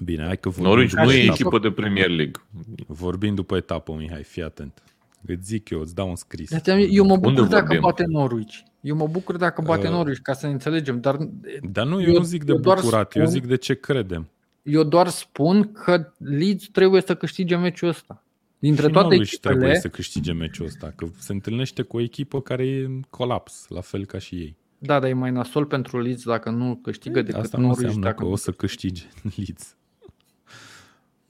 Bine, 0.03 0.23
hai 0.25 0.37
că 0.37 0.51
Norwich 0.57 0.93
nu 0.93 1.11
e 1.11 1.23
echipă 1.23 1.59
de 1.59 1.71
Premier 1.71 2.09
League. 2.09 2.41
Vorbim 2.87 3.35
după 3.35 3.55
etapă, 3.55 3.93
Mihai, 3.93 4.23
fii 4.23 4.43
atent. 4.43 4.83
Îți 5.27 5.45
zic 5.45 5.69
eu, 5.69 5.79
îți 5.79 5.95
dau 5.95 6.09
un 6.09 6.15
scris. 6.15 6.51
Eu 6.89 7.05
mă 7.05 7.15
bucur 7.15 7.39
Unde 7.39 7.41
dacă 7.41 7.65
vorbim? 7.65 7.81
bate 7.81 8.03
Norwich. 8.07 8.59
Eu 8.81 8.95
mă 8.95 9.07
bucur 9.07 9.37
dacă 9.37 9.61
bate 9.61 9.87
uh, 9.87 9.93
Norwich, 9.93 10.19
ca 10.21 10.33
să 10.33 10.45
ne 10.45 10.51
înțelegem. 10.51 10.99
Dar, 10.99 11.17
dar 11.61 11.85
nu, 11.85 12.01
eu, 12.01 12.07
eu 12.07 12.17
nu 12.17 12.23
zic 12.23 12.43
de 12.43 12.51
eu 12.51 12.57
bucurat, 12.57 13.09
spun, 13.11 13.21
eu 13.21 13.27
zic 13.27 13.45
de 13.45 13.55
ce 13.55 13.73
credem. 13.73 14.29
Eu 14.63 14.83
doar 14.83 15.07
spun 15.07 15.71
că 15.71 16.11
Leeds 16.17 16.67
trebuie 16.71 17.01
să 17.01 17.15
câștige 17.15 17.55
meciul 17.55 17.89
ăsta. 17.89 18.23
Dintre 18.59 18.85
și 18.85 18.91
toate 18.91 19.07
Norwich 19.07 19.31
echipele, 19.31 19.55
trebuie 19.55 19.79
să 19.79 19.87
câștige 19.87 20.33
meciul 20.33 20.65
ăsta, 20.65 20.93
că 20.95 21.07
se 21.17 21.31
întâlnește 21.31 21.81
cu 21.81 21.97
o 21.97 22.01
echipă 22.01 22.41
care 22.41 22.67
e 22.67 22.85
în 22.85 23.01
colaps, 23.09 23.65
la 23.69 23.81
fel 23.81 24.05
ca 24.05 24.17
și 24.17 24.35
ei. 24.35 24.57
da, 24.77 24.99
dar 24.99 25.09
e 25.09 25.13
mai 25.13 25.31
nasol 25.31 25.65
pentru 25.65 26.01
Leeds 26.01 26.23
dacă 26.23 26.49
nu 26.49 26.75
câștigă 26.75 27.21
decât 27.21 27.41
Asta 27.41 27.57
nu 27.57 27.63
Norwich 27.63 27.81
înseamnă 27.83 28.07
dacă 28.07 28.21
că 28.21 28.23
nu 28.23 28.31
o 28.31 28.35
să 28.35 28.51
câștige 28.51 29.03
Leeds. 29.35 29.75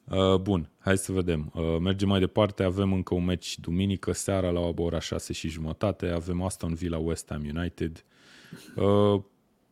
Uh, 0.10 0.36
bun, 0.36 0.70
hai 0.80 0.98
să 0.98 1.12
vedem. 1.12 1.52
Uh, 1.54 1.78
mergem 1.80 2.08
mai 2.08 2.20
departe. 2.20 2.64
Avem 2.64 2.94
încă 2.94 3.14
un 3.14 3.26
meci 3.26 3.60
duminică 3.60 4.12
seara 4.12 4.50
la 4.50 4.60
o 4.60 4.74
ora 4.78 5.00
6 5.00 5.34
și 5.34 5.50
jumătate. 5.50 6.08
Avem 6.08 6.42
Aston 6.42 6.74
Villa 6.74 6.98
West 6.98 7.30
Ham 7.30 7.44
United. 7.56 8.06
Uh, 8.76 9.22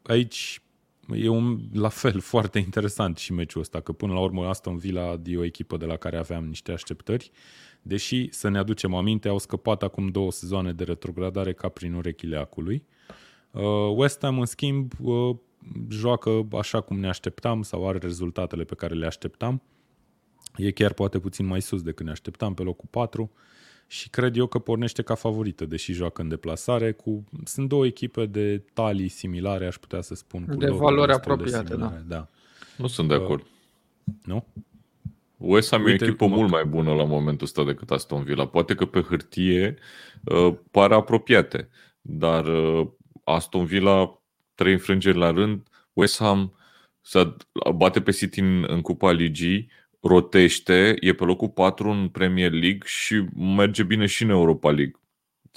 aici 0.04 0.62
e 1.16 1.28
un, 1.28 1.60
la 1.74 1.90
fel 1.90 2.20
foarte 2.34 2.60
interesant 2.60 3.18
și 3.18 3.34
meciul 3.34 3.62
ăsta, 3.62 3.80
că 3.80 3.92
până 3.92 4.14
la 4.14 4.20
urmă 4.20 4.48
Aston 4.48 4.78
Villa 4.78 5.22
e 5.26 5.38
o 5.38 5.44
echipă 5.44 5.78
de 5.78 5.86
la 5.86 5.96
care 5.96 6.18
aveam 6.18 6.46
niște 6.46 6.72
așteptări, 6.72 7.32
deși, 7.82 8.28
să 8.32 8.50
ne 8.50 8.58
aducem 8.58 8.94
aminte, 8.94 9.28
au 9.28 9.38
scăpat 9.38 9.84
acum 9.84 10.08
două 10.08 10.32
sezoane 10.32 10.74
de 10.74 10.84
retrogradare 10.84 11.54
ca 11.54 11.70
prin 11.70 11.94
urechile 11.94 12.38
acului. 12.38 12.84
Uh, 13.52 13.64
West 13.96 14.22
Ham, 14.22 14.40
în 14.40 14.46
schimb, 14.46 14.92
uh, 15.02 15.36
joacă 15.90 16.48
așa 16.52 16.82
cum 16.82 17.00
ne 17.00 17.08
așteptam 17.08 17.62
sau 17.62 17.88
are 17.88 17.98
rezultatele 17.98 18.64
pe 18.64 18.76
care 18.76 18.94
le 18.94 19.06
așteptam. 19.06 19.62
E 20.56 20.72
chiar 20.72 20.94
poate 20.94 21.20
puțin 21.20 21.46
mai 21.46 21.62
sus 21.62 21.82
decât 21.82 22.06
ne 22.06 22.12
așteptam, 22.12 22.54
pe 22.54 22.62
locul 22.62 22.88
4 22.90 23.32
și 23.88 24.10
cred 24.10 24.38
eu 24.38 24.48
că 24.48 24.60
pornește 24.60 25.02
ca 25.02 25.16
favorită, 25.16 25.66
deși 25.66 25.94
joacă 25.94 26.22
în 26.22 26.28
deplasare. 26.28 26.92
Cu... 26.92 27.24
Sunt 27.44 27.68
două 27.70 27.86
echipe 27.86 28.26
de 28.26 28.64
talii 28.74 29.08
similare, 29.08 29.66
aș 29.66 29.76
putea 29.76 30.02
să 30.02 30.16
spun. 30.16 30.46
Cu 30.46 30.56
De 30.56 30.66
locuri 30.66 30.84
valori 30.84 31.08
destul 31.08 31.26
de 31.26 31.32
apropiate, 31.32 31.68
similare, 31.68 32.04
da. 32.08 32.28
Nu 32.78 32.88
sunt 32.88 33.08
de 33.08 33.14
acord. 33.14 33.46
Nu? 34.24 34.46
West 35.38 35.70
Ham 35.72 35.82
e 35.82 35.84
o 35.84 35.92
Uite 35.92 36.06
echipă 36.06 36.26
cum- 36.26 36.34
mult 36.34 36.52
mai 36.52 36.66
bună 36.66 36.94
la 36.94 37.04
momentul 37.04 37.46
ăsta 37.46 37.64
decât 37.64 37.92
Aston 37.92 38.24
Villa. 38.24 38.48
Poate 38.48 38.76
că 38.76 38.86
pe 38.86 39.02
hârtie 39.02 39.78
uh, 40.24 40.54
par 40.72 40.92
apropiate, 40.92 41.70
dar 42.02 42.46
uh, 42.46 42.88
Aston 43.24 43.66
Villa 43.66 44.22
trei 44.56 44.74
înfrângeri 44.74 45.18
la 45.18 45.32
rând, 45.32 45.68
West 45.94 46.20
Ham 46.20 46.54
se 47.02 47.36
bate 47.76 48.02
pe 48.02 48.12
City 48.12 48.40
în, 48.40 48.66
în 48.68 48.82
Cupa 48.82 49.12
Ligii, 49.12 49.70
rotește, 50.02 50.96
e 51.00 51.14
pe 51.14 51.24
locul 51.24 51.50
4 51.50 51.90
în 51.90 52.08
Premier 52.08 52.52
League 52.52 52.82
și 52.86 53.26
merge 53.36 53.84
bine 53.84 54.06
și 54.06 54.24
în 54.24 54.30
Europa 54.30 54.72
League. 54.72 55.00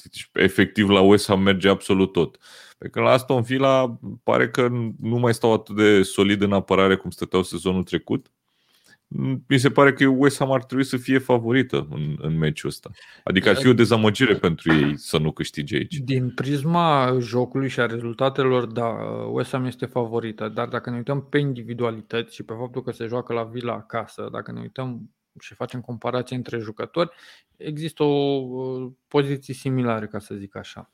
Deci, 0.02 0.30
efectiv, 0.32 0.88
la 0.88 1.00
West 1.00 1.26
Ham 1.26 1.42
merge 1.42 1.68
absolut 1.68 2.12
tot. 2.12 2.38
Pe 2.78 2.88
că 2.88 3.00
la 3.00 3.10
Aston 3.10 3.42
Villa 3.42 3.98
pare 4.22 4.50
că 4.50 4.68
nu 5.00 5.16
mai 5.18 5.34
stau 5.34 5.52
atât 5.52 5.76
de 5.76 6.02
solid 6.02 6.42
în 6.42 6.52
apărare 6.52 6.96
cum 6.96 7.10
stăteau 7.10 7.42
sezonul 7.42 7.82
trecut. 7.82 8.32
Mi 9.48 9.58
se 9.58 9.70
pare 9.70 9.92
că 9.92 10.06
West 10.06 10.38
Ham 10.38 10.52
ar 10.52 10.64
trebui 10.64 10.84
să 10.84 10.96
fie 10.96 11.18
favorită 11.18 11.86
în, 11.90 12.16
în 12.20 12.38
meciul 12.38 12.68
ăsta. 12.68 12.90
Adică 13.24 13.48
ar 13.48 13.56
fi 13.56 13.68
o 13.68 13.72
dezamăgire 13.72 14.34
pentru 14.34 14.72
ei 14.72 14.98
să 14.98 15.18
nu 15.18 15.32
câștige 15.32 15.76
aici. 15.76 15.94
Din 15.96 16.30
prisma 16.30 17.16
jocului 17.20 17.68
și 17.68 17.80
a 17.80 17.86
rezultatelor, 17.86 18.66
da, 18.66 18.86
West 19.30 19.50
Ham 19.50 19.64
este 19.64 19.86
favorită, 19.86 20.48
dar 20.48 20.68
dacă 20.68 20.90
ne 20.90 20.96
uităm 20.96 21.22
pe 21.22 21.38
individualități 21.38 22.34
și 22.34 22.42
pe 22.42 22.52
faptul 22.58 22.82
că 22.82 22.90
se 22.90 23.06
joacă 23.06 23.32
la 23.32 23.42
Villa 23.42 23.72
acasă, 23.72 24.28
dacă 24.32 24.52
ne 24.52 24.60
uităm 24.60 25.10
și 25.40 25.54
facem 25.54 25.80
comparație 25.80 26.36
între 26.36 26.58
jucători, 26.58 27.10
există 27.56 28.02
o 28.02 28.42
uh, 28.46 28.90
poziții 29.08 29.54
similare, 29.54 30.06
ca 30.06 30.18
să 30.18 30.34
zic 30.34 30.56
așa. 30.56 30.90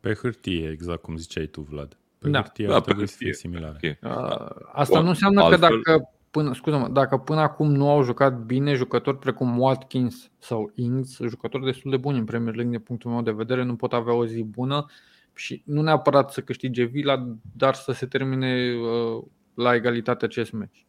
Pe 0.00 0.14
hârtie, 0.14 0.70
exact 0.70 1.02
cum 1.02 1.16
ziceai 1.16 1.46
tu, 1.46 1.60
Vlad. 1.60 1.96
Pe 2.18 2.28
Da. 2.28 2.40
hârtie 2.40 2.66
Da, 2.66 2.74
ar 2.74 2.80
pe 2.80 2.84
trebui 2.86 3.06
să 3.08 3.16
fie 3.16 3.26
hârtie. 3.26 3.50
similare. 3.50 3.76
Okay. 3.76 3.98
Uh, 4.12 4.46
Asta 4.72 4.94
Bun, 4.94 5.02
nu 5.02 5.08
înseamnă 5.08 5.40
că 5.40 5.46
altfel- 5.46 5.80
dacă 5.84 6.10
până, 6.32 6.54
scuză 6.54 6.88
dacă 6.92 7.16
până 7.16 7.40
acum 7.40 7.72
nu 7.72 7.90
au 7.90 8.02
jucat 8.02 8.38
bine 8.38 8.74
jucători 8.74 9.18
precum 9.18 9.58
Watkins 9.58 10.30
sau 10.38 10.72
Ings, 10.74 11.18
jucători 11.28 11.64
destul 11.64 11.90
de 11.90 11.96
buni 11.96 12.18
în 12.18 12.24
Premier 12.24 12.54
League 12.54 12.72
din 12.72 12.82
punctul 12.82 13.10
meu 13.10 13.22
de 13.22 13.30
vedere, 13.30 13.62
nu 13.62 13.76
pot 13.76 13.92
avea 13.92 14.14
o 14.14 14.26
zi 14.26 14.42
bună 14.42 14.86
și 15.34 15.62
nu 15.64 15.82
neapărat 15.82 16.30
să 16.30 16.40
câștige 16.40 16.84
Villa, 16.84 17.36
dar 17.56 17.74
să 17.74 17.92
se 17.92 18.06
termine 18.06 18.74
uh, 18.74 19.22
la 19.54 19.74
egalitate 19.74 20.24
acest 20.24 20.52
meci. 20.52 20.86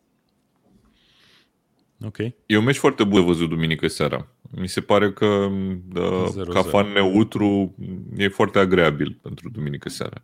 Ok. 2.06 2.18
E 2.46 2.58
un 2.58 2.64
meci 2.64 2.78
foarte 2.78 3.04
bun 3.04 3.20
de 3.20 3.26
văzut 3.26 3.50
duminică 3.50 3.88
seara. 3.88 4.28
Mi 4.52 4.68
se 4.68 4.82
pare 4.82 5.12
că 5.12 5.26
uh, 5.26 6.46
0-0. 6.48 6.50
ca 6.50 6.62
fan 6.62 6.91
neutru 6.91 7.76
e 8.16 8.28
foarte 8.28 8.60
agreabil 8.60 9.20
pentru 9.22 9.50
duminică 9.50 9.89
seara. 9.89 10.24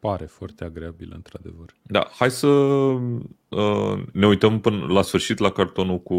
Pare 0.00 0.24
foarte 0.24 0.64
agreabil, 0.64 1.12
într-adevăr. 1.14 1.74
Da, 1.82 2.08
hai 2.12 2.30
să 2.30 2.46
uh, 2.46 4.02
ne 4.12 4.26
uităm 4.26 4.60
până 4.60 4.86
la 4.92 5.02
sfârșit 5.02 5.38
la 5.38 5.50
cartonul 5.50 6.00
cu 6.02 6.18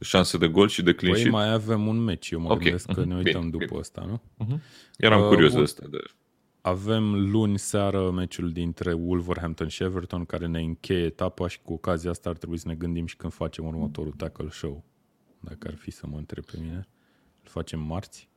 șanse 0.00 0.38
de 0.38 0.48
gol 0.48 0.68
și 0.68 0.82
de 0.82 0.94
clean 0.94 1.12
Păi 1.12 1.20
sheet. 1.20 1.34
mai 1.36 1.52
avem 1.52 1.86
un 1.86 1.98
meci, 1.98 2.30
eu 2.30 2.40
mă 2.40 2.52
Ok. 2.52 2.58
gândesc 2.58 2.92
că 2.92 3.00
ne 3.04 3.14
Mhm. 3.14 3.16
uităm 3.24 3.40
Bine, 3.40 3.50
după 3.50 3.64
bine. 3.64 3.78
ăsta, 3.78 4.20
nu? 4.46 4.60
Eram 4.98 5.20
Uh, 5.22 5.28
curios 5.28 5.48
bun. 5.50 5.58
de 5.58 5.64
asta. 5.64 5.86
De... 5.90 5.98
Avem 6.60 7.30
luni 7.30 7.58
seară 7.58 8.10
meciul 8.10 8.52
dintre 8.52 8.92
Wolverhampton 8.92 9.68
și 9.68 9.82
Everton 9.82 10.24
care 10.24 10.46
ne 10.46 10.60
încheie 10.60 11.04
etapa 11.04 11.48
și 11.48 11.58
cu 11.62 11.72
ocazia 11.72 12.10
asta 12.10 12.28
ar 12.30 12.36
trebui 12.36 12.56
să 12.58 12.68
ne 12.68 12.74
gândim 12.74 13.06
și 13.06 13.16
când 13.16 13.32
facem 13.32 13.64
următorul 13.66 14.12
tackle 14.12 14.48
show. 14.50 14.84
Dacă 15.40 15.68
ar 15.68 15.74
fi 15.74 15.90
să 15.90 16.06
mă 16.10 16.16
întreb 16.16 16.44
pe 16.44 16.56
mine. 16.60 16.88
Îl 17.42 17.48
facem 17.50 17.80
marți? 17.80 18.28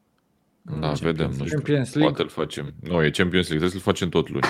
Da, 0.65 0.73
Champions 0.73 0.99
vedem. 0.99 1.27
Nu 1.29 1.33
știu. 1.45 1.47
Champions 1.47 1.93
League. 1.93 2.13
Poate 2.13 2.21
îl 2.21 2.29
facem. 2.29 2.73
Nu, 2.81 3.03
e 3.03 3.09
Champions 3.09 3.47
League. 3.49 3.67
Trebuie 3.67 3.69
să-l 3.69 3.79
facem 3.79 4.09
tot 4.09 4.29
luni. 4.29 4.45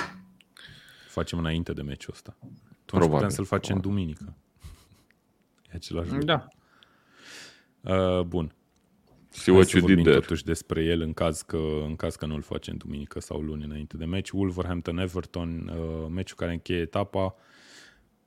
Facem 1.08 1.38
înainte 1.40 1.74
de 1.74 1.82
meciul 1.82 2.14
ăsta. 2.14 2.36
Atunci 2.40 2.52
Probabil, 2.86 3.14
putem 3.16 3.30
să-l 3.30 3.46
facem 3.46 3.80
probabil. 3.80 4.04
duminică. 4.04 4.38
E 5.68 5.72
același 5.76 6.10
lucru. 6.10 6.26
Da. 6.26 6.48
Uh, 7.82 8.22
bun. 8.22 8.56
See 9.30 9.44
Hai 9.46 9.56
what 9.56 9.68
să 9.68 9.78
you 9.78 9.86
vorbim 9.86 9.96
did 10.04 10.06
there. 10.06 10.20
totuși 10.20 10.44
despre 10.44 10.84
el 10.84 11.02
în 11.02 11.14
caz 11.14 11.42
că, 11.42 11.58
în 11.86 11.96
caz 11.96 12.16
că 12.16 12.26
nu-l 12.26 12.42
facem 12.42 12.76
duminică 12.76 13.20
sau 13.20 13.40
luni 13.42 13.64
înainte 13.64 13.98
de 13.98 14.06
meci. 14.06 14.30
Wolverhampton-Everton, 14.32 15.68
uh, 15.68 16.08
meciul 16.10 16.38
care 16.38 16.52
încheie 16.52 16.80
etapa. 16.80 17.36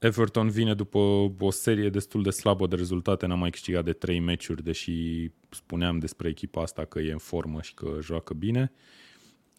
Everton 0.07 0.48
vine 0.48 0.74
după 0.74 0.98
o 1.38 1.50
serie 1.50 1.88
destul 1.88 2.22
de 2.22 2.30
slabă 2.30 2.66
de 2.66 2.76
rezultate, 2.76 3.26
n-a 3.26 3.34
mai 3.34 3.50
câștigat 3.50 3.84
de 3.84 3.92
trei 3.92 4.20
meciuri, 4.20 4.62
deși 4.62 5.30
spuneam 5.50 5.98
despre 5.98 6.28
echipa 6.28 6.62
asta 6.62 6.84
că 6.84 6.98
e 6.98 7.12
în 7.12 7.18
formă 7.18 7.61
și 7.61 7.74
că 7.74 7.98
joacă 8.00 8.34
bine. 8.34 8.72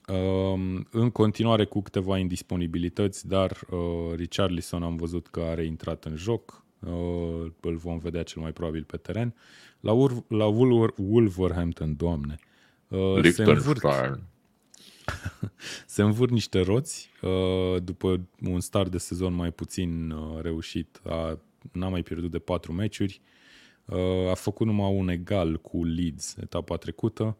Um, 0.07 0.87
în 0.91 1.09
continuare 1.09 1.65
cu 1.65 1.81
câteva 1.81 2.17
indisponibilități, 2.17 3.27
dar 3.27 3.51
uh, 3.69 4.15
Richarlison 4.15 4.83
am 4.83 4.95
văzut 4.95 5.27
că 5.27 5.39
are 5.39 5.65
intrat 5.65 6.05
în 6.05 6.15
joc, 6.15 6.63
uh, 6.79 7.51
îl 7.61 7.75
vom 7.75 7.97
vedea 7.97 8.23
cel 8.23 8.41
mai 8.41 8.51
probabil 8.51 8.83
pe 8.83 8.97
teren. 8.97 9.35
La, 9.79 9.91
Ur- 9.91 10.23
la 10.27 10.45
Wolver- 10.45 10.93
Wolverhampton, 10.97 11.95
doamne, 11.95 12.35
uh, 12.87 12.97
se 13.23 13.43
învârt, 13.43 13.81
Liechtenstein. 13.81 14.23
se 15.85 16.01
învârt 16.01 16.31
niște 16.31 16.59
roți 16.61 17.09
uh, 17.21 17.81
după 17.83 18.19
un 18.41 18.59
start 18.59 18.91
de 18.91 18.97
sezon 18.97 19.33
mai 19.33 19.51
puțin 19.51 20.11
uh, 20.11 20.41
reușit. 20.41 21.01
A, 21.05 21.39
n-a 21.71 21.87
mai 21.89 22.03
pierdut 22.03 22.31
de 22.31 22.39
patru 22.39 22.71
meciuri. 22.73 23.21
Uh, 23.85 24.29
a 24.29 24.33
făcut 24.33 24.65
numai 24.65 24.93
un 24.93 25.07
egal 25.09 25.57
cu 25.57 25.83
Leeds 25.83 26.35
etapa 26.41 26.75
trecută. 26.75 27.37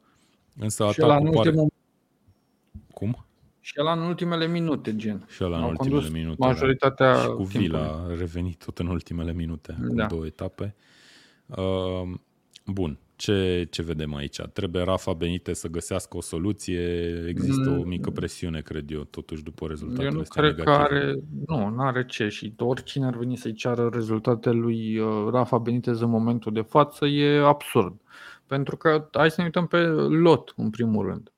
Însă 0.60 0.90
Și 0.92 1.02
ăla, 1.02 1.16
în 1.16 1.20
atacul 1.20 1.36
pare... 1.36 1.50
ultimul, 1.50 1.72
Cum? 2.94 3.22
și 3.60 3.74
ăla 3.80 3.92
în 3.92 4.00
ultimele 4.02 4.48
minute, 4.48 4.96
gen. 4.96 5.26
Și 5.30 5.44
ăla 5.44 5.58
în 5.58 5.64
Au 5.64 5.70
ultimele 5.70 5.94
condus 5.96 6.12
minute. 6.12 6.36
majoritatea 6.40 7.14
da. 7.14 7.20
Și 7.22 7.28
cu 7.28 7.34
timpului. 7.36 7.68
Vila 7.68 7.80
a 7.80 8.08
revenit 8.18 8.64
tot 8.64 8.80
în 8.80 8.88
ultimele 8.88 9.34
minute, 9.34 9.78
cu 9.88 9.94
Da. 9.94 10.06
două 10.06 10.26
etape. 10.26 10.76
Uh, 11.46 12.14
bun, 12.68 13.00
ce, 13.16 13.68
ce 13.72 13.82
vedem 13.82 14.14
aici? 14.16 14.42
Trebuie 14.54 14.84
Rafa 14.84 15.14
Benite 15.14 15.54
să 15.54 15.68
găsească 15.68 16.18
o 16.18 16.22
soluție, 16.22 16.80
există 17.28 17.70
o 17.70 17.74
Mm. 17.82 17.88
mică 17.88 18.10
presiune, 18.10 18.62
cred 18.62 18.92
eu, 18.92 19.04
totuși 19.04 19.44
după 19.44 19.68
rezultatele 19.68 20.08
Eu 20.08 20.14
nu 20.14 20.20
astea 20.20 20.42
cred 20.42 20.56
că 20.56 20.64
negative. 20.70 20.96
are, 21.00 21.16
nu, 21.48 21.70
nu 21.70 21.82
are 21.82 22.06
ce 22.06 22.28
și 22.28 22.54
oricine 22.58 23.06
ar 23.06 23.18
veni 23.18 23.38
să-i 23.38 23.54
ceară 23.54 23.90
rezultatele 23.94 24.60
lui 24.60 24.98
uh, 24.98 25.28
Rafa 25.32 25.58
Benitez 25.58 26.02
în 26.02 26.10
momentul 26.10 26.54
de 26.54 26.62
față 26.62 27.06
e 27.06 27.38
absurd. 27.46 28.02
Pentru 28.46 28.78
că 28.78 29.08
hai 29.12 29.30
să 29.30 29.36
ne 29.38 29.44
uităm 29.46 29.68
pe 29.68 29.78
lot 29.98 30.54
în 30.56 30.70
primul 30.70 31.06
rând. 31.06 31.32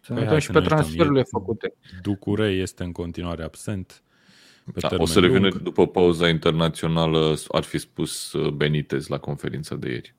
Să 0.00 0.12
ne 0.12 0.18
Păi 0.18 0.18
uităm 0.18 0.28
hai 0.28 0.40
și 0.40 0.46
să 0.46 0.52
pe 0.52 0.58
ne 0.58 0.64
uităm. 0.64 0.76
transferurile 0.78 1.20
E- 1.20 1.24
făcute. 1.30 1.74
Ducurei 2.02 2.60
este 2.60 2.82
în 2.84 2.92
continuare 2.92 3.42
absent. 3.42 4.02
Pe 4.64 4.80
Da, 4.80 4.88
termen 4.88 5.06
o 5.06 5.10
să 5.10 5.20
revină 5.20 5.48
lung. 5.48 5.62
după 5.62 5.86
pauza 5.86 6.28
internațională, 6.28 7.34
ar 7.48 7.62
fi 7.62 7.78
spus 7.78 8.32
uh, 8.32 8.50
Benitez 8.50 9.06
la 9.06 9.18
conferința 9.18 9.74
de 9.74 9.88
ieri. 9.90 10.14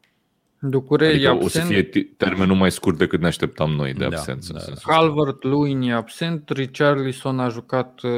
Ducure 0.59 1.07
Adică 1.07 1.23
e 1.23 1.29
o 1.29 1.37
să 1.39 1.43
absent, 1.43 1.67
fie 1.67 1.81
ti- 1.83 2.03
termenul 2.17 2.55
mai 2.55 2.71
scurt 2.71 2.97
decât 2.97 3.19
ne 3.19 3.27
așteptam 3.27 3.71
noi 3.71 3.93
de 3.93 3.99
Da, 4.07 4.17
absență. 4.17 4.53
da. 4.53 4.59
în 4.59 4.65
sensul 4.65 4.73
ăsta. 4.73 4.91
Calvert 4.93 5.43
Lewin 5.43 5.81
e 5.81 5.93
absent, 5.93 6.49
Richarlison 6.49 7.39
a 7.39 7.49
jucat 7.49 8.01
uh, 8.03 8.11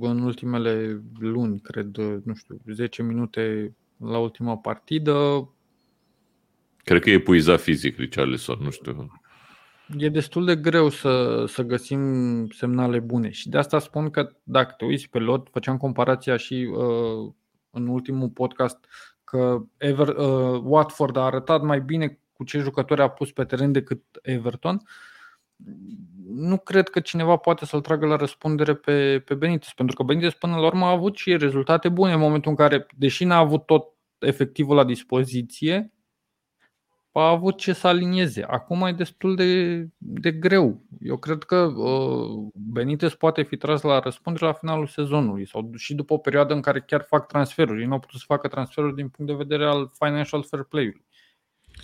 în 0.00 0.22
ultimele 0.22 1.02
luni, 1.18 1.60
cred, 1.60 1.96
uh, 1.96 2.14
nu 2.24 2.34
știu, 2.34 2.60
10 2.72 3.02
minute 3.02 3.74
la 3.96 4.18
ultima 4.18 4.56
partidă. 4.56 5.48
Cred 6.84 7.02
că 7.02 7.10
e 7.10 7.12
epuizat 7.12 7.60
fizic 7.60 7.96
Richarlison, 7.98 8.58
nu 8.62 8.70
știu. 8.70 9.20
E 9.98 10.08
destul 10.08 10.44
de 10.44 10.56
greu 10.56 10.88
să, 10.88 11.44
să 11.48 11.62
găsim 11.62 12.00
semnale 12.48 12.98
bune 12.98 13.30
și 13.30 13.48
de 13.48 13.58
asta 13.58 13.78
spun 13.78 14.10
că 14.10 14.36
dacă 14.42 14.74
te 14.76 14.84
uiți 14.84 15.08
pe 15.08 15.18
lot, 15.18 15.48
făceam 15.50 15.76
comparația 15.76 16.36
și 16.36 16.54
uh, 16.54 17.32
în 17.70 17.86
ultimul 17.86 18.28
podcast 18.28 18.86
că 19.24 19.62
Ever, 19.76 20.08
uh, 20.08 20.60
Watford 20.64 21.16
a 21.16 21.24
arătat 21.24 21.62
mai 21.62 21.80
bine 21.80 22.18
cu 22.32 22.44
ce 22.44 22.58
jucători 22.58 23.02
a 23.02 23.08
pus 23.08 23.32
pe 23.32 23.44
teren 23.44 23.72
decât 23.72 24.02
Everton, 24.22 24.82
nu 26.26 26.58
cred 26.58 26.88
că 26.88 27.00
cineva 27.00 27.36
poate 27.36 27.66
să-l 27.66 27.80
tragă 27.80 28.06
la 28.06 28.16
răspundere 28.16 28.74
pe, 28.74 29.22
pe 29.24 29.34
Benitez, 29.34 29.68
pentru 29.76 29.96
că 29.96 30.02
Benitez 30.02 30.32
până 30.32 30.56
la 30.56 30.66
urmă 30.66 30.84
a 30.84 30.90
avut 30.90 31.16
și 31.16 31.36
rezultate 31.36 31.88
bune 31.88 32.12
în 32.12 32.18
momentul 32.18 32.50
în 32.50 32.56
care, 32.56 32.86
deși 32.96 33.24
n-a 33.24 33.36
avut 33.36 33.66
tot 33.66 33.88
efectivul 34.18 34.76
la 34.76 34.84
dispoziție, 34.84 35.92
a 37.20 37.28
avut 37.28 37.56
ce 37.56 37.72
să 37.72 37.86
alinieze. 37.86 38.42
Acum 38.42 38.82
e 38.82 38.92
destul 38.92 39.34
de, 39.34 39.80
de 39.98 40.32
greu. 40.32 40.80
Eu 41.00 41.16
cred 41.16 41.42
că 41.42 41.56
uh, 41.56 42.50
Benitez 42.54 43.14
poate 43.14 43.42
fi 43.42 43.56
tras 43.56 43.82
la 43.82 43.98
răspundere 43.98 44.46
la 44.46 44.52
finalul 44.52 44.86
sezonului 44.86 45.46
sau 45.46 45.70
și 45.76 45.94
după 45.94 46.12
o 46.12 46.18
perioadă 46.18 46.54
în 46.54 46.60
care 46.60 46.80
chiar 46.80 47.02
fac 47.02 47.26
transferuri. 47.26 47.80
Ei 47.80 47.86
nu 47.86 47.92
au 47.92 47.98
putut 47.98 48.18
să 48.18 48.24
facă 48.28 48.48
transferuri 48.48 48.94
din 48.94 49.08
punct 49.08 49.30
de 49.30 49.36
vedere 49.36 49.66
al 49.66 49.90
financial 49.98 50.42
fair 50.42 50.62
play-ului. 50.62 51.04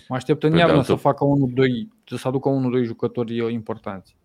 Mă 0.07 0.15
aștept 0.15 0.43
în 0.43 0.55
iarnă 0.55 0.73
altă... 0.73 0.85
să 0.85 0.95
facă 0.95 1.25
1-2, 2.05 2.17
să 2.17 2.27
aducă 2.27 2.49
1-2 2.79 2.83
jucători 2.83 3.39
uh, 3.39 3.51
importanți. 3.51 4.15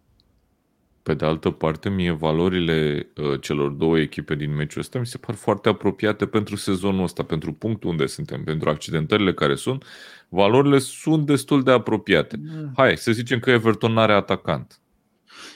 Pe 1.04 1.14
de 1.14 1.24
altă 1.24 1.50
parte, 1.50 1.88
mie 1.88 2.10
valorile 2.10 3.08
uh, 3.16 3.40
celor 3.40 3.70
două 3.70 3.98
echipe 3.98 4.34
din 4.34 4.54
meciul 4.54 4.80
ăsta 4.80 4.98
mi 4.98 5.06
se 5.06 5.18
par 5.18 5.34
foarte 5.34 5.68
apropiate 5.68 6.26
pentru 6.26 6.56
sezonul 6.56 7.02
ăsta, 7.02 7.22
pentru 7.22 7.52
punctul 7.52 7.90
unde 7.90 8.06
suntem, 8.06 8.44
pentru 8.44 8.68
accidentările 8.68 9.34
care 9.34 9.54
sunt. 9.54 9.84
Valorile 10.28 10.78
sunt 10.78 11.26
destul 11.26 11.62
de 11.62 11.70
apropiate. 11.70 12.40
Mm. 12.42 12.72
Hai, 12.76 12.96
să 12.96 13.12
zicem 13.12 13.38
că 13.38 13.50
Everton 13.50 13.92
nu 13.92 14.00
are 14.00 14.12
atacant. 14.12 14.80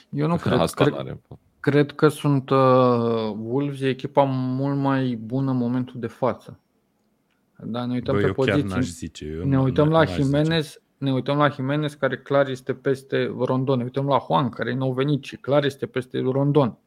Eu 0.09 0.27
nu 0.27 0.35
cred. 0.35 0.59
Asta 0.67 0.83
cred, 0.83 0.95
n-are. 0.95 1.21
cred 1.59 1.91
că 1.91 2.07
sunt 2.07 2.49
uh, 2.49 2.57
Wolves 3.37 3.81
e 3.81 3.87
echipa 3.87 4.23
mult 4.23 4.77
mai 4.77 5.19
bună 5.21 5.51
în 5.51 5.57
momentul 5.57 5.99
de 5.99 6.07
față. 6.07 6.59
Da, 7.63 7.85
ne 7.85 7.93
uităm 7.93 8.15
Bă, 8.15 8.21
pe 8.21 8.31
poziții. 8.31 8.81
Zice, 8.81 9.25
eu 9.25 9.43
ne 9.45 9.59
uităm 9.59 9.89
la 9.89 10.05
Jimenez, 10.05 10.65
zice. 10.65 10.79
Ne 10.99 11.11
uităm 11.11 11.37
la 11.37 11.49
Jimenez 11.49 11.93
care 11.93 12.17
clar 12.17 12.49
este 12.49 12.73
peste 12.73 13.35
Rondon. 13.39 13.77
Ne 13.77 13.83
uităm 13.83 14.07
la 14.07 14.23
Juan 14.25 14.49
care 14.49 14.73
nu 14.73 14.83
au 14.83 14.93
venit 14.93 15.23
și 15.23 15.35
clar 15.35 15.63
este 15.63 15.85
peste 15.85 16.19
Rondon. 16.19 16.77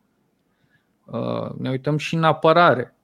Uh, 1.04 1.50
ne 1.58 1.70
uităm 1.70 1.96
și 1.96 2.14
în 2.14 2.24
apărare. 2.24 2.96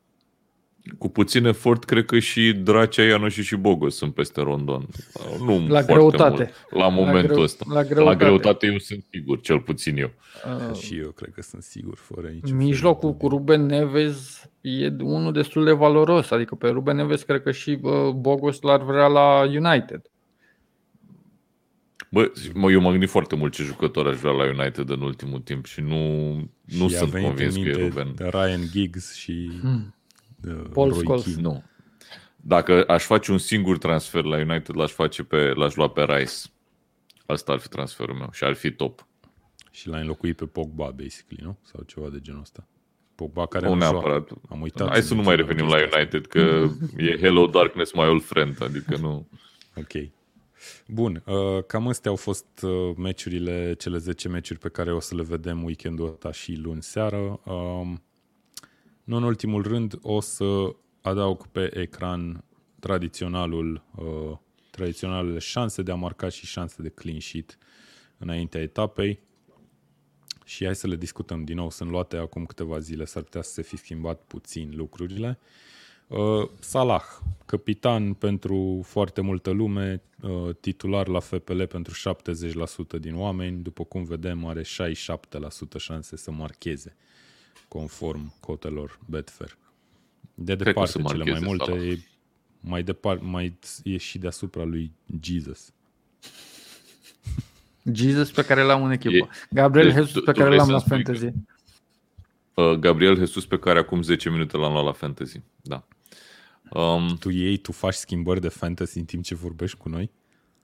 Cu 0.98 1.08
puțin 1.08 1.44
efort, 1.44 1.84
cred 1.84 2.04
că 2.04 2.18
și 2.18 2.52
Dracea, 2.52 3.02
Ianoși 3.02 3.42
și 3.42 3.56
Bogos 3.56 3.96
sunt 3.96 4.14
peste 4.14 4.40
Rondon. 4.40 4.86
Nu 5.40 5.66
la 5.68 5.82
greutate. 5.82 6.52
Mult, 6.70 6.84
la 6.84 6.88
momentul 6.88 7.22
la 7.22 7.26
greu, 7.26 7.42
ăsta. 7.42 7.64
La 7.68 7.82
greutate. 7.82 8.08
la 8.08 8.14
greutate 8.14 8.66
eu 8.66 8.78
sunt 8.78 9.04
sigur, 9.10 9.40
cel 9.40 9.60
puțin 9.60 9.96
eu. 9.96 10.10
Uh, 10.70 10.76
și 10.76 10.98
eu 10.98 11.10
cred 11.10 11.32
că 11.34 11.42
sunt 11.42 11.62
sigur, 11.62 11.96
fără 11.96 12.28
nicio 12.28 12.54
Mijlocul 12.54 13.14
cu 13.14 13.28
Ruben 13.28 13.66
Neves 13.66 14.48
e 14.60 14.86
unul 15.00 15.32
destul 15.32 15.64
de 15.64 15.72
valoros. 15.72 16.30
Adică 16.30 16.54
pe 16.54 16.68
Ruben 16.68 16.96
Neves 16.96 17.22
cred 17.22 17.42
că 17.42 17.50
și 17.50 17.78
uh, 17.82 18.08
Bogos 18.08 18.60
l-ar 18.60 18.82
vrea 18.82 19.06
la 19.06 19.40
United. 19.40 20.10
Bă, 22.10 22.32
mă, 22.54 22.70
eu 22.70 22.80
m-am 22.80 22.90
gândit 22.90 23.08
foarte 23.08 23.36
mult 23.36 23.52
ce 23.52 23.62
jucător 23.62 24.06
aș 24.06 24.16
vrea 24.16 24.32
la 24.32 24.44
United 24.44 24.88
în 24.88 25.00
ultimul 25.00 25.40
timp 25.40 25.66
și 25.66 25.80
nu, 25.80 26.32
nu 26.64 26.88
și 26.88 26.96
sunt 26.96 27.12
convins 27.12 27.54
că 27.54 27.60
e 27.60 27.72
Ruben. 27.72 28.14
Ryan 28.18 28.60
Giggs 28.70 29.14
și... 29.14 29.50
Hmm 29.60 29.92
Paul 30.72 30.92
Scholes. 30.92 31.36
Nu. 31.36 31.64
Dacă 32.36 32.84
aș 32.86 33.04
face 33.04 33.32
un 33.32 33.38
singur 33.38 33.78
transfer 33.78 34.24
la 34.24 34.36
United, 34.36 34.76
l-aș, 34.76 34.90
face 34.90 35.22
pe, 35.22 35.52
l-aș 35.54 35.74
lua 35.74 35.88
pe 35.88 36.02
Rice. 36.02 36.34
Asta 37.26 37.52
ar 37.52 37.58
fi 37.58 37.68
transferul 37.68 38.14
meu 38.14 38.28
și 38.32 38.44
ar 38.44 38.54
fi 38.54 38.70
top. 38.70 39.06
Și 39.70 39.88
l-ai 39.88 40.00
înlocuit 40.00 40.36
pe 40.36 40.44
Pogba, 40.44 40.84
basically, 40.84 41.42
nu? 41.42 41.58
Sau 41.62 41.82
ceva 41.82 42.08
de 42.08 42.20
genul 42.20 42.40
ăsta. 42.40 42.66
Pogba 43.14 43.46
care 43.46 43.68
nu 43.68 43.74
neapărat. 43.74 44.30
Am 44.48 44.60
uitat. 44.60 44.88
Hai 44.88 45.02
să 45.02 45.14
nu 45.14 45.22
mai 45.22 45.36
revenim 45.36 45.66
la 45.66 45.76
United, 45.94 46.26
că 46.26 46.68
e 46.96 47.18
Hello 47.20 47.46
Darkness, 47.46 47.92
my 47.92 48.06
old 48.06 48.22
friend, 48.22 48.62
adică 48.62 48.96
nu... 48.96 49.28
Ok. 49.76 50.08
Bun, 50.86 51.22
uh, 51.26 51.64
cam 51.66 51.88
astea 51.88 52.10
au 52.10 52.16
fost 52.16 52.46
uh, 52.62 52.96
meciurile, 52.96 53.74
cele 53.74 53.98
10 53.98 54.28
meciuri 54.28 54.58
pe 54.58 54.68
care 54.68 54.92
o 54.92 55.00
să 55.00 55.14
le 55.14 55.22
vedem 55.22 55.64
weekendul 55.64 56.08
ăsta 56.08 56.32
și 56.32 56.54
luni 56.54 56.82
seară. 56.82 57.40
Um, 57.44 58.02
nu 59.04 59.16
în 59.16 59.22
ultimul 59.22 59.62
rând, 59.62 59.98
o 60.02 60.20
să 60.20 60.74
adaug 61.00 61.46
pe 61.46 61.78
ecran 61.80 62.44
tradiționalul, 62.80 63.82
uh, 63.96 64.36
tradiționalele 64.70 65.38
șanse 65.38 65.82
de 65.82 65.90
a 65.90 65.94
marca 65.94 66.28
și 66.28 66.46
șanse 66.46 66.82
de 66.82 66.88
clean 66.88 67.20
sheet 67.20 67.58
înaintea 68.18 68.60
etapei. 68.60 69.20
Și 70.44 70.64
hai 70.64 70.76
să 70.76 70.86
le 70.86 70.96
discutăm 70.96 71.44
din 71.44 71.56
nou. 71.56 71.70
Sunt 71.70 71.90
luate 71.90 72.16
acum 72.16 72.46
câteva 72.46 72.78
zile, 72.78 73.04
s-ar 73.04 73.22
putea 73.22 73.42
să 73.42 73.52
se 73.52 73.62
fi 73.62 73.76
schimbat 73.76 74.22
puțin 74.22 74.72
lucrurile. 74.76 75.38
Uh, 75.40 75.67
Salah, 76.60 77.04
capitan 77.46 78.12
pentru 78.12 78.80
foarte 78.84 79.20
multă 79.20 79.50
lume, 79.50 80.02
uh, 80.20 80.54
titular 80.60 81.08
la 81.08 81.20
FPL 81.20 81.62
pentru 81.62 81.94
70% 81.94 82.98
din 82.98 83.16
oameni, 83.16 83.62
după 83.62 83.84
cum 83.84 84.04
vedem 84.04 84.46
are 84.46 84.62
67% 84.62 85.78
șanse 85.78 86.16
să 86.16 86.30
marcheze 86.30 86.96
conform 87.68 88.32
cotelor 88.40 88.98
Betfair. 89.06 89.58
De 90.34 90.54
Cred 90.54 90.66
departe, 90.66 91.02
cele 91.02 91.24
mai 91.30 91.40
multe, 91.42 91.72
e, 91.72 91.98
mai 92.60 92.82
departe, 92.82 93.24
mai 93.24 93.58
e 93.82 93.96
și 93.96 94.18
deasupra 94.18 94.64
lui 94.64 94.92
Jesus. 95.20 95.72
Jesus 97.92 98.30
pe 98.30 98.44
care 98.44 98.62
l-am 98.62 98.84
în 98.84 98.90
echipă. 98.90 99.14
E, 99.14 99.28
Gabriel 99.50 99.92
Jesus 99.92 100.22
pe 100.24 100.32
care 100.32 100.54
l-am 100.54 100.70
la 100.70 100.78
fantasy. 100.78 101.26
Uh, 102.54 102.72
Gabriel 102.72 103.16
Jesus 103.16 103.46
pe 103.46 103.58
care 103.58 103.78
acum 103.78 104.02
10 104.02 104.30
minute 104.30 104.56
l-am 104.56 104.72
luat 104.72 104.84
la 104.84 104.92
fantasy. 104.92 105.40
Da. 105.62 105.86
Um, 106.70 107.16
tu 107.20 107.30
iei, 107.30 107.56
tu 107.56 107.72
faci 107.72 107.94
schimbări 107.94 108.40
de 108.40 108.48
fantasy 108.48 108.98
în 108.98 109.04
timp 109.04 109.24
ce 109.24 109.34
vorbești 109.34 109.76
cu 109.76 109.88
noi? 109.88 110.10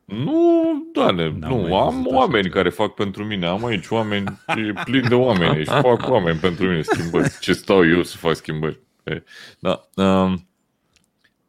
Nu, 0.05 0.65
Doamne, 0.93 1.29
nu, 1.29 1.77
am 1.77 2.07
oameni 2.07 2.51
care 2.51 2.69
fac 2.69 2.95
pentru 2.95 3.25
mine. 3.25 3.47
Am 3.47 3.65
aici 3.65 3.89
oameni, 3.89 4.41
e 4.47 4.73
plin 4.85 5.09
de 5.09 5.15
oameni 5.15 5.65
și 5.65 5.71
fac 5.71 6.09
oameni 6.09 6.39
pentru 6.39 6.67
mine 6.67 6.83
schimbări. 6.83 7.39
Ce 7.41 7.53
stau 7.53 7.89
eu 7.89 8.03
să 8.03 8.17
fac 8.17 8.35
schimbări? 8.35 8.81
Da. 9.59 9.89
Um, 9.95 10.49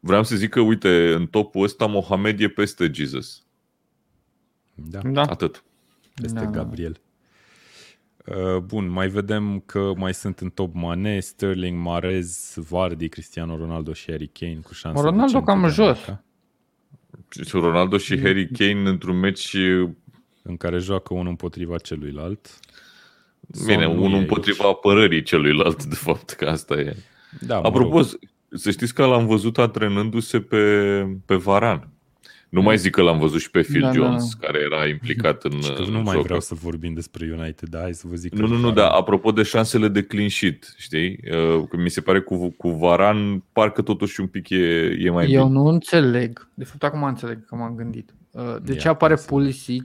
vreau 0.00 0.22
să 0.22 0.36
zic 0.36 0.50
că, 0.50 0.60
uite, 0.60 1.12
în 1.14 1.26
topul 1.26 1.62
ăsta 1.62 1.86
Mohamed 1.86 2.40
e 2.40 2.48
peste 2.48 2.90
Jesus. 2.92 3.44
Da. 4.74 5.00
da. 5.04 5.22
Atât. 5.22 5.64
Este 6.22 6.40
da. 6.40 6.46
Gabriel. 6.46 7.00
Uh, 8.26 8.56
bun, 8.56 8.88
mai 8.88 9.08
vedem 9.08 9.62
că 9.66 9.92
mai 9.96 10.14
sunt 10.14 10.38
în 10.38 10.50
top 10.50 10.74
Mane, 10.74 11.20
Sterling, 11.20 11.78
Marez, 11.84 12.54
Vardy, 12.68 13.08
Cristiano 13.08 13.56
Ronaldo 13.56 13.92
și 13.92 14.10
Harry 14.10 14.30
Kane 14.32 14.58
cu 14.62 14.72
șanse 14.72 15.02
Ronaldo 15.02 15.42
cam 15.42 15.68
jos. 15.68 15.76
Marca. 15.76 16.24
Ronaldo 17.52 17.96
și 17.96 18.20
Harry 18.20 18.48
Kane 18.48 18.88
într-un 18.88 19.18
meci 19.18 19.56
în 20.42 20.56
care 20.56 20.78
joacă 20.78 21.14
unul 21.14 21.28
împotriva 21.28 21.78
celuilalt. 21.78 22.58
Bine, 23.66 23.86
unul 23.86 24.18
împotriva 24.18 24.64
aici. 24.64 24.74
apărării 24.74 25.22
celuilalt, 25.22 25.84
de 25.84 25.94
fapt, 25.94 26.30
că 26.30 26.44
asta 26.44 26.74
e. 26.74 26.96
Da, 27.40 27.60
Apropo, 27.60 28.02
să 28.50 28.70
știți 28.70 28.94
că 28.94 29.06
l-am 29.06 29.26
văzut 29.26 29.58
antrenându-se 29.58 30.40
pe, 30.40 31.02
pe 31.26 31.34
Varan. 31.34 31.88
Nu 32.56 32.62
mai 32.62 32.76
zic 32.76 32.92
că 32.92 33.02
l-am 33.02 33.18
văzut 33.18 33.40
și 33.40 33.50
pe 33.50 33.60
Phil 33.60 33.80
da, 33.80 33.86
da. 33.86 33.92
Jones, 33.92 34.34
da. 34.34 34.46
care 34.46 34.58
era 34.64 34.86
implicat 34.86 35.42
în. 35.42 35.60
Și 35.60 35.90
nu 35.90 36.02
mai 36.02 36.16
vreau 36.16 36.40
să 36.40 36.54
vorbim 36.54 36.94
despre 36.94 37.34
United, 37.38 37.68
da, 37.68 37.78
hai 37.78 37.94
să 37.94 38.06
vă 38.08 38.14
zic. 38.14 38.34
Nu, 38.34 38.46
nu, 38.46 38.56
nu, 38.56 38.70
dar 38.70 38.90
apropo 38.90 39.32
de 39.32 39.42
șansele 39.42 39.88
de 39.88 40.02
clean 40.02 40.28
sheet, 40.28 40.74
știi? 40.76 41.18
Uh, 41.32 41.64
că 41.68 41.76
mi 41.76 41.88
se 41.88 42.00
pare 42.00 42.20
cu, 42.20 42.54
cu 42.56 42.70
Varan, 42.70 43.42
parcă 43.52 43.82
totuși 43.82 44.20
un 44.20 44.26
pic 44.26 44.48
e, 44.48 44.56
e 44.98 45.10
mai 45.10 45.30
Eu 45.30 45.46
bine. 45.46 45.58
nu 45.58 45.66
înțeleg, 45.66 46.48
de 46.54 46.64
fapt 46.64 46.84
acum 46.84 47.02
înțeleg 47.02 47.44
că 47.46 47.56
m-am 47.56 47.74
gândit. 47.74 48.14
Uh, 48.30 48.56
de 48.62 48.74
ce 48.74 48.88
apare 48.88 49.14
Pulisic 49.26 49.84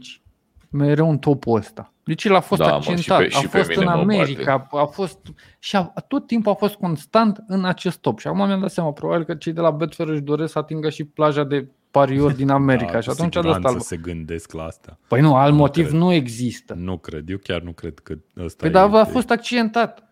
mereu 0.70 1.10
în 1.10 1.18
topul 1.18 1.58
ăsta? 1.58 1.94
Deci 2.04 2.24
el 2.24 2.36
a 2.36 2.40
fost 2.40 2.62
da, 2.62 2.74
accentat, 2.74 3.20
mă, 3.20 3.24
și 3.24 3.30
pe, 3.30 3.40
și 3.40 3.46
a 3.46 3.50
fost 3.64 3.70
în 3.70 3.88
America, 3.88 4.68
a 4.72 4.86
fost 4.86 5.18
și 5.60 5.76
a, 5.76 5.94
tot 6.08 6.28
timpul 6.28 6.52
a 6.52 6.56
fost 6.56 6.76
constant 6.76 7.44
în 7.48 7.66
acest 7.66 8.00
top. 8.00 8.20
Și 8.20 8.28
acum 8.28 8.46
mi-am 8.46 8.60
dat 8.60 8.72
seama, 8.72 8.92
probabil 8.92 9.26
că 9.26 9.36
cei 9.36 9.54
de 9.54 9.62
la 9.62 9.72
Betfair 9.72 10.10
își 10.10 10.22
doresc 10.22 10.52
să 10.52 10.60
atingă 10.60 10.90
și 10.90 11.04
plaja 11.04 11.44
de 11.44 11.68
pariuri 11.92 12.36
din 12.36 12.50
America 12.62 12.92
da, 12.92 13.00
și 13.00 13.10
atunci 13.10 13.34
de 13.34 13.48
asta 13.48 13.80
se 13.80 13.98
gândesc 13.98 14.52
la 14.52 14.64
asta. 14.64 15.00
Păi 15.08 15.22
nu, 15.22 15.36
alt 15.36 15.52
nu 15.52 15.58
motiv 15.58 15.88
cred. 15.88 16.00
nu 16.00 16.14
există. 16.14 16.74
Nu 16.74 16.98
cred, 16.98 17.30
eu 17.30 17.38
chiar 17.38 17.62
nu 17.62 17.72
cred 17.72 18.00
că 18.00 18.18
ăsta 18.38 18.58
Păi 18.62 18.70
dar 18.70 18.94
a 18.94 19.06
fost 19.06 19.30
accidentat. 19.30 20.06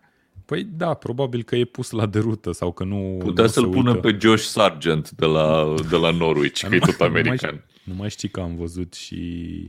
Păi 0.44 0.64
da, 0.64 0.94
probabil 0.94 1.42
că 1.42 1.56
e 1.56 1.64
pus 1.64 1.90
la 1.90 2.06
derută 2.06 2.52
sau 2.52 2.72
că 2.72 2.84
nu 2.84 3.16
Putea 3.18 3.44
nu 3.44 3.50
să-l 3.50 3.68
pună 3.68 3.94
pe 3.94 4.16
Josh 4.20 4.44
Sargent 4.44 5.10
de 5.10 5.26
la, 5.26 5.74
de 5.90 5.96
la 5.96 6.10
Norwich, 6.10 6.62
că 6.68 6.74
e 6.74 6.78
tot 6.78 7.00
american. 7.00 7.50
Nu 7.50 7.56
mai, 7.56 7.84
nu 7.84 7.94
mai 7.94 8.10
știi 8.10 8.28
că 8.28 8.40
am 8.40 8.56
văzut 8.56 8.94
și 8.94 9.68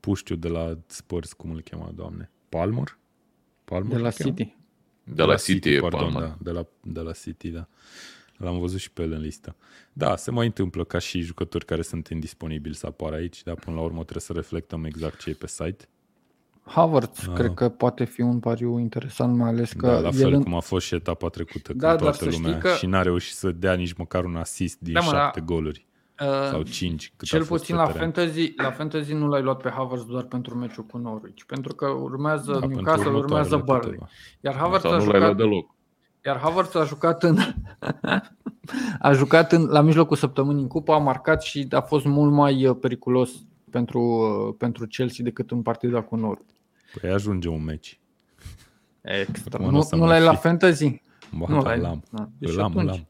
puștiu 0.00 0.36
de 0.36 0.48
la 0.48 0.78
Spurs, 0.86 1.32
cum 1.32 1.50
îl 1.50 1.60
chema, 1.60 1.90
doamne? 1.94 2.30
Palmer? 2.48 2.98
Palmer 3.64 3.96
de 3.96 4.02
la 4.02 4.10
City. 4.10 4.56
De 5.04 5.22
la 5.22 5.34
City, 5.34 5.52
City 5.52 5.68
e 5.68 5.78
pardon, 5.80 6.00
Palmer. 6.00 6.22
Da, 6.22 6.36
de 6.40 6.50
la, 6.50 6.66
de 6.80 7.00
la 7.00 7.12
City, 7.12 7.48
da. 7.48 7.68
L-am 8.40 8.58
văzut 8.58 8.78
și 8.78 8.90
pe 8.90 9.02
el 9.02 9.12
în 9.12 9.20
listă. 9.20 9.56
Da, 9.92 10.16
se 10.16 10.30
mai 10.30 10.46
întâmplă 10.46 10.84
ca 10.84 10.98
și 10.98 11.20
jucători 11.20 11.64
care 11.64 11.82
sunt 11.82 12.08
indisponibili 12.08 12.74
să 12.74 12.86
apară 12.86 13.14
aici, 13.14 13.42
dar 13.42 13.54
până 13.54 13.76
la 13.76 13.82
urmă 13.82 14.00
trebuie 14.00 14.22
să 14.22 14.32
reflectăm 14.32 14.84
exact 14.84 15.18
ce 15.18 15.30
e 15.30 15.32
pe 15.32 15.46
site. 15.46 15.88
Havertz 16.62 17.26
uh, 17.26 17.34
cred 17.34 17.54
că 17.54 17.68
poate 17.68 18.04
fi 18.04 18.20
un 18.20 18.40
pariu 18.40 18.78
interesant, 18.78 19.36
mai 19.36 19.48
ales 19.48 19.72
că... 19.72 19.86
Da, 19.86 19.98
la 19.98 20.10
fel 20.10 20.32
el... 20.32 20.42
cum 20.42 20.54
a 20.54 20.60
fost 20.60 20.86
și 20.86 20.94
etapa 20.94 21.28
trecută, 21.28 21.72
da, 21.72 21.88
când 21.88 22.00
toată 22.00 22.28
lumea 22.30 22.58
că... 22.58 22.68
și 22.68 22.86
n-a 22.86 23.02
reușit 23.02 23.34
să 23.34 23.50
dea 23.50 23.74
nici 23.74 23.92
măcar 23.92 24.24
un 24.24 24.36
assist 24.36 24.78
din 24.78 24.92
da, 24.92 25.00
șapte 25.00 25.38
da. 25.38 25.44
goluri. 25.44 25.86
Uh, 26.20 26.48
sau 26.50 26.62
cinci. 26.62 27.12
Cât 27.16 27.28
cel 27.28 27.44
puțin 27.44 27.76
la 27.76 27.86
fantasy, 27.86 28.52
la 28.56 28.70
fantasy 28.70 29.12
nu 29.12 29.28
l-ai 29.28 29.42
luat 29.42 29.62
pe 29.62 29.70
Havertz 29.70 30.04
doar 30.04 30.24
pentru 30.24 30.56
meciul 30.56 30.84
cu 30.84 30.98
Norwich, 30.98 31.42
pentru 31.46 31.74
că 31.74 31.86
urmează 31.86 32.58
da, 32.60 32.66
Newcastle, 32.66 33.10
urmează 33.10 33.56
Burnley. 33.56 33.98
Iar 34.40 34.54
Havertz 34.54 34.84
a 34.84 34.98
jucat, 34.98 35.36
deloc. 35.36 35.74
Iar 36.24 36.38
Havertz 36.38 36.74
a 36.74 36.84
jucat 36.84 37.22
în 37.22 37.38
a 38.98 39.12
jucat 39.12 39.52
în, 39.52 39.64
la 39.64 39.80
mijlocul 39.80 40.16
săptămânii 40.16 40.62
în 40.62 40.68
cupă, 40.68 40.92
a 40.92 40.98
marcat 40.98 41.42
și 41.42 41.66
a 41.70 41.80
fost 41.80 42.04
mult 42.04 42.32
mai 42.32 42.66
uh, 42.66 42.76
periculos 42.80 43.30
pentru, 43.70 44.00
uh, 44.00 44.54
pentru 44.58 44.86
Chelsea 44.86 45.24
decât 45.24 45.50
în 45.50 45.62
partida 45.62 46.02
cu 46.02 46.16
Nord. 46.16 46.44
Păi 47.00 47.10
ajunge 47.10 47.48
un 47.48 47.64
meci. 47.64 48.00
Extra. 49.00 49.58
Nu, 49.58 49.88
nu 49.90 50.06
l-ai 50.06 50.20
la 50.20 50.34
fantasy? 50.34 51.02
Ba, 51.36 51.46
nu 51.48 51.62
l-ai. 51.62 51.78
L-am. 51.78 52.02
Da. 52.10 52.28
Deci 52.38 52.54
l-am, 52.54 52.72
l-am. 52.74 53.06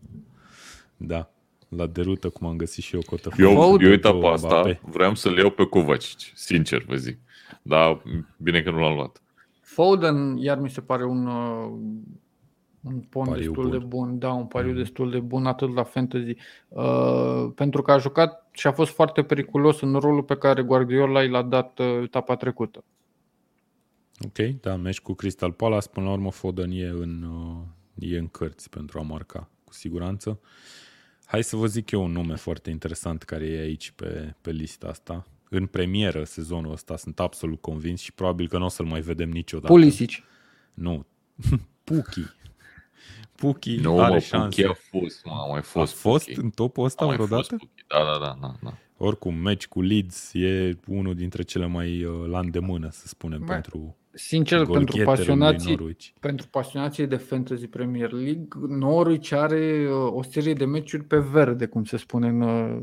Da. 0.97 1.31
La 1.69 1.87
derută, 1.87 2.29
cum 2.29 2.47
am 2.47 2.57
găsit 2.57 2.85
și 2.85 2.95
eu 2.95 3.01
cotă. 3.07 3.31
Eu, 3.39 3.81
eu 3.81 3.93
etapa 3.93 4.33
asta 4.33 4.79
vreau 4.83 5.15
să-l 5.15 5.37
iau 5.37 5.51
pe 5.51 5.65
Kovacic, 5.65 6.19
sincer 6.35 6.85
vă 6.87 6.95
zic. 6.95 7.19
Dar 7.63 8.03
bine 8.37 8.63
că 8.63 8.71
nu 8.71 8.79
l-am 8.79 8.95
luat. 8.95 9.23
Foden 9.61 10.37
iar 10.37 10.59
mi 10.59 10.71
se 10.71 10.81
pare 10.81 11.05
un, 11.05 11.27
uh, 11.27 11.73
un 12.81 13.01
pont 13.01 13.29
pariu 13.29 13.45
destul 13.45 13.69
bun. 13.69 13.79
de 13.79 13.79
bun, 13.79 14.19
da, 14.19 14.33
un 14.33 14.47
pariu 14.47 14.71
mm. 14.71 14.77
destul 14.77 15.11
de 15.11 15.19
bun 15.19 15.47
atât 15.47 15.75
la 15.75 15.83
fantasy. 15.83 16.37
Uh, 16.69 17.51
pentru 17.55 17.83
că 17.83 17.93
a 17.93 17.99
jucat 17.99 18.49
și 18.53 18.67
a 18.67 18.73
fost 18.73 18.93
foarte 18.93 19.23
periculos 19.23 19.81
în 19.81 19.95
rolul 19.95 20.23
pe 20.23 20.37
care 20.37 20.63
Guardiola 20.63 21.23
l-a 21.23 21.43
dat 21.43 21.79
uh, 21.79 22.03
etapa 22.03 22.37
trecută. 22.37 22.85
Ok, 24.25 24.61
da, 24.61 24.77
meci 24.77 25.01
cu 25.01 25.15
Crystal 25.15 25.53
Palace, 25.53 25.89
până 25.89 26.07
la 26.07 26.13
urmă 26.13 26.31
Foden 26.31 26.71
e 26.71 26.87
în, 26.89 27.23
uh, 27.23 28.11
e 28.11 28.19
în 28.19 28.27
cărți 28.27 28.71
pentru 28.71 28.99
a 28.99 29.03
marca, 29.03 29.51
cu 29.65 29.73
siguranță. 29.73 30.41
Hai 31.25 31.43
să 31.43 31.57
vă 31.57 31.67
zic 31.67 31.91
eu 31.91 32.03
un 32.03 32.13
nume 32.13 32.35
foarte 32.35 32.71
interesant 32.71 33.23
care 33.23 33.47
e 33.47 33.61
aici 33.61 33.91
pe, 33.91 34.35
pe 34.41 34.51
lista 34.51 34.89
asta. 34.89 35.27
În 35.49 35.67
premieră 35.67 36.25
sezonul 36.25 36.73
ăsta 36.73 36.97
sunt 36.97 37.21
absolut 37.21 37.61
convins 37.61 38.01
și 38.01 38.13
probabil 38.13 38.49
că 38.49 38.59
nu 38.59 38.65
o 38.65 38.69
să-l 38.69 38.87
mai 38.87 39.01
vedem 39.01 39.31
niciodată. 39.31 39.73
Pulisic. 39.73 40.11
Nu, 40.75 41.07
Puki. 41.85 42.21
Puki 43.35 43.77
nu, 43.77 44.01
are 44.01 44.13
mă, 44.13 44.19
șanse. 44.19 44.63
Puki 44.63 44.65
a 44.65 44.99
fost, 44.99 45.25
mă, 45.25 45.33
a 45.33 45.51
mai 45.51 45.63
fost. 45.63 45.93
A 45.93 45.97
fost 45.97 46.27
Puki. 46.27 46.41
în 46.41 46.51
topul 46.51 46.85
ăsta 46.85 47.05
a 47.05 47.09
vreodată? 47.09 47.57
Da, 47.87 47.99
da, 47.99 48.19
da, 48.27 48.37
da, 48.41 48.55
da. 48.63 48.75
Oricum, 48.97 49.35
meci 49.35 49.67
cu 49.67 49.83
Leeds 49.83 50.35
e 50.35 50.79
unul 50.87 51.15
dintre 51.15 51.43
cele 51.43 51.67
mai 51.67 52.05
uh, 52.05 52.29
la 52.29 52.39
îndemână, 52.39 52.89
să 52.91 53.07
spunem, 53.07 53.41
Bă, 53.45 53.53
pentru 53.53 53.97
Sincer, 54.13 54.67
pentru 54.67 55.03
pasionații, 55.05 55.97
pentru 56.21 56.47
pasionații 56.49 57.07
de 57.07 57.17
Fantasy 57.17 57.67
Premier 57.67 58.13
League, 58.13 58.49
Norwich 58.69 59.33
are 59.33 59.89
uh, 59.91 60.13
o 60.13 60.23
serie 60.23 60.53
de 60.53 60.65
meciuri 60.65 61.05
pe 61.05 61.19
verde, 61.19 61.67
cum 61.67 61.85
se 61.85 61.97
spune 61.97 62.29
în, 62.29 62.41
uh, 62.41 62.83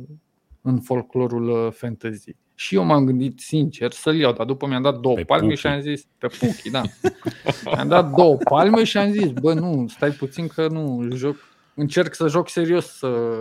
în 0.61 0.81
folclorul 0.81 1.49
uh, 1.49 1.71
fantasy. 1.71 2.35
Și 2.59 2.75
eu 2.75 2.83
m-am 2.83 3.05
gândit 3.05 3.39
sincer 3.39 3.91
să-l 3.91 4.15
iau, 4.15 4.33
dar 4.33 4.45
după 4.45 4.67
mi-am 4.67 4.81
dat 4.81 4.99
două 4.99 5.15
pe 5.15 5.23
palme 5.23 5.47
Puki. 5.47 5.59
și 5.59 5.67
am 5.67 5.79
zis, 5.79 6.03
pe 6.17 6.27
Puki, 6.27 6.69
da. 6.69 6.81
mi-am 7.73 7.87
dat 7.87 8.15
două 8.15 8.35
palme 8.35 8.83
și 8.83 8.97
am 8.97 9.11
zis, 9.11 9.31
bă, 9.31 9.53
nu, 9.53 9.87
stai 9.87 10.11
puțin 10.11 10.47
că 10.47 10.67
nu 10.67 11.07
joc, 11.13 11.35
încerc 11.73 12.13
să 12.13 12.27
joc 12.27 12.49
serios 12.49 12.85
să 12.85 13.39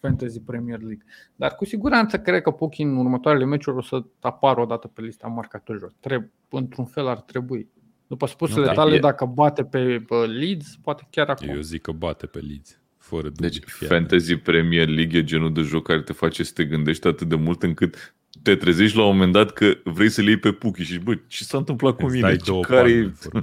Fantasy 0.00 0.40
Premier 0.40 0.78
League. 0.78 1.04
Dar 1.36 1.54
cu 1.54 1.64
siguranță 1.64 2.18
cred 2.18 2.42
că 2.42 2.50
Puki 2.50 2.82
în 2.82 2.96
următoarele 2.96 3.44
meciuri 3.44 3.76
o 3.76 3.82
să 3.82 4.02
apară 4.20 4.60
odată 4.60 4.88
pe 4.88 5.00
lista 5.00 5.26
marcatorilor. 5.26 5.92
Trebuie, 6.00 6.32
într-un 6.48 6.84
fel 6.84 7.06
ar 7.06 7.20
trebui. 7.20 7.68
După 8.06 8.26
spusele 8.26 8.66
nu, 8.66 8.72
tale, 8.72 8.94
e... 8.94 8.98
dacă 8.98 9.24
bate 9.24 9.64
pe 9.64 10.04
Leeds, 10.26 10.76
poate 10.82 11.06
chiar 11.10 11.28
acum. 11.28 11.48
Eu 11.48 11.60
zic 11.60 11.82
că 11.82 11.92
bate 11.92 12.26
pe 12.26 12.38
Leeds. 12.38 12.79
Fără 13.10 13.28
deci 13.34 13.58
fiare. 13.64 13.94
Fantasy 13.94 14.36
Premier 14.36 14.88
League 14.88 15.18
e 15.18 15.24
genul 15.24 15.52
de 15.52 15.60
joc 15.60 15.86
care 15.86 16.00
te 16.00 16.12
face 16.12 16.42
să 16.42 16.52
te 16.54 16.64
gândești 16.64 17.06
atât 17.06 17.28
de 17.28 17.34
mult 17.34 17.62
încât 17.62 18.14
te 18.42 18.56
trezești 18.56 18.96
la 18.96 19.04
un 19.04 19.12
moment 19.12 19.32
dat 19.32 19.50
că 19.52 19.76
vrei 19.84 20.08
să 20.08 20.22
le 20.22 20.28
iei 20.28 20.38
pe 20.38 20.52
Puki 20.52 20.82
și 20.82 20.98
bă, 20.98 21.18
ce 21.26 21.44
s-a 21.44 21.58
întâmplat 21.58 21.96
cu 21.96 22.06
mine? 22.06 22.20
Dai 22.20 22.60
care 22.60 22.90
e... 22.90 23.12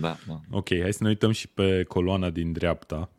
Da, 0.00 0.16
da. 0.26 0.40
Ok, 0.50 0.68
hai 0.80 0.92
să 0.92 1.02
ne 1.02 1.08
uităm 1.08 1.30
și 1.30 1.48
pe 1.48 1.84
coloana 1.88 2.30
din 2.30 2.52
dreapta 2.52 3.10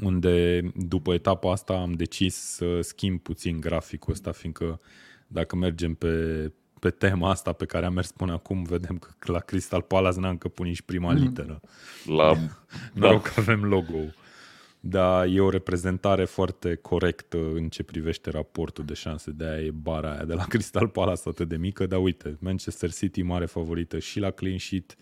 unde 0.00 0.60
după 0.74 1.14
etapa 1.14 1.52
asta 1.52 1.72
am 1.72 1.92
decis 1.92 2.34
să 2.34 2.80
schimb 2.80 3.20
puțin 3.20 3.60
graficul 3.60 4.12
ăsta, 4.12 4.32
fiindcă 4.32 4.80
dacă 5.26 5.56
mergem 5.56 5.94
pe, 5.94 6.52
pe 6.78 6.90
tema 6.90 7.30
asta 7.30 7.52
pe 7.52 7.64
care 7.64 7.86
am 7.86 7.92
mers 7.92 8.12
până 8.12 8.32
acum, 8.32 8.62
vedem 8.62 8.98
că 8.98 9.32
la 9.32 9.38
Crystal 9.38 9.82
Palace 9.82 10.20
n-am 10.20 10.36
căput 10.36 10.66
nici 10.66 10.82
prima 10.82 11.12
mm. 11.12 11.18
literă. 11.18 11.60
La... 12.04 12.36
da. 12.94 13.20
că 13.20 13.30
avem 13.36 13.64
logo 13.64 13.98
dar 14.80 15.26
e 15.26 15.40
o 15.40 15.50
reprezentare 15.50 16.24
foarte 16.24 16.74
corectă 16.74 17.36
în 17.54 17.68
ce 17.68 17.82
privește 17.82 18.30
raportul 18.30 18.84
de 18.84 18.94
șanse. 18.94 19.30
De 19.30 19.44
aia 19.44 19.64
e 19.64 19.70
bara 19.70 20.10
aia 20.12 20.24
de 20.24 20.34
la 20.34 20.44
Crystal 20.52 20.88
Palace 20.88 21.22
atât 21.24 21.48
de 21.48 21.56
mică, 21.56 21.86
dar 21.86 22.02
uite, 22.02 22.36
Manchester 22.40 22.92
City 22.92 23.22
mare 23.22 23.46
favorită 23.46 23.98
și 23.98 24.20
la 24.20 24.30
clean 24.30 24.58
sheet, 24.58 24.96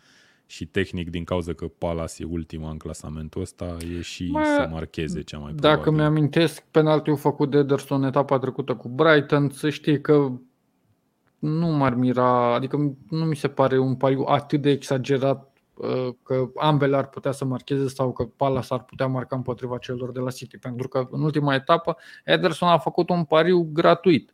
și 0.47 0.67
tehnic 0.67 1.11
din 1.11 1.25
cauza 1.25 1.53
că 1.53 1.67
Palace 1.67 2.23
e 2.23 2.27
ultima 2.31 2.71
în 2.71 2.77
clasamentul 2.77 3.41
ăsta, 3.41 3.77
e 3.97 4.01
și 4.01 4.29
Mă, 4.31 4.43
să 4.45 4.69
marcheze 4.71 5.23
cea 5.23 5.39
mai 5.39 5.53
probabil. 5.53 5.77
Dacă 5.77 5.91
mi-amintesc 5.91 6.63
penaltiul 6.71 7.17
făcut 7.17 7.51
de 7.51 7.59
Ederson 7.59 8.03
etapa 8.03 8.39
trecută 8.39 8.75
cu 8.75 8.89
Brighton, 8.89 9.51
să 9.51 9.71
știi 9.71 10.01
că 10.01 10.33
nu 11.39 11.67
m-ar 11.67 11.95
mira, 11.95 12.55
adică 12.55 12.97
nu 13.09 13.25
mi 13.25 13.37
se 13.37 13.49
pare 13.49 13.79
un 13.79 13.95
pariu 13.95 14.25
atât 14.27 14.61
de 14.61 14.71
exagerat 14.71 15.43
uh, 15.43 15.48
că 16.23 16.51
ambele 16.57 16.97
ar 16.97 17.09
putea 17.09 17.33
să 17.33 17.45
marcheze 17.45 17.89
sau 17.89 18.13
că 18.13 18.25
Palace 18.25 18.75
ar 18.75 18.85
putea 18.85 19.07
marca 19.07 19.37
împotriva 19.37 19.79
celor 19.79 20.13
de 20.13 20.21
la 20.21 20.31
City, 20.31 20.59
pentru 20.59 20.89
că 20.89 21.09
în 21.11 21.23
ultima 21.23 21.55
etapă 21.55 21.97
Ederson 22.25 22.69
a 22.69 22.79
făcut 22.79 23.09
un 23.09 23.25
pariu 23.25 23.69
gratuit. 23.73 24.33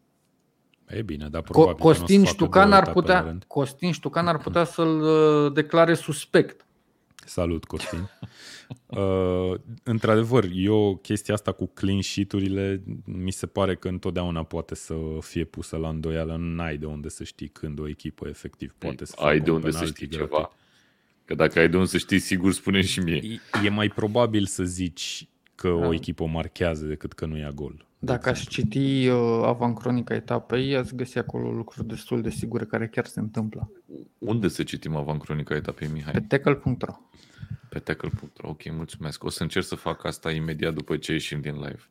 E 0.86 1.02
bine, 1.02 1.28
dar 1.28 1.42
probabil 1.42 1.82
Costin 1.82 2.24
Ștucan 2.24 2.72
ar 2.72 2.92
putea, 2.92 3.38
Costin 3.46 3.92
Ștucan 3.92 4.26
ar 4.26 4.38
putea 4.38 4.64
să-l 4.64 5.00
uh, 5.00 5.52
declare 5.52 5.94
suspect. 5.94 6.66
Salut, 7.26 7.64
Costin. 7.64 7.98
uh, 8.86 9.54
într-adevăr, 9.82 10.44
eu 10.54 10.96
chestia 11.02 11.34
asta 11.34 11.52
cu 11.52 11.66
clean 11.66 12.00
sheet-urile 12.00 12.82
mi 13.04 13.30
se 13.30 13.46
pare 13.46 13.76
că 13.76 13.88
întotdeauna 13.88 14.42
poate 14.42 14.74
să 14.74 14.94
fie 15.20 15.44
pusă 15.44 15.76
la 15.76 15.88
îndoială. 15.88 16.36
N-ai 16.38 16.76
de 16.76 16.86
unde 16.86 17.08
să 17.08 17.24
știi 17.24 17.48
când 17.48 17.78
o 17.78 17.88
echipă 17.88 18.28
efectiv 18.28 18.74
poate 18.78 19.04
să 19.04 19.14
Ai 19.18 19.40
de 19.40 19.50
unde 19.50 19.70
să 19.70 19.84
știi 19.84 20.08
gratis. 20.08 20.28
ceva. 20.28 20.50
Că 21.24 21.34
dacă 21.34 21.58
ai 21.58 21.68
de 21.68 21.76
unde 21.76 21.88
să 21.88 21.98
știi, 21.98 22.18
sigur 22.18 22.52
spune 22.52 22.80
și 22.80 23.00
mie. 23.00 23.20
E, 23.62 23.66
e 23.66 23.68
mai 23.68 23.88
probabil 23.88 24.46
să 24.46 24.64
zici 24.64 25.28
că 25.54 25.68
da. 25.68 25.86
o 25.86 25.92
echipă 25.92 26.26
marchează 26.26 26.84
decât 26.84 27.12
că 27.12 27.26
nu 27.26 27.38
ia 27.38 27.50
gol. 27.50 27.86
Dacă 27.98 28.28
aș 28.28 28.46
citi 28.46 29.08
uh, 29.08 29.42
avancronica 29.44 30.14
etapei, 30.14 30.76
ați 30.76 30.94
găsi 30.94 31.18
acolo 31.18 31.52
lucruri 31.52 31.88
destul 31.88 32.22
de 32.22 32.30
sigure 32.30 32.64
care 32.64 32.88
chiar 32.88 33.06
se 33.06 33.20
întâmplă. 33.20 33.70
Unde 34.18 34.48
să 34.48 34.62
citim 34.62 34.96
avancronica 34.96 35.54
etapei, 35.54 35.88
Mihai? 35.88 36.12
Pe 36.12 36.20
tackle.ro 36.20 36.94
Pe 37.68 37.78
tackle.ro, 37.78 38.48
ok, 38.48 38.70
mulțumesc. 38.70 39.24
O 39.24 39.28
să 39.28 39.42
încerc 39.42 39.64
să 39.64 39.74
fac 39.74 40.04
asta 40.04 40.30
imediat 40.30 40.74
după 40.74 40.96
ce 40.96 41.12
ieșim 41.12 41.40
din 41.40 41.54
live. 41.54 41.88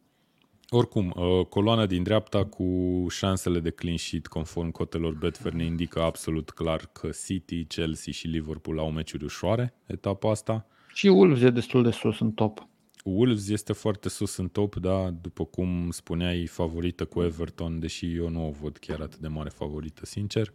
Oricum, 0.76 1.14
uh, 1.16 1.46
coloana 1.46 1.86
din 1.86 2.04
dreapta 2.04 2.46
cu 2.46 2.66
șansele 3.10 3.60
de 3.60 3.70
clean 3.70 3.98
sheet 3.98 4.28
conform 4.28 4.72
cotelor 4.72 5.14
Betfair 5.14 5.54
ne 5.54 5.66
indică 5.66 6.02
absolut 6.02 6.50
clar 6.50 6.90
că 6.92 7.10
City, 7.26 7.66
Chelsea 7.66 8.14
și 8.14 8.28
Liverpool 8.28 8.80
au 8.80 8.92
meciuri 8.92 9.24
ușoare 9.24 9.74
etapa 9.86 10.30
asta. 10.30 10.68
Și 10.94 11.08
Wolves 11.08 11.42
e 11.42 11.50
destul 11.50 11.84
de 11.84 11.92
sus 11.92 12.20
în 12.20 12.32
top. 12.32 12.68
Wolves 13.04 13.50
este 13.50 13.74
foarte 13.74 14.10
sus 14.10 14.38
în 14.38 14.48
top, 14.48 14.76
da, 14.76 15.10
după 15.22 15.46
cum 15.46 15.92
spuneai, 15.92 16.46
favorită 16.46 17.06
cu 17.06 17.22
Everton, 17.22 17.80
deși 17.80 18.16
eu 18.16 18.30
nu 18.30 18.48
o 18.48 18.52
văd 18.62 18.78
chiar 18.78 19.00
atât 19.00 19.20
de 19.20 19.28
mare 19.28 19.50
favorită, 19.50 20.06
sincer. 20.06 20.54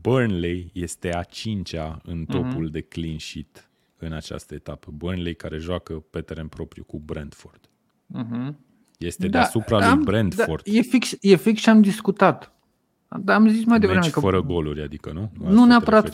Burnley 0.00 0.70
este 0.72 1.14
a 1.14 1.22
cincea 1.22 2.00
în 2.04 2.18
mhm. 2.18 2.30
topul 2.30 2.68
mm-hmm. 2.68 2.72
de 2.72 2.80
clean 2.80 3.18
sheet 3.18 3.70
în 3.96 4.12
această 4.12 4.54
etapă. 4.54 4.90
Burnley 4.90 5.34
care 5.34 5.58
joacă 5.58 5.94
pe 6.10 6.20
teren 6.20 6.48
propriu 6.48 6.84
cu 6.84 6.98
Brentford. 6.98 7.68
Mm-hmm. 8.18 8.69
Este 9.00 9.28
da, 9.28 9.38
deasupra 9.38 9.86
am, 9.86 9.94
lui 9.94 10.04
Brentford. 10.04 10.62
Da, 10.64 10.72
e, 10.72 10.80
fix, 10.80 11.16
e 11.20 11.36
fix 11.36 11.60
ce 11.60 11.70
am 11.70 11.80
discutat. 11.80 12.52
Dar 13.18 13.36
am 13.36 13.48
zis 13.48 13.64
mai 13.64 13.78
devreme 13.78 14.00
meci 14.00 14.10
că... 14.10 14.20
fără 14.20 14.42
goluri, 14.42 14.82
adică, 14.82 15.12
nu? 15.12 15.30
Asta 15.38 15.54
nu 15.54 15.64
neapărat. 15.64 16.12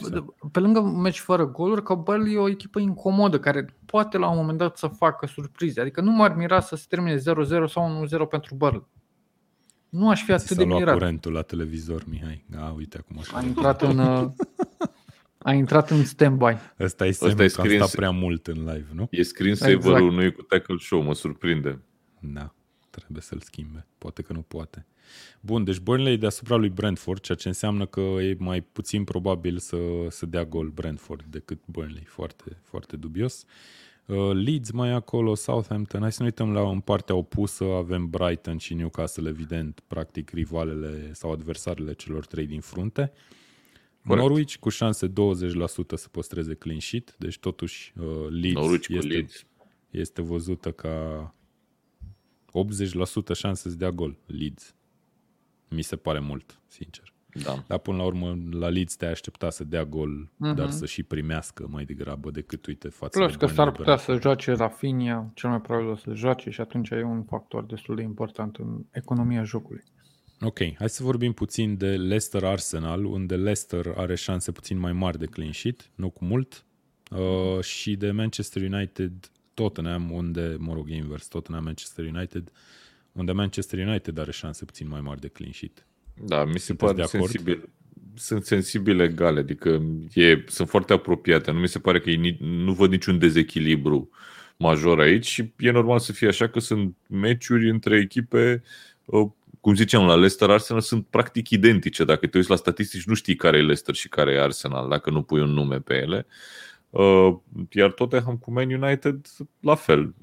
Pe 0.52 0.60
lângă 0.60 0.80
meci 0.80 1.18
fără 1.18 1.46
goluri, 1.46 1.82
că 1.82 1.94
Burnley 1.94 2.34
e 2.34 2.38
o 2.38 2.48
echipă 2.48 2.78
incomodă 2.78 3.38
care 3.38 3.76
poate 3.86 4.18
la 4.18 4.30
un 4.30 4.36
moment 4.36 4.58
dat 4.58 4.76
să 4.76 4.86
facă 4.86 5.26
surprize. 5.26 5.80
Adică 5.80 6.00
nu 6.00 6.10
m-ar 6.10 6.34
mira 6.36 6.60
să 6.60 6.76
se 6.76 6.84
termine 6.88 7.16
0-0 7.16 7.20
sau 7.68 8.06
1-0 8.06 8.28
pentru 8.30 8.54
Burnley. 8.54 8.86
Nu 9.88 10.08
aș 10.08 10.22
fi 10.22 10.32
atât 10.32 10.46
Ți 10.46 10.56
de 10.56 10.64
mirat. 10.64 10.92
curentul 10.92 11.32
la 11.32 11.42
televizor, 11.42 12.04
Mihai. 12.08 12.44
A, 12.58 12.72
uite 12.76 12.98
acum 12.98 13.18
așa. 13.18 13.36
A 13.36 13.42
intrat 13.42 13.82
în, 13.82 13.98
uh, 13.98 14.28
a 15.48 15.52
intrat 15.52 15.90
în 15.90 16.04
stand-by. 16.04 16.56
Ăsta 16.80 17.06
e 17.06 17.10
semnul 17.10 17.48
că 17.48 17.60
am 17.60 17.68
stat 17.68 17.90
prea 17.90 18.10
mult 18.10 18.46
în 18.46 18.58
live, 18.58 18.86
nu? 18.92 19.08
E 19.10 19.22
screensaver-ul, 19.22 19.96
exact. 19.96 20.12
nu 20.12 20.22
e 20.22 20.30
cu 20.30 20.42
tackle 20.42 20.76
show, 20.78 21.02
mă 21.02 21.14
surprinde. 21.14 21.82
Da, 22.20 22.54
trebuie 23.01 23.23
să-l 23.23 23.40
schimbe. 23.40 23.86
Poate 23.98 24.23
că 24.23 24.32
nu 24.32 24.43
poate. 24.43 24.86
Bun, 25.40 25.64
deci 25.64 25.78
Burnley 25.78 26.16
deasupra 26.16 26.56
lui 26.56 26.68
Brentford, 26.68 27.20
ceea 27.20 27.36
ce 27.39 27.48
înseamnă 27.48 27.86
că 27.86 28.01
e 28.01 28.36
mai 28.39 28.60
puțin 28.60 29.05
probabil 29.05 29.59
să, 29.59 29.77
să 30.09 30.27
dea 30.27 30.44
gol 30.44 30.68
Brentford 30.68 31.24
decât 31.31 31.59
Burnley. 31.64 32.05
Foarte, 32.05 32.56
foarte 32.62 32.97
dubios. 32.97 33.44
Uh, 34.06 34.31
Leeds 34.32 34.70
mai 34.70 34.90
acolo, 34.90 35.35
Southampton. 35.35 36.01
Hai 36.01 36.12
să 36.12 36.23
ne 36.23 36.27
uităm 36.27 36.52
la 36.52 36.70
în 36.70 36.81
partea 36.81 37.14
opusă. 37.14 37.64
Avem 37.64 38.10
Brighton 38.10 38.59
și 38.59 38.74
Newcastle, 38.74 39.28
evident, 39.28 39.82
practic 39.86 40.31
rivalele 40.31 41.12
sau 41.12 41.32
adversarele 41.32 41.93
celor 41.93 42.27
trei 42.27 42.47
din 42.47 42.60
frunte. 42.60 43.12
Corect. 44.06 44.27
Norwich 44.27 44.56
cu 44.56 44.68
șanse 44.68 45.09
20% 45.09 45.10
să 45.94 46.09
păstreze 46.10 46.55
clean 46.55 46.81
sheet, 46.81 47.16
deci 47.18 47.39
totuși 47.39 47.93
uh, 48.01 48.06
Leeds, 48.28 48.60
Norwich 48.60 48.89
este, 48.89 49.06
Leeds. 49.06 49.44
este 49.90 50.23
văzută 50.23 50.70
ca 50.73 51.35
80% 53.33 53.35
șanse 53.35 53.69
să 53.69 53.77
dea 53.77 53.91
gol 53.91 54.19
Leeds. 54.27 54.74
Mi 55.69 55.83
se 55.83 55.97
pare 55.97 56.20
mult, 56.20 56.61
sincer. 56.66 57.15
Da. 57.43 57.65
Dar 57.66 57.78
până 57.78 57.97
la 57.97 58.05
urmă, 58.05 58.39
la 58.51 58.69
Leeds 58.69 58.97
te 58.97 59.07
aștepta 59.07 59.51
să 59.51 59.65
dea 59.65 59.85
gol, 59.85 60.28
uh-huh. 60.28 60.55
dar 60.55 60.70
să 60.70 60.87
și 60.87 61.03
primească 61.03 61.66
mai 61.70 61.85
degrabă 61.85 62.31
decât, 62.31 62.66
uite, 62.66 62.89
față 62.89 63.19
Plus 63.19 63.31
de 63.31 63.37
că 63.37 63.47
s-ar 63.47 63.55
Burnley, 63.55 63.77
putea 63.77 63.97
să 63.97 64.20
joace 64.20 64.53
Rafinha, 64.53 65.31
cel 65.35 65.51
mai 65.51 65.61
probabil 65.61 65.91
o 65.91 65.97
să 65.97 66.12
joace 66.15 66.51
și 66.51 66.61
atunci 66.61 66.91
e 66.91 67.03
un 67.03 67.23
factor 67.23 67.65
destul 67.65 67.97
de 67.97 68.03
important 68.03 68.57
în 68.57 68.85
economia 68.91 69.43
jocului. 69.43 69.85
Ok, 70.41 70.59
hai 70.59 70.89
să 70.89 71.03
vorbim 71.03 71.33
puțin 71.33 71.77
de 71.77 71.97
Leicester 71.97 72.45
Arsenal, 72.45 73.05
unde 73.05 73.37
Leicester 73.37 73.93
are 73.97 74.15
șanse 74.15 74.53
puțin 74.53 74.78
mai 74.78 74.93
mari 74.93 75.19
de 75.19 75.27
clean 75.27 75.53
sheet, 75.53 75.91
nu 75.95 76.11
cu 76.11 76.24
mult, 76.24 76.65
uh, 77.11 77.65
și 77.65 77.97
de 77.97 78.11
Manchester 78.11 78.62
United 78.62 79.31
Tottenham, 79.57 80.11
unde, 80.11 80.57
mă 80.59 80.73
rog, 80.73 80.89
invers, 80.89 81.27
Tottenham 81.27 81.65
Manchester 81.65 82.05
United, 82.05 82.53
unde 83.12 83.33
Manchester 83.33 83.87
United 83.87 84.19
are 84.19 84.31
șanse 84.33 84.65
puțin 84.65 84.89
mai 84.89 85.01
mari 85.01 85.20
de 85.20 85.28
clean 85.28 85.53
sheet. 85.53 85.87
Da, 86.24 86.45
mi 86.45 86.59
se 86.59 86.59
Sunteți 86.59 86.93
pare 86.93 86.95
de 86.97 87.03
acord? 87.03 87.31
sensibil. 87.31 87.69
Sunt 88.15 88.45
sensibile 88.45 89.05
egale, 89.05 89.39
adică 89.39 89.83
e, 90.15 90.45
sunt 90.47 90.69
foarte 90.69 90.93
apropiate. 90.93 91.51
Nu 91.51 91.59
mi 91.59 91.69
se 91.69 91.78
pare 91.78 92.01
că 92.01 92.11
e, 92.11 92.15
ni- 92.15 92.37
nu 92.41 92.73
văd 92.73 92.91
niciun 92.91 93.19
dezechilibru 93.19 94.11
major 94.57 95.01
aici 95.01 95.27
și 95.27 95.53
e 95.59 95.70
normal 95.70 95.99
să 95.99 96.12
fie 96.12 96.28
așa 96.28 96.49
că 96.49 96.61
sunt 96.61 96.97
meciuri 97.09 97.70
între 97.70 97.97
echipe, 97.99 98.62
uh, 99.05 99.28
cum 99.61 99.74
ziceam, 99.74 100.07
la 100.07 100.15
Leicester 100.15 100.51
Arsenal 100.51 100.81
sunt 100.83 101.07
practic 101.07 101.51
identice. 101.51 102.05
Dacă 102.05 102.27
te 102.27 102.37
uiți 102.37 102.51
la 102.51 102.57
statistici, 102.57 103.05
nu 103.05 103.15
știi 103.15 103.37
care 103.37 103.57
e 103.57 103.61
Leicester 103.61 103.95
și 103.95 104.09
care 104.09 104.33
e 104.33 104.43
Arsenal, 104.43 104.89
dacă 104.89 105.11
nu 105.11 105.23
pui 105.23 105.41
un 105.41 105.51
nume 105.51 105.81
pe 105.81 105.95
ele. 105.95 106.27
Uh, 106.98 107.36
Iar 107.70 107.90
Tottenham 107.90 108.36
cu 108.36 108.52
Man 108.52 108.73
United, 108.73 109.27
la 109.60 109.74
fel. 109.74 110.14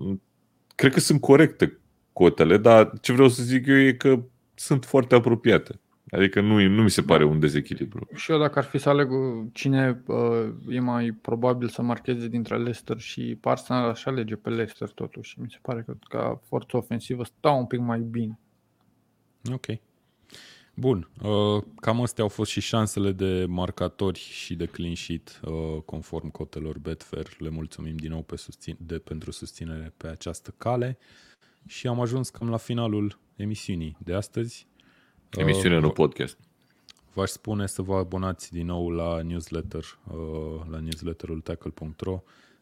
Cred 0.76 0.94
că 0.94 1.00
sunt 1.00 1.22
corecte 1.22 1.78
cotele, 2.14 2.58
dar 2.58 2.92
ce 3.02 3.14
vreau 3.14 3.28
să 3.28 3.44
zic 3.44 3.68
eu 3.68 3.80
e 3.80 3.94
că 3.94 4.24
sunt 4.54 4.86
foarte 4.86 5.16
apropiate. 5.16 5.80
Adică 6.12 6.42
nu, 6.42 6.68
nu 6.68 6.82
mi 6.82 6.90
se 6.90 7.02
pare 7.02 7.24
un 7.24 7.40
dezechilibru. 7.40 8.08
Și 8.16 8.32
eu 8.32 8.40
dacă 8.40 8.60
ar 8.60 8.66
fi 8.66 8.78
să 8.78 8.90
aleg 8.90 9.12
uh, 9.12 9.46
cine 9.52 10.04
uh, 10.06 10.50
e 10.70 10.80
mai 10.80 11.12
probabil 11.12 11.68
să 11.68 11.82
marcheze 11.82 12.28
dintre 12.28 12.58
Leicester 12.58 13.00
și 13.00 13.38
Arsenal, 13.42 13.90
aș 13.90 14.06
alege 14.06 14.36
pe 14.36 14.50
Leicester 14.50 14.90
totuși. 14.90 15.40
Mi 15.40 15.50
se 15.50 15.58
pare 15.62 15.82
că 15.82 15.96
ca 16.10 16.42
forță 16.48 16.78
ofensivă 16.78 17.24
stau 17.24 17.60
un 17.60 17.66
pic 17.66 17.80
mai 17.80 18.00
bine. 18.00 18.40
Ok. 19.52 19.66
Bun, 20.76 21.10
uh, 21.22 21.64
cam 21.76 22.02
astea 22.02 22.24
au 22.24 22.30
fost 22.30 22.52
și 22.52 22.62
șansele 22.62 23.12
de 23.12 23.46
marcatori 23.48 24.20
și 24.20 24.56
de 24.56 24.66
clean 24.66 24.96
sheet 24.96 25.40
uh, 25.46 25.82
conform 25.86 26.30
cotelor 26.30 26.78
Betfair. 26.78 27.28
Le 27.40 27.50
mulțumim 27.50 27.96
din 27.96 28.12
nou 28.12 28.22
pe 28.22 28.36
susțin- 28.36 28.78
de, 28.78 28.98
pentru 28.98 29.32
susținere 29.32 29.94
pe 29.98 30.08
această 30.08 30.54
cale 30.58 30.98
și 31.68 31.88
am 31.88 32.00
ajuns 32.00 32.30
cam 32.30 32.50
la 32.50 32.58
finalul 32.58 33.20
emisiunii 33.36 33.98
de 34.00 34.14
astăzi. 34.14 34.68
Emisiune, 35.30 35.76
Uh, 35.76 35.82
nu 35.82 35.90
podcast. 35.90 36.38
V-aș 37.14 37.30
spune 37.30 37.68
să 37.68 37.82
vă 37.82 37.96
abonați 37.96 38.52
din 38.52 38.66
nou 38.66 38.90
la 38.90 39.22
newsletter, 39.22 39.84
uh, 40.08 40.62
la 40.70 40.80
newsletterul 40.80 41.42
tackle.ro. 41.42 42.22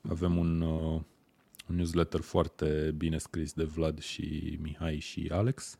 Avem 0.09 0.37
un, 0.37 0.61
uh, 0.61 1.01
un 1.69 1.75
newsletter 1.75 2.19
foarte 2.21 2.93
bine 2.97 3.17
scris 3.17 3.53
de 3.53 3.63
Vlad 3.63 3.99
și 3.99 4.57
Mihai 4.61 4.99
și 4.99 5.29
Alex. 5.31 5.77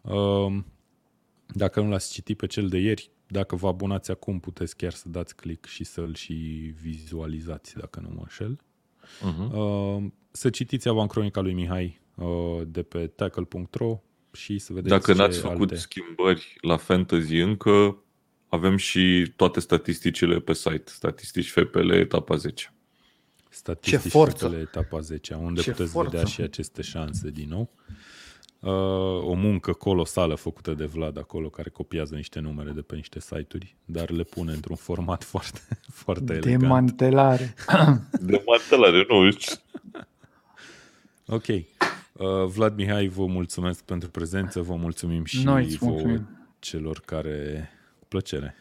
Uh, 0.00 0.56
Dacă 1.46 1.80
nu 1.80 1.90
l-ați 1.90 2.12
citit 2.12 2.36
pe 2.36 2.46
cel 2.46 2.68
de 2.68 2.78
ieri, 2.78 3.10
dacă 3.26 3.56
vă 3.56 3.68
abonați 3.68 4.10
acum, 4.10 4.40
puteți 4.40 4.76
chiar 4.76 4.92
să 4.92 5.08
dați 5.08 5.36
click 5.36 5.66
și 5.66 5.84
să-l 5.84 6.14
și 6.14 6.32
vizualizați, 6.80 7.76
dacă 7.76 8.00
nu 8.00 8.08
mă 8.14 8.20
înșel. 8.20 8.60
Uh-huh. 9.20 9.52
Uh, 9.52 10.10
Să 10.30 10.50
citiți 10.50 10.88
avancronica 10.88 11.40
lui 11.40 11.52
Mihai 11.52 12.00
uh, 12.14 12.62
de 12.66 12.82
pe 12.82 13.06
tackle.ro 13.06 14.02
și 14.32 14.58
să 14.58 14.72
vedeți 14.72 14.88
Dacă 14.94 15.12
ce 15.12 15.18
n-ați 15.18 15.38
făcut 15.38 15.60
alte... 15.60 15.76
schimbări 15.76 16.56
la 16.60 16.76
Fantasy 16.76 17.36
încă, 17.36 17.98
avem 18.48 18.76
și 18.76 19.32
toate 19.36 19.60
statisticile 19.60 20.40
pe 20.40 20.52
site. 20.52 20.84
Statistici 20.84 21.50
FPL, 21.50 21.90
etapa 21.90 22.36
10. 22.36 22.74
statistici 23.48 24.02
Ce 24.02 24.08
forță! 24.08 24.48
pe 24.48 24.56
etapa 24.56 25.00
10, 25.00 25.34
unde 25.34 25.60
Ce 25.60 25.70
puteți 25.70 25.90
forță! 25.90 26.10
vedea 26.10 26.26
și 26.26 26.40
aceste 26.40 26.82
șanse 26.82 27.30
din 27.30 27.48
nou. 27.48 27.70
Uh, 27.88 27.94
o 28.70 29.32
muncă 29.32 29.72
colosală 29.72 30.34
făcută 30.34 30.74
de 30.74 30.84
Vlad 30.84 31.18
acolo, 31.18 31.48
care 31.48 31.70
copiază 31.70 32.14
niște 32.14 32.40
numere 32.40 32.70
de 32.70 32.80
pe 32.80 32.94
niște 32.94 33.20
site-uri, 33.20 33.76
dar 33.84 34.10
le 34.10 34.22
pune 34.22 34.52
într-un 34.52 34.76
format 34.76 35.24
foarte, 35.34 35.60
foarte 35.88 36.32
elegant. 36.32 36.60
Demantelare. 36.60 37.54
De 38.20 38.42
mantelare, 38.46 39.06
nu 39.08 39.30
știu. 39.30 39.56
Ok. 41.26 41.46
Uh, 41.46 41.64
Vlad 42.46 42.76
Mihai, 42.76 43.08
vă 43.08 43.26
mulțumesc 43.26 43.84
pentru 43.84 44.10
prezență, 44.10 44.60
vă 44.60 44.74
mulțumim 44.74 45.24
și 45.24 45.44
Noi 45.44 45.64
îți 45.64 45.76
vouă 45.76 45.90
mulțumim. 45.92 46.28
celor 46.58 47.00
care, 47.04 47.68
cu 47.98 48.06
plăcere, 48.06 48.54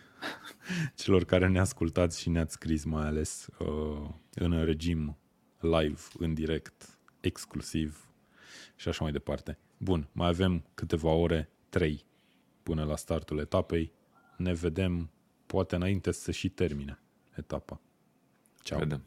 celor 1.03 1.23
care 1.23 1.48
ne 1.48 1.60
ascultați 1.60 2.22
și 2.22 2.30
ne-ați 2.30 2.53
scris 2.53 2.84
mai 2.84 3.06
ales 3.06 3.48
uh, 3.57 4.10
în 4.34 4.64
regim 4.65 5.18
live, 5.60 6.02
în 6.18 6.34
direct, 6.34 6.99
exclusiv 7.19 8.10
și 8.76 8.88
așa 8.88 9.03
mai 9.03 9.11
departe. 9.11 9.57
Bun, 9.77 10.10
mai 10.11 10.27
avem 10.27 10.64
câteva 10.73 11.10
ore, 11.10 11.49
trei, 11.69 12.06
până 12.64 12.84
la 12.84 12.95
startul 12.95 13.39
etapei. 13.39 13.91
Ne 14.38 14.53
vedem 14.53 15.10
poate 15.45 15.76
înainte 15.76 16.11
să 16.11 16.31
și 16.31 16.49
termine 16.49 16.99
etapa. 17.35 17.81
Ciao. 18.64 18.80
Vedem. 18.80 19.03